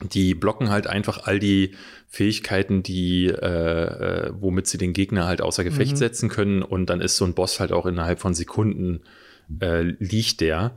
die 0.02 0.34
blocken 0.34 0.70
halt 0.70 0.86
einfach 0.86 1.24
all 1.24 1.38
die 1.38 1.72
Fähigkeiten, 2.08 2.82
die, 2.82 3.26
äh, 3.26 4.26
äh, 4.26 4.32
womit 4.38 4.66
sie 4.66 4.78
den 4.78 4.92
Gegner 4.92 5.26
halt 5.26 5.40
außer 5.40 5.64
Gefecht 5.64 5.92
mhm. 5.92 5.96
setzen 5.96 6.28
können. 6.28 6.62
Und 6.62 6.86
dann 6.90 7.00
ist 7.00 7.16
so 7.16 7.24
ein 7.24 7.34
Boss 7.34 7.60
halt 7.60 7.72
auch 7.72 7.86
innerhalb 7.86 8.20
von 8.20 8.34
Sekunden 8.34 9.00
äh, 9.60 9.82
liegt 9.82 10.40
der. 10.40 10.76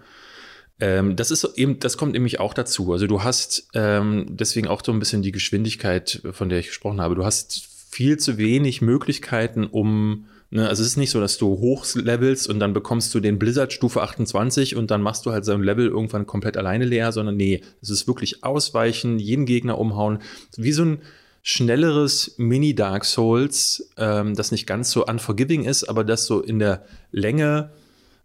Ähm, 0.79 1.15
das 1.15 1.31
ist 1.31 1.43
eben, 1.55 1.79
das 1.79 1.97
kommt 1.97 2.13
nämlich 2.13 2.39
auch 2.39 2.53
dazu. 2.53 2.91
Also 2.91 3.07
du 3.07 3.23
hast 3.23 3.69
ähm, 3.73 4.25
deswegen 4.29 4.67
auch 4.67 4.83
so 4.83 4.91
ein 4.91 4.99
bisschen 4.99 5.21
die 5.21 5.31
Geschwindigkeit, 5.31 6.21
von 6.31 6.49
der 6.49 6.59
ich 6.59 6.67
gesprochen 6.67 7.01
habe. 7.01 7.15
Du 7.15 7.25
hast 7.25 7.67
viel 7.89 8.17
zu 8.17 8.37
wenig 8.37 8.81
Möglichkeiten, 8.81 9.65
um 9.65 10.25
Ne, 10.55 10.69
also 10.69 10.83
es 10.83 10.87
ist 10.87 10.95
nicht 10.95 11.11
so, 11.11 11.19
dass 11.19 11.37
du 11.37 11.47
hochlevelst 11.47 12.47
und 12.47 12.61
dann 12.61 12.71
bekommst 12.71 13.13
du 13.13 13.19
den 13.19 13.37
Blizzard 13.37 13.73
Stufe 13.73 14.01
28 14.01 14.77
und 14.77 14.89
dann 14.89 15.01
machst 15.01 15.25
du 15.25 15.33
halt 15.33 15.43
so 15.43 15.51
ein 15.51 15.61
Level 15.61 15.87
irgendwann 15.89 16.25
komplett 16.25 16.55
alleine 16.55 16.85
leer, 16.85 17.11
sondern 17.11 17.35
nee, 17.35 17.59
es 17.81 17.89
ist 17.89 18.07
wirklich 18.07 18.45
ausweichen, 18.45 19.19
jeden 19.19 19.45
Gegner 19.45 19.77
umhauen, 19.77 20.19
wie 20.55 20.71
so 20.71 20.85
ein 20.85 21.01
schnelleres 21.43 22.35
Mini 22.37 22.73
Dark 22.73 23.03
Souls, 23.03 23.89
ähm, 23.97 24.33
das 24.33 24.53
nicht 24.53 24.65
ganz 24.65 24.91
so 24.91 25.05
unforgiving 25.05 25.65
ist, 25.65 25.89
aber 25.89 26.05
das 26.05 26.25
so 26.25 26.39
in 26.39 26.59
der 26.59 26.85
Länge 27.11 27.71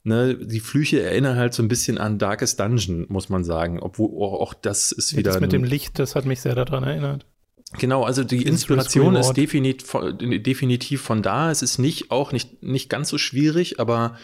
Ne, 0.02 0.34
die 0.34 0.60
Flüche 0.60 1.02
erinnern 1.02 1.36
halt 1.36 1.52
so 1.52 1.62
ein 1.62 1.68
bisschen 1.68 1.98
an 1.98 2.18
Darkest 2.18 2.58
Dungeon, 2.58 3.04
muss 3.10 3.28
man 3.28 3.44
sagen. 3.44 3.80
Obwohl 3.80 4.08
auch 4.22 4.54
das 4.54 4.92
ist 4.92 5.14
wieder. 5.14 5.32
Das 5.32 5.42
mit 5.42 5.52
dem 5.52 5.62
Licht, 5.62 5.98
das 5.98 6.14
hat 6.14 6.24
mich 6.24 6.40
sehr 6.40 6.54
daran 6.54 6.84
erinnert. 6.84 7.26
Genau, 7.78 8.02
also 8.02 8.24
die 8.24 8.42
Inspiration 8.42 9.14
ist 9.14 9.34
definitiv, 9.34 9.96
definitiv 10.18 11.02
von 11.02 11.22
da. 11.22 11.50
Es 11.50 11.62
ist 11.62 11.78
nicht 11.78 12.10
auch 12.10 12.32
nicht, 12.32 12.62
nicht 12.62 12.88
ganz 12.88 13.08
so 13.08 13.16
schwierig, 13.16 13.78
aber 13.78 14.16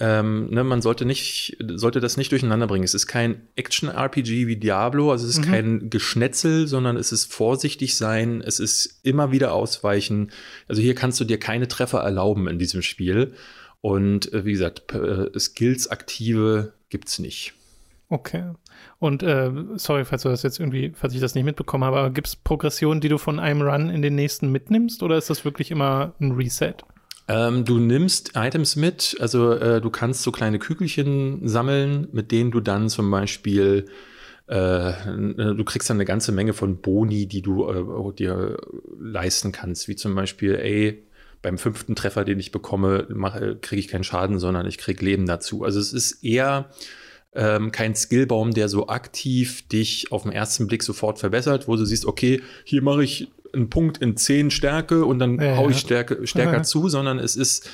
ähm, 0.00 0.48
ne, 0.50 0.62
man 0.64 0.80
sollte 0.80 1.04
nicht, 1.04 1.56
sollte 1.60 2.00
das 2.00 2.16
nicht 2.16 2.30
durcheinander 2.32 2.66
bringen. 2.66 2.84
Es 2.84 2.94
ist 2.94 3.06
kein 3.08 3.42
Action-RPG 3.56 4.46
wie 4.46 4.56
Diablo, 4.56 5.10
also 5.10 5.26
es 5.26 5.36
ist 5.36 5.44
mhm. 5.44 5.50
kein 5.50 5.90
Geschnetzel, 5.90 6.68
sondern 6.68 6.96
es 6.96 7.12
ist 7.12 7.32
vorsichtig 7.32 7.96
sein, 7.96 8.40
es 8.40 8.60
ist 8.60 9.00
immer 9.02 9.32
wieder 9.32 9.52
ausweichen. 9.52 10.30
Also 10.68 10.80
hier 10.80 10.94
kannst 10.94 11.20
du 11.20 11.24
dir 11.24 11.38
keine 11.38 11.68
Treffer 11.68 11.98
erlauben 11.98 12.48
in 12.48 12.58
diesem 12.58 12.82
Spiel. 12.82 13.34
Und 13.80 14.32
äh, 14.32 14.44
wie 14.44 14.52
gesagt, 14.52 14.94
äh, 14.94 15.38
Skills 15.38 15.88
aktive 15.88 16.72
gibt's 16.90 17.18
nicht. 17.18 17.54
Okay. 18.10 18.52
Und 18.98 19.22
äh, 19.22 19.50
sorry, 19.76 20.04
falls 20.04 20.22
du 20.22 20.30
das 20.30 20.42
jetzt 20.42 20.58
irgendwie, 20.60 20.92
falls 20.94 21.14
ich 21.14 21.20
das 21.20 21.34
nicht 21.34 21.44
mitbekommen 21.44 21.84
habe, 21.84 21.98
aber 21.98 22.10
gibt 22.10 22.26
es 22.26 22.36
Progressionen, 22.36 23.00
die 23.00 23.08
du 23.08 23.18
von 23.18 23.38
einem 23.38 23.62
Run 23.62 23.90
in 23.90 24.00
den 24.00 24.14
nächsten 24.14 24.50
mitnimmst 24.50 25.02
oder 25.02 25.18
ist 25.18 25.28
das 25.28 25.44
wirklich 25.44 25.70
immer 25.70 26.14
ein 26.20 26.32
Reset? 26.32 26.74
Ähm, 27.28 27.66
du 27.66 27.78
nimmst 27.78 28.32
Items 28.34 28.76
mit, 28.76 29.16
also 29.20 29.52
äh, 29.52 29.82
du 29.82 29.90
kannst 29.90 30.22
so 30.22 30.32
kleine 30.32 30.58
Kügelchen 30.58 31.46
sammeln, 31.46 32.08
mit 32.12 32.32
denen 32.32 32.50
du 32.50 32.60
dann 32.60 32.88
zum 32.88 33.10
Beispiel 33.10 33.84
äh, 34.46 34.92
du 35.04 35.62
kriegst 35.64 35.90
dann 35.90 35.98
eine 35.98 36.06
ganze 36.06 36.32
Menge 36.32 36.54
von 36.54 36.80
Boni, 36.80 37.26
die 37.26 37.42
du 37.42 37.68
äh, 37.68 38.14
dir 38.14 38.56
leisten 38.98 39.52
kannst, 39.52 39.88
wie 39.88 39.96
zum 39.96 40.14
Beispiel, 40.14 40.54
ey, 40.54 41.06
beim 41.42 41.58
fünften 41.58 41.94
Treffer, 41.94 42.24
den 42.24 42.40
ich 42.40 42.50
bekomme, 42.50 43.06
kriege 43.60 43.78
ich 43.78 43.88
keinen 43.88 44.04
Schaden, 44.04 44.38
sondern 44.38 44.66
ich 44.66 44.78
kriege 44.78 45.04
Leben 45.04 45.26
dazu. 45.26 45.64
Also 45.64 45.78
es 45.78 45.92
ist 45.92 46.24
eher 46.24 46.70
ähm, 47.34 47.72
kein 47.72 47.94
Skillbaum, 47.94 48.52
der 48.52 48.68
so 48.68 48.88
aktiv 48.88 49.66
dich 49.68 50.10
auf 50.12 50.22
den 50.22 50.32
ersten 50.32 50.66
Blick 50.66 50.82
sofort 50.82 51.18
verbessert, 51.18 51.68
wo 51.68 51.76
du 51.76 51.84
siehst, 51.84 52.06
okay, 52.06 52.42
hier 52.64 52.82
mache 52.82 53.04
ich 53.04 53.28
einen 53.52 53.70
Punkt 53.70 53.98
in 53.98 54.16
10 54.16 54.50
Stärke 54.50 55.04
und 55.04 55.18
dann 55.18 55.40
ja, 55.40 55.56
hau 55.56 55.68
ich 55.68 55.78
Stärke, 55.78 56.26
stärker 56.26 56.58
ja. 56.58 56.62
zu, 56.62 56.88
sondern 56.88 57.18
es 57.18 57.36
ist, 57.36 57.68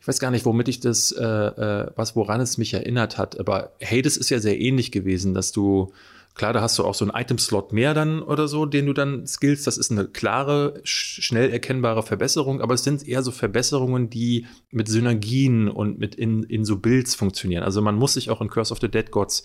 ich 0.00 0.08
weiß 0.08 0.20
gar 0.20 0.30
nicht, 0.30 0.44
womit 0.44 0.68
ich 0.68 0.80
das, 0.80 1.12
äh, 1.12 1.24
äh, 1.24 1.90
was 1.96 2.16
woran 2.16 2.40
es 2.40 2.58
mich 2.58 2.74
erinnert 2.74 3.18
hat, 3.18 3.38
aber 3.38 3.72
Hades 3.82 4.16
ist 4.16 4.30
ja 4.30 4.38
sehr 4.38 4.58
ähnlich 4.58 4.92
gewesen, 4.92 5.34
dass 5.34 5.52
du 5.52 5.92
Klar, 6.38 6.52
da 6.52 6.60
hast 6.60 6.78
du 6.78 6.84
auch 6.84 6.94
so 6.94 7.04
einen 7.04 7.20
Item-Slot 7.20 7.72
mehr 7.72 7.94
dann 7.94 8.22
oder 8.22 8.46
so, 8.46 8.64
den 8.64 8.86
du 8.86 8.92
dann 8.92 9.26
skillst. 9.26 9.66
Das 9.66 9.76
ist 9.76 9.90
eine 9.90 10.06
klare, 10.06 10.80
schnell 10.84 11.50
erkennbare 11.50 12.04
Verbesserung, 12.04 12.60
aber 12.60 12.74
es 12.74 12.84
sind 12.84 13.06
eher 13.06 13.24
so 13.24 13.32
Verbesserungen, 13.32 14.08
die 14.08 14.46
mit 14.70 14.86
Synergien 14.86 15.68
und 15.68 15.98
mit 15.98 16.14
in, 16.14 16.44
in 16.44 16.64
so 16.64 16.78
Builds 16.78 17.16
funktionieren. 17.16 17.64
Also 17.64 17.82
man 17.82 17.96
muss 17.96 18.14
sich 18.14 18.30
auch 18.30 18.40
in 18.40 18.48
Curse 18.48 18.72
of 18.72 18.78
the 18.80 18.88
Dead 18.88 19.10
Gods 19.10 19.42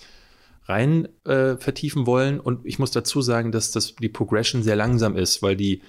rein 0.65 1.07
äh, 1.25 1.57
vertiefen 1.57 2.05
wollen. 2.05 2.39
Und 2.39 2.63
ich 2.63 2.77
muss 2.77 2.91
dazu 2.91 3.23
sagen, 3.23 3.51
dass 3.51 3.71
das 3.71 3.95
die 3.95 4.09
Progression 4.09 4.61
sehr 4.61 4.75
langsam 4.75 5.17
ist, 5.17 5.41
weil 5.41 5.55
die 5.55 5.81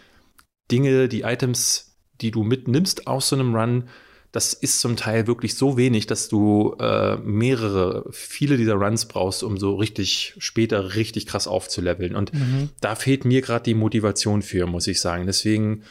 Dinge, 0.70 1.08
die 1.08 1.20
Items, 1.20 1.98
die 2.22 2.30
du 2.30 2.44
mitnimmst 2.44 3.06
aus 3.06 3.28
so 3.28 3.36
einem 3.36 3.54
Run, 3.54 3.88
das 4.34 4.52
ist 4.52 4.80
zum 4.80 4.96
Teil 4.96 5.28
wirklich 5.28 5.54
so 5.54 5.76
wenig, 5.76 6.08
dass 6.08 6.28
du 6.28 6.74
äh, 6.80 7.14
mehrere, 7.18 8.04
viele 8.10 8.56
dieser 8.56 8.74
Runs 8.74 9.06
brauchst, 9.06 9.44
um 9.44 9.58
so 9.58 9.76
richtig 9.76 10.34
später 10.38 10.96
richtig 10.96 11.26
krass 11.26 11.46
aufzuleveln. 11.46 12.16
Und 12.16 12.34
mhm. 12.34 12.70
da 12.80 12.96
fehlt 12.96 13.24
mir 13.24 13.42
gerade 13.42 13.62
die 13.62 13.74
Motivation 13.74 14.42
für, 14.42 14.66
muss 14.66 14.88
ich 14.88 15.00
sagen. 15.00 15.26
Deswegen, 15.26 15.84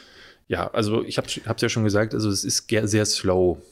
ja, 0.46 0.68
also 0.68 1.02
ich 1.04 1.16
habe 1.16 1.26
es 1.26 1.62
ja 1.62 1.68
schon 1.70 1.84
gesagt, 1.84 2.12
also 2.12 2.28
es 2.28 2.44
ist 2.44 2.68
sehr 2.68 3.06
slow. 3.06 3.62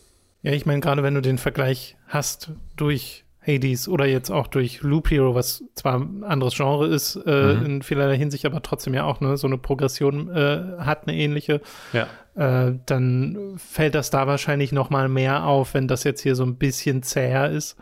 Ja, 0.41 0.53
ich 0.53 0.65
meine, 0.65 0.81
gerade 0.81 1.03
wenn 1.03 1.15
du 1.15 1.21
den 1.21 1.37
Vergleich 1.37 1.99
hast 2.09 2.51
durch 2.75 3.25
Hades 3.47 3.89
oder 3.89 4.07
jetzt 4.07 4.31
auch 4.31 4.47
durch 4.47 4.81
Loop 4.81 5.11
Hero, 5.11 5.35
was 5.35 5.65
zwar 5.75 5.99
ein 5.99 6.25
anderes 6.25 6.55
Genre 6.55 6.87
ist, 6.87 7.17
äh, 7.27 7.57
mhm. 7.57 7.67
in 7.67 7.83
vielerlei 7.83 8.17
Hinsicht, 8.17 8.47
aber 8.47 8.63
trotzdem 8.63 8.95
ja 8.95 9.05
auch 9.05 9.21
ne, 9.21 9.37
so 9.37 9.47
eine 9.49 9.59
Progression 9.59 10.35
äh, 10.35 10.79
hat, 10.79 11.07
eine 11.07 11.17
ähnliche, 11.17 11.61
ja. 11.93 12.07
Äh, 12.35 12.73
dann 12.87 13.55
fällt 13.59 13.95
das 13.95 14.11
da 14.11 14.27
wahrscheinlich 14.27 14.73
noch 14.73 14.91
mal 14.91 15.09
mehr 15.09 15.45
auf, 15.45 15.75
wenn 15.75 15.89
das 15.89 16.05
jetzt 16.05 16.23
hier 16.23 16.35
so 16.35 16.45
ein 16.45 16.57
bisschen 16.57 17.03
zäher 17.03 17.51
ist. 17.51 17.77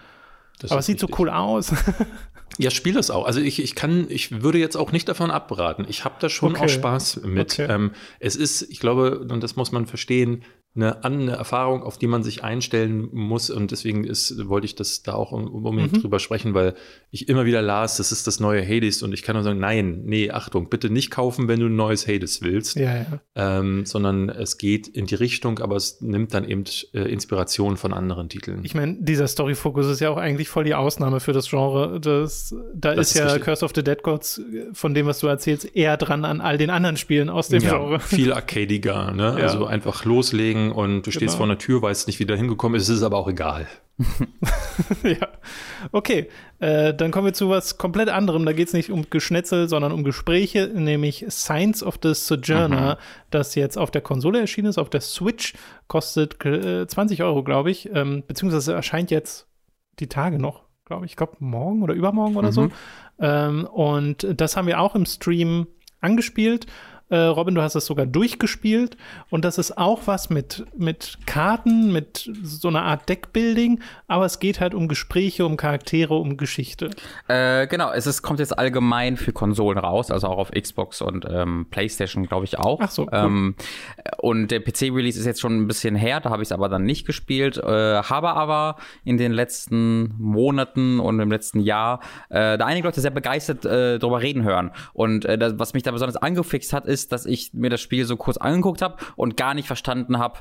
Das 0.58 0.72
aber 0.72 0.80
es 0.80 0.86
sieht 0.86 1.02
richtig. 1.02 1.16
so 1.16 1.22
cool 1.22 1.30
aus. 1.30 1.72
Ja, 2.62 2.70
spiel 2.70 2.94
das 2.94 3.10
auch. 3.10 3.24
Also 3.24 3.40
ich, 3.40 3.62
ich 3.62 3.74
kann, 3.74 4.06
ich 4.08 4.42
würde 4.42 4.58
jetzt 4.58 4.76
auch 4.76 4.92
nicht 4.92 5.08
davon 5.08 5.30
abraten. 5.30 5.86
Ich 5.88 6.04
habe 6.04 6.16
da 6.20 6.28
schon 6.28 6.52
okay. 6.52 6.64
auch 6.64 6.68
Spaß 6.68 7.22
mit. 7.24 7.58
Okay. 7.58 7.66
Ähm, 7.70 7.92
es 8.18 8.36
ist, 8.36 8.62
ich 8.62 8.80
glaube, 8.80 9.20
und 9.20 9.42
das 9.42 9.56
muss 9.56 9.72
man 9.72 9.86
verstehen, 9.86 10.44
eine, 10.76 11.02
eine 11.04 11.32
Erfahrung, 11.32 11.82
auf 11.82 11.98
die 11.98 12.06
man 12.06 12.22
sich 12.22 12.44
einstellen 12.44 13.08
muss. 13.12 13.50
Und 13.50 13.72
deswegen 13.72 14.04
ist, 14.04 14.48
wollte 14.48 14.66
ich 14.66 14.76
das 14.76 15.02
da 15.02 15.14
auch 15.14 15.32
unbedingt 15.32 15.92
mhm. 15.94 16.00
drüber 16.02 16.20
sprechen, 16.20 16.54
weil 16.54 16.74
ich 17.10 17.28
immer 17.28 17.44
wieder 17.44 17.60
las, 17.60 17.96
das 17.96 18.12
ist 18.12 18.28
das 18.28 18.38
neue 18.38 18.64
Hades. 18.64 19.02
Und 19.02 19.12
ich 19.12 19.22
kann 19.22 19.34
nur 19.34 19.42
sagen, 19.42 19.58
nein, 19.58 20.02
nee, 20.04 20.30
Achtung, 20.30 20.68
bitte 20.68 20.88
nicht 20.88 21.10
kaufen, 21.10 21.48
wenn 21.48 21.58
du 21.58 21.66
ein 21.66 21.74
neues 21.74 22.06
Hades 22.06 22.42
willst. 22.42 22.76
Ja, 22.76 22.98
ja. 22.98 23.20
Ähm, 23.34 23.84
sondern 23.84 24.28
es 24.28 24.58
geht 24.58 24.86
in 24.86 25.06
die 25.06 25.16
Richtung, 25.16 25.58
aber 25.58 25.74
es 25.74 26.00
nimmt 26.00 26.34
dann 26.34 26.48
eben 26.48 26.62
äh, 26.92 27.00
Inspiration 27.00 27.76
von 27.76 27.92
anderen 27.92 28.28
Titeln. 28.28 28.60
Ich 28.62 28.74
meine, 28.74 28.96
dieser 29.00 29.26
Story-Fokus 29.26 29.86
ist 29.86 30.00
ja 30.00 30.10
auch 30.10 30.18
eigentlich 30.18 30.48
voll 30.48 30.64
die 30.64 30.74
Ausnahme 30.74 31.18
für 31.18 31.32
das 31.32 31.50
Genre. 31.50 32.00
Das, 32.50 32.58
da 32.74 32.94
das 32.94 33.10
ist 33.10 33.18
ja 33.18 33.24
richtig. 33.26 33.44
Curse 33.44 33.64
of 33.64 33.72
the 33.74 33.82
Dead 33.82 34.02
Gods, 34.02 34.40
von 34.72 34.94
dem, 34.94 35.06
was 35.06 35.20
du 35.20 35.26
erzählst, 35.26 35.74
eher 35.76 35.96
dran 35.96 36.24
an 36.24 36.40
all 36.40 36.58
den 36.58 36.70
anderen 36.70 36.96
Spielen 36.96 37.28
aus 37.28 37.48
dem 37.48 37.62
ja, 37.62 37.70
Genre. 37.70 38.00
Viel 38.00 38.32
arcadiger, 38.32 39.12
ne? 39.12 39.36
Ja. 39.38 39.46
Also 39.46 39.66
einfach 39.66 40.04
loslegen 40.04 40.72
und 40.72 41.02
du 41.02 41.10
stehst 41.10 41.20
genau. 41.20 41.36
vor 41.36 41.46
einer 41.46 41.58
Tür, 41.58 41.82
weißt 41.82 42.06
nicht, 42.06 42.18
wie 42.18 42.26
da 42.26 42.34
hingekommen 42.34 42.80
ist, 42.80 42.88
es 42.88 42.98
ist 42.98 43.02
aber 43.02 43.18
auch 43.18 43.28
egal. 43.28 43.66
ja. 45.02 45.28
Okay, 45.92 46.28
äh, 46.58 46.94
dann 46.94 47.10
kommen 47.10 47.26
wir 47.26 47.32
zu 47.34 47.50
was 47.50 47.76
komplett 47.76 48.08
anderem. 48.08 48.46
Da 48.46 48.52
geht 48.52 48.68
es 48.68 48.74
nicht 48.74 48.90
um 48.90 49.06
Geschnetzel, 49.10 49.68
sondern 49.68 49.92
um 49.92 50.04
Gespräche, 50.04 50.70
nämlich 50.72 51.26
Science 51.28 51.82
of 51.82 51.98
the 52.02 52.14
Sojourner, 52.14 52.94
mhm. 52.94 53.26
das 53.30 53.54
jetzt 53.54 53.76
auf 53.76 53.90
der 53.90 54.00
Konsole 54.00 54.40
erschienen 54.40 54.68
ist, 54.68 54.78
auf 54.78 54.90
der 54.90 55.00
Switch, 55.00 55.54
kostet 55.86 56.44
äh, 56.44 56.86
20 56.86 57.22
Euro, 57.22 57.44
glaube 57.44 57.70
ich, 57.70 57.90
ähm, 57.92 58.22
beziehungsweise 58.26 58.72
erscheint 58.72 59.10
jetzt 59.10 59.46
die 59.98 60.08
Tage 60.08 60.38
noch, 60.38 60.64
glaube 60.90 61.06
ich, 61.06 61.12
ich 61.12 61.16
glaube 61.16 61.36
morgen 61.38 61.82
oder 61.82 61.94
übermorgen 61.94 62.36
oder 62.36 62.48
mhm. 62.48 62.52
so. 62.52 62.68
Ähm, 63.20 63.64
und 63.64 64.26
das 64.28 64.56
haben 64.56 64.66
wir 64.66 64.80
auch 64.80 64.96
im 64.96 65.06
Stream 65.06 65.68
angespielt 66.00 66.66
äh, 67.10 67.16
Robin, 67.16 67.54
du 67.54 67.62
hast 67.62 67.74
es 67.74 67.86
sogar 67.86 68.06
durchgespielt 68.06 68.96
und 69.28 69.44
das 69.44 69.58
ist 69.58 69.76
auch 69.76 70.02
was 70.06 70.30
mit, 70.30 70.64
mit 70.76 71.18
Karten, 71.26 71.92
mit 71.92 72.30
so 72.42 72.68
einer 72.68 72.82
Art 72.82 73.08
Deckbuilding, 73.08 73.80
aber 74.08 74.24
es 74.24 74.38
geht 74.38 74.60
halt 74.60 74.74
um 74.74 74.88
Gespräche, 74.88 75.44
um 75.44 75.56
Charaktere, 75.56 76.14
um 76.14 76.36
Geschichte. 76.36 76.90
Äh, 77.28 77.66
genau, 77.66 77.92
es 77.92 78.06
ist, 78.06 78.22
kommt 78.22 78.40
jetzt 78.40 78.56
allgemein 78.56 79.16
für 79.16 79.32
Konsolen 79.32 79.78
raus, 79.78 80.10
also 80.10 80.28
auch 80.28 80.38
auf 80.38 80.50
Xbox 80.52 81.02
und 81.02 81.26
ähm, 81.28 81.66
PlayStation, 81.70 82.26
glaube 82.26 82.44
ich 82.44 82.58
auch. 82.58 82.80
Ach 82.80 82.90
so. 82.90 83.02
Cool. 83.02 83.08
Ähm, 83.12 83.54
und 84.18 84.50
der 84.50 84.60
PC-Release 84.60 85.18
ist 85.18 85.26
jetzt 85.26 85.40
schon 85.40 85.56
ein 85.56 85.66
bisschen 85.66 85.96
her, 85.96 86.20
da 86.20 86.30
habe 86.30 86.42
ich 86.42 86.48
es 86.48 86.52
aber 86.52 86.68
dann 86.68 86.84
nicht 86.84 87.06
gespielt, 87.06 87.58
äh, 87.58 88.02
habe 88.02 88.30
aber 88.30 88.76
in 89.04 89.18
den 89.18 89.32
letzten 89.32 90.14
Monaten 90.18 91.00
und 91.00 91.18
im 91.18 91.30
letzten 91.30 91.60
Jahr 91.60 92.00
äh, 92.28 92.56
da 92.56 92.66
einige 92.66 92.86
Leute 92.86 93.00
sehr 93.00 93.10
begeistert 93.10 93.64
äh, 93.64 93.98
drüber 93.98 94.22
reden 94.22 94.44
hören. 94.44 94.70
Und 94.92 95.24
äh, 95.24 95.36
das, 95.36 95.58
was 95.58 95.74
mich 95.74 95.82
da 95.82 95.90
besonders 95.90 96.16
angefixt 96.16 96.72
hat, 96.72 96.86
ist, 96.86 96.99
ist, 97.00 97.12
dass 97.12 97.26
ich 97.26 97.52
mir 97.54 97.70
das 97.70 97.80
Spiel 97.80 98.04
so 98.04 98.16
kurz 98.16 98.36
angeguckt 98.36 98.82
habe 98.82 98.96
und 99.16 99.36
gar 99.36 99.54
nicht 99.54 99.66
verstanden 99.66 100.18
habe, 100.18 100.40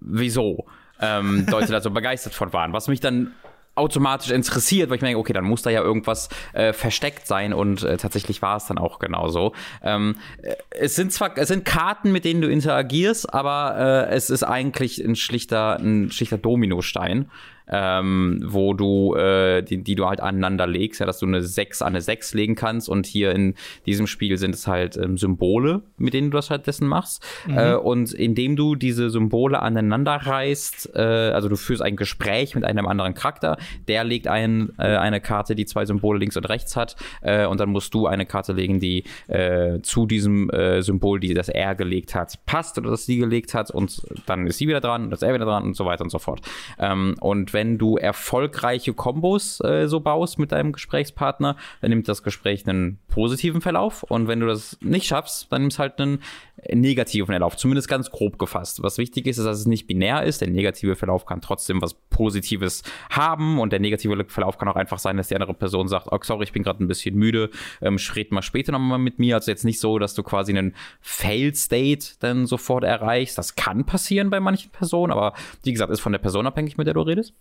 wieso 0.00 0.66
ähm, 1.00 1.46
Leute 1.50 1.72
da 1.72 1.80
so 1.80 1.90
begeistert 1.90 2.34
von 2.34 2.52
waren. 2.52 2.72
Was 2.72 2.88
mich 2.88 3.00
dann 3.00 3.32
automatisch 3.76 4.30
interessiert, 4.30 4.90
weil 4.90 4.96
ich 4.96 5.02
mir 5.02 5.08
denke, 5.08 5.20
okay, 5.20 5.32
dann 5.32 5.44
muss 5.44 5.62
da 5.62 5.70
ja 5.70 5.80
irgendwas 5.80 6.28
äh, 6.52 6.72
versteckt 6.72 7.26
sein 7.26 7.54
und 7.54 7.82
äh, 7.82 7.96
tatsächlich 7.96 8.42
war 8.42 8.56
es 8.56 8.66
dann 8.66 8.78
auch 8.78 8.98
genauso. 8.98 9.54
Ähm, 9.82 10.16
äh, 10.42 10.56
es 10.70 10.96
sind 10.96 11.12
zwar, 11.12 11.38
es 11.38 11.48
sind 11.48 11.64
Karten, 11.64 12.12
mit 12.12 12.24
denen 12.24 12.42
du 12.42 12.48
interagierst, 12.50 13.32
aber 13.32 14.08
äh, 14.10 14.14
es 14.14 14.28
ist 14.28 14.42
eigentlich 14.42 15.02
ein 15.02 15.16
schlichter, 15.16 15.78
ein 15.78 16.10
schlichter 16.10 16.36
Dominostein 16.36 17.30
ähm, 17.70 18.42
wo 18.44 18.74
du, 18.74 19.14
äh, 19.14 19.62
die, 19.62 19.82
die 19.82 19.94
du 19.94 20.06
halt 20.06 20.20
aneinander 20.20 20.66
legst, 20.66 21.00
ja, 21.00 21.06
dass 21.06 21.18
du 21.18 21.26
eine 21.26 21.42
6 21.42 21.82
an 21.82 21.88
eine 21.88 22.00
6 22.00 22.34
legen 22.34 22.54
kannst. 22.54 22.88
Und 22.88 23.06
hier 23.06 23.32
in 23.32 23.54
diesem 23.86 24.06
Spiel 24.06 24.36
sind 24.38 24.54
es 24.54 24.66
halt 24.66 24.96
ähm, 24.96 25.16
Symbole, 25.16 25.82
mit 25.96 26.14
denen 26.14 26.30
du 26.30 26.36
das 26.36 26.50
halt 26.50 26.66
dessen 26.66 26.88
machst. 26.88 27.24
Mhm. 27.46 27.58
Äh, 27.58 27.74
und 27.74 28.12
indem 28.12 28.56
du 28.56 28.74
diese 28.74 29.10
Symbole 29.10 29.60
aneinander 29.60 30.14
reißt, 30.14 30.94
äh, 30.94 31.00
also 31.00 31.48
du 31.48 31.56
führst 31.56 31.82
ein 31.82 31.96
Gespräch 31.96 32.54
mit 32.54 32.64
einem 32.64 32.86
anderen 32.86 33.14
Charakter, 33.14 33.56
der 33.88 34.04
legt 34.04 34.26
ein, 34.26 34.70
äh, 34.78 34.96
eine 34.96 35.20
Karte, 35.20 35.54
die 35.54 35.66
zwei 35.66 35.86
Symbole 35.86 36.18
links 36.18 36.36
und 36.36 36.48
rechts 36.48 36.76
hat, 36.76 36.96
äh, 37.22 37.46
und 37.46 37.60
dann 37.60 37.70
musst 37.70 37.94
du 37.94 38.06
eine 38.06 38.26
Karte 38.26 38.52
legen, 38.52 38.80
die 38.80 39.04
äh, 39.28 39.80
zu 39.82 40.06
diesem 40.06 40.50
Symbol, 40.80 41.20
die 41.20 41.34
das 41.34 41.48
er 41.48 41.74
gelegt 41.74 42.14
hat, 42.14 42.44
passt 42.46 42.78
oder 42.78 42.90
das 42.90 43.06
sie 43.06 43.18
gelegt 43.18 43.54
hat, 43.54 43.70
und 43.70 44.02
dann 44.26 44.46
ist 44.46 44.58
sie 44.58 44.68
wieder 44.68 44.80
dran, 44.80 45.10
das 45.10 45.22
er 45.22 45.34
wieder 45.34 45.44
dran 45.44 45.64
und 45.64 45.76
so 45.76 45.84
weiter 45.84 46.02
und 46.02 46.10
so 46.10 46.18
fort. 46.18 46.40
Ähm, 46.78 47.14
und 47.20 47.52
wenn 47.52 47.59
wenn 47.60 47.76
du 47.76 47.98
erfolgreiche 47.98 48.94
Kombos 48.94 49.60
äh, 49.60 49.86
so 49.86 50.00
baust 50.00 50.38
mit 50.38 50.50
deinem 50.50 50.72
Gesprächspartner, 50.72 51.56
dann 51.82 51.90
nimmt 51.90 52.08
das 52.08 52.22
Gespräch 52.22 52.66
einen 52.66 52.98
positiven 53.08 53.60
Verlauf. 53.60 54.02
Und 54.02 54.28
wenn 54.28 54.40
du 54.40 54.46
das 54.46 54.78
nicht 54.80 55.06
schaffst, 55.06 55.52
dann 55.52 55.60
nimmst 55.60 55.78
halt 55.78 56.00
einen 56.00 56.22
negativen 56.68 57.26
Verlauf, 57.26 57.56
zumindest 57.56 57.88
ganz 57.88 58.10
grob 58.10 58.38
gefasst. 58.38 58.82
Was 58.82 58.98
wichtig 58.98 59.26
ist, 59.26 59.38
ist, 59.38 59.44
dass 59.44 59.58
es 59.58 59.66
nicht 59.66 59.86
binär 59.86 60.22
ist. 60.22 60.40
Der 60.40 60.50
negative 60.50 60.96
Verlauf 60.96 61.26
kann 61.26 61.40
trotzdem 61.40 61.80
was 61.80 61.94
Positives 61.94 62.82
haben 63.10 63.58
und 63.58 63.72
der 63.72 63.80
negative 63.80 64.24
Verlauf 64.28 64.58
kann 64.58 64.68
auch 64.68 64.76
einfach 64.76 64.98
sein, 64.98 65.16
dass 65.16 65.28
die 65.28 65.34
andere 65.34 65.54
Person 65.54 65.88
sagt, 65.88 66.08
oh, 66.10 66.18
sorry, 66.22 66.44
ich 66.44 66.52
bin 66.52 66.62
gerade 66.62 66.84
ein 66.84 66.88
bisschen 66.88 67.16
müde, 67.16 67.50
ähm, 67.80 67.98
red 68.14 68.32
mal 68.32 68.42
später 68.42 68.72
nochmal 68.72 68.98
mit 68.98 69.18
mir. 69.18 69.36
Also 69.36 69.50
jetzt 69.50 69.64
nicht 69.64 69.80
so, 69.80 69.98
dass 69.98 70.14
du 70.14 70.22
quasi 70.22 70.52
einen 70.52 70.74
Fail-State 71.00 72.16
dann 72.20 72.46
sofort 72.46 72.84
erreichst. 72.84 73.38
Das 73.38 73.54
kann 73.54 73.84
passieren 73.84 74.30
bei 74.30 74.40
manchen 74.40 74.70
Personen, 74.70 75.12
aber 75.12 75.34
wie 75.62 75.72
gesagt, 75.72 75.92
ist 75.92 76.00
von 76.00 76.12
der 76.12 76.18
Person 76.18 76.46
abhängig, 76.46 76.76
mit 76.76 76.86
der 76.86 76.94
du 76.94 77.02
redest. 77.02 77.34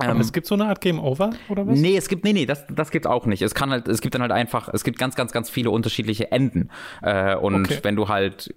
Ähm, 0.00 0.20
es 0.20 0.32
gibt 0.32 0.46
so 0.46 0.54
eine 0.54 0.66
Art 0.66 0.80
Game 0.80 0.98
Over 0.98 1.30
oder 1.48 1.66
was? 1.66 1.78
Nee, 1.78 1.96
es 1.96 2.08
gibt 2.08 2.24
nee, 2.24 2.32
nee, 2.32 2.46
das 2.46 2.64
das 2.68 2.90
gibt's 2.90 3.06
auch 3.06 3.26
nicht. 3.26 3.42
Es 3.42 3.54
kann 3.54 3.70
halt 3.70 3.88
es 3.88 4.00
gibt 4.00 4.14
dann 4.14 4.22
halt 4.22 4.32
einfach, 4.32 4.68
es 4.72 4.84
gibt 4.84 4.98
ganz 4.98 5.14
ganz 5.14 5.32
ganz 5.32 5.50
viele 5.50 5.70
unterschiedliche 5.70 6.32
Enden 6.32 6.70
äh, 7.02 7.34
und 7.36 7.66
okay. 7.66 7.78
wenn 7.82 7.96
du 7.96 8.08
halt 8.08 8.54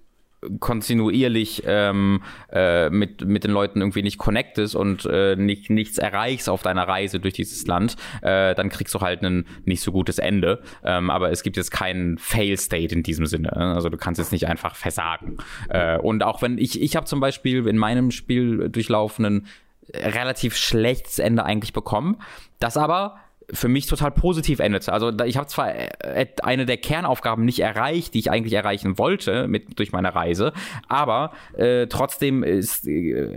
kontinuierlich 0.60 1.62
ähm, 1.66 2.22
äh, 2.52 2.90
mit, 2.90 3.24
mit 3.26 3.44
den 3.44 3.50
Leuten 3.50 3.80
irgendwie 3.80 4.02
nicht 4.02 4.18
connectest 4.18 4.76
und 4.76 5.06
äh, 5.06 5.36
nicht, 5.36 5.70
nichts 5.70 5.98
erreichst 5.98 6.48
auf 6.48 6.62
deiner 6.62 6.86
Reise 6.86 7.20
durch 7.20 7.34
dieses 7.34 7.66
Land, 7.66 7.96
äh, 8.22 8.54
dann 8.54 8.68
kriegst 8.68 8.94
du 8.94 9.00
halt 9.00 9.22
ein 9.22 9.46
nicht 9.64 9.80
so 9.80 9.92
gutes 9.92 10.18
Ende. 10.18 10.62
Ähm, 10.84 11.10
aber 11.10 11.30
es 11.30 11.42
gibt 11.42 11.56
jetzt 11.56 11.70
keinen 11.70 12.18
Fail-State 12.18 12.94
in 12.94 13.02
diesem 13.02 13.26
Sinne. 13.26 13.48
Ne? 13.48 13.74
Also 13.74 13.88
du 13.88 13.96
kannst 13.96 14.18
jetzt 14.18 14.32
nicht 14.32 14.46
einfach 14.46 14.76
versagen. 14.76 15.38
Äh, 15.68 15.98
und 15.98 16.22
auch 16.22 16.42
wenn 16.42 16.58
ich, 16.58 16.80
ich 16.80 16.96
habe 16.96 17.06
zum 17.06 17.20
Beispiel 17.20 17.66
in 17.66 17.78
meinem 17.78 18.10
Spiel 18.10 18.68
durchlaufenden 18.68 19.46
relativ 19.94 20.56
schlechtes 20.56 21.18
Ende 21.18 21.44
eigentlich 21.44 21.72
bekommen. 21.72 22.20
Das 22.58 22.76
aber 22.76 23.18
für 23.52 23.68
mich 23.68 23.86
total 23.86 24.10
positiv 24.10 24.58
endete. 24.58 24.92
Also 24.92 25.12
ich 25.24 25.36
habe 25.36 25.46
zwar 25.46 25.74
äh, 25.74 26.26
eine 26.42 26.66
der 26.66 26.78
Kernaufgaben 26.78 27.44
nicht 27.44 27.60
erreicht, 27.60 28.14
die 28.14 28.18
ich 28.18 28.30
eigentlich 28.30 28.54
erreichen 28.54 28.98
wollte 28.98 29.46
mit 29.46 29.78
durch 29.78 29.92
meine 29.92 30.14
Reise, 30.14 30.52
aber 30.88 31.32
äh, 31.56 31.86
trotzdem 31.86 32.42
äh, 32.42 32.60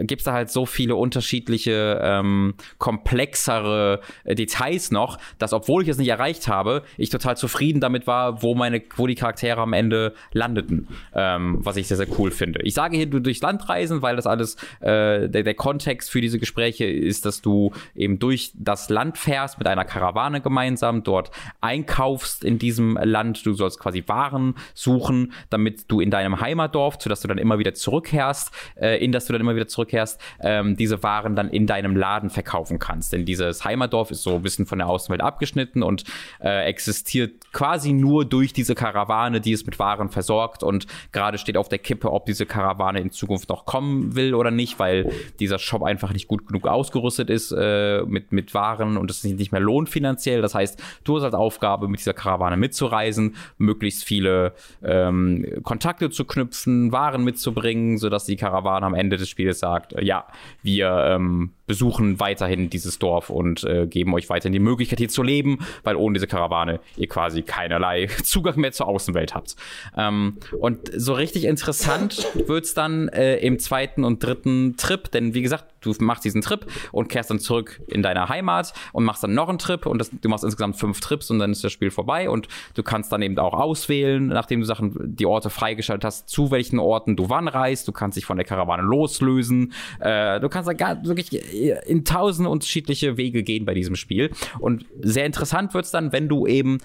gibt 0.03 0.21
es 0.21 0.25
da 0.25 0.33
halt 0.33 0.49
so 0.49 0.65
viele 0.65 0.95
unterschiedliche 0.95 1.99
ähm, 2.03 2.55
komplexere 2.79 4.01
äh, 4.23 4.33
Details 4.33 4.91
noch, 4.91 5.17
dass 5.37 5.53
obwohl 5.53 5.83
ich 5.83 5.89
es 5.89 5.97
nicht 5.97 6.09
erreicht 6.09 6.47
habe, 6.47 6.83
ich 6.97 7.09
total 7.09 7.37
zufrieden 7.37 7.79
damit 7.79 8.07
war, 8.07 8.41
wo 8.41 8.55
meine, 8.55 8.81
wo 8.95 9.05
die 9.05 9.15
Charaktere 9.15 9.61
am 9.61 9.73
Ende 9.73 10.13
landeten, 10.31 10.87
ähm, 11.13 11.59
was 11.61 11.77
ich 11.77 11.87
sehr 11.87 11.97
sehr 11.97 12.07
cool 12.17 12.31
finde. 12.31 12.61
Ich 12.63 12.73
sage 12.73 12.97
hier 12.97 13.05
du 13.05 13.19
durchs 13.19 13.41
Land 13.41 13.69
reisen, 13.69 14.01
weil 14.01 14.15
das 14.15 14.25
alles 14.25 14.55
äh, 14.79 15.29
der, 15.29 15.43
der 15.43 15.53
Kontext 15.53 16.09
für 16.09 16.21
diese 16.21 16.39
Gespräche 16.39 16.85
ist, 16.85 17.25
dass 17.25 17.41
du 17.41 17.71
eben 17.95 18.17
durch 18.17 18.51
das 18.55 18.89
Land 18.89 19.17
fährst 19.17 19.59
mit 19.59 19.67
einer 19.67 19.85
Charakter 19.85 19.98
Karawane 19.99 20.41
gemeinsam 20.41 21.03
dort 21.03 21.31
einkaufst 21.61 22.43
in 22.43 22.57
diesem 22.57 22.97
Land. 23.01 23.45
Du 23.45 23.53
sollst 23.53 23.79
quasi 23.79 24.03
Waren 24.07 24.55
suchen, 24.73 25.33
damit 25.49 25.91
du 25.91 25.99
in 25.99 26.09
deinem 26.09 26.39
Heimatdorf, 26.39 26.97
zu 26.97 27.09
das 27.09 27.21
du 27.21 27.27
dann 27.27 27.37
immer 27.37 27.59
wieder 27.59 27.73
zurückkehrst, 27.73 28.51
äh, 28.79 29.03
in 29.03 29.11
das 29.11 29.25
du 29.25 29.33
dann 29.33 29.41
immer 29.41 29.55
wieder 29.55 29.67
zurückkehrst, 29.67 30.19
ähm, 30.41 30.77
diese 30.77 31.03
Waren 31.03 31.35
dann 31.35 31.49
in 31.49 31.67
deinem 31.67 31.95
Laden 31.95 32.29
verkaufen 32.29 32.79
kannst. 32.79 33.11
Denn 33.13 33.25
dieses 33.25 33.65
Heimatdorf 33.65 34.11
ist 34.11 34.23
so 34.23 34.35
ein 34.35 34.41
bisschen 34.41 34.65
von 34.65 34.77
der 34.77 34.87
Außenwelt 34.87 35.21
abgeschnitten 35.21 35.83
und 35.83 36.05
äh, 36.41 36.65
existiert 36.65 37.51
quasi 37.51 37.91
nur 37.91 38.25
durch 38.25 38.53
diese 38.53 38.75
Karawane, 38.75 39.41
die 39.41 39.51
es 39.51 39.65
mit 39.65 39.79
Waren 39.79 40.09
versorgt. 40.09 40.63
Und 40.63 40.87
gerade 41.11 41.37
steht 41.37 41.57
auf 41.57 41.67
der 41.67 41.79
Kippe, 41.79 42.11
ob 42.11 42.25
diese 42.25 42.45
Karawane 42.45 42.99
in 42.99 43.11
Zukunft 43.11 43.49
noch 43.49 43.65
kommen 43.65 44.15
will 44.15 44.33
oder 44.33 44.51
nicht, 44.51 44.79
weil 44.79 45.11
dieser 45.39 45.59
Shop 45.59 45.83
einfach 45.83 46.13
nicht 46.13 46.27
gut 46.27 46.47
genug 46.47 46.67
ausgerüstet 46.67 47.29
ist 47.29 47.51
äh, 47.51 48.03
mit, 48.05 48.31
mit 48.31 48.53
Waren 48.53 48.97
und 48.97 49.11
es 49.11 49.21
sich 49.21 49.35
nicht 49.35 49.51
mehr 49.51 49.61
lohnt 49.61 49.88
finanziell. 49.89 50.41
Das 50.41 50.55
heißt, 50.55 50.81
du 51.03 51.17
hast 51.17 51.23
als 51.23 51.33
Aufgabe, 51.33 51.87
mit 51.87 51.99
dieser 51.99 52.13
Karawane 52.13 52.57
mitzureisen, 52.57 53.35
möglichst 53.57 54.03
viele 54.03 54.53
ähm, 54.83 55.45
Kontakte 55.63 56.09
zu 56.09 56.25
knüpfen, 56.25 56.91
Waren 56.91 57.23
mitzubringen, 57.23 57.97
sodass 57.97 58.25
die 58.25 58.35
Karawane 58.35 58.85
am 58.85 58.93
Ende 58.93 59.17
des 59.17 59.29
Spiels 59.29 59.59
sagt, 59.59 59.93
äh, 59.93 60.03
ja, 60.03 60.25
wir 60.63 60.89
ähm, 61.07 61.53
besuchen 61.69 62.19
weiterhin 62.19 62.71
dieses 62.71 62.97
Dorf 62.97 63.29
und 63.29 63.63
äh, 63.63 63.85
geben 63.85 64.11
euch 64.15 64.27
weiterhin 64.27 64.53
die 64.53 64.59
Möglichkeit, 64.59 64.97
hier 64.97 65.07
zu 65.07 65.21
leben, 65.21 65.59
weil 65.83 65.95
ohne 65.95 66.15
diese 66.15 66.25
Karawane 66.25 66.79
ihr 66.97 67.07
quasi 67.07 67.43
keinerlei 67.43 68.07
Zugang 68.23 68.59
mehr 68.59 68.71
zur 68.71 68.87
Außenwelt 68.87 69.35
habt. 69.35 69.55
Ähm, 69.95 70.37
und 70.59 70.89
so 70.95 71.13
richtig 71.13 71.45
interessant 71.45 72.27
wird's 72.33 72.73
dann 72.73 73.07
äh, 73.09 73.37
im 73.37 73.59
zweiten 73.59 74.03
und 74.03 74.23
dritten 74.23 74.77
Trip, 74.77 75.11
denn 75.11 75.35
wie 75.35 75.43
gesagt, 75.43 75.65
du 75.81 75.93
machst 75.99 76.25
diesen 76.25 76.41
Trip 76.41 76.65
und 76.91 77.07
kehrst 77.07 77.29
dann 77.29 77.39
zurück 77.39 77.79
in 77.87 78.01
deine 78.01 78.27
Heimat 78.29 78.73
und 78.91 79.03
machst 79.03 79.23
dann 79.23 79.35
noch 79.35 79.47
einen 79.47 79.59
Trip 79.59 79.85
und 79.85 79.99
das, 79.99 80.09
du 80.09 80.27
machst 80.27 80.43
insgesamt 80.43 80.75
fünf 80.75 80.99
Trips 81.01 81.29
und 81.29 81.37
dann 81.37 81.51
ist 81.51 81.63
das 81.63 81.71
Spiel 81.71 81.91
vorbei 81.91 82.31
und 82.31 82.47
du 82.73 82.81
kannst 82.81 83.11
dann 83.11 83.21
eben 83.21 83.37
auch 83.37 83.53
auswählen, 83.53 84.25
nachdem 84.25 84.59
du 84.61 84.65
Sachen, 84.65 84.95
die 85.15 85.27
Orte 85.27 85.51
freigeschaltet 85.51 86.05
hast, 86.05 86.29
zu 86.29 86.49
welchen 86.49 86.79
Orten 86.79 87.15
du 87.15 87.29
wann 87.29 87.47
reist. 87.47 87.87
Du 87.87 87.91
kannst 87.91 88.17
dich 88.17 88.25
von 88.25 88.37
der 88.37 88.45
Karawane 88.45 88.81
loslösen. 88.81 89.73
Äh, 89.99 90.39
du 90.39 90.49
kannst 90.49 90.67
da 90.67 90.73
gar 90.73 91.05
wirklich 91.05 91.31
in 91.59 92.05
tausend 92.05 92.47
unterschiedliche 92.47 93.17
Wege 93.17 93.43
gehen 93.43 93.65
bei 93.65 93.73
diesem 93.73 93.95
Spiel. 93.95 94.31
Und 94.59 94.85
sehr 95.01 95.25
interessant 95.25 95.73
wird 95.73 95.85
es 95.85 95.91
dann, 95.91 96.11
wenn 96.11 96.27
du 96.27 96.47
eben 96.47 96.79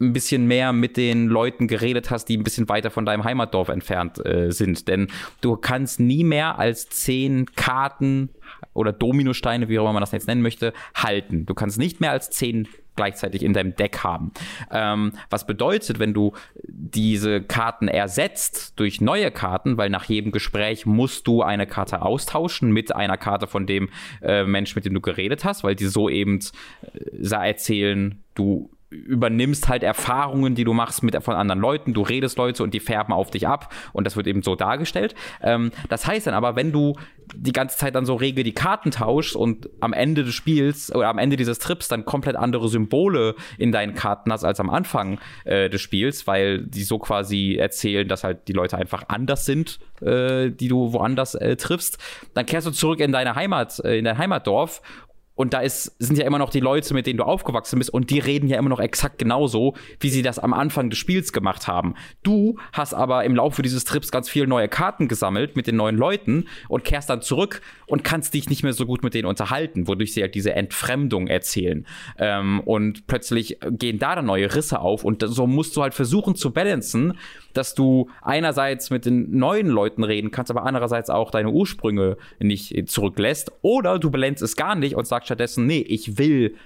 ein 0.00 0.12
bisschen 0.12 0.46
mehr 0.46 0.72
mit 0.72 0.96
den 0.96 1.26
Leuten 1.26 1.68
geredet 1.68 2.10
hast, 2.10 2.26
die 2.26 2.36
ein 2.36 2.44
bisschen 2.44 2.68
weiter 2.68 2.90
von 2.90 3.06
deinem 3.06 3.24
Heimatdorf 3.24 3.68
entfernt 3.68 4.24
äh, 4.24 4.50
sind. 4.50 4.88
Denn 4.88 5.08
du 5.40 5.56
kannst 5.56 6.00
nie 6.00 6.22
mehr 6.22 6.58
als 6.58 6.88
zehn 6.88 7.46
Karten 7.54 8.28
oder 8.74 8.92
Dominosteine, 8.92 9.68
wie 9.68 9.78
auch 9.78 9.84
immer 9.84 9.94
man 9.94 10.02
das 10.02 10.12
jetzt 10.12 10.26
nennen 10.26 10.42
möchte, 10.42 10.74
halten. 10.94 11.46
Du 11.46 11.54
kannst 11.54 11.78
nicht 11.78 12.00
mehr 12.00 12.10
als 12.10 12.30
zehn 12.30 12.68
gleichzeitig 12.96 13.42
in 13.42 13.52
deinem 13.52 13.76
Deck 13.76 14.02
haben. 14.02 14.32
Ähm, 14.70 15.12
was 15.30 15.46
bedeutet, 15.46 15.98
wenn 15.98 16.14
du 16.14 16.32
diese 16.64 17.42
Karten 17.42 17.88
ersetzt 17.88 18.78
durch 18.78 19.00
neue 19.00 19.30
Karten, 19.30 19.76
weil 19.76 19.90
nach 19.90 20.04
jedem 20.04 20.32
Gespräch 20.32 20.86
musst 20.86 21.26
du 21.26 21.42
eine 21.42 21.66
Karte 21.66 22.02
austauschen 22.02 22.72
mit 22.72 22.94
einer 22.94 23.16
Karte 23.16 23.46
von 23.46 23.66
dem 23.66 23.88
äh, 24.22 24.44
Mensch, 24.44 24.74
mit 24.74 24.84
dem 24.84 24.94
du 24.94 25.00
geredet 25.00 25.44
hast, 25.44 25.62
weil 25.62 25.74
die 25.74 25.86
so 25.86 26.08
eben 26.08 26.40
äh, 26.82 27.46
erzählen, 27.46 28.22
du 28.34 28.70
übernimmst 28.90 29.68
halt 29.68 29.82
Erfahrungen, 29.82 30.54
die 30.54 30.64
du 30.64 30.72
machst 30.72 31.02
mit 31.02 31.16
von 31.22 31.34
anderen 31.34 31.60
Leuten, 31.60 31.94
du 31.94 32.02
redest 32.02 32.38
Leute 32.38 32.62
und 32.62 32.72
die 32.72 32.80
färben 32.80 33.12
auf 33.12 33.30
dich 33.30 33.48
ab 33.48 33.72
und 33.92 34.04
das 34.04 34.16
wird 34.16 34.26
eben 34.26 34.42
so 34.42 34.54
dargestellt. 34.54 35.14
Ähm, 35.42 35.72
das 35.88 36.06
heißt 36.06 36.26
dann 36.26 36.34
aber, 36.34 36.56
wenn 36.56 36.72
du 36.72 36.94
die 37.34 37.52
ganze 37.52 37.76
Zeit 37.76 37.94
dann 37.94 38.06
so 38.06 38.14
rege 38.14 38.44
die 38.44 38.52
Karten 38.52 38.92
tauschst 38.92 39.34
und 39.34 39.68
am 39.80 39.92
Ende 39.92 40.22
des 40.22 40.34
Spiels 40.34 40.94
oder 40.94 41.08
am 41.08 41.18
Ende 41.18 41.36
dieses 41.36 41.58
Trips 41.58 41.88
dann 41.88 42.04
komplett 42.04 42.36
andere 42.36 42.68
Symbole 42.68 43.34
in 43.58 43.72
deinen 43.72 43.94
Karten 43.94 44.32
hast 44.32 44.44
als 44.44 44.60
am 44.60 44.70
Anfang 44.70 45.18
äh, 45.44 45.68
des 45.68 45.80
Spiels, 45.80 46.26
weil 46.26 46.62
die 46.62 46.84
so 46.84 46.98
quasi 46.98 47.56
erzählen, 47.56 48.06
dass 48.06 48.22
halt 48.22 48.46
die 48.46 48.52
Leute 48.52 48.78
einfach 48.78 49.04
anders 49.08 49.44
sind, 49.44 49.80
äh, 50.00 50.50
die 50.50 50.68
du 50.68 50.92
woanders 50.92 51.34
äh, 51.34 51.56
triffst, 51.56 51.98
dann 52.34 52.46
kehrst 52.46 52.66
du 52.66 52.70
zurück 52.70 53.00
in 53.00 53.12
deine 53.12 53.34
Heimat, 53.34 53.80
äh, 53.80 53.98
in 53.98 54.04
dein 54.04 54.18
Heimatdorf 54.18 54.80
Und 55.36 55.54
da 55.54 55.60
ist, 55.60 55.94
sind 55.98 56.18
ja 56.18 56.26
immer 56.26 56.38
noch 56.38 56.50
die 56.50 56.60
Leute, 56.60 56.94
mit 56.94 57.06
denen 57.06 57.18
du 57.18 57.24
aufgewachsen 57.24 57.78
bist, 57.78 57.90
und 57.90 58.10
die 58.10 58.18
reden 58.18 58.48
ja 58.48 58.58
immer 58.58 58.70
noch 58.70 58.80
exakt 58.80 59.18
genauso, 59.18 59.74
wie 60.00 60.08
sie 60.08 60.22
das 60.22 60.38
am 60.38 60.52
Anfang 60.52 60.90
des 60.90 60.98
Spiels 60.98 61.32
gemacht 61.32 61.68
haben. 61.68 61.94
Du 62.22 62.58
hast 62.72 62.94
aber 62.94 63.24
im 63.24 63.36
Laufe 63.36 63.62
dieses 63.62 63.84
Trips 63.84 64.10
ganz 64.10 64.28
viele 64.28 64.46
neue 64.46 64.68
Karten 64.68 65.06
gesammelt 65.08 65.54
mit 65.54 65.66
den 65.66 65.76
neuen 65.76 65.96
Leuten 65.96 66.46
und 66.68 66.84
kehrst 66.84 67.10
dann 67.10 67.22
zurück 67.22 67.60
und 67.86 68.02
kannst 68.02 68.34
dich 68.34 68.48
nicht 68.48 68.62
mehr 68.62 68.72
so 68.72 68.86
gut 68.86 69.04
mit 69.04 69.14
denen 69.14 69.28
unterhalten, 69.28 69.86
wodurch 69.86 70.14
sie 70.14 70.22
halt 70.22 70.34
diese 70.34 70.54
Entfremdung 70.54 71.28
erzählen. 71.28 71.86
Ähm, 72.18 72.60
und 72.60 73.06
plötzlich 73.06 73.58
gehen 73.70 73.98
da 73.98 74.16
dann 74.16 74.26
neue 74.26 74.54
Risse 74.54 74.80
auf 74.80 75.04
und 75.04 75.22
so 75.26 75.46
musst 75.46 75.76
du 75.76 75.82
halt 75.82 75.94
versuchen 75.94 76.34
zu 76.34 76.52
balancen, 76.52 77.18
dass 77.56 77.74
du 77.74 78.08
einerseits 78.22 78.90
mit 78.90 79.06
den 79.06 79.36
neuen 79.36 79.68
Leuten 79.68 80.04
reden 80.04 80.30
kannst, 80.30 80.50
aber 80.50 80.64
andererseits 80.64 81.10
auch 81.10 81.30
deine 81.30 81.50
Ursprünge 81.50 82.16
nicht 82.38 82.88
zurücklässt. 82.88 83.52
Oder 83.62 83.98
du 83.98 84.10
balance 84.10 84.44
es 84.44 84.56
gar 84.56 84.74
nicht 84.74 84.94
und 84.96 85.06
sagst 85.06 85.26
stattdessen, 85.26 85.66
nee, 85.66 85.80
ich 85.80 86.18
will 86.18 86.56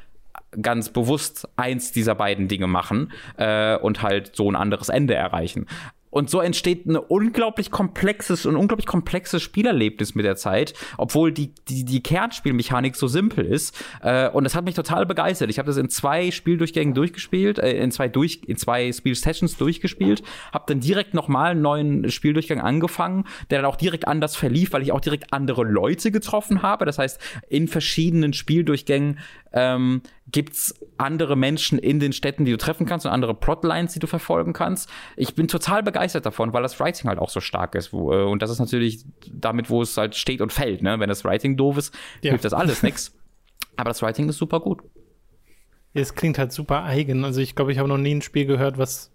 ganz 0.62 0.88
bewusst 0.88 1.48
eins 1.56 1.92
dieser 1.92 2.14
beiden 2.14 2.48
Dinge 2.48 2.66
machen 2.66 3.12
äh, 3.36 3.76
und 3.76 4.02
halt 4.02 4.34
so 4.34 4.50
ein 4.50 4.56
anderes 4.56 4.88
Ende 4.88 5.14
erreichen. 5.14 5.66
Und 6.10 6.28
so 6.28 6.40
entsteht 6.40 6.86
ein 6.86 6.96
unglaublich 6.96 7.70
komplexes 7.70 8.46
und 8.46 8.56
unglaublich 8.56 8.86
komplexes 8.86 9.42
Spielerlebnis 9.42 10.14
mit 10.14 10.24
der 10.24 10.36
Zeit, 10.36 10.74
obwohl 10.98 11.32
die, 11.32 11.54
die, 11.68 11.84
die 11.84 12.02
Kernspielmechanik 12.02 12.96
so 12.96 13.06
simpel 13.06 13.44
ist. 13.44 13.74
Äh, 14.02 14.28
und 14.30 14.44
das 14.44 14.54
hat 14.54 14.64
mich 14.64 14.74
total 14.74 15.06
begeistert. 15.06 15.50
Ich 15.50 15.58
habe 15.58 15.66
das 15.66 15.76
in 15.76 15.88
zwei 15.88 16.30
Spieldurchgängen 16.30 16.94
durchgespielt, 16.94 17.58
äh, 17.58 17.72
in 17.72 17.90
zwei 17.90 18.08
durch, 18.08 18.40
in 18.46 18.56
zwei 18.56 18.92
Spielsessions 18.92 19.56
durchgespielt, 19.56 20.22
habe 20.52 20.64
dann 20.66 20.80
direkt 20.80 21.14
nochmal 21.14 21.52
einen 21.52 21.62
neuen 21.62 22.10
Spieldurchgang 22.10 22.60
angefangen, 22.60 23.24
der 23.50 23.62
dann 23.62 23.70
auch 23.70 23.76
direkt 23.76 24.08
anders 24.08 24.36
verlief, 24.36 24.72
weil 24.72 24.82
ich 24.82 24.92
auch 24.92 25.00
direkt 25.00 25.32
andere 25.32 25.64
Leute 25.64 26.10
getroffen 26.10 26.62
habe. 26.62 26.84
Das 26.84 26.98
heißt, 26.98 27.20
in 27.48 27.68
verschiedenen 27.68 28.32
Spieldurchgängen 28.32 29.18
ähm, 29.52 30.02
gibt's 30.28 30.74
andere 30.96 31.36
Menschen 31.36 31.78
in 31.78 31.98
den 31.98 32.12
Städten, 32.12 32.44
die 32.44 32.52
du 32.52 32.58
treffen 32.58 32.86
kannst 32.86 33.06
und 33.06 33.12
andere 33.12 33.34
Plotlines, 33.34 33.92
die 33.92 33.98
du 33.98 34.06
verfolgen 34.06 34.52
kannst. 34.52 34.88
Ich 35.16 35.34
bin 35.34 35.48
total 35.48 35.82
begeistert 35.82 36.26
davon, 36.26 36.52
weil 36.52 36.62
das 36.62 36.78
Writing 36.78 37.08
halt 37.08 37.18
auch 37.18 37.30
so 37.30 37.40
stark 37.40 37.74
ist. 37.74 37.92
Wo, 37.92 38.12
äh, 38.12 38.22
und 38.24 38.42
das 38.42 38.50
ist 38.50 38.58
natürlich 38.58 39.04
damit, 39.30 39.70
wo 39.70 39.82
es 39.82 39.96
halt 39.96 40.14
steht 40.14 40.40
und 40.40 40.52
fällt. 40.52 40.82
Ne? 40.82 41.00
Wenn 41.00 41.08
das 41.08 41.24
Writing 41.24 41.56
doof 41.56 41.78
ist, 41.78 41.94
ja. 42.22 42.30
hilft 42.30 42.44
das 42.44 42.52
alles 42.52 42.82
nichts. 42.82 43.16
Aber 43.76 43.90
das 43.90 44.02
Writing 44.02 44.28
ist 44.28 44.38
super 44.38 44.60
gut. 44.60 44.82
Es 45.92 46.14
klingt 46.14 46.38
halt 46.38 46.52
super 46.52 46.84
eigen. 46.84 47.24
Also 47.24 47.40
ich 47.40 47.56
glaube, 47.56 47.72
ich 47.72 47.78
habe 47.78 47.88
noch 47.88 47.98
nie 47.98 48.14
ein 48.14 48.22
Spiel 48.22 48.46
gehört, 48.46 48.78
was 48.78 49.10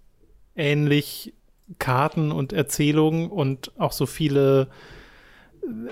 ähnlich 0.54 1.32
Karten 1.78 2.32
und 2.32 2.52
Erzählungen 2.52 3.30
und 3.30 3.72
auch 3.78 3.92
so 3.92 4.06
viele 4.06 4.68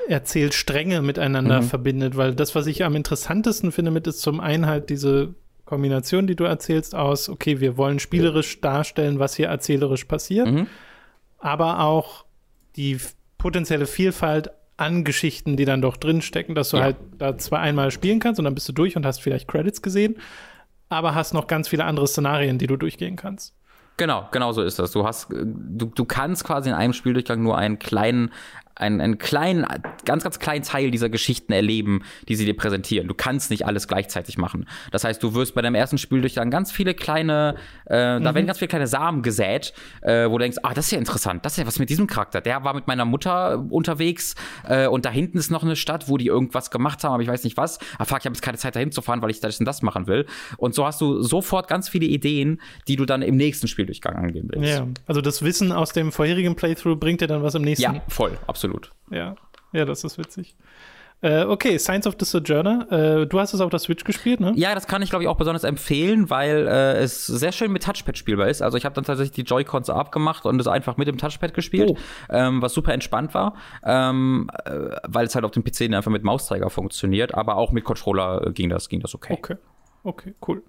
Erzählstränge 0.09 1.02
miteinander 1.02 1.62
mhm. 1.62 1.66
verbindet, 1.66 2.16
weil 2.16 2.34
das, 2.34 2.55
was 2.55 2.66
ich 2.66 2.84
am 2.84 2.94
interessantesten 2.94 3.72
finde 3.72 3.90
mit, 3.90 4.06
ist 4.06 4.20
zum 4.20 4.40
einen 4.40 4.66
halt 4.66 4.90
diese 4.90 5.34
Kombination, 5.64 6.26
die 6.26 6.36
du 6.36 6.44
erzählst, 6.44 6.94
aus, 6.94 7.28
okay, 7.28 7.60
wir 7.60 7.76
wollen 7.76 7.98
spielerisch 7.98 8.60
darstellen, 8.60 9.18
was 9.18 9.34
hier 9.34 9.48
erzählerisch 9.48 10.05
passiert, 10.05 10.51
mhm. 10.51 10.66
aber 11.38 11.80
auch 11.80 12.24
die 12.76 12.98
potenzielle 13.38 13.86
Vielfalt 13.86 14.51
an 14.76 15.05
Geschichten, 15.05 15.56
die 15.56 15.64
dann 15.64 15.80
doch 15.80 15.96
drinstecken, 15.96 16.55
dass 16.55 16.70
du 16.70 16.78
ja. 16.78 16.84
halt 16.84 16.96
da 17.18 17.38
zwar 17.38 17.60
einmal 17.60 17.90
spielen 17.90 18.18
kannst 18.18 18.38
und 18.38 18.44
dann 18.44 18.55
bist 18.55 18.68
du 18.68 18.72
durch 18.72 18.96
und 18.96 19.06
hast 19.06 19.20
vielleicht 19.22 19.48
Credits 19.48 19.82
gesehen, 19.82 20.16
aber 20.88 21.14
hast 21.14 21.32
noch 21.32 21.46
ganz 21.46 21.68
viele 21.68 21.84
andere 21.84 22.06
Szenarien, 22.09 22.59
die 22.59 22.66
du 22.66 22.76
durchgehen 22.76 23.16
kannst. 23.16 23.55
Genau, 23.96 24.28
genau 24.32 24.51
so 24.51 24.62
ist 24.62 24.78
das. 24.78 24.90
Du 24.90 25.06
hast, 25.06 25.28
du, 25.30 25.86
du 25.86 26.05
kannst 26.05 26.44
quasi 26.44 26.68
in 26.68 26.74
einem 26.74 26.92
Spieldurchgang 26.92 27.42
nur 27.42 27.56
einen 27.56 27.78
kleinen 27.78 28.32
einen, 28.76 29.01
einen 29.01 29.18
kleinen, 29.18 29.66
ganz, 30.05 30.24
ganz 30.24 30.38
kleinen 30.38 30.64
Teil 30.64 30.90
dieser 30.90 31.09
Geschichten 31.09 31.52
erleben, 31.52 32.02
die 32.28 32.34
sie 32.34 32.44
dir 32.44 32.56
präsentieren. 32.56 33.09
Du 33.09 33.14
kannst 33.14 33.51
nicht 33.51 33.66
alles 33.66 33.88
gleichzeitig 33.88 34.38
machen. 34.38 34.66
Das 34.90 35.05
heißt, 35.05 35.22
du 35.22 35.34
wirst 35.34 35.55
bei 35.55 35.62
deinem 35.62 35.74
ersten 35.74 35.98
Spiel 35.98 36.20
durch 36.20 36.34
dann 36.34 36.51
ganz 36.51 36.72
viele 36.72 36.94
kleine, 36.94 37.56
äh, 37.88 38.18
mhm. 38.18 38.24
da 38.24 38.34
werden 38.34 38.46
ganz 38.46 38.59
viele 38.59 38.68
kleine 38.68 38.86
Samen 38.86 39.22
gesät, 39.22 39.72
äh, 40.02 40.28
wo 40.28 40.38
du 40.38 40.38
denkst, 40.38 40.59
ah, 40.62 40.74
das 40.74 40.86
ist 40.86 40.90
ja 40.92 40.98
interessant, 40.98 41.44
das 41.44 41.52
ist 41.52 41.59
ja 41.59 41.66
was 41.66 41.78
mit 41.78 41.90
diesem 41.90 42.06
Charakter. 42.06 42.40
Der 42.40 42.64
war 42.64 42.74
mit 42.74 42.86
meiner 42.86 43.05
Mutter 43.05 43.64
unterwegs 43.70 44.34
äh, 44.68 44.86
und 44.86 45.05
da 45.05 45.10
hinten 45.10 45.38
ist 45.38 45.51
noch 45.51 45.62
eine 45.62 45.76
Stadt, 45.76 46.09
wo 46.09 46.16
die 46.16 46.26
irgendwas 46.26 46.70
gemacht 46.70 47.05
haben, 47.05 47.14
aber 47.14 47.22
ich 47.22 47.28
weiß 47.28 47.44
nicht 47.44 47.56
was. 47.56 47.78
Ah, 47.98 48.05
fuck, 48.05 48.18
ich 48.18 48.26
habe 48.26 48.34
jetzt 48.34 48.42
keine 48.42 48.59
Zeit 48.59 48.74
dahin 48.76 48.90
zu 48.90 49.02
fahren, 49.02 49.22
weil 49.22 49.30
ich 49.30 49.40
das 49.40 49.59
und 49.60 49.66
das 49.66 49.82
machen 49.82 50.06
will. 50.06 50.26
Und 50.56 50.74
so 50.74 50.84
hast 50.84 51.01
du 51.01 51.22
sofort 51.22 51.68
ganz 51.68 51.88
viele 51.88 52.06
Ideen, 52.06 52.60
die 52.88 52.96
du 52.96 53.05
dann 53.05 53.22
im 53.22 53.36
nächsten 53.36 53.68
Spieldurchgang 53.68 54.16
angehen 54.16 54.48
willst. 54.52 54.78
Ja, 54.78 54.86
also 55.06 55.20
das 55.20 55.42
Wissen 55.42 55.70
aus 55.70 55.92
dem 55.92 56.10
vorherigen 56.10 56.56
Playthrough 56.56 56.98
bringt 56.98 57.20
dir 57.20 57.28
dann 57.28 57.42
was 57.42 57.55
im 57.55 57.62
nächsten. 57.62 57.94
Ja, 57.94 58.02
voll, 58.09 58.32
absolut 58.46 58.64
absolut. 58.65 58.93
Ja, 59.11 59.36
ja, 59.73 59.85
das 59.85 60.05
ist 60.05 60.19
witzig. 60.19 60.57
Äh, 61.20 61.45
okay, 61.45 61.78
Science 61.78 62.07
of 62.07 62.16
the 62.19 62.27
Sojourner. 62.27 62.93
Äh, 62.93 63.27
du 63.27 63.41
hast 63.41 63.55
es 63.55 63.61
auf 63.62 63.70
der 63.70 63.78
Switch 63.78 64.05
gespielt, 64.05 64.41
ne? 64.41 64.53
Ja, 64.57 64.74
das 64.74 64.86
kann 64.86 65.01
ich, 65.01 65.09
glaube 65.09 65.23
ich, 65.23 65.28
auch 65.28 65.39
besonders 65.39 65.65
empfehlen, 65.65 66.28
weil 66.28 66.66
äh, 66.69 66.99
es 66.99 67.27
sehr 67.27 67.51
schön 67.51 67.73
mit 67.73 67.82
Touchpad 67.82 68.19
spielbar 68.19 68.49
ist. 68.49 68.61
Also 68.61 68.77
ich 68.77 68.85
habe 68.85 68.95
dann 68.95 69.05
tatsächlich 69.05 69.32
die 69.32 69.43
Joy-Cons 69.43 69.89
abgemacht 69.89 70.45
und 70.45 70.61
es 70.61 70.66
einfach 70.66 70.99
mit 70.99 71.09
dem 71.09 71.16
Touchpad 71.16 71.55
gespielt, 71.55 71.93
oh. 71.93 71.97
ähm, 72.28 72.61
was 72.61 72.74
super 72.74 72.93
entspannt 72.93 73.32
war, 73.32 73.55
ähm, 73.85 74.51
äh, 74.65 74.97
weil 75.07 75.27
es 75.27 75.35
halt 75.35 75.47
auf 75.47 75.53
dem 75.53 75.65
PC 75.65 75.82
einfach 75.95 76.11
mit 76.11 76.24
Mausträger 76.24 76.69
funktioniert, 76.69 77.35
aber 77.35 77.57
auch 77.57 77.73
mit 77.73 77.85
Controller 77.85 78.51
ging 78.53 78.69
das, 78.69 78.91
ging 78.91 79.01
das 79.01 79.15
okay. 79.15 79.32
Okay, 79.32 79.57
okay, 80.03 80.35
cool. 80.47 80.62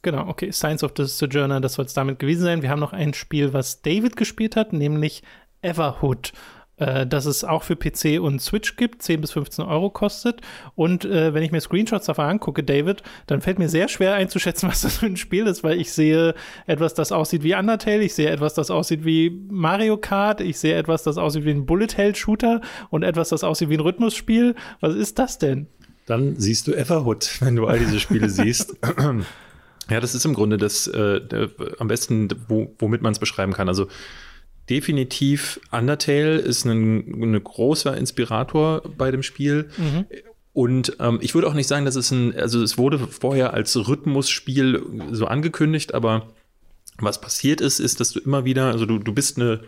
Genau, 0.00 0.26
okay. 0.28 0.52
Science 0.52 0.84
of 0.84 0.92
the 0.96 1.04
Sojourner, 1.04 1.60
das 1.60 1.74
soll 1.74 1.84
es 1.84 1.92
damit 1.92 2.18
gewesen 2.18 2.44
sein. 2.44 2.62
Wir 2.62 2.70
haben 2.70 2.80
noch 2.80 2.94
ein 2.94 3.12
Spiel, 3.12 3.52
was 3.52 3.82
David 3.82 4.16
gespielt 4.16 4.56
hat, 4.56 4.72
nämlich 4.72 5.22
Everhood 5.60 6.32
äh, 6.78 7.06
dass 7.06 7.26
es 7.26 7.44
auch 7.44 7.62
für 7.62 7.76
PC 7.76 8.20
und 8.20 8.40
Switch 8.40 8.76
gibt, 8.76 9.02
10 9.02 9.20
bis 9.20 9.32
15 9.32 9.64
Euro 9.64 9.90
kostet. 9.90 10.40
Und 10.74 11.04
äh, 11.04 11.34
wenn 11.34 11.42
ich 11.42 11.52
mir 11.52 11.60
Screenshots 11.60 12.06
davon 12.06 12.26
angucke, 12.26 12.62
David, 12.62 13.02
dann 13.26 13.40
fällt 13.40 13.58
mir 13.58 13.68
sehr 13.68 13.88
schwer 13.88 14.14
einzuschätzen, 14.14 14.68
was 14.70 14.82
das 14.82 14.98
für 14.98 15.06
ein 15.06 15.16
Spiel 15.16 15.46
ist, 15.46 15.64
weil 15.64 15.80
ich 15.80 15.92
sehe 15.92 16.34
etwas, 16.66 16.94
das 16.94 17.12
aussieht 17.12 17.42
wie 17.42 17.54
Undertale, 17.54 18.02
ich 18.02 18.14
sehe 18.14 18.30
etwas, 18.30 18.54
das 18.54 18.70
aussieht 18.70 19.04
wie 19.04 19.30
Mario 19.50 19.96
Kart, 19.96 20.40
ich 20.40 20.58
sehe 20.58 20.76
etwas, 20.76 21.02
das 21.02 21.18
aussieht 21.18 21.44
wie 21.44 21.50
ein 21.50 21.66
Bullet-Hell-Shooter 21.66 22.60
und 22.90 23.02
etwas, 23.02 23.30
das 23.30 23.44
aussieht 23.44 23.68
wie 23.68 23.76
ein 23.76 23.80
Rhythmusspiel. 23.80 24.54
Was 24.80 24.94
ist 24.94 25.18
das 25.18 25.38
denn? 25.38 25.66
Dann 26.06 26.36
siehst 26.36 26.66
du 26.66 26.72
Everhood, 26.72 27.36
wenn 27.40 27.56
du 27.56 27.66
all 27.66 27.78
diese 27.78 28.00
Spiele 28.00 28.28
siehst. 28.28 28.76
Ja, 29.90 30.00
das 30.00 30.14
ist 30.14 30.26
im 30.26 30.34
Grunde 30.34 30.58
das 30.58 30.86
äh, 30.86 31.18
der, 31.20 31.48
am 31.78 31.88
besten, 31.88 32.28
wo, 32.46 32.74
womit 32.78 33.00
man 33.00 33.12
es 33.12 33.18
beschreiben 33.18 33.54
kann. 33.54 33.68
Also 33.68 33.88
definitiv 34.68 35.60
Undertale 35.70 36.36
ist 36.36 36.64
ein, 36.64 37.34
ein 37.34 37.42
großer 37.42 37.96
Inspirator 37.96 38.82
bei 38.96 39.10
dem 39.10 39.22
Spiel. 39.22 39.68
Mhm. 39.76 40.06
Und 40.52 40.96
ähm, 40.98 41.18
ich 41.22 41.34
würde 41.34 41.46
auch 41.46 41.54
nicht 41.54 41.68
sagen, 41.68 41.84
dass 41.84 41.96
es 41.96 42.10
ein, 42.10 42.34
also 42.34 42.62
es 42.62 42.78
wurde 42.78 42.98
vorher 42.98 43.54
als 43.54 43.76
Rhythmusspiel 43.76 44.82
so 45.12 45.26
angekündigt, 45.26 45.94
aber 45.94 46.28
was 46.98 47.20
passiert 47.20 47.60
ist, 47.60 47.78
ist, 47.78 48.00
dass 48.00 48.10
du 48.10 48.20
immer 48.20 48.44
wieder, 48.44 48.72
also 48.72 48.84
du, 48.84 48.98
du 48.98 49.12
bist 49.12 49.36
eine 49.36 49.60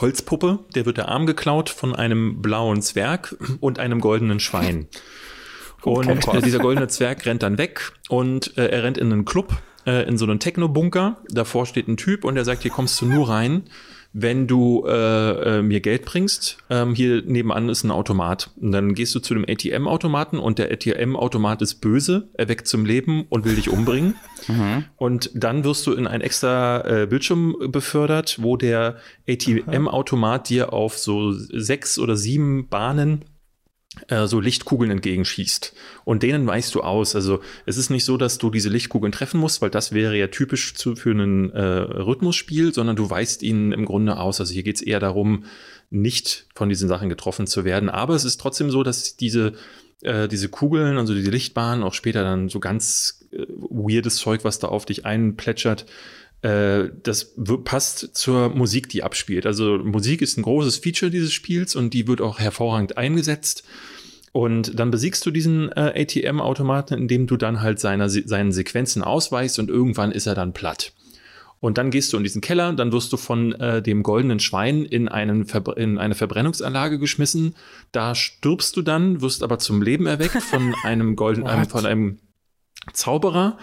Holzpuppe, 0.00 0.60
der 0.74 0.86
wird 0.86 0.96
der 0.96 1.08
Arm 1.08 1.26
geklaut 1.26 1.68
von 1.68 1.94
einem 1.94 2.42
blauen 2.42 2.82
Zwerg 2.82 3.36
und 3.60 3.78
einem 3.78 4.00
goldenen 4.00 4.40
Schwein. 4.40 4.88
Und 5.82 6.28
oh 6.28 6.40
dieser 6.44 6.60
goldene 6.60 6.86
Zwerg 6.86 7.26
rennt 7.26 7.42
dann 7.42 7.58
weg 7.58 7.90
und 8.08 8.56
äh, 8.56 8.68
er 8.68 8.84
rennt 8.84 8.98
in 8.98 9.12
einen 9.12 9.24
Club, 9.24 9.56
äh, 9.84 10.06
in 10.06 10.16
so 10.16 10.24
einen 10.24 10.38
Techno-Bunker. 10.38 11.16
Davor 11.28 11.66
steht 11.66 11.88
ein 11.88 11.96
Typ 11.96 12.24
und 12.24 12.36
der 12.36 12.44
sagt, 12.44 12.62
hier 12.62 12.70
kommst 12.70 13.00
du 13.00 13.06
nur 13.06 13.28
rein, 13.28 13.64
wenn 14.12 14.46
du 14.46 14.84
äh, 14.86 15.58
äh, 15.58 15.62
mir 15.62 15.80
Geld 15.80 16.04
bringst, 16.04 16.58
ähm, 16.68 16.94
hier 16.94 17.22
nebenan 17.22 17.68
ist 17.68 17.82
ein 17.82 17.90
Automat. 17.90 18.50
Und 18.60 18.72
dann 18.72 18.94
gehst 18.94 19.14
du 19.14 19.20
zu 19.20 19.34
dem 19.34 19.44
ATM-Automaten 19.48 20.38
und 20.38 20.58
der 20.58 20.70
ATM-Automat 20.70 21.62
ist 21.62 21.76
böse, 21.76 22.28
er 22.34 22.48
weckt 22.48 22.66
zum 22.66 22.84
Leben 22.84 23.24
und 23.28 23.44
will 23.44 23.56
dich 23.56 23.68
umbringen. 23.68 24.14
Mhm. 24.48 24.86
Und 24.96 25.30
dann 25.34 25.62
wirst 25.62 25.86
du 25.86 25.92
in 25.92 26.08
ein 26.08 26.20
extra 26.20 26.80
äh, 26.84 27.06
Bildschirm 27.06 27.54
befördert, 27.68 28.38
wo 28.42 28.56
der 28.56 28.96
ATM-Automat 29.28 30.48
dir 30.48 30.72
auf 30.72 30.98
so 30.98 31.30
sechs 31.30 31.96
oder 31.96 32.16
sieben 32.16 32.66
Bahnen 32.66 33.24
so 34.24 34.40
Lichtkugeln 34.40 34.90
entgegenschießt. 34.90 35.74
Und 36.04 36.22
denen 36.22 36.46
weißt 36.46 36.74
du 36.74 36.80
aus. 36.80 37.14
Also 37.14 37.40
es 37.66 37.76
ist 37.76 37.90
nicht 37.90 38.06
so, 38.06 38.16
dass 38.16 38.38
du 38.38 38.50
diese 38.50 38.70
Lichtkugeln 38.70 39.12
treffen 39.12 39.38
musst, 39.38 39.60
weil 39.60 39.70
das 39.70 39.92
wäre 39.92 40.16
ja 40.16 40.28
typisch 40.28 40.74
zu, 40.74 40.96
für 40.96 41.10
ein 41.10 41.50
äh, 41.50 41.62
Rhythmusspiel, 41.62 42.72
sondern 42.72 42.96
du 42.96 43.08
weißt 43.08 43.42
ihnen 43.42 43.72
im 43.72 43.84
Grunde 43.84 44.18
aus. 44.18 44.40
Also 44.40 44.54
hier 44.54 44.62
geht 44.62 44.76
es 44.76 44.82
eher 44.82 44.98
darum, 44.98 45.44
nicht 45.90 46.46
von 46.54 46.70
diesen 46.70 46.88
Sachen 46.88 47.10
getroffen 47.10 47.46
zu 47.46 47.64
werden. 47.64 47.90
Aber 47.90 48.14
es 48.14 48.24
ist 48.24 48.40
trotzdem 48.40 48.70
so, 48.70 48.82
dass 48.82 49.16
diese 49.16 49.52
äh, 50.02 50.26
diese 50.26 50.48
Kugeln, 50.48 50.98
also 50.98 51.14
diese 51.14 51.30
Lichtbahnen, 51.30 51.84
auch 51.84 51.94
später 51.94 52.22
dann 52.22 52.48
so 52.48 52.60
ganz 52.60 53.26
äh, 53.30 53.46
weirdes 53.48 54.16
Zeug, 54.16 54.42
was 54.44 54.58
da 54.58 54.68
auf 54.68 54.84
dich 54.84 55.06
einplätschert, 55.06 55.82
äh, 55.82 55.86
das 56.42 57.34
passt 57.64 58.16
zur 58.16 58.48
Musik, 58.48 58.88
die 58.88 59.04
abspielt. 59.04 59.46
Also 59.46 59.78
Musik 59.78 60.22
ist 60.22 60.36
ein 60.36 60.42
großes 60.42 60.78
Feature 60.78 61.10
dieses 61.10 61.32
Spiels 61.32 61.76
und 61.76 61.94
die 61.94 62.08
wird 62.08 62.20
auch 62.20 62.40
hervorragend 62.40 62.98
eingesetzt. 62.98 63.62
Und 64.32 64.78
dann 64.80 64.90
besiegst 64.90 65.24
du 65.26 65.30
diesen 65.30 65.70
äh, 65.72 65.92
ATM-Automaten, 66.02 66.94
indem 66.94 67.26
du 67.26 67.36
dann 67.36 67.60
halt 67.60 67.78
seiner, 67.78 68.08
seinen 68.08 68.50
Sequenzen 68.50 69.02
ausweichst 69.02 69.58
und 69.58 69.68
irgendwann 69.68 70.10
ist 70.10 70.26
er 70.26 70.34
dann 70.34 70.54
platt. 70.54 70.92
Und 71.60 71.78
dann 71.78 71.92
gehst 71.92 72.12
du 72.12 72.16
in 72.16 72.24
diesen 72.24 72.40
Keller, 72.40 72.72
dann 72.72 72.90
wirst 72.90 73.12
du 73.12 73.16
von 73.16 73.52
äh, 73.52 73.80
dem 73.80 74.02
goldenen 74.02 74.40
Schwein 74.40 74.84
in, 74.84 75.08
einen 75.08 75.44
Verbr 75.44 75.76
in 75.76 75.96
eine 75.98 76.16
Verbrennungsanlage 76.16 76.98
geschmissen. 76.98 77.54
Da 77.92 78.16
stirbst 78.16 78.76
du 78.76 78.82
dann, 78.82 79.20
wirst 79.20 79.44
aber 79.44 79.60
zum 79.60 79.80
Leben 79.80 80.06
erweckt 80.06 80.42
von 80.42 80.74
einem 80.82 81.14
goldenen, 81.14 81.66
von 81.66 81.86
einem 81.86 82.18
Zauberer, 82.92 83.58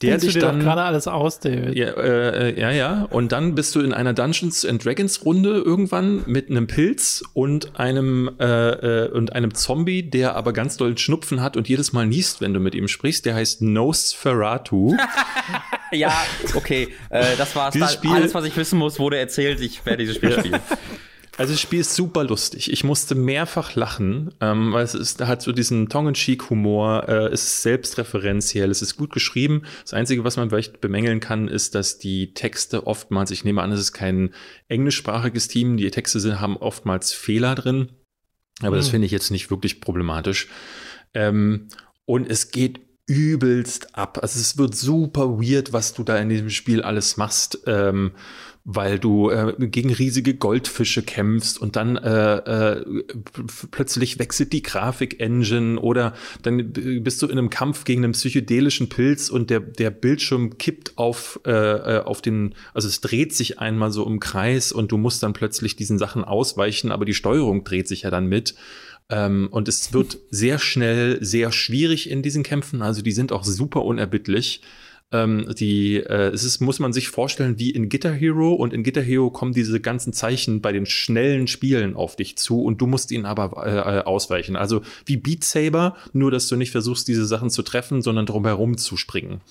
der 0.00 0.18
dich 0.18 0.38
dann 0.38 0.60
gerade 0.60 0.82
alles 0.82 1.06
aus, 1.06 1.38
David. 1.38 1.76
Ja, 1.76 1.90
äh, 1.90 2.60
ja, 2.60 2.70
ja. 2.70 3.04
Und 3.10 3.32
dann 3.32 3.54
bist 3.54 3.74
du 3.74 3.80
in 3.80 3.92
einer 3.92 4.12
Dungeons 4.14 4.64
and 4.64 4.84
Dragons 4.84 5.24
Runde 5.24 5.50
irgendwann 5.50 6.22
mit 6.26 6.50
einem 6.50 6.66
Pilz 6.66 7.22
und 7.34 7.78
einem 7.78 8.30
äh, 8.40 9.04
äh, 9.04 9.10
und 9.10 9.34
einem 9.34 9.54
Zombie, 9.54 10.02
der 10.02 10.34
aber 10.34 10.52
ganz 10.52 10.76
doll 10.76 10.96
Schnupfen 10.98 11.40
hat 11.40 11.56
und 11.56 11.68
jedes 11.68 11.92
Mal 11.92 12.06
niest, 12.06 12.40
wenn 12.40 12.54
du 12.54 12.60
mit 12.60 12.74
ihm 12.74 12.88
sprichst. 12.88 13.26
Der 13.26 13.34
heißt 13.34 13.62
Nosferatu. 13.62 14.96
ja, 15.92 16.12
okay. 16.54 16.88
Äh, 17.10 17.36
das 17.36 17.54
war 17.54 17.72
alles, 17.72 18.34
was 18.34 18.44
ich 18.44 18.56
wissen 18.56 18.78
muss, 18.78 18.98
wurde 18.98 19.18
erzählt. 19.18 19.60
Ich 19.60 19.84
werde 19.84 19.98
dieses 19.98 20.16
Spiel 20.16 20.32
spielen. 20.32 20.60
Also 21.38 21.54
das 21.54 21.60
Spiel 21.60 21.80
ist 21.80 21.94
super 21.94 22.24
lustig. 22.24 22.70
Ich 22.70 22.84
musste 22.84 23.14
mehrfach 23.14 23.74
lachen, 23.74 24.34
ähm, 24.40 24.72
weil 24.72 24.84
es 24.84 24.94
ist, 24.94 25.20
hat 25.22 25.40
so 25.40 25.52
diesen 25.52 25.88
Tongue-in-Cheek-Humor, 25.88 27.08
äh, 27.08 27.26
es 27.28 27.44
ist 27.44 27.62
selbstreferenziell, 27.62 28.70
es 28.70 28.82
ist 28.82 28.96
gut 28.96 29.12
geschrieben. 29.12 29.62
Das 29.82 29.94
Einzige, 29.94 30.24
was 30.24 30.36
man 30.36 30.50
vielleicht 30.50 30.82
bemängeln 30.82 31.20
kann, 31.20 31.48
ist, 31.48 31.74
dass 31.74 31.98
die 31.98 32.34
Texte 32.34 32.86
oftmals, 32.86 33.30
ich 33.30 33.44
nehme 33.44 33.62
an, 33.62 33.72
es 33.72 33.80
ist 33.80 33.92
kein 33.92 34.34
englischsprachiges 34.68 35.48
Team, 35.48 35.78
die 35.78 35.90
Texte 35.90 36.20
sind, 36.20 36.38
haben 36.38 36.58
oftmals 36.58 37.12
Fehler 37.12 37.54
drin. 37.54 37.92
Aber 38.60 38.72
mhm. 38.72 38.80
das 38.80 38.88
finde 38.90 39.06
ich 39.06 39.12
jetzt 39.12 39.30
nicht 39.30 39.50
wirklich 39.50 39.80
problematisch. 39.80 40.48
Ähm, 41.14 41.68
und 42.04 42.28
es 42.28 42.50
geht 42.50 42.80
übelst 43.06 43.96
ab. 43.96 44.18
Also 44.22 44.38
es 44.38 44.58
wird 44.58 44.74
super 44.74 45.40
weird, 45.40 45.72
was 45.72 45.94
du 45.94 46.02
da 46.04 46.18
in 46.18 46.28
diesem 46.28 46.50
Spiel 46.50 46.82
alles 46.82 47.16
machst. 47.16 47.60
Ähm, 47.66 48.12
weil 48.64 48.98
du 48.98 49.30
äh, 49.30 49.54
gegen 49.58 49.92
riesige 49.92 50.34
Goldfische 50.34 51.02
kämpfst 51.02 51.60
und 51.60 51.74
dann 51.74 51.96
äh, 51.96 52.36
äh, 52.76 52.84
plötzlich 53.72 54.20
wechselt 54.20 54.52
die 54.52 54.62
Grafik-Engine 54.62 55.80
oder 55.80 56.14
dann 56.42 56.72
bist 56.72 57.20
du 57.22 57.26
in 57.26 57.38
einem 57.38 57.50
Kampf 57.50 57.84
gegen 57.84 58.04
einen 58.04 58.12
psychedelischen 58.12 58.88
Pilz 58.88 59.30
und 59.30 59.50
der, 59.50 59.60
der 59.60 59.90
Bildschirm 59.90 60.58
kippt 60.58 60.96
auf, 60.96 61.40
äh, 61.44 61.50
äh, 61.50 62.02
auf 62.04 62.22
den, 62.22 62.54
also 62.72 62.86
es 62.86 63.00
dreht 63.00 63.34
sich 63.34 63.58
einmal 63.58 63.90
so 63.90 64.06
im 64.06 64.20
Kreis 64.20 64.70
und 64.70 64.92
du 64.92 64.96
musst 64.96 65.24
dann 65.24 65.32
plötzlich 65.32 65.74
diesen 65.74 65.98
Sachen 65.98 66.22
ausweichen, 66.22 66.92
aber 66.92 67.04
die 67.04 67.14
Steuerung 67.14 67.64
dreht 67.64 67.88
sich 67.88 68.02
ja 68.02 68.10
dann 68.10 68.26
mit. 68.26 68.54
Ähm, 69.10 69.48
und 69.50 69.66
es 69.66 69.92
wird 69.92 70.18
sehr 70.30 70.60
schnell 70.60 71.18
sehr 71.24 71.50
schwierig 71.50 72.08
in 72.08 72.22
diesen 72.22 72.44
Kämpfen, 72.44 72.80
also 72.80 73.02
die 73.02 73.12
sind 73.12 73.32
auch 73.32 73.42
super 73.42 73.84
unerbittlich. 73.84 74.62
Ähm, 75.12 75.54
die, 75.58 75.96
äh, 75.96 76.30
es 76.30 76.42
ist, 76.42 76.60
muss 76.60 76.78
man 76.78 76.94
sich 76.94 77.08
vorstellen, 77.08 77.58
wie 77.58 77.70
in 77.70 77.90
Guitar 77.90 78.12
Hero 78.12 78.54
und 78.54 78.72
in 78.72 78.82
Guitar 78.82 79.02
Hero 79.02 79.30
kommen 79.30 79.52
diese 79.52 79.78
ganzen 79.78 80.14
Zeichen 80.14 80.62
bei 80.62 80.72
den 80.72 80.86
schnellen 80.86 81.46
Spielen 81.46 81.94
auf 81.94 82.16
dich 82.16 82.38
zu 82.38 82.62
und 82.62 82.80
du 82.80 82.86
musst 82.86 83.10
ihnen 83.10 83.26
aber 83.26 83.66
äh, 83.66 83.98
äh, 83.98 84.02
ausweichen. 84.04 84.56
Also 84.56 84.80
wie 85.04 85.18
Beat 85.18 85.44
Saber, 85.44 85.96
nur 86.14 86.30
dass 86.30 86.48
du 86.48 86.56
nicht 86.56 86.70
versuchst, 86.70 87.06
diese 87.08 87.26
Sachen 87.26 87.50
zu 87.50 87.62
treffen, 87.62 88.00
sondern 88.00 88.24
drumherum 88.24 88.78
zu 88.78 88.96
springen. 88.96 89.42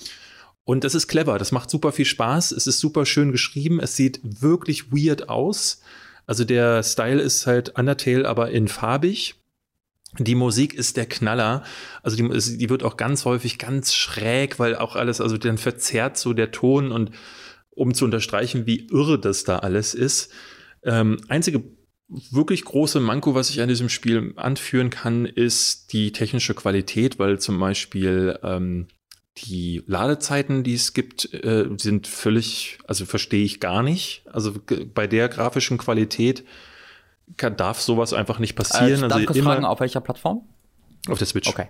Und 0.64 0.84
das 0.84 0.96
ist 0.96 1.08
clever, 1.08 1.38
das 1.38 1.52
macht 1.52 1.70
super 1.70 1.92
viel 1.92 2.06
Spaß, 2.06 2.52
es 2.52 2.66
ist 2.66 2.80
super 2.80 3.06
schön 3.06 3.32
geschrieben, 3.32 3.80
es 3.80 3.96
sieht 3.96 4.20
wirklich 4.24 4.92
weird 4.92 5.30
aus. 5.30 5.82
Also 6.26 6.44
der 6.44 6.82
Style 6.82 7.22
ist 7.22 7.46
halt 7.46 7.78
Undertale, 7.78 8.28
aber 8.28 8.52
in 8.52 8.68
farbig. 8.68 9.36
Die 10.20 10.36
Musik 10.36 10.74
ist 10.74 10.98
der 10.98 11.06
Knaller. 11.06 11.64
Also 12.04 12.18
die, 12.18 12.58
die 12.58 12.70
wird 12.70 12.84
auch 12.84 12.98
ganz 12.98 13.26
häufig 13.26 13.58
ganz 13.58 13.94
schräg, 13.94 14.60
weil 14.60 14.76
auch 14.76 14.96
alles, 14.96 15.22
also 15.22 15.38
dann 15.38 15.58
verzerrt 15.58 16.18
so 16.18 16.34
der 16.34 16.52
Ton 16.52 16.92
und 16.92 17.12
um 17.70 17.94
zu 17.94 18.06
unterstreichen, 18.06 18.66
wie 18.66 18.88
irre 18.92 19.20
das 19.20 19.44
da 19.44 19.60
alles 19.60 19.94
ist. 19.94 20.32
Ähm, 20.84 21.22
einzige 21.30 21.64
wirklich 22.30 22.66
große 22.66 23.00
Manko, 23.00 23.36
was 23.36 23.50
ich 23.50 23.62
an 23.62 23.70
diesem 23.70 23.88
Spiel 23.88 24.34
anführen 24.36 24.90
kann, 24.90 25.26
ist 25.26 25.94
die 25.94 26.12
technische 26.12 26.54
Qualität, 26.54 27.20
weil 27.20 27.40
zum 27.40 27.58
Beispiel 27.58 28.38
ähm, 28.44 28.88
die 29.38 29.82
Ladezeiten, 29.88 30.64
die 30.64 30.74
es 30.74 30.94
gibt, 30.94 31.34
äh, 31.34 31.70
sind 31.78 32.08
völlig, 32.08 32.80
also 32.86 33.06
verstehe 33.06 33.46
ich 33.46 33.62
gar 33.62 33.82
nicht. 33.82 34.24
Also 34.26 34.54
bei 34.94 35.08
der 35.08 35.30
grafischen 35.30 35.78
Qualität 35.78 36.44
kann, 37.38 37.58
darf 37.58 37.82
sowas 37.82 38.14
einfach 38.14 38.40
nicht 38.40 38.56
passieren. 38.56 39.04
Äh, 39.04 39.08
darf 39.08 39.20
also 39.20 39.34
ich 39.34 39.44
fragen, 39.44 39.66
auf 39.66 39.80
welcher 39.80 40.02
Plattform? 40.02 40.42
Auf 41.08 41.18
der 41.18 41.28
Switch. 41.28 41.50
Okay. 41.50 41.68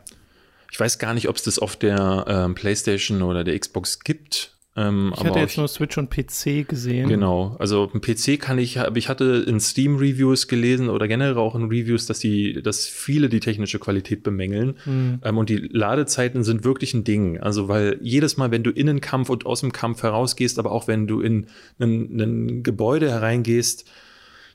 Ich 0.71 0.79
weiß 0.79 0.99
gar 0.99 1.13
nicht, 1.13 1.27
ob 1.27 1.35
es 1.35 1.43
das 1.43 1.59
auf 1.59 1.75
der 1.75 2.25
ähm, 2.27 2.55
PlayStation 2.55 3.21
oder 3.21 3.43
der 3.43 3.59
Xbox 3.59 3.99
gibt. 3.99 4.55
Ähm, 4.77 5.11
ich 5.13 5.23
hatte 5.25 5.39
jetzt 5.39 5.51
ich, 5.51 5.57
nur 5.57 5.67
Switch 5.67 5.97
und 5.97 6.09
PC 6.09 6.65
gesehen. 6.65 7.09
Genau, 7.09 7.57
also 7.59 7.88
dem 7.88 7.99
PC 7.99 8.39
kann 8.39 8.57
ich, 8.57 8.79
aber 8.79 8.95
ich 8.95 9.09
hatte 9.09 9.43
in 9.45 9.59
Steam 9.59 9.97
Reviews 9.97 10.47
gelesen 10.47 10.89
oder 10.89 11.09
generell 11.09 11.38
auch 11.38 11.55
in 11.55 11.65
Reviews, 11.65 12.05
dass 12.05 12.19
die, 12.19 12.61
dass 12.63 12.88
viele 12.88 13.27
die 13.27 13.41
technische 13.41 13.79
Qualität 13.79 14.23
bemängeln. 14.23 14.77
Mhm. 14.85 15.19
Ähm, 15.23 15.38
und 15.38 15.49
die 15.49 15.57
Ladezeiten 15.57 16.45
sind 16.45 16.63
wirklich 16.63 16.93
ein 16.93 17.03
Ding. 17.03 17.38
Also 17.38 17.67
weil 17.67 17.97
jedes 18.01 18.38
Mal, 18.38 18.51
wenn 18.51 18.63
du 18.63 18.71
in 18.71 18.88
den 18.88 19.01
Kampf 19.01 19.29
und 19.29 19.45
aus 19.45 19.59
dem 19.59 19.73
Kampf 19.73 20.03
herausgehst, 20.03 20.57
aber 20.57 20.71
auch 20.71 20.88
wenn 20.88 21.05
du 21.05 21.19
in 21.19 21.47
ein, 21.79 22.21
ein 22.21 22.63
Gebäude 22.63 23.09
hereingehst, 23.09 23.89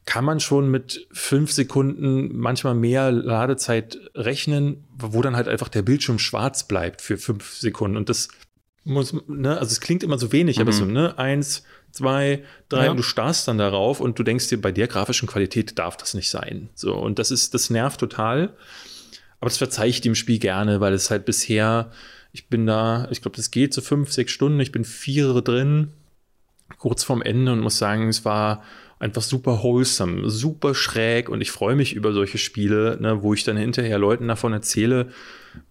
kann 0.07 0.25
man 0.25 0.39
schon 0.39 0.71
mit 0.71 1.07
fünf 1.13 1.53
Sekunden, 1.53 2.37
manchmal 2.39 2.75
mehr 2.75 3.11
Ladezeit 3.11 3.99
rechnen, 4.15 4.85
wo 4.97 5.21
dann 5.21 5.37
halt 5.37 5.49
einfach 5.49 5.69
der 5.69 5.83
Bildschirm 5.83 6.21
schwarz 6.21 6.67
bleibt 6.67 7.03
für 7.03 7.19
fünf 7.19 7.55
Sekunden. 7.55 7.97
Und 7.97 8.09
das 8.09 8.29
muss, 8.85 9.15
ne, 9.27 9.59
also 9.59 9.73
es 9.73 9.81
klingt 9.81 10.05
immer 10.05 10.17
so 10.17 10.31
wenig, 10.31 10.57
mhm. 10.57 10.63
aber 10.63 10.73
so, 10.73 10.85
ne, 10.85 11.19
eins, 11.19 11.65
zwei, 11.91 12.45
drei, 12.69 12.85
ja. 12.85 12.91
und 12.93 12.99
du 12.99 13.03
starrst 13.03 13.49
dann 13.49 13.59
darauf 13.59 14.01
und 14.01 14.17
du 14.19 14.23
denkst 14.23 14.49
dir, 14.49 14.61
bei 14.61 14.71
der 14.71 14.87
grafischen 14.87 15.29
Qualität 15.29 15.77
darf 15.77 15.97
das 15.97 16.15
nicht 16.15 16.31
sein. 16.31 16.71
So, 16.75 16.95
und 16.95 17.19
das 17.19 17.33
ist, 17.33 17.53
das 17.55 17.69
nervt 17.69 17.99
total. 17.99 18.55
Aber 19.41 19.51
das 19.51 19.59
verzeihe 19.59 19.91
ich 19.91 20.01
dem 20.01 20.15
Spiel 20.15 20.39
gerne, 20.39 20.81
weil 20.81 20.95
es 20.95 21.11
halt 21.11 21.25
bisher, 21.25 21.91
ich 22.33 22.49
bin 22.49 22.65
da, 22.65 23.09
ich 23.11 23.23
glaube, 23.23 23.37
das 23.37 23.51
geht 23.51 23.75
so 23.75 23.81
fünf, 23.81 24.13
sechs 24.13 24.31
Stunden, 24.31 24.61
ich 24.61 24.71
bin 24.71 24.85
vier 24.85 25.41
drin, 25.41 25.93
kurz 26.79 27.03
vorm 27.03 27.23
Ende 27.23 27.53
und 27.53 27.61
muss 27.61 27.79
sagen, 27.79 28.09
es 28.09 28.25
war 28.25 28.63
einfach 28.99 29.23
super 29.23 29.63
wholesome, 29.63 30.31
super 30.31 30.75
schräg 30.75 31.29
und 31.29 31.41
ich 31.41 31.51
freue 31.51 31.77
mich 31.77 31.95
über 31.95 32.13
solche 32.13 32.39
Spiele, 32.39 32.97
ne, 33.01 33.23
wo 33.23 33.35
ich 33.35 33.45
dann 33.45 33.57
hinterher 33.57 33.99
Leuten 33.99 34.29
davon 34.29 34.53
erzähle 34.53 35.09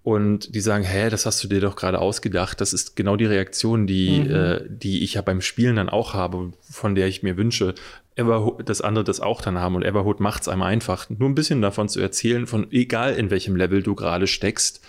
und 0.03 0.53
die 0.53 0.61
sagen, 0.61 0.83
hä, 0.83 1.09
das 1.09 1.25
hast 1.25 1.43
du 1.43 1.47
dir 1.47 1.61
doch 1.61 1.75
gerade 1.75 1.99
ausgedacht. 1.99 2.61
Das 2.61 2.73
ist 2.73 2.95
genau 2.95 3.15
die 3.15 3.25
Reaktion, 3.25 3.87
die, 3.87 4.21
mhm. 4.21 4.35
äh, 4.35 4.61
die 4.67 5.03
ich 5.03 5.15
ja 5.15 5.21
beim 5.21 5.41
Spielen 5.41 5.75
dann 5.75 5.89
auch 5.89 6.13
habe, 6.13 6.53
von 6.61 6.95
der 6.95 7.07
ich 7.07 7.23
mir 7.23 7.37
wünsche, 7.37 7.73
Everhood, 8.15 8.69
dass 8.69 8.81
andere 8.81 9.03
das 9.03 9.19
auch 9.19 9.41
dann 9.41 9.59
haben 9.59 9.75
und 9.75 9.83
Everhood 9.83 10.19
macht 10.19 10.43
es 10.43 10.47
einmal 10.47 10.71
einfach, 10.71 11.09
nur 11.09 11.27
ein 11.27 11.35
bisschen 11.35 11.61
davon 11.61 11.89
zu 11.89 11.99
erzählen, 11.99 12.47
von 12.47 12.71
egal 12.71 13.15
in 13.15 13.29
welchem 13.29 13.55
Level 13.55 13.83
du 13.83 13.95
gerade 13.95 14.27
steckst. 14.27 14.81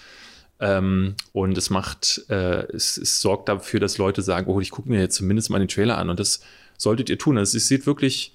Ähm, 0.59 1.17
und 1.33 1.59
es 1.59 1.69
macht, 1.69 2.25
äh, 2.31 2.65
es, 2.73 2.97
es 2.97 3.21
sorgt 3.21 3.49
dafür, 3.49 3.81
dass 3.81 3.99
Leute 3.99 4.23
sagen, 4.23 4.51
oh, 4.51 4.61
ich 4.61 4.71
gucke 4.71 4.89
mir 4.89 5.01
jetzt 5.01 5.17
zumindest 5.17 5.51
mal 5.51 5.59
den 5.59 5.69
Trailer 5.69 5.99
an 5.99 6.09
und 6.09 6.19
das 6.19 6.41
solltet 6.79 7.11
ihr 7.11 7.19
tun. 7.19 7.39
Also 7.39 7.57
es 7.57 7.69
sieht 7.69 7.87
wirklich, 7.87 8.35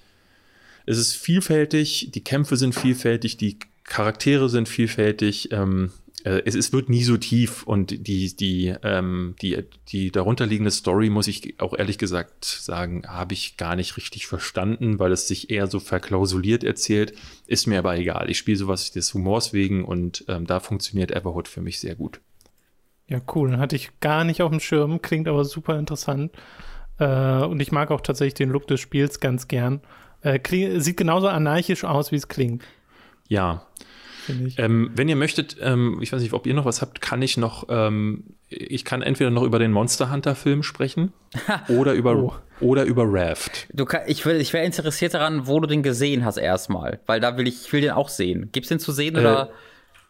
es 0.86 0.98
ist 0.98 1.16
vielfältig, 1.16 2.10
die 2.12 2.24
Kämpfe 2.24 2.56
sind 2.56 2.74
vielfältig, 2.74 3.36
die 3.36 3.58
Charaktere 3.84 4.48
sind 4.48 4.68
vielfältig. 4.68 5.50
Ähm, 5.52 5.90
äh, 6.24 6.42
es, 6.44 6.54
es 6.54 6.72
wird 6.72 6.88
nie 6.88 7.02
so 7.02 7.16
tief 7.16 7.64
und 7.64 8.06
die, 8.06 8.34
die, 8.34 8.74
ähm, 8.82 9.34
die, 9.42 9.64
die 9.88 10.10
darunterliegende 10.10 10.70
Story, 10.70 11.10
muss 11.10 11.26
ich 11.26 11.60
auch 11.60 11.76
ehrlich 11.76 11.98
gesagt 11.98 12.44
sagen, 12.44 13.02
habe 13.06 13.34
ich 13.34 13.56
gar 13.56 13.76
nicht 13.76 13.96
richtig 13.96 14.26
verstanden, 14.26 14.98
weil 14.98 15.12
es 15.12 15.26
sich 15.26 15.50
eher 15.50 15.66
so 15.66 15.80
verklausuliert 15.80 16.64
erzählt. 16.64 17.14
Ist 17.46 17.66
mir 17.66 17.78
aber 17.78 17.96
egal. 17.96 18.30
Ich 18.30 18.38
spiele 18.38 18.56
sowas 18.56 18.92
des 18.92 19.12
Humors 19.14 19.52
wegen 19.52 19.84
und 19.84 20.24
ähm, 20.28 20.46
da 20.46 20.60
funktioniert 20.60 21.10
Everhood 21.10 21.48
für 21.48 21.60
mich 21.60 21.80
sehr 21.80 21.94
gut. 21.94 22.20
Ja, 23.08 23.20
cool. 23.34 23.58
Hatte 23.58 23.76
ich 23.76 23.90
gar 24.00 24.24
nicht 24.24 24.42
auf 24.42 24.50
dem 24.50 24.60
Schirm, 24.60 25.02
klingt 25.02 25.28
aber 25.28 25.44
super 25.44 25.78
interessant. 25.78 26.32
Äh, 27.02 27.44
und 27.44 27.60
ich 27.60 27.72
mag 27.72 27.90
auch 27.90 28.00
tatsächlich 28.00 28.34
den 28.34 28.50
Look 28.50 28.66
des 28.68 28.80
Spiels 28.80 29.18
ganz 29.18 29.48
gern. 29.48 29.80
Äh, 30.22 30.38
sieht 30.78 30.96
genauso 30.96 31.28
anarchisch 31.28 31.84
aus, 31.84 32.12
wie 32.12 32.16
es 32.16 32.28
klingt. 32.28 32.62
Ja. 33.28 33.66
Ähm, 34.56 34.92
wenn 34.94 35.08
ihr 35.08 35.16
möchtet, 35.16 35.56
ähm, 35.60 35.98
ich 36.00 36.12
weiß 36.12 36.22
nicht, 36.22 36.32
ob 36.32 36.46
ihr 36.46 36.54
noch 36.54 36.64
was 36.64 36.80
habt, 36.80 37.00
kann 37.00 37.20
ich 37.22 37.36
noch, 37.36 37.66
ähm, 37.68 38.36
ich 38.48 38.84
kann 38.84 39.02
entweder 39.02 39.30
noch 39.30 39.42
über 39.42 39.58
den 39.58 39.72
Monster 39.72 40.12
Hunter 40.12 40.36
Film 40.36 40.62
sprechen 40.62 41.12
oder 41.68 41.92
über 41.94 42.14
oh. 42.14 42.32
oder 42.60 42.84
über 42.84 43.02
Raft. 43.04 43.66
Du 43.72 43.84
kann, 43.84 44.02
ich 44.06 44.24
will, 44.24 44.40
ich 44.40 44.52
wäre 44.52 44.64
interessiert 44.64 45.14
daran, 45.14 45.48
wo 45.48 45.58
du 45.58 45.66
den 45.66 45.82
gesehen 45.82 46.24
hast 46.24 46.36
erstmal, 46.36 47.00
weil 47.06 47.18
da 47.18 47.36
will 47.36 47.48
ich, 47.48 47.66
ich 47.66 47.72
will 47.72 47.80
den 47.80 47.90
auch 47.90 48.08
sehen. 48.08 48.50
Gibt's 48.52 48.68
den 48.68 48.78
zu 48.78 48.92
sehen 48.92 49.16
äh, 49.16 49.20
oder? 49.20 49.50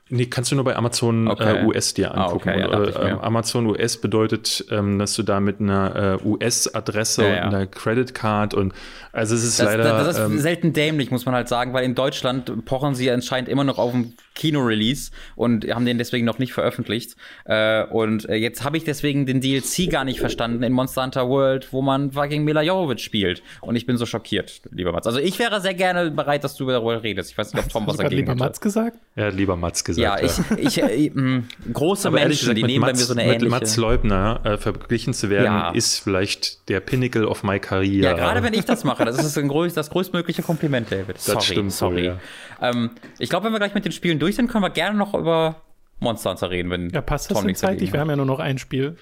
Nee, 0.08 0.26
kannst 0.26 0.50
du 0.50 0.56
nur 0.56 0.64
bei 0.64 0.76
Amazon 0.76 1.26
Okay. 1.28 1.62
äh, 1.62 1.64
US 1.64 1.94
dir 1.94 2.12
Ah, 2.14 2.24
angucken. 2.26 2.50
okay, 2.50 2.60
ja, 2.60 2.84
äh, 2.84 3.10
ähm, 3.12 3.18
Amazon 3.20 3.66
US 3.66 3.96
bedeutet, 3.98 4.64
ähm, 4.70 4.98
dass 4.98 5.14
du 5.14 5.22
da 5.22 5.40
mit 5.40 5.60
einer 5.60 6.18
äh, 6.22 6.26
US-Adresse 6.26 7.22
Ja, 7.22 7.28
und 7.28 7.34
ja. 7.36 7.42
einer 7.44 7.66
Credit 7.66 8.14
Card 8.14 8.52
und 8.54 8.74
also 9.12 9.34
es 9.34 9.44
ist 9.44 9.58
Das, 9.60 9.66
leider. 9.66 9.82
das, 9.84 10.06
das 10.06 10.18
ist 10.18 10.24
ähm, 10.32 10.38
selten 10.38 10.72
dämlich, 10.72 11.10
muss 11.10 11.26
man 11.26 11.34
halt 11.34 11.48
sagen, 11.48 11.72
weil 11.72 11.84
in 11.84 11.94
Deutschland 11.94 12.64
pochen 12.64 12.94
sie 12.94 13.10
anscheinend 13.10 13.48
immer 13.48 13.64
noch 13.64 13.78
auf 13.78 13.92
einen 13.94 14.14
Kino-Release 14.34 15.10
und 15.36 15.66
haben 15.72 15.84
den 15.84 15.98
deswegen 15.98 16.24
noch 16.24 16.38
nicht 16.38 16.52
veröffentlicht. 16.54 17.16
Äh, 17.44 17.84
und 17.84 18.26
äh, 18.28 18.36
jetzt 18.36 18.64
habe 18.64 18.76
ich 18.78 18.84
deswegen 18.84 19.26
den 19.26 19.40
DLC 19.42 19.90
gar 19.90 20.04
nicht 20.04 20.18
verstanden 20.20 20.62
in 20.62 20.72
Monster 20.72 21.02
Hunter 21.04 21.28
World, 21.28 21.72
wo 21.72 21.82
man 21.82 22.12
fucking 22.12 22.42
Mila 22.44 22.62
Jovovich 22.62 23.00
spielt. 23.04 23.42
Und 23.60 23.76
ich 23.76 23.84
bin 23.84 23.98
so 23.98 24.06
schockiert, 24.06 24.62
lieber 24.70 24.92
Mats. 24.92 25.06
Also 25.06 25.18
ich 25.18 25.38
wäre 25.38 25.60
sehr 25.60 25.74
gerne 25.74 26.10
bereit, 26.10 26.42
dass 26.44 26.54
du 26.56 26.66
darüber 26.66 27.02
redest. 27.02 27.30
Ich 27.30 27.38
weiß 27.38 27.52
nicht, 27.52 27.64
ob 27.64 27.70
Tom 27.70 27.86
was 27.86 27.98
dagegen 27.98 28.16
lieber 28.16 28.32
hätte. 28.32 28.38
Mats 28.44 28.60
gesagt? 28.60 28.96
er 29.14 29.26
hat 29.26 29.34
lieber 29.34 29.56
Mats 29.56 29.84
gesagt. 29.84 30.01
Ja, 30.02 30.18
ich, 30.20 30.32
ich, 30.58 30.82
äh, 30.82 31.10
mh, 31.14 31.44
große 31.72 32.08
Aber 32.08 32.18
ehrlich 32.18 32.44
Menschen, 32.46 32.54
gesagt, 32.54 32.58
die 32.58 32.62
mit 32.62 32.70
nehmen 32.70 32.80
bei 32.82 32.88
Mats, 32.88 33.00
mir 33.00 33.06
so 33.06 33.12
eine 33.14 33.22
mit 33.24 33.34
ähnliche. 33.36 33.50
Mats 33.50 33.76
Leubner 33.76 34.40
äh, 34.44 34.58
verglichen 34.58 35.14
zu 35.14 35.30
werden, 35.30 35.44
Ja. 35.46 35.70
ist 35.70 35.98
vielleicht 36.00 36.68
der 36.68 36.80
Pinnacle 36.80 37.26
of 37.26 37.42
my 37.42 37.58
career. 37.58 38.02
Ja, 38.02 38.12
gerade 38.14 38.42
wenn 38.42 38.54
ich 38.54 38.64
das 38.64 38.84
mache, 38.84 39.04
das 39.04 39.18
ist 39.24 39.38
ein 39.38 39.48
größ, 39.48 39.74
das 39.74 39.90
größtmögliche 39.90 40.42
Kompliment, 40.42 40.90
David. 40.90 41.18
Sorry, 41.20 41.40
stimmt 41.42 41.58
wohl, 41.66 41.70
sorry. 41.70 42.04
ja. 42.06 42.18
ähm, 42.60 42.90
ich 43.18 43.30
glaube, 43.30 43.46
wenn 43.46 43.52
wir 43.52 43.58
gleich 43.58 43.74
mit 43.74 43.84
den 43.84 43.92
Spielen 43.92 44.18
durch 44.18 44.36
sind, 44.36 44.48
können 44.50 44.64
wir 44.64 44.70
gerne 44.70 44.96
noch 44.98 45.14
über 45.14 45.62
Monster 46.00 46.30
Hunter 46.30 46.50
reden, 46.50 46.68
wenn 46.70 46.90
Ja, 46.90 47.00
passt 47.00 47.30
das 47.30 47.36
Tom 47.36 47.42
denn 47.42 47.46
nichts 47.48 47.60
zeitlich? 47.60 47.92
Wir 47.92 48.00
haben 48.00 48.10
ja 48.10 48.16
nur 48.16 48.26
noch 48.26 48.40
ein 48.40 48.58
Spiel. 48.58 48.96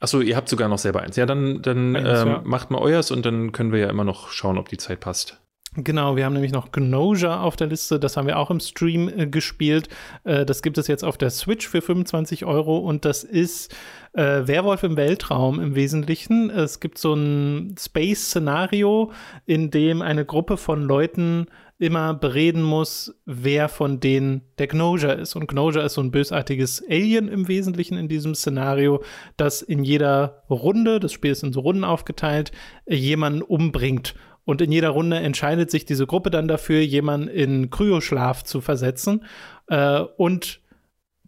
Achso, 0.00 0.20
ihr 0.20 0.34
habt 0.34 0.48
sogar 0.48 0.68
noch 0.68 0.78
selber 0.78 1.02
eins. 1.02 1.16
Ja, 1.16 1.26
dann, 1.26 1.60
dann 1.62 1.94
Eins, 1.94 2.22
ähm, 2.22 2.28
ja. 2.28 2.42
macht 2.44 2.70
mal 2.70 2.78
euers 2.78 3.10
und 3.10 3.24
dann 3.26 3.52
können 3.52 3.70
wir 3.70 3.80
ja 3.80 3.90
immer 3.90 4.02
noch 4.04 4.30
schauen, 4.32 4.56
ob 4.58 4.68
die 4.68 4.78
Zeit 4.78 5.00
passt. 5.00 5.38
Genau, 5.76 6.16
wir 6.16 6.24
haben 6.24 6.32
nämlich 6.32 6.50
noch 6.50 6.72
Gnosia 6.72 7.42
auf 7.42 7.54
der 7.54 7.68
Liste. 7.68 8.00
Das 8.00 8.16
haben 8.16 8.26
wir 8.26 8.38
auch 8.38 8.50
im 8.50 8.58
Stream 8.58 9.08
äh, 9.08 9.28
gespielt. 9.28 9.88
Äh, 10.24 10.44
das 10.44 10.62
gibt 10.62 10.78
es 10.78 10.88
jetzt 10.88 11.04
auf 11.04 11.16
der 11.16 11.30
Switch 11.30 11.68
für 11.68 11.80
25 11.80 12.44
Euro 12.44 12.78
und 12.78 13.04
das 13.04 13.22
ist 13.22 13.72
äh, 14.12 14.48
Werwolf 14.48 14.82
im 14.82 14.96
Weltraum 14.96 15.60
im 15.60 15.76
Wesentlichen. 15.76 16.50
Es 16.50 16.80
gibt 16.80 16.98
so 16.98 17.14
ein 17.14 17.76
Space-Szenario, 17.78 19.12
in 19.46 19.70
dem 19.70 20.02
eine 20.02 20.24
Gruppe 20.24 20.56
von 20.56 20.82
Leuten 20.82 21.46
immer 21.78 22.12
bereden 22.12 22.62
muss, 22.62 23.14
wer 23.24 23.68
von 23.68 24.00
denen 24.00 24.42
der 24.58 24.66
Gnosia 24.66 25.12
ist. 25.12 25.34
Und 25.34 25.46
Gnosia 25.46 25.82
ist 25.82 25.94
so 25.94 26.02
ein 26.02 26.10
bösartiges 26.10 26.84
Alien 26.90 27.28
im 27.28 27.48
Wesentlichen 27.48 27.96
in 27.96 28.06
diesem 28.06 28.34
Szenario, 28.34 29.02
das 29.38 29.62
in 29.62 29.82
jeder 29.82 30.42
Runde, 30.50 31.00
das 31.00 31.12
Spiel 31.12 31.30
ist 31.30 31.42
in 31.42 31.54
so 31.54 31.60
Runden 31.60 31.84
aufgeteilt, 31.84 32.52
jemanden 32.86 33.40
umbringt. 33.40 34.14
Und 34.50 34.60
in 34.60 34.72
jeder 34.72 34.88
Runde 34.88 35.16
entscheidet 35.16 35.70
sich 35.70 35.84
diese 35.84 36.08
Gruppe 36.08 36.28
dann 36.28 36.48
dafür, 36.48 36.80
jemanden 36.80 37.28
in 37.28 37.70
Kryoschlaf 37.70 38.42
zu 38.42 38.60
versetzen. 38.60 39.24
Äh, 39.68 40.00
und 40.00 40.60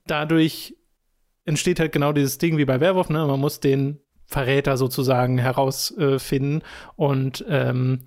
dadurch 0.09 0.77
entsteht 1.45 1.79
halt 1.79 1.93
genau 1.93 2.13
dieses 2.13 2.39
Ding 2.39 2.59
wie 2.59 2.65
bei 2.65 2.81
Werwolf, 2.81 3.11
ne? 3.11 3.25
Man 3.25 3.39
muss 3.39 3.61
den 3.61 4.01
Verräter 4.27 4.77
sozusagen 4.77 5.39
herausfinden. 5.39 6.63
und 6.97 7.45
ähm, 7.49 8.01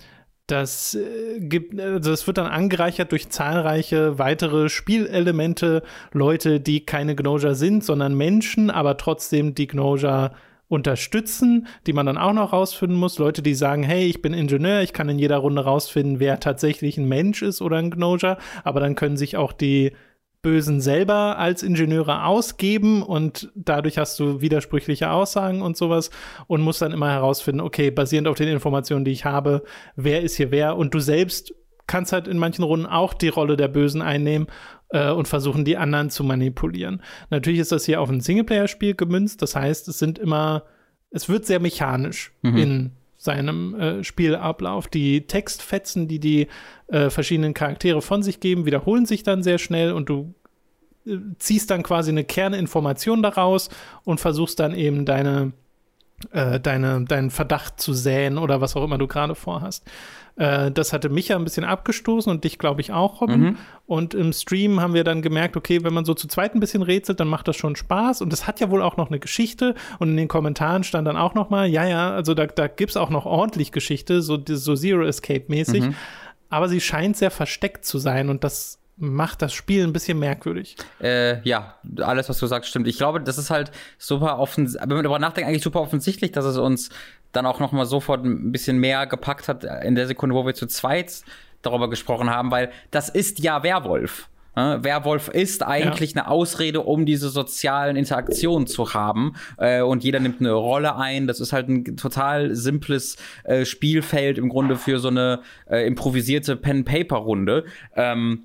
das 0.48 0.96
äh, 0.96 1.40
gibt, 1.40 1.80
also 1.80 2.10
das 2.12 2.28
wird 2.28 2.38
dann 2.38 2.48
angereichert 2.48 3.14
durch 3.14 3.30
zahlreiche 3.30 4.20
weitere 4.20 4.68
Spielelemente, 4.68 5.84
Leute, 6.12 6.60
die 6.60 6.86
keine 6.86 7.16
Gnoja 7.16 7.54
sind, 7.54 7.86
sondern 7.86 8.16
Menschen, 8.16 8.70
aber 8.70 8.98
trotzdem 8.98 9.56
die 9.56 9.68
Gnoja 9.68 10.34
unterstützen, 10.68 11.68
die 11.86 11.94
man 11.94 12.06
dann 12.06 12.18
auch 12.18 12.34
noch 12.34 12.54
rausfinden 12.54 12.98
muss. 12.98 13.20
Leute, 13.20 13.42
die 13.42 13.56
sagen, 13.56 13.84
hey, 13.84 14.06
ich 14.06 14.22
bin 14.22 14.34
Ingenieur, 14.34 14.82
ich 14.82 14.94
kann 14.94 15.10
in 15.10 15.20
jeder 15.20 15.38
Runde 15.38 15.64
rausfinden, 15.64 16.20
wer 16.20 16.40
tatsächlich 16.40 16.98
ein 16.98 17.08
Mensch 17.08 17.42
ist 17.42 17.62
oder 17.62 17.78
ein 17.78 17.92
Gnoja, 17.92 18.38
aber 18.64 18.80
dann 18.80 18.96
können 18.96 19.18
sich 19.18 19.38
auch 19.38 19.54
die 19.54 19.92
Bösen 20.42 20.80
selber 20.80 21.40
als 21.40 21.64
Ingenieure 21.64 22.24
ausgeben 22.26 23.02
und 23.02 23.52
dadurch 23.56 23.98
hast 23.98 24.20
du 24.20 24.42
widersprüchliche 24.42 25.10
Aussagen 25.10 25.64
und 25.64 25.76
sowas 25.76 26.12
und 26.46 26.62
musst 26.62 26.84
dann 26.84 26.92
immer 26.92 27.10
herausfinden, 27.10 27.62
okay, 27.62 27.90
basierend 27.90 28.28
auf 28.28 28.38
den 28.38 28.50
Informationen, 28.50 29.06
die 29.06 29.12
ich 29.12 29.26
habe, 29.26 29.64
wer 29.96 30.22
ist 30.22 30.36
hier 30.36 30.52
wer 30.52 30.78
und 30.78 30.94
du 30.94 31.00
selbst 31.00 31.56
kannst 31.88 32.14
halt 32.14 32.28
in 32.28 32.38
manchen 32.38 32.64
Runden 32.64 32.86
auch 32.86 33.14
die 33.14 33.30
Rolle 33.30 33.58
der 33.58 33.68
Bösen 33.68 34.02
einnehmen 34.02 34.48
äh, 34.90 35.12
und 35.12 35.28
versuchen, 35.28 35.66
die 35.66 35.78
anderen 35.78 36.10
zu 36.10 36.24
manipulieren. 36.24 37.02
Natürlich 37.30 37.60
ist 37.60 37.72
das 37.72 37.86
hier 37.86 38.02
auf 38.02 38.10
ein 38.10 38.22
Singleplayer-Spiel 38.22 38.96
gemünzt, 38.96 39.42
das 39.42 39.56
heißt, 39.56 39.88
es 39.88 40.00
sind 40.00 40.20
immer, 40.20 40.64
es 41.12 41.30
wird 41.30 41.46
sehr 41.46 41.60
mechanisch 41.60 42.34
in 42.42 42.92
seinem 43.26 43.76
äh, 43.76 44.04
Spielablauf. 44.04 44.88
Die 44.88 45.28
Textfetzen, 45.28 46.08
die 46.08 46.20
die 46.20 46.48
äh, 46.88 47.10
verschiedenen 47.10 47.54
Charaktere 47.54 48.02
von 48.02 48.24
sich 48.24 48.40
geben, 48.40 48.66
wiederholen 48.66 49.06
sich 49.06 49.24
dann 49.24 49.44
sehr 49.44 49.58
schnell 49.58 49.92
und 49.92 50.08
du 50.08 50.34
äh, 51.06 51.18
ziehst 51.40 51.72
dann 51.72 51.84
quasi 51.84 52.12
eine 52.12 52.24
Kerninformation 52.24 53.22
daraus 53.22 53.70
und 54.06 54.22
versuchst 54.22 54.60
dann 54.60 54.74
eben 54.74 55.06
deine, 55.06 55.52
äh, 56.32 56.60
deine, 56.62 57.04
deinen 57.04 57.32
Verdacht 57.32 57.82
zu 57.82 57.94
säen 57.94 58.38
oder 58.38 58.62
was 58.62 58.78
auch 58.78 58.84
immer 58.84 58.98
du 58.98 59.08
gerade 59.08 59.36
vorhast. 59.36 59.86
Äh, 60.38 60.72
das 60.72 60.92
hatte 60.94 61.10
mich 61.10 61.30
ja 61.30 61.38
ein 61.38 61.44
bisschen 61.44 61.64
abgestoßen 61.64 62.30
und 62.32 62.44
dich, 62.44 62.60
glaube 62.60 62.82
ich, 62.82 62.92
auch, 62.92 63.22
Robin. 63.22 63.58
Und 63.86 64.14
im 64.14 64.34
Stream 64.34 64.82
haben 64.82 64.94
wir 64.94 65.04
dann 65.04 65.22
gemerkt, 65.22 65.56
okay, 65.56 65.84
wenn 65.84 65.94
man 65.94 66.06
so 66.06 66.14
zu 66.14 66.28
zweit 66.28 66.56
ein 66.56 66.60
bisschen 66.60 66.82
rätselt, 66.82 67.20
dann 67.20 67.28
macht 67.28 67.48
das 67.48 67.56
schon 67.56 67.76
Spaß. 67.76 68.22
Und 68.22 68.34
es 68.34 68.48
hat 68.48 68.60
ja 68.60 68.70
wohl 68.70 68.82
auch 68.82 68.98
noch 68.98 69.10
eine 69.10 69.20
Geschichte. 69.20 69.76
Und 70.00 70.10
in 70.10 70.18
den 70.18 70.28
Kommentaren 70.28 70.84
stand 70.84 71.08
dann 71.08 71.18
auch 71.18 71.36
noch 71.36 71.50
mal, 71.50 71.68
ja, 71.68 71.86
ja, 71.86 72.12
also 72.12 72.34
da, 72.34 72.48
da 72.48 72.68
gibt 72.68 72.92
es 72.92 72.98
auch 72.98 73.10
noch 73.10 73.26
ordentlich 73.26 73.72
Geschichte, 73.72 74.22
so, 74.22 74.38
so 74.46 74.76
Zero 74.76 75.04
Escape-mäßig. 75.04 75.86
Aber 76.50 76.68
sie 76.68 76.82
scheint 76.82 77.18
sehr 77.18 77.32
versteckt 77.32 77.86
zu 77.86 77.98
sein 77.98 78.30
und 78.30 78.44
das 78.44 78.80
macht 78.98 79.42
das 79.42 79.54
Spiel 79.54 79.84
ein 79.84 79.94
bisschen 79.94 80.20
merkwürdig. 80.20 80.78
Äh, 81.02 81.42
ja, 81.48 81.76
alles, 81.98 82.30
was 82.30 82.40
du 82.40 82.48
sagst, 82.48 82.70
stimmt. 82.70 82.88
Ich 82.88 82.98
glaube, 82.98 83.20
das 83.22 83.38
ist 83.38 83.50
halt 83.50 83.72
super 83.98 84.40
offensichtlich, 84.40 84.90
wenn 84.90 84.96
man 84.96 85.04
darüber 85.04 85.20
nachdenkt, 85.20 85.50
eigentlich 85.50 85.64
super 85.64 85.82
offensichtlich, 85.82 86.32
dass 86.32 86.46
es 86.46 86.58
uns 86.58 86.90
dann 87.36 87.46
auch 87.46 87.60
noch 87.60 87.72
mal 87.72 87.86
sofort 87.86 88.24
ein 88.26 88.52
bisschen 88.52 88.80
mehr 88.80 89.08
gepackt 89.08 89.48
hat 89.48 89.64
in 89.84 89.96
der 89.96 90.08
Sekunde, 90.08 90.36
wo 90.36 90.46
wir 90.46 90.54
zu 90.54 90.68
zweit 90.68 91.22
darüber 91.62 91.90
gesprochen 91.90 92.30
haben, 92.30 92.52
weil 92.52 92.72
das 92.92 93.10
ist 93.10 93.40
ja 93.40 93.64
Werwolf. 93.64 94.30
Ja, 94.56 94.84
Werwolf 94.84 95.28
ist 95.28 95.64
eigentlich 95.64 96.16
eine 96.16 96.30
Ausrede, 96.30 96.82
um 96.82 97.06
diese 97.06 97.30
sozialen 97.30 97.98
Interaktionen 97.98 98.68
zu 98.68 98.94
haben. 98.94 99.34
Äh, 99.58 99.82
und 99.82 100.04
jeder 100.04 100.20
nimmt 100.20 100.40
eine 100.40 100.54
Rolle 100.54 100.96
ein. 100.96 101.28
Das 101.28 101.42
ist 101.42 101.52
halt 101.52 101.68
ein 101.68 101.98
total 101.98 102.56
simples 102.56 103.18
äh, 103.44 103.66
Spielfeld 103.66 104.38
im 104.38 104.48
Grunde 104.48 104.78
für 104.78 105.00
so 105.00 105.10
eine 105.10 105.42
äh, 105.70 105.86
improvisierte 105.86 106.56
Pen-Paper-Runde. 106.56 107.66
Ähm, 107.96 108.44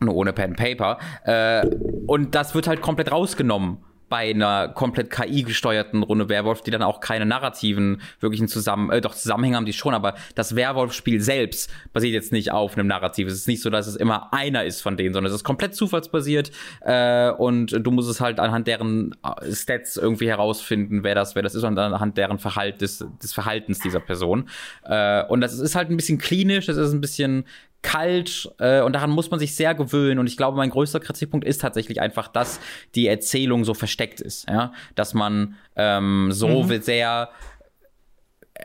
nur 0.00 0.14
ohne 0.14 0.32
Pen 0.32 0.54
Paper. 0.54 0.98
Äh, 1.24 1.66
und 2.06 2.34
das 2.34 2.54
wird 2.54 2.68
halt 2.68 2.82
komplett 2.82 3.10
rausgenommen 3.10 3.78
bei 4.08 4.30
einer 4.30 4.68
komplett 4.68 5.10
KI-gesteuerten 5.10 6.02
Runde 6.02 6.28
Werwolf, 6.28 6.62
die 6.62 6.70
dann 6.70 6.82
auch 6.82 7.00
keine 7.00 7.26
narrativen 7.26 8.00
wirklichen 8.20 8.48
Zusammen 8.48 8.90
äh, 8.90 9.00
doch 9.00 9.14
Zusammenhänge 9.14 9.56
haben 9.56 9.66
die 9.66 9.72
schon, 9.72 9.94
aber 9.94 10.14
das 10.34 10.56
Werwolf-Spiel 10.56 11.20
selbst 11.20 11.70
basiert 11.92 12.14
jetzt 12.14 12.32
nicht 12.32 12.52
auf 12.52 12.76
einem 12.76 12.86
Narrativ. 12.86 13.28
Es 13.28 13.34
ist 13.34 13.48
nicht 13.48 13.62
so, 13.62 13.70
dass 13.70 13.86
es 13.86 13.96
immer 13.96 14.32
einer 14.32 14.64
ist 14.64 14.80
von 14.80 14.96
denen, 14.96 15.14
sondern 15.14 15.30
es 15.30 15.36
ist 15.36 15.44
komplett 15.44 15.74
zufallsbasiert 15.74 16.50
äh, 16.80 17.30
und 17.30 17.72
du 17.72 17.90
musst 17.90 18.10
es 18.10 18.20
halt 18.20 18.40
anhand 18.40 18.66
deren 18.66 19.14
äh, 19.24 19.52
Stats 19.52 19.96
irgendwie 19.96 20.28
herausfinden, 20.28 21.02
wer 21.04 21.14
das, 21.14 21.34
wer 21.34 21.42
das 21.42 21.54
ist 21.54 21.64
und 21.64 21.78
anhand 21.78 22.16
deren 22.16 22.38
Verhalt 22.38 22.80
des, 22.80 23.04
des 23.22 23.32
Verhaltens 23.32 23.78
dieser 23.78 24.00
Person. 24.00 24.48
Äh, 24.84 25.24
und 25.24 25.40
das 25.40 25.58
ist 25.58 25.74
halt 25.74 25.90
ein 25.90 25.96
bisschen 25.96 26.18
klinisch, 26.18 26.68
es 26.68 26.76
ist 26.76 26.92
ein 26.92 27.00
bisschen 27.00 27.44
kalt 27.82 28.50
äh, 28.58 28.80
und 28.82 28.92
daran 28.94 29.10
muss 29.10 29.30
man 29.30 29.38
sich 29.38 29.54
sehr 29.54 29.74
gewöhnen 29.74 30.18
und 30.18 30.26
ich 30.26 30.36
glaube 30.36 30.56
mein 30.56 30.70
größter 30.70 31.00
Kritikpunkt 31.00 31.46
ist 31.46 31.60
tatsächlich 31.60 32.00
einfach 32.00 32.28
dass 32.28 32.60
die 32.94 33.06
Erzählung 33.06 33.64
so 33.64 33.74
versteckt 33.74 34.20
ist 34.20 34.48
ja 34.48 34.72
dass 34.96 35.14
man 35.14 35.54
ähm, 35.76 36.30
so 36.32 36.64
sehr 36.80 37.30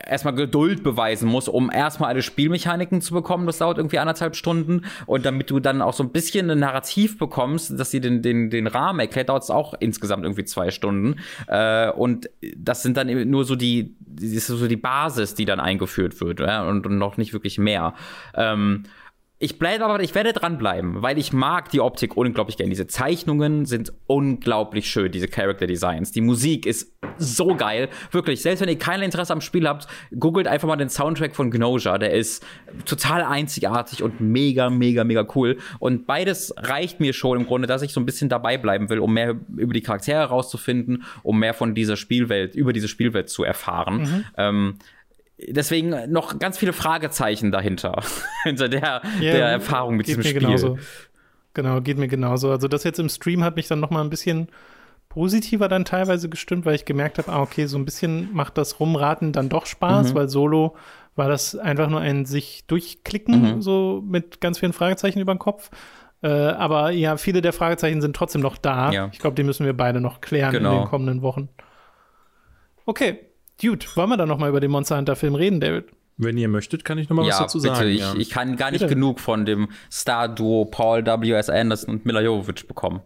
erstmal 0.06 0.34
Geduld 0.34 0.82
beweisen 0.82 1.28
muss, 1.28 1.48
um 1.48 1.70
erstmal 1.70 2.10
alle 2.10 2.22
Spielmechaniken 2.22 3.00
zu 3.00 3.14
bekommen. 3.14 3.46
Das 3.46 3.58
dauert 3.58 3.78
irgendwie 3.78 3.98
anderthalb 3.98 4.36
Stunden. 4.36 4.82
Und 5.06 5.24
damit 5.24 5.50
du 5.50 5.60
dann 5.60 5.82
auch 5.82 5.94
so 5.94 6.02
ein 6.02 6.10
bisschen 6.10 6.50
ein 6.50 6.58
Narrativ 6.58 7.18
bekommst, 7.18 7.78
dass 7.78 7.90
sie 7.90 8.00
den, 8.00 8.22
den, 8.22 8.50
den 8.50 8.66
Rahmen 8.66 9.00
erklärt, 9.00 9.28
dauert 9.28 9.44
es 9.44 9.50
auch 9.50 9.74
insgesamt 9.78 10.24
irgendwie 10.24 10.44
zwei 10.44 10.70
Stunden. 10.70 11.16
Äh, 11.46 11.90
und 11.90 12.28
das 12.56 12.82
sind 12.82 12.96
dann 12.96 13.08
eben 13.08 13.30
nur 13.30 13.44
so 13.44 13.56
die, 13.56 13.94
das 14.00 14.30
ist 14.30 14.46
so 14.48 14.66
die 14.66 14.76
Basis, 14.76 15.34
die 15.34 15.44
dann 15.44 15.60
eingeführt 15.60 16.20
wird, 16.20 16.40
ja? 16.40 16.68
und, 16.68 16.86
und 16.86 16.98
noch 16.98 17.16
nicht 17.16 17.32
wirklich 17.32 17.58
mehr. 17.58 17.94
Ähm, 18.34 18.84
ich 19.40 19.58
bleibe 19.58 19.84
aber, 19.84 20.00
ich 20.00 20.14
werde 20.14 20.32
dranbleiben, 20.32 21.02
weil 21.02 21.18
ich 21.18 21.32
mag 21.32 21.68
die 21.70 21.80
Optik 21.80 22.16
unglaublich 22.16 22.56
gern. 22.56 22.70
Diese 22.70 22.86
Zeichnungen 22.86 23.66
sind 23.66 23.92
unglaublich 24.06 24.88
schön, 24.88 25.10
diese 25.10 25.26
Character 25.26 25.66
Designs. 25.66 26.12
Die 26.12 26.20
Musik 26.20 26.66
ist 26.66 26.92
so 27.18 27.56
geil. 27.56 27.88
Wirklich, 28.12 28.42
selbst 28.42 28.60
wenn 28.60 28.68
ihr 28.68 28.78
kein 28.78 29.02
Interesse 29.02 29.32
am 29.32 29.40
Spiel 29.40 29.68
habt, 29.68 29.88
googelt 30.18 30.46
einfach 30.46 30.68
mal 30.68 30.76
den 30.76 30.88
Soundtrack 30.88 31.34
von 31.34 31.50
Gnosia. 31.50 31.98
Der 31.98 32.12
ist 32.12 32.46
total 32.86 33.22
einzigartig 33.22 34.04
und 34.04 34.20
mega, 34.20 34.70
mega, 34.70 35.02
mega 35.02 35.26
cool. 35.34 35.58
Und 35.80 36.06
beides 36.06 36.54
reicht 36.56 37.00
mir 37.00 37.12
schon 37.12 37.40
im 37.40 37.46
Grunde, 37.46 37.66
dass 37.66 37.82
ich 37.82 37.92
so 37.92 38.00
ein 38.00 38.06
bisschen 38.06 38.28
dabei 38.28 38.56
bleiben 38.56 38.88
will, 38.88 39.00
um 39.00 39.12
mehr 39.12 39.34
über 39.56 39.74
die 39.74 39.82
Charaktere 39.82 40.20
herauszufinden, 40.20 41.02
um 41.24 41.40
mehr 41.40 41.54
von 41.54 41.74
dieser 41.74 41.96
Spielwelt, 41.96 42.54
über 42.54 42.72
diese 42.72 42.88
Spielwelt 42.88 43.28
zu 43.28 43.42
erfahren. 43.42 44.24
Ähm, 44.38 44.78
deswegen 45.48 46.10
noch 46.10 46.38
ganz 46.38 46.58
viele 46.58 46.72
Fragezeichen 46.72 47.52
dahinter, 47.52 48.02
hinter 48.44 48.68
der, 48.68 49.02
Ja, 49.20 49.32
der 49.32 49.48
Erfahrung 49.48 49.96
mit 49.96 50.06
geht 50.06 50.16
diesem 50.18 50.22
mir 50.22 50.40
Spiel. 50.40 50.40
genauso. 50.40 50.78
genau, 51.54 51.80
geht 51.80 51.98
mir 51.98 52.08
genauso. 52.08 52.50
Also 52.50 52.68
das 52.68 52.84
jetzt 52.84 52.98
im 52.98 53.08
Stream 53.08 53.44
hat 53.44 53.56
mich 53.56 53.68
dann 53.68 53.80
noch 53.80 53.90
mal 53.90 54.02
ein 54.02 54.10
bisschen 54.10 54.48
positiver 55.08 55.68
dann 55.68 55.84
teilweise 55.84 56.28
gestimmt, 56.28 56.66
weil 56.66 56.74
ich 56.74 56.84
gemerkt 56.84 57.18
habe, 57.18 57.32
ah, 57.32 57.40
okay, 57.40 57.66
so 57.66 57.78
ein 57.78 57.84
bisschen 57.84 58.32
macht 58.32 58.58
das 58.58 58.80
Rumraten 58.80 59.32
dann 59.32 59.48
doch 59.48 59.66
Spaß, 59.66 60.10
mhm. 60.10 60.14
weil 60.16 60.28
Solo 60.28 60.76
war 61.14 61.28
das 61.28 61.54
einfach 61.54 61.88
nur 61.88 62.00
ein 62.00 62.24
sich 62.24 62.66
durchklicken, 62.66 63.56
mhm. 63.56 63.62
so 63.62 64.02
mit 64.04 64.40
ganz 64.40 64.58
vielen 64.58 64.72
Fragezeichen 64.72 65.20
über 65.20 65.32
den 65.32 65.38
Kopf. 65.38 65.70
Äh, 66.22 66.28
aber 66.28 66.90
ja, 66.90 67.16
viele 67.16 67.42
der 67.42 67.52
Fragezeichen 67.52 68.00
sind 68.00 68.16
trotzdem 68.16 68.40
noch 68.40 68.56
da. 68.56 68.90
Ja. 68.90 69.08
Ich 69.12 69.20
glaube, 69.20 69.36
die 69.36 69.44
müssen 69.44 69.66
wir 69.66 69.76
beide 69.76 70.00
noch 70.00 70.20
klären 70.20 70.52
genau. 70.52 70.72
in 70.72 70.78
den 70.80 70.88
kommenden 70.88 71.22
Wochen. 71.22 71.48
Okay, 72.86 73.20
Dude, 73.62 73.86
wollen 73.94 74.10
wir 74.10 74.16
dann 74.16 74.28
noch 74.28 74.38
mal 74.38 74.48
über 74.48 74.60
den 74.60 74.70
Monster 74.70 74.96
Hunter 74.96 75.16
Film 75.16 75.34
reden, 75.34 75.60
David? 75.60 75.86
Wenn 76.16 76.38
ihr 76.38 76.48
möchtet, 76.48 76.84
kann 76.84 76.98
ich 76.98 77.08
noch 77.08 77.16
mal 77.16 77.26
ja, 77.26 77.30
was 77.30 77.38
dazu 77.38 77.60
bitte. 77.60 77.74
sagen. 77.74 77.88
Ich, 77.88 78.00
ja. 78.00 78.14
ich 78.16 78.30
kann 78.30 78.56
gar 78.56 78.70
nicht 78.70 78.80
bitte. 78.80 78.94
genug 78.94 79.18
von 79.20 79.44
dem 79.44 79.68
Star-Duo 79.90 80.66
Paul 80.66 81.04
W.S. 81.04 81.50
Anderson 81.50 81.94
und 81.94 82.06
Mila 82.06 82.20
Jovovich 82.20 82.68
bekommen. 82.68 83.00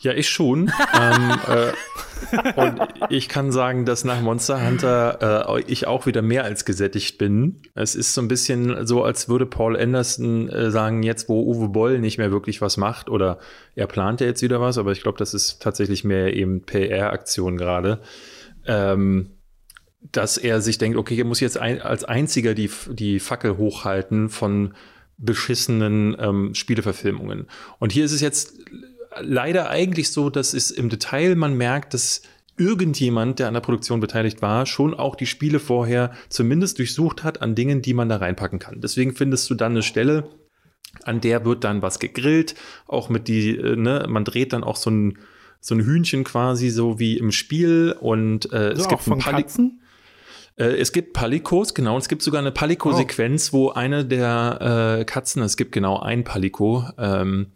Ja, 0.00 0.12
ich 0.12 0.30
schon. 0.30 0.72
ähm, 0.98 1.38
äh, 1.46 2.60
und 2.60 2.80
ich 3.10 3.28
kann 3.28 3.52
sagen, 3.52 3.84
dass 3.84 4.04
nach 4.04 4.22
Monster 4.22 4.66
Hunter 4.66 5.46
äh, 5.46 5.62
ich 5.66 5.86
auch 5.86 6.06
wieder 6.06 6.22
mehr 6.22 6.44
als 6.44 6.64
gesättigt 6.64 7.18
bin. 7.18 7.60
Es 7.74 7.94
ist 7.94 8.14
so 8.14 8.22
ein 8.22 8.28
bisschen 8.28 8.86
so, 8.86 9.04
als 9.04 9.28
würde 9.28 9.44
Paul 9.44 9.78
Anderson 9.78 10.48
äh, 10.48 10.70
sagen, 10.70 11.02
jetzt 11.02 11.28
wo 11.28 11.42
Uwe 11.42 11.68
Boll 11.68 11.98
nicht 11.98 12.16
mehr 12.16 12.30
wirklich 12.30 12.62
was 12.62 12.78
macht 12.78 13.10
oder 13.10 13.38
er 13.74 13.86
plant 13.86 14.22
ja 14.22 14.26
jetzt 14.26 14.40
wieder 14.42 14.60
was, 14.60 14.78
aber 14.78 14.92
ich 14.92 15.02
glaube, 15.02 15.18
das 15.18 15.34
ist 15.34 15.60
tatsächlich 15.60 16.02
mehr 16.02 16.34
eben 16.34 16.62
PR-Aktion 16.62 17.58
gerade. 17.58 18.00
Ähm, 18.70 19.30
dass 20.12 20.38
er 20.38 20.60
sich 20.60 20.78
denkt, 20.78 20.96
okay, 20.96 21.16
er 21.18 21.24
muss 21.24 21.40
jetzt 21.40 21.58
ein, 21.58 21.80
als 21.82 22.04
einziger 22.04 22.54
die, 22.54 22.70
die 22.90 23.20
Fackel 23.20 23.58
hochhalten 23.58 24.30
von 24.30 24.74
beschissenen 25.18 26.16
ähm, 26.18 26.54
Spieleverfilmungen. 26.54 27.46
Und 27.78 27.92
hier 27.92 28.04
ist 28.04 28.12
es 28.12 28.20
jetzt 28.22 28.54
leider 29.20 29.68
eigentlich 29.68 30.10
so, 30.10 30.30
dass 30.30 30.54
es 30.54 30.70
im 30.70 30.88
Detail 30.88 31.34
man 31.34 31.54
merkt, 31.54 31.92
dass 31.92 32.22
irgendjemand, 32.56 33.38
der 33.38 33.48
an 33.48 33.54
der 33.54 33.60
Produktion 33.60 34.00
beteiligt 34.00 34.42
war, 34.42 34.66
schon 34.66 34.94
auch 34.94 35.16
die 35.16 35.26
Spiele 35.26 35.58
vorher 35.58 36.12
zumindest 36.28 36.78
durchsucht 36.78 37.22
hat 37.24 37.42
an 37.42 37.54
Dingen, 37.54 37.82
die 37.82 37.94
man 37.94 38.08
da 38.08 38.16
reinpacken 38.16 38.58
kann. 38.58 38.80
Deswegen 38.80 39.14
findest 39.14 39.48
du 39.50 39.54
dann 39.54 39.72
eine 39.72 39.82
Stelle, 39.82 40.28
an 41.04 41.20
der 41.20 41.44
wird 41.44 41.64
dann 41.64 41.82
was 41.82 41.98
gegrillt, 41.98 42.54
auch 42.86 43.08
mit 43.08 43.28
die, 43.28 43.56
äh, 43.56 43.76
ne, 43.76 44.06
man 44.08 44.24
dreht 44.24 44.52
dann 44.52 44.64
auch 44.64 44.76
so 44.76 44.90
ein, 44.90 45.18
so 45.60 45.74
ein 45.74 45.80
Hühnchen 45.80 46.24
quasi, 46.24 46.70
so 46.70 46.98
wie 46.98 47.18
im 47.18 47.32
Spiel 47.32 47.94
und 48.00 48.52
äh, 48.52 48.74
so 48.74 48.82
es 48.82 48.88
gibt 48.88 49.02
von 49.02 49.18
Katzen? 49.18 49.80
Äh, 50.56 50.76
es 50.76 50.92
gibt 50.92 51.12
Palikos, 51.12 51.74
genau. 51.74 51.96
Es 51.98 52.08
gibt 52.08 52.22
sogar 52.22 52.40
eine 52.40 52.52
Paliko-Sequenz, 52.52 53.50
oh. 53.50 53.52
wo 53.52 53.70
eine 53.70 54.04
der 54.04 54.98
äh, 55.00 55.04
Katzen, 55.04 55.42
es 55.42 55.56
gibt 55.56 55.72
genau 55.72 56.00
ein 56.00 56.24
Paliko, 56.24 56.84
ähm, 56.98 57.48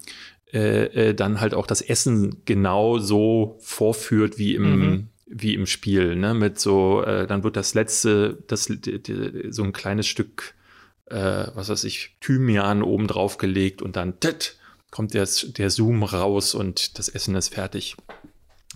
äh, 0.53 1.09
äh, 1.09 1.15
dann 1.15 1.41
halt 1.41 1.55
auch 1.55 1.67
das 1.67 1.81
Essen 1.81 2.43
genau 2.45 2.99
so 2.99 3.59
vorführt 3.61 4.39
wie 4.39 4.55
im, 4.55 4.79
mhm. 4.79 5.09
wie 5.27 5.55
im 5.55 5.67
Spiel. 5.67 6.15
Ne? 6.17 6.35
Mit 6.35 6.59
so, 6.59 7.03
äh, 7.03 7.27
dann 7.27 7.43
wird 7.43 7.57
das 7.57 7.75
letzte, 7.75 8.39
das, 8.47 8.67
die, 8.67 9.03
die, 9.03 9.51
so 9.51 9.65
ein 9.65 9.73
kleines 9.73 10.07
Stück, 10.07 10.55
äh, 11.07 11.47
was 11.55 11.69
weiß 11.71 11.85
ich, 11.85 12.17
Thymian 12.21 12.83
oben 12.83 13.07
drauf 13.07 13.37
gelegt 13.37 13.83
und 13.83 13.97
dann 13.97 14.21
tit, 14.21 14.57
kommt 14.95 15.13
der, 15.13 15.27
der 15.59 15.71
Zoom 15.71 16.05
raus 16.05 16.55
und 16.55 17.01
das 17.01 17.09
Essen 17.09 17.35
ist 17.35 17.53
fertig. 17.53 17.97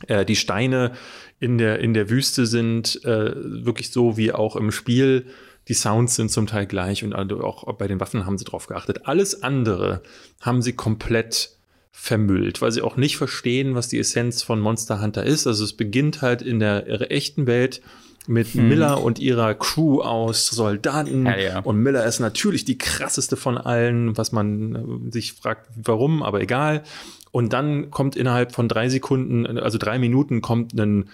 Äh, 0.09 0.25
die 0.25 0.35
Steine 0.35 0.95
in 1.39 1.59
der, 1.59 1.79
in 1.79 1.95
der 1.95 2.11
Wüste 2.11 2.45
sind 2.45 3.05
äh, 3.05 3.37
wirklich 3.37 3.93
so 3.93 4.17
wie 4.17 4.33
auch 4.33 4.57
im 4.57 4.73
Spiel. 4.73 5.27
Die 5.69 5.75
Sounds 5.75 6.17
sind 6.17 6.33
zum 6.33 6.49
Teil 6.49 6.67
gleich 6.67 7.05
und 7.05 7.13
also 7.15 7.41
auch 7.45 7.73
bei 7.75 7.87
den 7.87 8.01
Waffen 8.01 8.27
haben 8.27 8.37
sie 8.37 8.45
drauf 8.45 8.67
geachtet. 8.67 9.07
Alles 9.07 9.45
andere 9.45 10.03
haben 10.41 10.61
sie 10.61 10.73
komplett 10.73 11.57
vermüllt, 11.93 12.61
weil 12.63 12.73
sie 12.73 12.83
auch 12.83 12.97
nicht 12.97 13.17
verstehen, 13.17 13.77
was 13.77 13.87
die 13.87 14.01
Essenz 14.01 14.43
von 14.43 14.59
Monster 14.59 15.01
Hunter 15.01 15.25
ist. 15.25 15.47
Also 15.47 15.63
es 15.63 15.75
beginnt 15.75 16.21
halt 16.21 16.43
in 16.43 16.59
der 16.59 17.13
echten 17.13 17.47
Welt 17.47 17.81
mit 18.29 18.49
hm. 18.49 18.69
Miller 18.69 19.03
und 19.03 19.19
ihrer 19.19 19.55
Crew 19.55 20.01
aus 20.01 20.47
Soldaten. 20.47 21.27
Ja, 21.27 21.39
ja. 21.39 21.59
Und 21.61 21.79
Miller 21.79 22.05
ist 22.05 22.21
natürlich 22.21 22.65
die 22.65 22.79
krasseste 22.79 23.37
von 23.37 23.59
allen, 23.59 24.17
was 24.17 24.33
man 24.33 25.09
äh, 25.09 25.13
sich 25.13 25.33
fragt, 25.33 25.69
warum, 25.75 26.23
aber 26.23 26.41
egal. 26.41 26.83
Und 27.31 27.53
dann 27.53 27.91
kommt 27.91 28.17
innerhalb 28.17 28.53
von 28.53 28.69
drei 28.69 28.89
Sekunden, 28.89 29.59
also 29.59 29.79
drei 29.79 29.99
Minuten, 29.99 30.41
kommt 30.43 30.79
ein, 30.79 31.09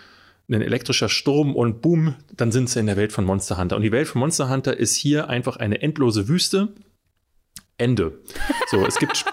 ein 0.48 0.62
elektrischer 0.62 1.08
Sturm 1.08 1.54
und 1.54 1.80
boom, 1.80 2.14
dann 2.36 2.52
sind 2.52 2.68
sie 2.68 2.80
in 2.80 2.86
der 2.86 2.96
Welt 2.96 3.12
von 3.12 3.24
Monster 3.24 3.58
Hunter. 3.58 3.76
Und 3.76 3.82
die 3.82 3.92
Welt 3.92 4.08
von 4.08 4.20
Monster 4.20 4.50
Hunter 4.50 4.76
ist 4.76 4.94
hier 4.94 5.28
einfach 5.28 5.56
eine 5.56 5.82
endlose 5.82 6.28
Wüste 6.28 6.68
Ende. 7.76 8.20
So, 8.70 8.86
es 8.86 8.98
gibt 8.98 9.24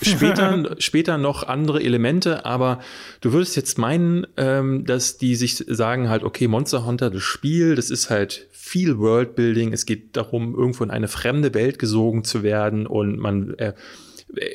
später, 0.00 0.76
später 0.78 1.18
noch 1.18 1.42
andere 1.42 1.82
Elemente, 1.82 2.46
aber 2.46 2.80
du 3.20 3.32
würdest 3.32 3.56
jetzt 3.56 3.76
meinen, 3.78 4.26
ähm, 4.38 4.86
dass 4.86 5.18
die 5.18 5.34
sich 5.36 5.56
sagen 5.56 6.08
halt, 6.08 6.22
okay, 6.22 6.48
Monster 6.48 6.86
Hunter, 6.86 7.10
das 7.10 7.22
Spiel, 7.22 7.74
das 7.74 7.90
ist 7.90 8.08
halt 8.08 8.48
viel 8.52 8.98
Worldbuilding. 8.98 9.72
Es 9.72 9.84
geht 9.84 10.16
darum, 10.16 10.54
irgendwo 10.54 10.84
in 10.84 10.90
eine 10.90 11.08
fremde 11.08 11.52
Welt 11.52 11.78
gesogen 11.78 12.24
zu 12.24 12.42
werden 12.42 12.86
und 12.86 13.18
man, 13.18 13.54
äh, 13.58 13.74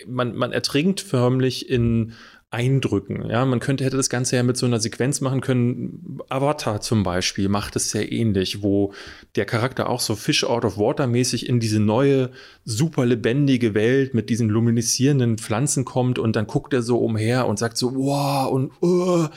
man, 0.08 0.36
man 0.36 0.52
ertrinkt 0.52 1.02
förmlich 1.02 1.70
in 1.70 2.14
Eindrücken. 2.52 3.30
Ja, 3.30 3.44
man 3.46 3.60
könnte, 3.60 3.84
hätte 3.84 3.98
das 3.98 4.10
Ganze 4.10 4.38
ja 4.38 4.44
mit 4.44 4.56
so 4.56 4.66
einer 4.66 4.80
Sequenz 4.80 5.20
machen 5.20 5.42
können. 5.42 6.20
Avatar 6.30 6.80
zum 6.80 7.04
Beispiel 7.04 7.50
macht 7.50 7.76
es 7.76 7.92
sehr 7.92 8.12
ähnlich, 8.12 8.62
wo 8.62 8.94
der 9.36 9.46
Charakter 9.46 9.90
auch 9.90 10.00
so 10.00 10.16
Fish 10.16 10.44
out 10.44 10.64
of 10.64 10.78
water 10.78 11.08
mäßig 11.08 11.50
in 11.50 11.60
diese 11.60 11.80
neue, 11.80 12.32
super 12.64 13.06
lebendige 13.06 13.74
Welt 13.74 14.14
mit 14.14 14.30
diesen 14.30 14.48
luminisierenden 14.50 15.38
Pflanzen 15.38 15.84
kommt 15.84 16.18
und 16.18 16.36
dann 16.36 16.48
guckt 16.48 16.74
er 16.74 16.82
so 16.82 16.98
umher 17.00 17.48
und 17.48 17.60
sagt 17.60 17.78
so, 17.78 17.94
wow, 17.96 18.50
und, 18.50 18.72
uh, 18.82 19.28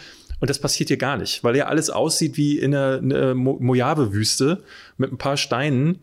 und 0.40 0.50
das 0.50 0.60
passiert 0.60 0.88
hier 0.88 0.98
gar 0.98 1.16
nicht, 1.16 1.42
weil 1.42 1.56
ja 1.56 1.66
alles 1.66 1.90
aussieht 1.90 2.36
wie 2.36 2.58
in 2.58 2.74
einer, 2.74 2.98
einer 2.98 3.34
Mojave-Wüste 3.34 4.62
mit 4.96 5.10
ein 5.10 5.18
paar 5.18 5.36
Steinen 5.36 5.98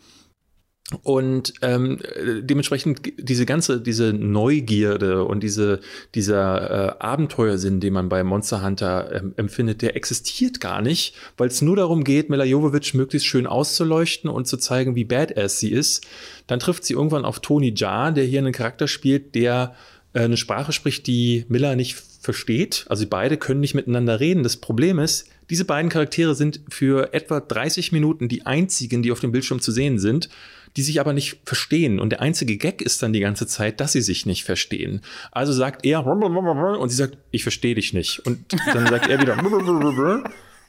und 1.02 1.54
ähm, 1.64 1.98
dementsprechend 2.42 3.02
diese 3.18 3.48
ganze, 3.48 3.82
diese 3.82 4.14
Neugierde 4.14 5.26
und 5.26 5.42
diese, 5.42 5.80
dieser 6.14 7.00
äh, 7.00 7.00
Abenteuersinn, 7.00 7.80
den 7.80 7.94
man 7.94 8.08
bei 8.08 8.24
Monster 8.24 8.64
Hunter 8.64 9.12
ähm, 9.12 9.34
empfindet, 9.36 9.82
der 9.82 9.96
existiert 9.96 10.62
gar 10.62 10.84
nicht, 10.84 11.16
weil 11.38 11.48
es 11.48 11.64
nur 11.64 11.76
darum 11.76 12.04
geht, 12.04 12.30
Mila 12.30 12.44
Jovovich 12.44 12.94
möglichst 12.94 13.28
schön 13.28 13.48
auszuleuchten 13.48 14.30
und 14.30 14.46
zu 14.46 14.58
zeigen, 14.58 14.94
wie 14.94 15.06
badass 15.06 15.60
sie 15.60 15.72
ist. 15.72 16.06
Dann 16.46 16.60
trifft 16.60 16.86
sie 16.86 16.94
irgendwann 16.94 17.26
auf 17.26 17.40
Tony 17.40 17.74
Jaa, 17.76 18.12
der 18.12 18.26
hier 18.26 18.40
einen 18.40 18.54
Charakter 18.54 18.88
spielt, 18.88 19.34
der 19.34 19.74
äh, 20.14 20.20
eine 20.20 20.38
Sprache 20.38 20.72
spricht, 20.72 21.08
die 21.08 21.46
Miller 21.50 21.76
nicht 21.76 21.96
versteht. 21.96 22.86
Also 22.90 23.08
beide 23.10 23.38
können 23.38 23.60
nicht 23.60 23.74
miteinander 23.74 24.20
reden. 24.20 24.44
Das 24.44 24.58
Problem 24.58 25.00
ist, 25.00 25.30
diese 25.50 25.66
beiden 25.66 25.90
Charaktere 25.90 26.36
sind 26.36 26.62
für 26.70 27.12
etwa 27.12 27.40
30 27.40 27.92
Minuten 27.92 28.28
die 28.28 28.46
einzigen, 28.46 29.02
die 29.02 29.12
auf 29.12 29.20
dem 29.20 29.32
Bildschirm 29.32 29.62
zu 29.62 29.72
sehen 29.72 29.98
sind 29.98 30.30
die 30.78 30.82
sich 30.82 31.00
aber 31.00 31.14
nicht 31.14 31.40
verstehen. 31.46 32.00
Und 32.00 32.10
der 32.10 32.22
einzige 32.22 32.58
Gag 32.58 32.82
ist 32.82 33.02
dann 33.02 33.14
die 33.14 33.20
ganze 33.20 33.48
Zeit, 33.48 33.80
dass 33.80 33.94
sie 33.94 34.02
sich 34.02 34.26
nicht 34.26 34.44
verstehen. 34.44 35.02
Also 35.32 35.54
sagt 35.54 35.86
er 35.86 36.06
und 36.06 36.90
sie 36.90 36.96
sagt, 36.96 37.18
ich 37.32 37.44
verstehe 37.44 37.76
dich 37.76 37.94
nicht. 37.94 38.20
Und 38.26 38.46
dann 38.74 38.88
sagt 38.90 39.10
er 39.10 39.22
wieder 39.22 39.38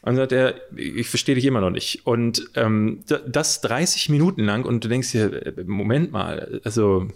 und 0.07 0.15
dann 0.15 0.16
sagt 0.16 0.31
er, 0.31 0.55
ich 0.77 1.09
verstehe 1.09 1.35
dich 1.35 1.45
immer 1.47 1.61
noch 1.61 1.70
nicht. 1.70 2.07
Und 2.07 2.49
ähm, 2.55 3.03
das 3.27 3.61
30 3.62 4.09
Minuten 4.09 4.45
lang 4.45 4.65
und 4.65 4.85
du 4.85 4.89
denkst 4.89 5.11
dir, 5.11 5.47
äh, 5.47 5.65
Moment 5.65 6.12
mal, 6.12 6.61
also 6.62 7.09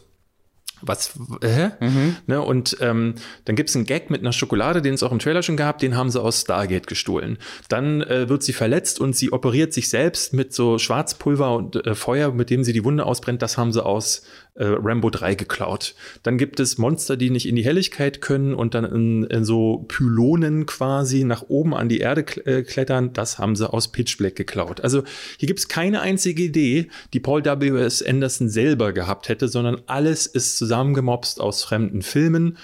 was, 0.83 1.13
hä? 1.43 1.71
Mhm. 1.81 2.17
Ne, 2.27 2.41
und 2.41 2.77
ähm, 2.81 3.15
dann 3.45 3.57
gibt's 3.57 3.77
einen 3.77 3.85
Gag 3.85 4.11
mit 4.11 4.21
einer 4.21 4.33
Schokolade, 4.33 4.83
den 4.83 4.95
es 4.95 5.03
auch 5.03 5.13
im 5.13 5.19
Trailer 5.19 5.43
schon 5.43 5.57
gab, 5.57 5.79
den 5.79 5.97
haben 5.97 6.11
sie 6.11 6.21
aus 6.21 6.43
Stargate 6.43 6.87
gestohlen. 6.87 7.39
Dann 7.69 8.03
äh, 8.03 8.29
wird 8.29 8.43
sie 8.43 8.53
verletzt 8.53 9.01
und 9.01 9.17
sie 9.17 9.33
operiert 9.33 9.73
sich 9.73 9.89
selbst 9.89 10.33
mit 10.33 10.53
so 10.53 10.79
Schwarzpulver 10.79 11.55
und 11.55 11.85
äh, 11.87 11.95
Feuer, 11.95 12.33
mit 12.33 12.51
dem 12.51 12.65
sie 12.65 12.73
die 12.73 12.85
Wunde 12.85 13.07
ausbrennt. 13.07 13.43
Das 13.43 13.59
haben 13.59 13.73
sie 13.73 13.85
aus 13.85 14.23
äh, 14.61 14.67
Rambo 14.67 15.09
3 15.09 15.35
geklaut. 15.35 15.95
Dann 16.23 16.37
gibt 16.37 16.61
es 16.61 16.77
Monster, 16.77 17.17
die 17.17 17.31
nicht 17.31 17.49
in 17.49 17.57
die 17.57 17.65
Helligkeit 17.65 18.21
können 18.21 18.55
und 18.55 18.75
dann 18.75 18.85
in, 18.85 19.25
in 19.25 19.45
so 19.45 19.87
Pylonen 19.89 20.67
quasi 20.67 21.25
nach 21.25 21.45
oben 21.49 21.75
an 21.75 21.89
die 21.89 21.99
Erde 21.99 22.25
äh, 22.45 22.63
klettern. 22.63 23.13
Das 23.15 23.39
haben 23.39 23.57
sie 23.57 23.69
aus 23.73 23.89
Pitch 23.89 24.19
Black 24.19 24.37
geklaut. 24.37 24.83
Also 24.83 25.03
hier 25.39 25.47
gibt's 25.47 25.69
keine 25.69 26.03
einzige 26.03 26.43
Idee, 26.43 26.89
die 27.15 27.21
Paul 27.21 27.45
W.S. 27.45 28.03
Anderson 28.03 28.51
selber 28.51 28.93
gehabt 28.93 29.31
hätte, 29.31 29.49
sondern 29.49 29.81
alles 29.87 30.27
ist 30.27 30.59
zusammengemopst 30.59 31.41
aus 31.41 31.65
fremden 31.65 32.03
Filmen 32.03 32.59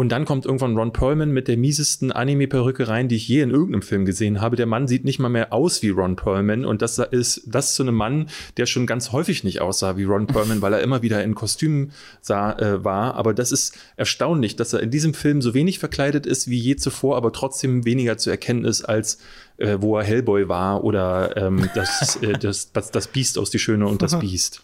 und 0.00 0.08
dann 0.08 0.24
kommt 0.24 0.46
irgendwann 0.46 0.78
Ron 0.78 0.94
Perlman 0.94 1.30
mit 1.30 1.46
der 1.46 1.58
miesesten 1.58 2.10
Anime-Perücke 2.10 2.88
rein, 2.88 3.08
die 3.08 3.16
ich 3.16 3.28
je 3.28 3.42
in 3.42 3.50
irgendeinem 3.50 3.82
Film 3.82 4.06
gesehen 4.06 4.40
habe. 4.40 4.56
Der 4.56 4.64
Mann 4.64 4.88
sieht 4.88 5.04
nicht 5.04 5.18
mal 5.18 5.28
mehr 5.28 5.52
aus 5.52 5.82
wie 5.82 5.90
Ron 5.90 6.16
Perlman. 6.16 6.64
Und 6.64 6.80
das 6.80 6.96
ist 6.96 7.42
das 7.46 7.74
zu 7.74 7.82
einem 7.82 7.96
Mann, 7.96 8.30
der 8.56 8.64
schon 8.64 8.86
ganz 8.86 9.12
häufig 9.12 9.44
nicht 9.44 9.60
aussah 9.60 9.98
wie 9.98 10.04
Ron 10.04 10.26
Perlman, 10.26 10.62
weil 10.62 10.72
er 10.72 10.80
immer 10.80 11.02
wieder 11.02 11.22
in 11.22 11.34
Kostümen 11.34 11.92
sah, 12.22 12.58
äh, 12.58 12.82
war. 12.82 13.14
Aber 13.16 13.34
das 13.34 13.52
ist 13.52 13.76
erstaunlich, 13.98 14.56
dass 14.56 14.72
er 14.72 14.80
in 14.80 14.90
diesem 14.90 15.12
Film 15.12 15.42
so 15.42 15.52
wenig 15.52 15.78
verkleidet 15.78 16.24
ist 16.24 16.48
wie 16.48 16.58
je 16.58 16.76
zuvor, 16.76 17.18
aber 17.18 17.30
trotzdem 17.34 17.84
weniger 17.84 18.16
zu 18.16 18.30
erkennen 18.30 18.64
ist 18.64 18.82
als 18.82 19.18
äh, 19.58 19.76
wo 19.82 19.98
er 19.98 20.04
Hellboy 20.04 20.48
war 20.48 20.82
oder 20.82 21.36
ähm, 21.36 21.68
das, 21.74 22.16
äh, 22.22 22.38
das, 22.38 22.72
das, 22.72 22.90
das 22.90 23.06
Biest 23.08 23.36
aus 23.36 23.50
Die 23.50 23.58
Schöne 23.58 23.86
und 23.86 24.00
das 24.00 24.18
Biest. 24.20 24.62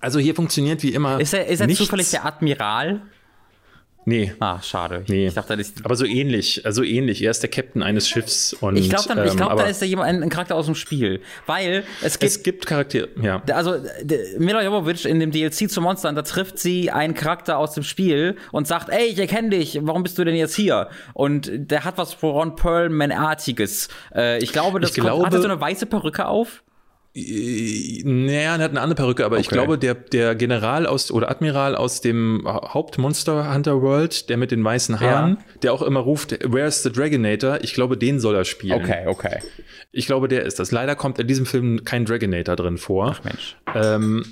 Also 0.00 0.18
hier 0.18 0.34
funktioniert 0.34 0.82
wie 0.82 0.92
immer. 0.92 1.18
Ist 1.18 1.32
er, 1.32 1.46
ist 1.46 1.60
er 1.60 1.68
zufällig 1.70 2.10
der 2.10 2.26
Admiral? 2.26 3.00
Nee. 4.06 4.32
Ah, 4.38 4.60
schade. 4.60 5.04
Nee. 5.08 5.28
Ich 5.28 5.34
dachte, 5.34 5.58
aber 5.82 5.96
so 5.96 6.04
ähnlich, 6.04 6.64
also 6.64 6.82
ähnlich. 6.82 7.22
Er 7.22 7.30
ist 7.30 7.42
der 7.42 7.50
Captain 7.50 7.82
eines 7.82 8.08
Schiffs 8.08 8.52
und 8.52 8.76
ich 8.76 8.90
glaube, 8.90 9.08
ähm, 9.20 9.36
glaub, 9.36 9.56
da 9.56 9.64
ist 9.64 9.80
da 9.80 9.86
jemand 9.86 10.22
ein, 10.22 10.28
Charakter 10.28 10.56
aus 10.56 10.66
dem 10.66 10.74
Spiel, 10.74 11.20
weil 11.46 11.84
es 12.02 12.18
gibt 12.18 12.30
es 12.30 12.42
gibt 12.42 12.66
Charaktere, 12.66 13.08
ja. 13.22 13.42
Also 13.52 13.76
Mila 14.38 14.62
Jovovich 14.62 15.06
in 15.06 15.20
dem 15.20 15.30
DLC 15.30 15.70
zu 15.70 15.80
Monstern, 15.80 16.14
da 16.14 16.22
trifft 16.22 16.58
sie 16.58 16.90
einen 16.90 17.14
Charakter 17.14 17.58
aus 17.58 17.74
dem 17.74 17.82
Spiel 17.82 18.36
und 18.52 18.66
sagt, 18.66 18.88
ey, 18.90 19.06
ich 19.06 19.18
erkenne 19.18 19.50
dich, 19.50 19.78
warum 19.82 20.02
bist 20.02 20.18
du 20.18 20.24
denn 20.24 20.34
jetzt 20.34 20.54
hier? 20.54 20.88
Und 21.12 21.50
der 21.52 21.84
hat 21.84 21.96
was 21.96 22.22
Ron 22.22 22.56
Perlman-artiges. 22.56 23.88
Äh, 24.14 24.42
ich 24.42 24.52
glaube, 24.52 24.80
das 24.80 24.90
ich 24.90 24.96
kommt, 24.96 25.06
glaube, 25.08 25.26
hat 25.26 25.34
er 25.34 25.40
so 25.40 25.48
eine 25.48 25.60
weiße 25.60 25.86
Perücke 25.86 26.26
auf? 26.26 26.63
Naja, 27.16 28.56
er 28.56 28.58
hat 28.58 28.70
eine 28.72 28.80
andere 28.80 28.96
Perücke, 28.96 29.24
aber 29.24 29.36
okay. 29.36 29.42
ich 29.42 29.48
glaube, 29.48 29.78
der, 29.78 29.94
der 29.94 30.34
General 30.34 30.84
aus 30.84 31.12
oder 31.12 31.30
Admiral 31.30 31.76
aus 31.76 32.00
dem 32.00 32.42
Hauptmonster 32.44 33.54
Hunter 33.54 33.82
World, 33.82 34.28
der 34.28 34.36
mit 34.36 34.50
den 34.50 34.64
weißen 34.64 34.98
Haaren, 34.98 35.38
ja. 35.38 35.58
der 35.62 35.72
auch 35.72 35.82
immer 35.82 36.00
ruft, 36.00 36.36
Where's 36.44 36.82
the 36.82 36.90
Dragonator? 36.90 37.62
Ich 37.62 37.74
glaube, 37.74 37.96
den 37.96 38.18
soll 38.18 38.34
er 38.34 38.44
spielen. 38.44 38.82
Okay, 38.82 39.04
okay. 39.06 39.38
Ich 39.92 40.06
glaube, 40.06 40.26
der 40.26 40.42
ist 40.42 40.58
das. 40.58 40.72
Leider 40.72 40.96
kommt 40.96 41.20
in 41.20 41.28
diesem 41.28 41.46
Film 41.46 41.84
kein 41.84 42.04
Dragonator 42.04 42.56
drin 42.56 42.78
vor. 42.78 43.14
Ach 43.16 43.22
Mensch. 43.22 43.56
Ähm, 43.76 44.24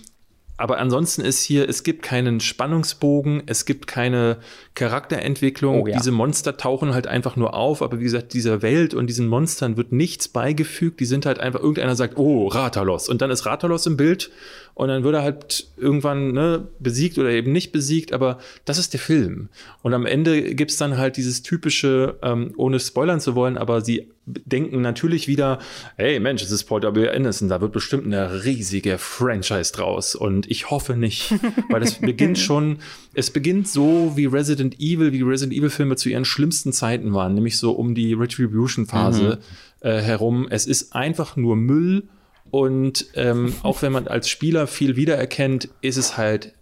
aber 0.59 0.79
ansonsten 0.79 1.23
ist 1.23 1.43
hier, 1.43 1.69
es 1.69 1.83
gibt 1.83 2.03
keinen 2.03 2.39
Spannungsbogen, 2.39 3.43
es 3.47 3.65
gibt 3.65 3.87
keine 3.87 4.37
Charakterentwicklung. 4.75 5.83
Oh, 5.83 5.87
ja. 5.87 5.97
Diese 5.97 6.13
Monster 6.13 6.57
tauchen 6.57 6.95
halt 6.95 7.07
einfach 7.07 7.37
nur 7.37 7.55
auf, 7.55 7.83
aber 7.83 7.99
wie 7.99 8.05
gesagt, 8.05 8.35
dieser 8.35 8.63
Welt 8.63 8.95
und 8.95 9.07
diesen 9.09 9.29
Monstern 9.29 9.77
wird 9.77 9.93
nichts 9.93 10.29
beigefügt. 10.29 11.01
Die 11.01 11.07
sind 11.07 11.27
halt 11.27 11.41
einfach, 11.41 11.61
irgendeiner 11.61 11.97
sagt, 11.97 12.19
oh, 12.19 12.49
Ratalos. 12.49 13.09
Und 13.09 13.23
dann 13.23 13.31
ist 13.31 13.47
Ratalos 13.47 13.87
im 13.87 13.97
Bild 13.97 14.31
und 14.75 14.89
dann 14.89 15.05
wird 15.05 15.15
er 15.15 15.23
halt 15.23 15.69
irgendwann 15.77 16.33
ne, 16.33 16.69
besiegt 16.79 17.19
oder 17.19 17.31
eben 17.31 17.53
nicht 17.53 17.73
besiegt, 17.73 18.13
aber 18.13 18.39
das 18.65 18.79
ist 18.79 18.93
der 18.93 19.01
Film. 19.01 19.49
Und 19.83 19.93
am 19.95 20.07
Ende 20.07 20.55
gibt's 20.55 20.77
dann 20.77 20.97
halt 20.97 21.17
dieses 21.17 21.43
typische, 21.43 22.19
ähm, 22.23 22.53
ohne 22.57 22.81
spoilern 22.81 23.21
zu 23.21 23.35
wollen, 23.35 23.59
aber 23.59 23.83
sie 23.83 24.09
denken 24.25 24.81
natürlich 24.81 25.27
wieder, 25.27 25.59
hey 25.97 26.21
Mensch, 26.21 26.43
es 26.43 26.51
ist 26.53 26.65
Paul 26.65 26.83
W. 26.83 27.09
Anderson, 27.09 27.49
da 27.49 27.61
wird 27.61 27.73
bestimmt 27.73 28.07
eine 28.07 28.45
riesige 28.45 28.97
Franchise 28.99 29.73
draus. 29.73 30.15
Und 30.15 30.51
ich 30.51 30.71
hoffe 30.71 30.97
nicht, 30.97 31.35
weil 31.69 31.81
das 31.81 31.95
beginnt 32.01 32.39
schon, 32.39 32.79
es 33.15 33.31
beginnt 33.31 33.69
so 33.69 34.13
wie 34.17 34.27
Resident 34.27 34.79
Evil, 34.81 35.13
wie 35.13 35.23
Resident 35.23 35.57
Evil 35.59 35.71
Filme 35.71 35.97
zu 35.97 36.09
ihren 36.09 36.25
schlimmsten 36.25 36.73
Zeiten 36.73 37.13
waren, 37.13 37.35
nämlich 37.35 37.59
so 37.59 37.73
um 37.73 37.95
die 37.95 38.15
Retribution 38.15 38.87
Phase 38.87 39.41
mhm. 39.83 39.89
äh, 39.89 40.01
herum. 40.01 40.47
Es 40.49 40.67
ist 40.67 40.95
einfach 40.95 41.37
nur 41.37 41.57
Müll 41.57 42.05
und 42.53 43.07
ähm, 43.15 43.55
auch 43.63 43.81
wenn 43.81 43.93
man 43.93 44.07
als 44.09 44.29
Spieler 44.29 44.67
viel 44.67 44.95
wiedererkennt, 44.95 45.71
ist 45.81 45.97
es 45.97 46.19
halt 46.19 46.53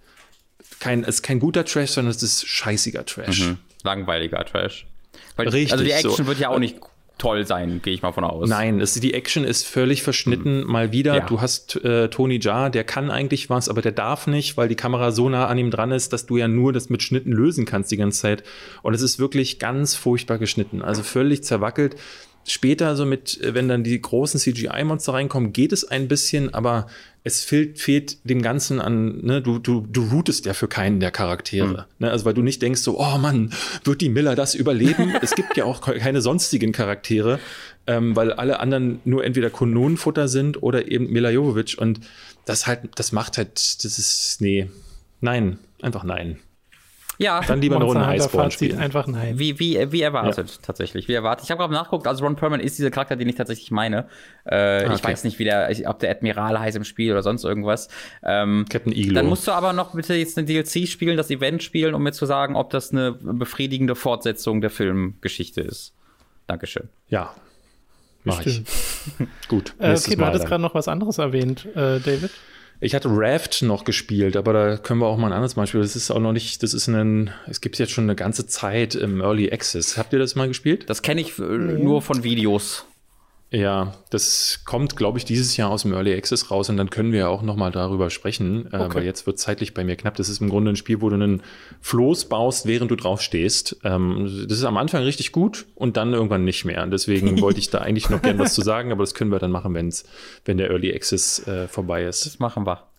kein, 0.78 1.02
es 1.02 1.16
ist 1.16 1.22
kein 1.22 1.40
guter 1.40 1.64
Trash, 1.64 1.90
sondern 1.90 2.12
es 2.12 2.22
ist 2.22 2.46
scheißiger 2.46 3.04
Trash. 3.04 3.40
Mhm. 3.40 3.58
Langweiliger 3.82 4.44
Trash. 4.44 4.86
Weil, 5.34 5.48
Richtig. 5.48 5.72
Also 5.72 5.82
die 5.82 5.90
Action 5.90 6.12
so. 6.12 6.26
wird 6.28 6.38
ja 6.38 6.48
auch 6.50 6.60
nicht 6.60 6.76
toll 7.18 7.44
sein, 7.44 7.80
gehe 7.82 7.92
ich 7.92 8.02
mal 8.02 8.12
von 8.12 8.22
aus. 8.22 8.48
Nein, 8.48 8.80
es, 8.80 8.94
die 8.94 9.14
Action 9.14 9.42
ist 9.42 9.66
völlig 9.66 10.04
verschnitten, 10.04 10.60
mhm. 10.60 10.70
mal 10.70 10.92
wieder. 10.92 11.16
Ja. 11.16 11.26
Du 11.26 11.40
hast 11.40 11.74
äh, 11.84 12.08
Tony 12.08 12.38
Jaa, 12.40 12.70
der 12.70 12.84
kann 12.84 13.10
eigentlich 13.10 13.50
was, 13.50 13.68
aber 13.68 13.82
der 13.82 13.90
darf 13.90 14.28
nicht, 14.28 14.56
weil 14.56 14.68
die 14.68 14.76
Kamera 14.76 15.10
so 15.10 15.28
nah 15.28 15.48
an 15.48 15.58
ihm 15.58 15.72
dran 15.72 15.90
ist, 15.90 16.12
dass 16.12 16.26
du 16.26 16.36
ja 16.36 16.46
nur 16.46 16.72
das 16.72 16.88
mit 16.88 17.02
Schnitten 17.02 17.32
lösen 17.32 17.66
kannst 17.66 17.90
die 17.90 17.96
ganze 17.96 18.20
Zeit. 18.20 18.44
Und 18.82 18.94
es 18.94 19.02
ist 19.02 19.18
wirklich 19.18 19.58
ganz 19.58 19.96
furchtbar 19.96 20.38
geschnitten, 20.38 20.82
also 20.82 21.02
völlig 21.02 21.42
zerwackelt. 21.42 21.96
Später, 22.46 22.96
so 22.96 23.04
mit, 23.04 23.38
wenn 23.42 23.68
dann 23.68 23.84
die 23.84 24.00
großen 24.00 24.40
CGI-Monster 24.40 25.12
reinkommen, 25.12 25.52
geht 25.52 25.72
es 25.72 25.84
ein 25.84 26.08
bisschen, 26.08 26.52
aber 26.54 26.86
es 27.22 27.44
fehlt, 27.44 27.78
fehlt 27.78 28.18
dem 28.28 28.40
Ganzen 28.40 28.80
an, 28.80 29.18
ne, 29.22 29.42
du, 29.42 29.58
du, 29.58 29.86
du 29.86 30.08
rootest 30.08 30.46
ja 30.46 30.54
für 30.54 30.68
keinen 30.68 31.00
der 31.00 31.10
Charaktere. 31.10 31.66
Mhm. 31.66 31.84
Ne, 31.98 32.10
also 32.10 32.24
weil 32.24 32.34
du 32.34 32.42
nicht 32.42 32.62
denkst 32.62 32.80
so, 32.80 32.98
oh 32.98 33.18
Mann, 33.18 33.52
wird 33.84 34.00
die 34.00 34.08
Miller 34.08 34.34
das 34.34 34.54
überleben? 34.54 35.14
es 35.22 35.34
gibt 35.34 35.56
ja 35.56 35.64
auch 35.64 35.82
keine 35.82 36.22
sonstigen 36.22 36.72
Charaktere, 36.72 37.38
ähm, 37.86 38.16
weil 38.16 38.32
alle 38.32 38.60
anderen 38.60 39.00
nur 39.04 39.22
entweder 39.22 39.50
Kanonenfutter 39.50 40.28
sind 40.28 40.62
oder 40.62 40.90
eben 40.90 41.10
Mila 41.10 41.30
Jovovich. 41.30 41.78
Und 41.78 42.00
das 42.46 42.66
halt, 42.66 42.88
das 42.94 43.12
macht 43.12 43.36
halt, 43.36 43.84
das 43.84 43.98
ist, 43.98 44.38
nee, 44.40 44.70
nein, 45.20 45.58
einfach 45.82 46.04
nein. 46.04 46.38
Ja, 47.20 47.42
dann 47.46 47.60
lieber 47.60 47.76
eine 47.76 47.84
Runde 47.84 48.16
Iceborne 48.16 48.50
spielen. 48.50 48.78
Einfach 48.78 49.06
nein. 49.06 49.38
Wie, 49.38 49.58
wie, 49.58 49.92
wie 49.92 50.00
erwartet, 50.00 50.48
ja. 50.48 50.56
tatsächlich. 50.62 51.06
Wie 51.06 51.12
erwartet. 51.12 51.44
Ich 51.44 51.50
habe 51.50 51.58
gerade 51.58 51.74
nachgeguckt, 51.74 52.06
also 52.06 52.24
Ron 52.24 52.34
Perlman 52.34 52.60
ist 52.60 52.78
dieser 52.78 52.90
Charakter, 52.90 53.14
den 53.16 53.28
ich 53.28 53.34
tatsächlich 53.34 53.70
meine. 53.70 54.08
Äh, 54.46 54.86
ah, 54.86 54.94
Ich 54.94 55.04
weiß 55.04 55.24
nicht, 55.24 55.38
wie 55.38 55.44
der, 55.44 55.70
ob 55.84 55.98
der 55.98 56.10
Admiral 56.10 56.58
heißt 56.58 56.78
im 56.78 56.84
Spiel 56.84 57.12
oder 57.12 57.22
sonst 57.22 57.44
irgendwas. 57.44 57.88
Ähm, 58.22 58.64
Captain 58.70 58.94
Iglo. 58.94 59.14
Dann 59.14 59.26
musst 59.26 59.46
du 59.46 59.52
aber 59.52 59.74
noch 59.74 59.92
bitte 59.92 60.14
jetzt 60.14 60.38
eine 60.38 60.46
DLC 60.46 60.88
spielen, 60.88 61.18
das 61.18 61.30
Event 61.30 61.62
spielen, 61.62 61.94
um 61.94 62.02
mir 62.02 62.12
zu 62.12 62.24
sagen, 62.24 62.56
ob 62.56 62.70
das 62.70 62.90
eine 62.90 63.12
befriedigende 63.12 63.96
Fortsetzung 63.96 64.62
der 64.62 64.70
Filmgeschichte 64.70 65.60
ist. 65.60 65.94
Dankeschön. 66.46 66.88
Ja, 67.08 67.34
Mach 68.24 68.44
ich. 68.44 68.62
Gut. 69.48 69.74
Äh, 69.78 69.94
okay, 69.96 70.16
du 70.16 70.24
hattest 70.24 70.46
gerade 70.46 70.62
noch 70.62 70.74
was 70.74 70.88
anderes 70.88 71.18
erwähnt, 71.18 71.66
äh, 71.74 72.00
David. 72.00 72.30
Ich 72.82 72.94
hatte 72.94 73.08
Raft 73.10 73.60
noch 73.60 73.84
gespielt, 73.84 74.36
aber 74.36 74.52
da 74.54 74.76
können 74.78 75.00
wir 75.00 75.06
auch 75.06 75.18
mal 75.18 75.26
ein 75.26 75.34
anderes 75.34 75.54
Mal 75.54 75.66
spielen. 75.66 75.82
Das 75.82 75.96
ist 75.96 76.10
auch 76.10 76.18
noch 76.18 76.32
nicht, 76.32 76.62
das 76.62 76.72
ist 76.72 76.88
ein, 76.88 77.30
es 77.46 77.60
gibt 77.60 77.78
jetzt 77.78 77.92
schon 77.92 78.04
eine 78.04 78.16
ganze 78.16 78.46
Zeit 78.46 78.94
im 78.94 79.20
Early 79.20 79.52
Access. 79.52 79.98
Habt 79.98 80.14
ihr 80.14 80.18
das 80.18 80.34
mal 80.34 80.48
gespielt? 80.48 80.88
Das 80.88 81.02
kenne 81.02 81.20
ich 81.20 81.38
äh, 81.38 81.42
nur 81.42 82.00
von 82.00 82.24
Videos. 82.24 82.86
Ja, 83.52 83.94
das 84.10 84.62
kommt, 84.64 84.96
glaube 84.96 85.18
ich, 85.18 85.24
dieses 85.24 85.56
Jahr 85.56 85.70
aus 85.70 85.82
dem 85.82 85.92
Early 85.92 86.14
Access 86.14 86.52
raus 86.52 86.68
und 86.68 86.76
dann 86.76 86.88
können 86.88 87.12
wir 87.12 87.28
auch 87.28 87.42
noch 87.42 87.56
mal 87.56 87.72
darüber 87.72 88.08
sprechen, 88.08 88.66
okay. 88.68 88.76
äh, 88.76 88.94
weil 88.94 89.04
jetzt 89.04 89.26
wird 89.26 89.40
zeitlich 89.40 89.74
bei 89.74 89.82
mir 89.82 89.96
knapp. 89.96 90.14
Das 90.14 90.28
ist 90.28 90.40
im 90.40 90.48
Grunde 90.48 90.70
ein 90.70 90.76
Spiel, 90.76 91.00
wo 91.00 91.08
du 91.08 91.16
einen 91.16 91.42
Floß 91.80 92.26
baust, 92.26 92.66
während 92.66 92.92
du 92.92 92.96
drauf 92.96 93.20
stehst. 93.20 93.80
Ähm, 93.82 94.46
das 94.48 94.58
ist 94.58 94.64
am 94.64 94.76
Anfang 94.76 95.02
richtig 95.02 95.32
gut 95.32 95.66
und 95.74 95.96
dann 95.96 96.12
irgendwann 96.12 96.44
nicht 96.44 96.64
mehr. 96.64 96.84
Und 96.84 96.92
deswegen 96.92 97.40
wollte 97.42 97.58
ich 97.58 97.70
da 97.70 97.78
eigentlich 97.78 98.08
noch 98.08 98.22
gern 98.22 98.38
was 98.38 98.54
zu 98.54 98.62
sagen, 98.62 98.92
aber 98.92 99.02
das 99.02 99.14
können 99.14 99.32
wir 99.32 99.40
dann 99.40 99.50
machen, 99.50 99.74
wenn's, 99.74 100.04
wenn 100.44 100.56
der 100.56 100.70
Early 100.70 100.94
Access 100.94 101.44
äh, 101.48 101.66
vorbei 101.66 102.04
ist. 102.04 102.26
Das 102.26 102.38
machen 102.38 102.66
wir. 102.66 102.89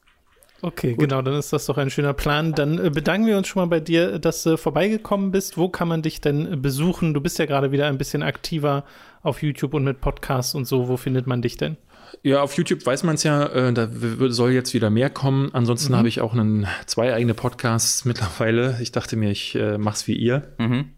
Okay, 0.62 0.92
Gut. 0.92 1.00
genau, 1.00 1.22
dann 1.22 1.34
ist 1.36 1.52
das 1.54 1.66
doch 1.66 1.78
ein 1.78 1.90
schöner 1.90 2.14
Plan. 2.14 2.54
Dann 2.54 2.78
äh, 2.78 2.90
bedanken 2.90 3.28
wir 3.28 3.38
uns 3.38 3.48
schon 3.48 3.62
mal 3.62 3.68
bei 3.68 3.80
dir, 3.80 4.20
dass 4.20 4.44
du 4.44 4.58
vorbeigekommen 4.58 5.32
bist. 5.32 5.58
Wo 5.58 5.70
kann 5.70 5.88
man 5.88 6.02
dich 6.02 6.22
denn 6.22 6.54
äh, 6.54 6.56
besuchen? 6.56 7.14
Du 7.14 7.22
bist 7.22 7.40
ja 7.40 7.46
gerade 7.46 7.72
wieder 7.72 7.88
ein 7.88 7.98
bisschen 7.98 8.22
aktiver 8.22 8.84
auf 9.24 9.42
YouTube 9.42 9.74
und 9.74 9.84
mit 9.84 10.02
Podcasts 10.02 10.54
und 10.54 10.66
so. 10.66 10.88
Wo 10.88 10.98
findet 10.98 11.26
man 11.26 11.42
dich 11.42 11.58
denn? 11.58 11.78
Ja, 12.24 12.42
auf 12.42 12.56
YouTube 12.56 12.86
weiß 12.86 13.04
man 13.04 13.16
es 13.16 13.24
ja, 13.24 13.46
äh, 13.48 13.74
da 13.74 13.90
soll 14.30 14.52
jetzt 14.52 14.74
wieder 14.74 14.90
mehr 14.90 15.10
kommen. 15.10 15.50
Ansonsten 15.54 15.94
mhm. 15.94 15.98
habe 15.98 16.08
ich 16.08 16.22
auch 16.22 16.34
einen, 16.34 16.68
zwei 16.86 17.14
eigene 17.14 17.34
Podcasts 17.34 18.06
mittlerweile. 18.06 18.78
Ich 18.82 18.92
dachte 18.92 19.16
mir, 19.16 19.32
ich 19.32 19.56
äh, 19.56 19.78
mach's 19.78 20.08
wie 20.08 20.16
ihr. 20.16 20.54
Mhm. 20.60 20.90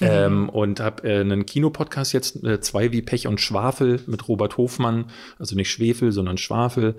Ähm, 0.00 0.48
und 0.48 0.78
habe 0.78 1.08
äh, 1.08 1.20
einen 1.20 1.46
Kinopodcast 1.46 2.12
jetzt, 2.12 2.44
äh, 2.44 2.60
zwei 2.60 2.92
wie 2.92 3.02
Pech 3.02 3.26
und 3.26 3.40
Schwafel 3.40 4.00
mit 4.06 4.28
Robert 4.28 4.56
Hofmann, 4.56 5.06
also 5.38 5.56
nicht 5.56 5.70
Schwefel, 5.70 6.12
sondern 6.12 6.38
Schwafel. 6.38 6.94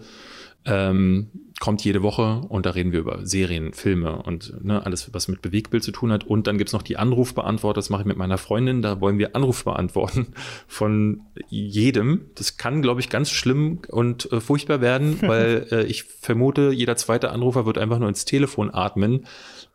Ähm, 0.65 1.29
kommt 1.61 1.83
jede 1.83 2.01
Woche 2.01 2.41
und 2.49 2.65
da 2.65 2.71
reden 2.71 2.91
wir 2.91 2.99
über 2.99 3.25
Serien, 3.25 3.71
Filme 3.73 4.23
und 4.23 4.63
ne, 4.63 4.83
alles, 4.83 5.13
was 5.13 5.27
mit 5.27 5.43
Bewegtbild 5.43 5.83
zu 5.83 5.91
tun 5.91 6.11
hat. 6.11 6.23
Und 6.23 6.47
dann 6.47 6.57
gibt's 6.57 6.73
noch 6.73 6.81
die 6.81 6.97
Anrufbeantworter, 6.97 7.77
das 7.77 7.91
mache 7.91 8.01
ich 8.01 8.07
mit 8.07 8.17
meiner 8.17 8.39
Freundin, 8.39 8.81
da 8.81 8.99
wollen 8.99 9.19
wir 9.19 9.35
Anruf 9.35 9.63
beantworten 9.63 10.33
von 10.67 11.21
jedem. 11.49 12.25
Das 12.35 12.57
kann, 12.57 12.81
glaube 12.81 12.99
ich, 12.99 13.09
ganz 13.09 13.29
schlimm 13.29 13.79
und 13.89 14.31
äh, 14.31 14.41
furchtbar 14.41 14.81
werden, 14.81 15.19
weil 15.27 15.67
äh, 15.71 15.83
ich 15.83 16.03
vermute, 16.03 16.71
jeder 16.71 16.95
zweite 16.95 17.31
Anrufer 17.31 17.67
wird 17.67 17.77
einfach 17.77 17.99
nur 17.99 18.09
ins 18.09 18.25
Telefon 18.25 18.73
atmen. 18.73 19.27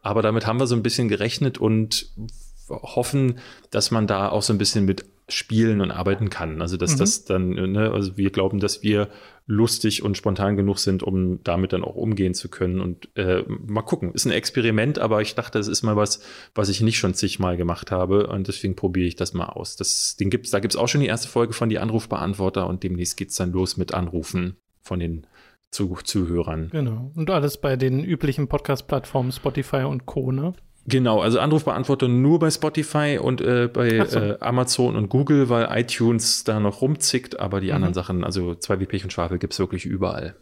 Aber 0.02 0.22
damit 0.22 0.46
haben 0.46 0.58
wir 0.58 0.66
so 0.66 0.74
ein 0.74 0.82
bisschen 0.82 1.08
gerechnet 1.08 1.58
und 1.58 2.10
hoffen, 2.68 3.38
dass 3.70 3.92
man 3.92 4.08
da 4.08 4.28
auch 4.28 4.42
so 4.42 4.52
ein 4.52 4.58
bisschen 4.58 4.84
mit 4.84 5.04
spielen 5.28 5.80
und 5.80 5.90
arbeiten 5.90 6.30
kann. 6.30 6.62
Also 6.62 6.76
dass 6.76 6.94
mhm. 6.94 6.98
das 6.98 7.24
dann, 7.24 7.50
ne, 7.50 7.90
also 7.90 8.16
wir 8.16 8.30
glauben, 8.30 8.60
dass 8.60 8.82
wir 8.82 9.08
lustig 9.46 10.02
und 10.02 10.16
spontan 10.16 10.56
genug 10.56 10.78
sind, 10.78 11.02
um 11.02 11.42
damit 11.42 11.72
dann 11.72 11.84
auch 11.84 11.94
umgehen 11.94 12.34
zu 12.34 12.48
können. 12.48 12.80
Und 12.80 13.08
äh, 13.16 13.42
mal 13.46 13.82
gucken, 13.82 14.12
ist 14.12 14.24
ein 14.24 14.32
Experiment, 14.32 14.98
aber 14.98 15.22
ich 15.22 15.34
dachte, 15.34 15.58
das 15.58 15.68
ist 15.68 15.82
mal 15.82 15.96
was, 15.96 16.20
was 16.54 16.68
ich 16.68 16.80
nicht 16.80 16.98
schon 16.98 17.14
zigmal 17.14 17.56
gemacht 17.56 17.90
habe 17.90 18.26
und 18.26 18.48
deswegen 18.48 18.76
probiere 18.76 19.06
ich 19.06 19.16
das 19.16 19.34
mal 19.34 19.46
aus. 19.46 19.76
Das, 19.76 20.16
den 20.16 20.30
gibt's, 20.30 20.50
da 20.50 20.60
gibt's 20.60 20.76
auch 20.76 20.88
schon 20.88 21.00
die 21.00 21.06
erste 21.06 21.28
Folge 21.28 21.52
von 21.52 21.68
die 21.68 21.78
Anrufbeantworter 21.78 22.66
und 22.66 22.82
demnächst 22.82 23.16
geht's 23.16 23.36
dann 23.36 23.52
los 23.52 23.76
mit 23.76 23.94
Anrufen 23.94 24.56
von 24.82 24.98
den 24.98 25.26
zu 25.70 25.96
Zuhörern. 26.02 26.68
Genau. 26.70 27.10
Und 27.14 27.30
alles 27.30 27.60
bei 27.60 27.76
den 27.76 28.02
üblichen 28.02 28.48
Podcast-Plattformen 28.48 29.32
Spotify 29.32 29.82
und 29.82 30.06
Co. 30.06 30.32
Ne? 30.32 30.54
Genau, 30.88 31.20
also 31.20 31.40
Anrufbeantworter 31.40 32.06
nur 32.06 32.38
bei 32.38 32.50
Spotify 32.50 33.18
und 33.20 33.40
äh, 33.40 33.68
bei 33.72 34.04
so. 34.06 34.20
äh, 34.20 34.36
Amazon 34.40 34.94
und 34.94 35.08
Google, 35.08 35.48
weil 35.48 35.68
iTunes 35.70 36.44
da 36.44 36.60
noch 36.60 36.80
rumzickt, 36.80 37.40
aber 37.40 37.60
die 37.60 37.68
mhm. 37.68 37.74
anderen 37.74 37.94
Sachen, 37.94 38.22
also 38.22 38.54
zwei 38.54 38.78
wie 38.78 38.86
Pech 38.86 39.02
und 39.02 39.12
Schwafel, 39.12 39.38
gibt's 39.38 39.58
wirklich 39.58 39.84
überall. 39.84 40.36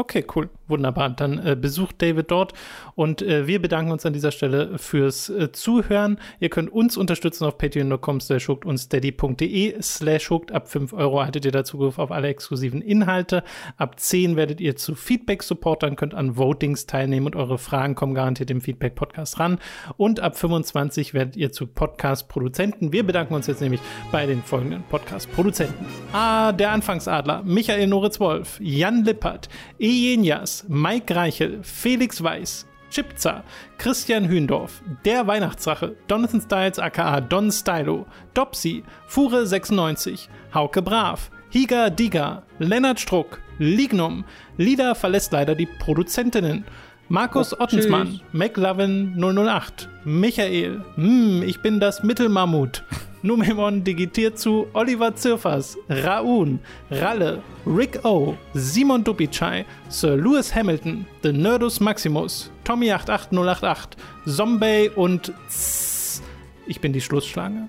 Okay, 0.00 0.24
cool. 0.36 0.48
Wunderbar. 0.68 1.10
Dann 1.10 1.44
äh, 1.44 1.56
besucht 1.60 2.00
David 2.00 2.30
dort 2.30 2.52
und 2.94 3.20
äh, 3.20 3.48
wir 3.48 3.60
bedanken 3.60 3.90
uns 3.90 4.06
an 4.06 4.12
dieser 4.12 4.30
Stelle 4.30 4.78
fürs 4.78 5.28
äh, 5.28 5.50
Zuhören. 5.50 6.20
Ihr 6.38 6.50
könnt 6.50 6.70
uns 6.70 6.96
unterstützen 6.96 7.44
auf 7.44 7.58
patreon.com 7.58 8.20
slash 8.20 8.48
und 8.48 8.78
steady.de 8.78 9.82
slash. 9.82 10.30
Ab 10.52 10.68
5 10.68 10.92
Euro 10.92 11.24
hattet 11.24 11.46
ihr 11.46 11.50
da 11.50 11.64
Zugriff 11.64 11.98
auf 11.98 12.12
alle 12.12 12.28
exklusiven 12.28 12.80
Inhalte. 12.80 13.42
Ab 13.76 13.98
10 13.98 14.36
werdet 14.36 14.60
ihr 14.60 14.76
zu 14.76 14.94
Feedback-Supportern, 14.94 15.96
könnt 15.96 16.14
an 16.14 16.36
Votings 16.36 16.86
teilnehmen 16.86 17.26
und 17.26 17.34
eure 17.34 17.58
Fragen 17.58 17.96
kommen 17.96 18.14
garantiert 18.14 18.52
im 18.52 18.60
Feedback-Podcast 18.60 19.40
ran. 19.40 19.58
Und 19.96 20.20
ab 20.20 20.38
25 20.38 21.12
werdet 21.12 21.36
ihr 21.36 21.50
zu 21.50 21.66
Podcast-Produzenten. 21.66 22.92
Wir 22.92 23.04
bedanken 23.04 23.34
uns 23.34 23.48
jetzt 23.48 23.62
nämlich 23.62 23.80
bei 24.12 24.26
den 24.26 24.44
folgenden 24.44 24.84
Podcast-Produzenten. 24.84 25.86
Ah, 26.12 26.52
der 26.52 26.70
Anfangsadler, 26.70 27.42
Michael 27.42 27.88
Noritz-Wolf, 27.88 28.60
Jan 28.60 29.04
Lippert, 29.04 29.48
Ejenjas, 29.88 30.66
Mike 30.68 31.14
Reichel, 31.16 31.60
Felix 31.62 32.22
Weiß, 32.22 32.66
Chipza, 32.90 33.42
Christian 33.78 34.28
Hühndorf, 34.28 34.82
Der 35.06 35.26
Weihnachtsrache, 35.26 35.96
Donathan 36.08 36.42
Styles 36.42 36.78
aka 36.78 37.22
Don 37.22 37.50
Stylo, 37.50 38.04
Dopsy, 38.34 38.84
Fure96, 39.08 40.28
Hauke 40.52 40.82
Brav, 40.82 41.30
Higa 41.50 41.88
Diga, 41.88 42.42
Lennart 42.58 43.00
Struck, 43.00 43.40
Lignum, 43.58 44.26
Lida 44.58 44.94
verlässt 44.94 45.32
leider 45.32 45.54
die 45.54 45.68
Produzentinnen, 45.78 46.66
Markus 47.08 47.54
oh, 47.54 47.62
Ottensmann, 47.62 48.20
McLovin 48.32 49.16
008, 49.18 49.88
Michael, 50.04 50.82
hm, 50.96 51.42
ich 51.46 51.62
bin 51.62 51.80
das 51.80 52.02
Mittelmammut, 52.02 52.84
Numemon 53.22 53.82
digitiert 53.82 54.38
zu 54.38 54.68
Oliver 54.74 55.14
Zirfers, 55.14 55.76
Raun, 55.88 56.60
Ralle, 56.90 57.42
Rick 57.66 58.04
O, 58.04 58.36
Simon 58.54 59.02
Dupichai, 59.02 59.64
Sir 59.88 60.16
Lewis 60.16 60.54
Hamilton, 60.54 61.04
The 61.22 61.32
Nerdus 61.32 61.80
Maximus, 61.80 62.50
Tommy88088, 62.64 63.88
Zombie 64.26 64.90
und 64.94 65.32
Zzz. 65.48 66.22
Ich 66.66 66.80
bin 66.80 66.92
die 66.92 67.00
Schlussschlange. 67.00 67.68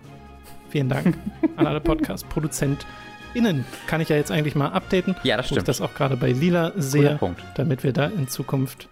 Vielen 0.70 0.90
Dank 0.90 1.18
an 1.56 1.66
alle 1.66 1.82
Podcast-ProduzentInnen. 1.82 3.66
Kann 3.88 4.02
ich 4.02 4.10
ja 4.10 4.18
jetzt 4.18 4.32
eigentlich 4.32 4.54
mal 4.56 4.68
updaten. 4.68 5.16
Ja, 5.24 5.38
das 5.38 5.48
stimmt. 5.48 5.62
ich 5.62 5.66
das 5.66 5.82
auch 5.82 5.96
gerade 5.96 6.16
bei 6.16 6.32
Lila 6.32 6.74
sehe, 6.76 7.20
damit 7.56 7.84
wir 7.84 7.94
da 7.94 8.06
in 8.06 8.28
Zukunft 8.28 8.88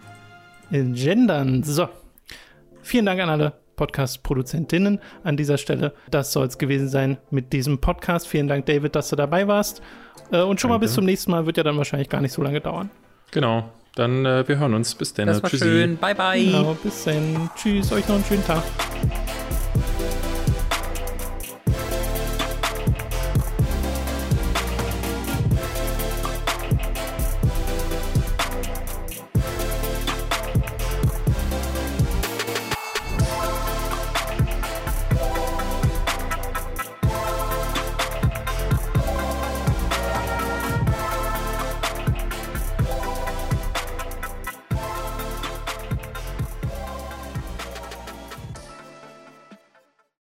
gendern. 0.71 1.61
So. 1.61 1.87
Vielen 2.81 3.05
Dank 3.05 3.21
an 3.21 3.29
alle 3.29 3.66
Podcast-Produzentinnen 3.77 4.99
an 5.23 5.37
dieser 5.37 5.57
Stelle. 5.57 5.93
Das 6.11 6.33
soll 6.33 6.47
es 6.47 6.57
gewesen 6.57 6.89
sein 6.89 7.17
mit 7.31 7.53
diesem 7.53 7.79
Podcast. 7.79 8.27
Vielen 8.27 8.49
Dank, 8.49 8.65
David, 8.65 8.95
dass 8.95 9.07
du 9.09 9.15
dabei 9.15 9.47
warst. 9.47 9.81
Äh, 10.31 10.41
und 10.41 10.59
schon 10.59 10.69
Danke. 10.69 10.79
mal 10.81 10.85
bis 10.85 10.93
zum 10.93 11.05
nächsten 11.05 11.31
Mal. 11.31 11.45
Wird 11.45 11.55
ja 11.55 11.63
dann 11.63 11.77
wahrscheinlich 11.77 12.09
gar 12.09 12.19
nicht 12.19 12.33
so 12.33 12.41
lange 12.41 12.59
dauern. 12.59 12.89
Genau. 13.31 13.69
Dann 13.95 14.25
äh, 14.25 14.47
wir 14.47 14.59
hören 14.59 14.73
uns. 14.73 14.93
Bis 14.93 15.13
dann. 15.13 15.27
Das 15.27 15.41
war 15.41 15.49
Tschüssi. 15.49 15.65
schön. 15.65 15.97
Bye, 15.97 16.13
bye. 16.13 16.43
Genau, 16.43 16.77
bis 16.83 17.05
dann. 17.05 17.49
Tschüss. 17.55 17.91
Euch 17.91 18.07
noch 18.07 18.15
einen 18.15 18.25
schönen 18.25 18.45
Tag. 18.45 18.63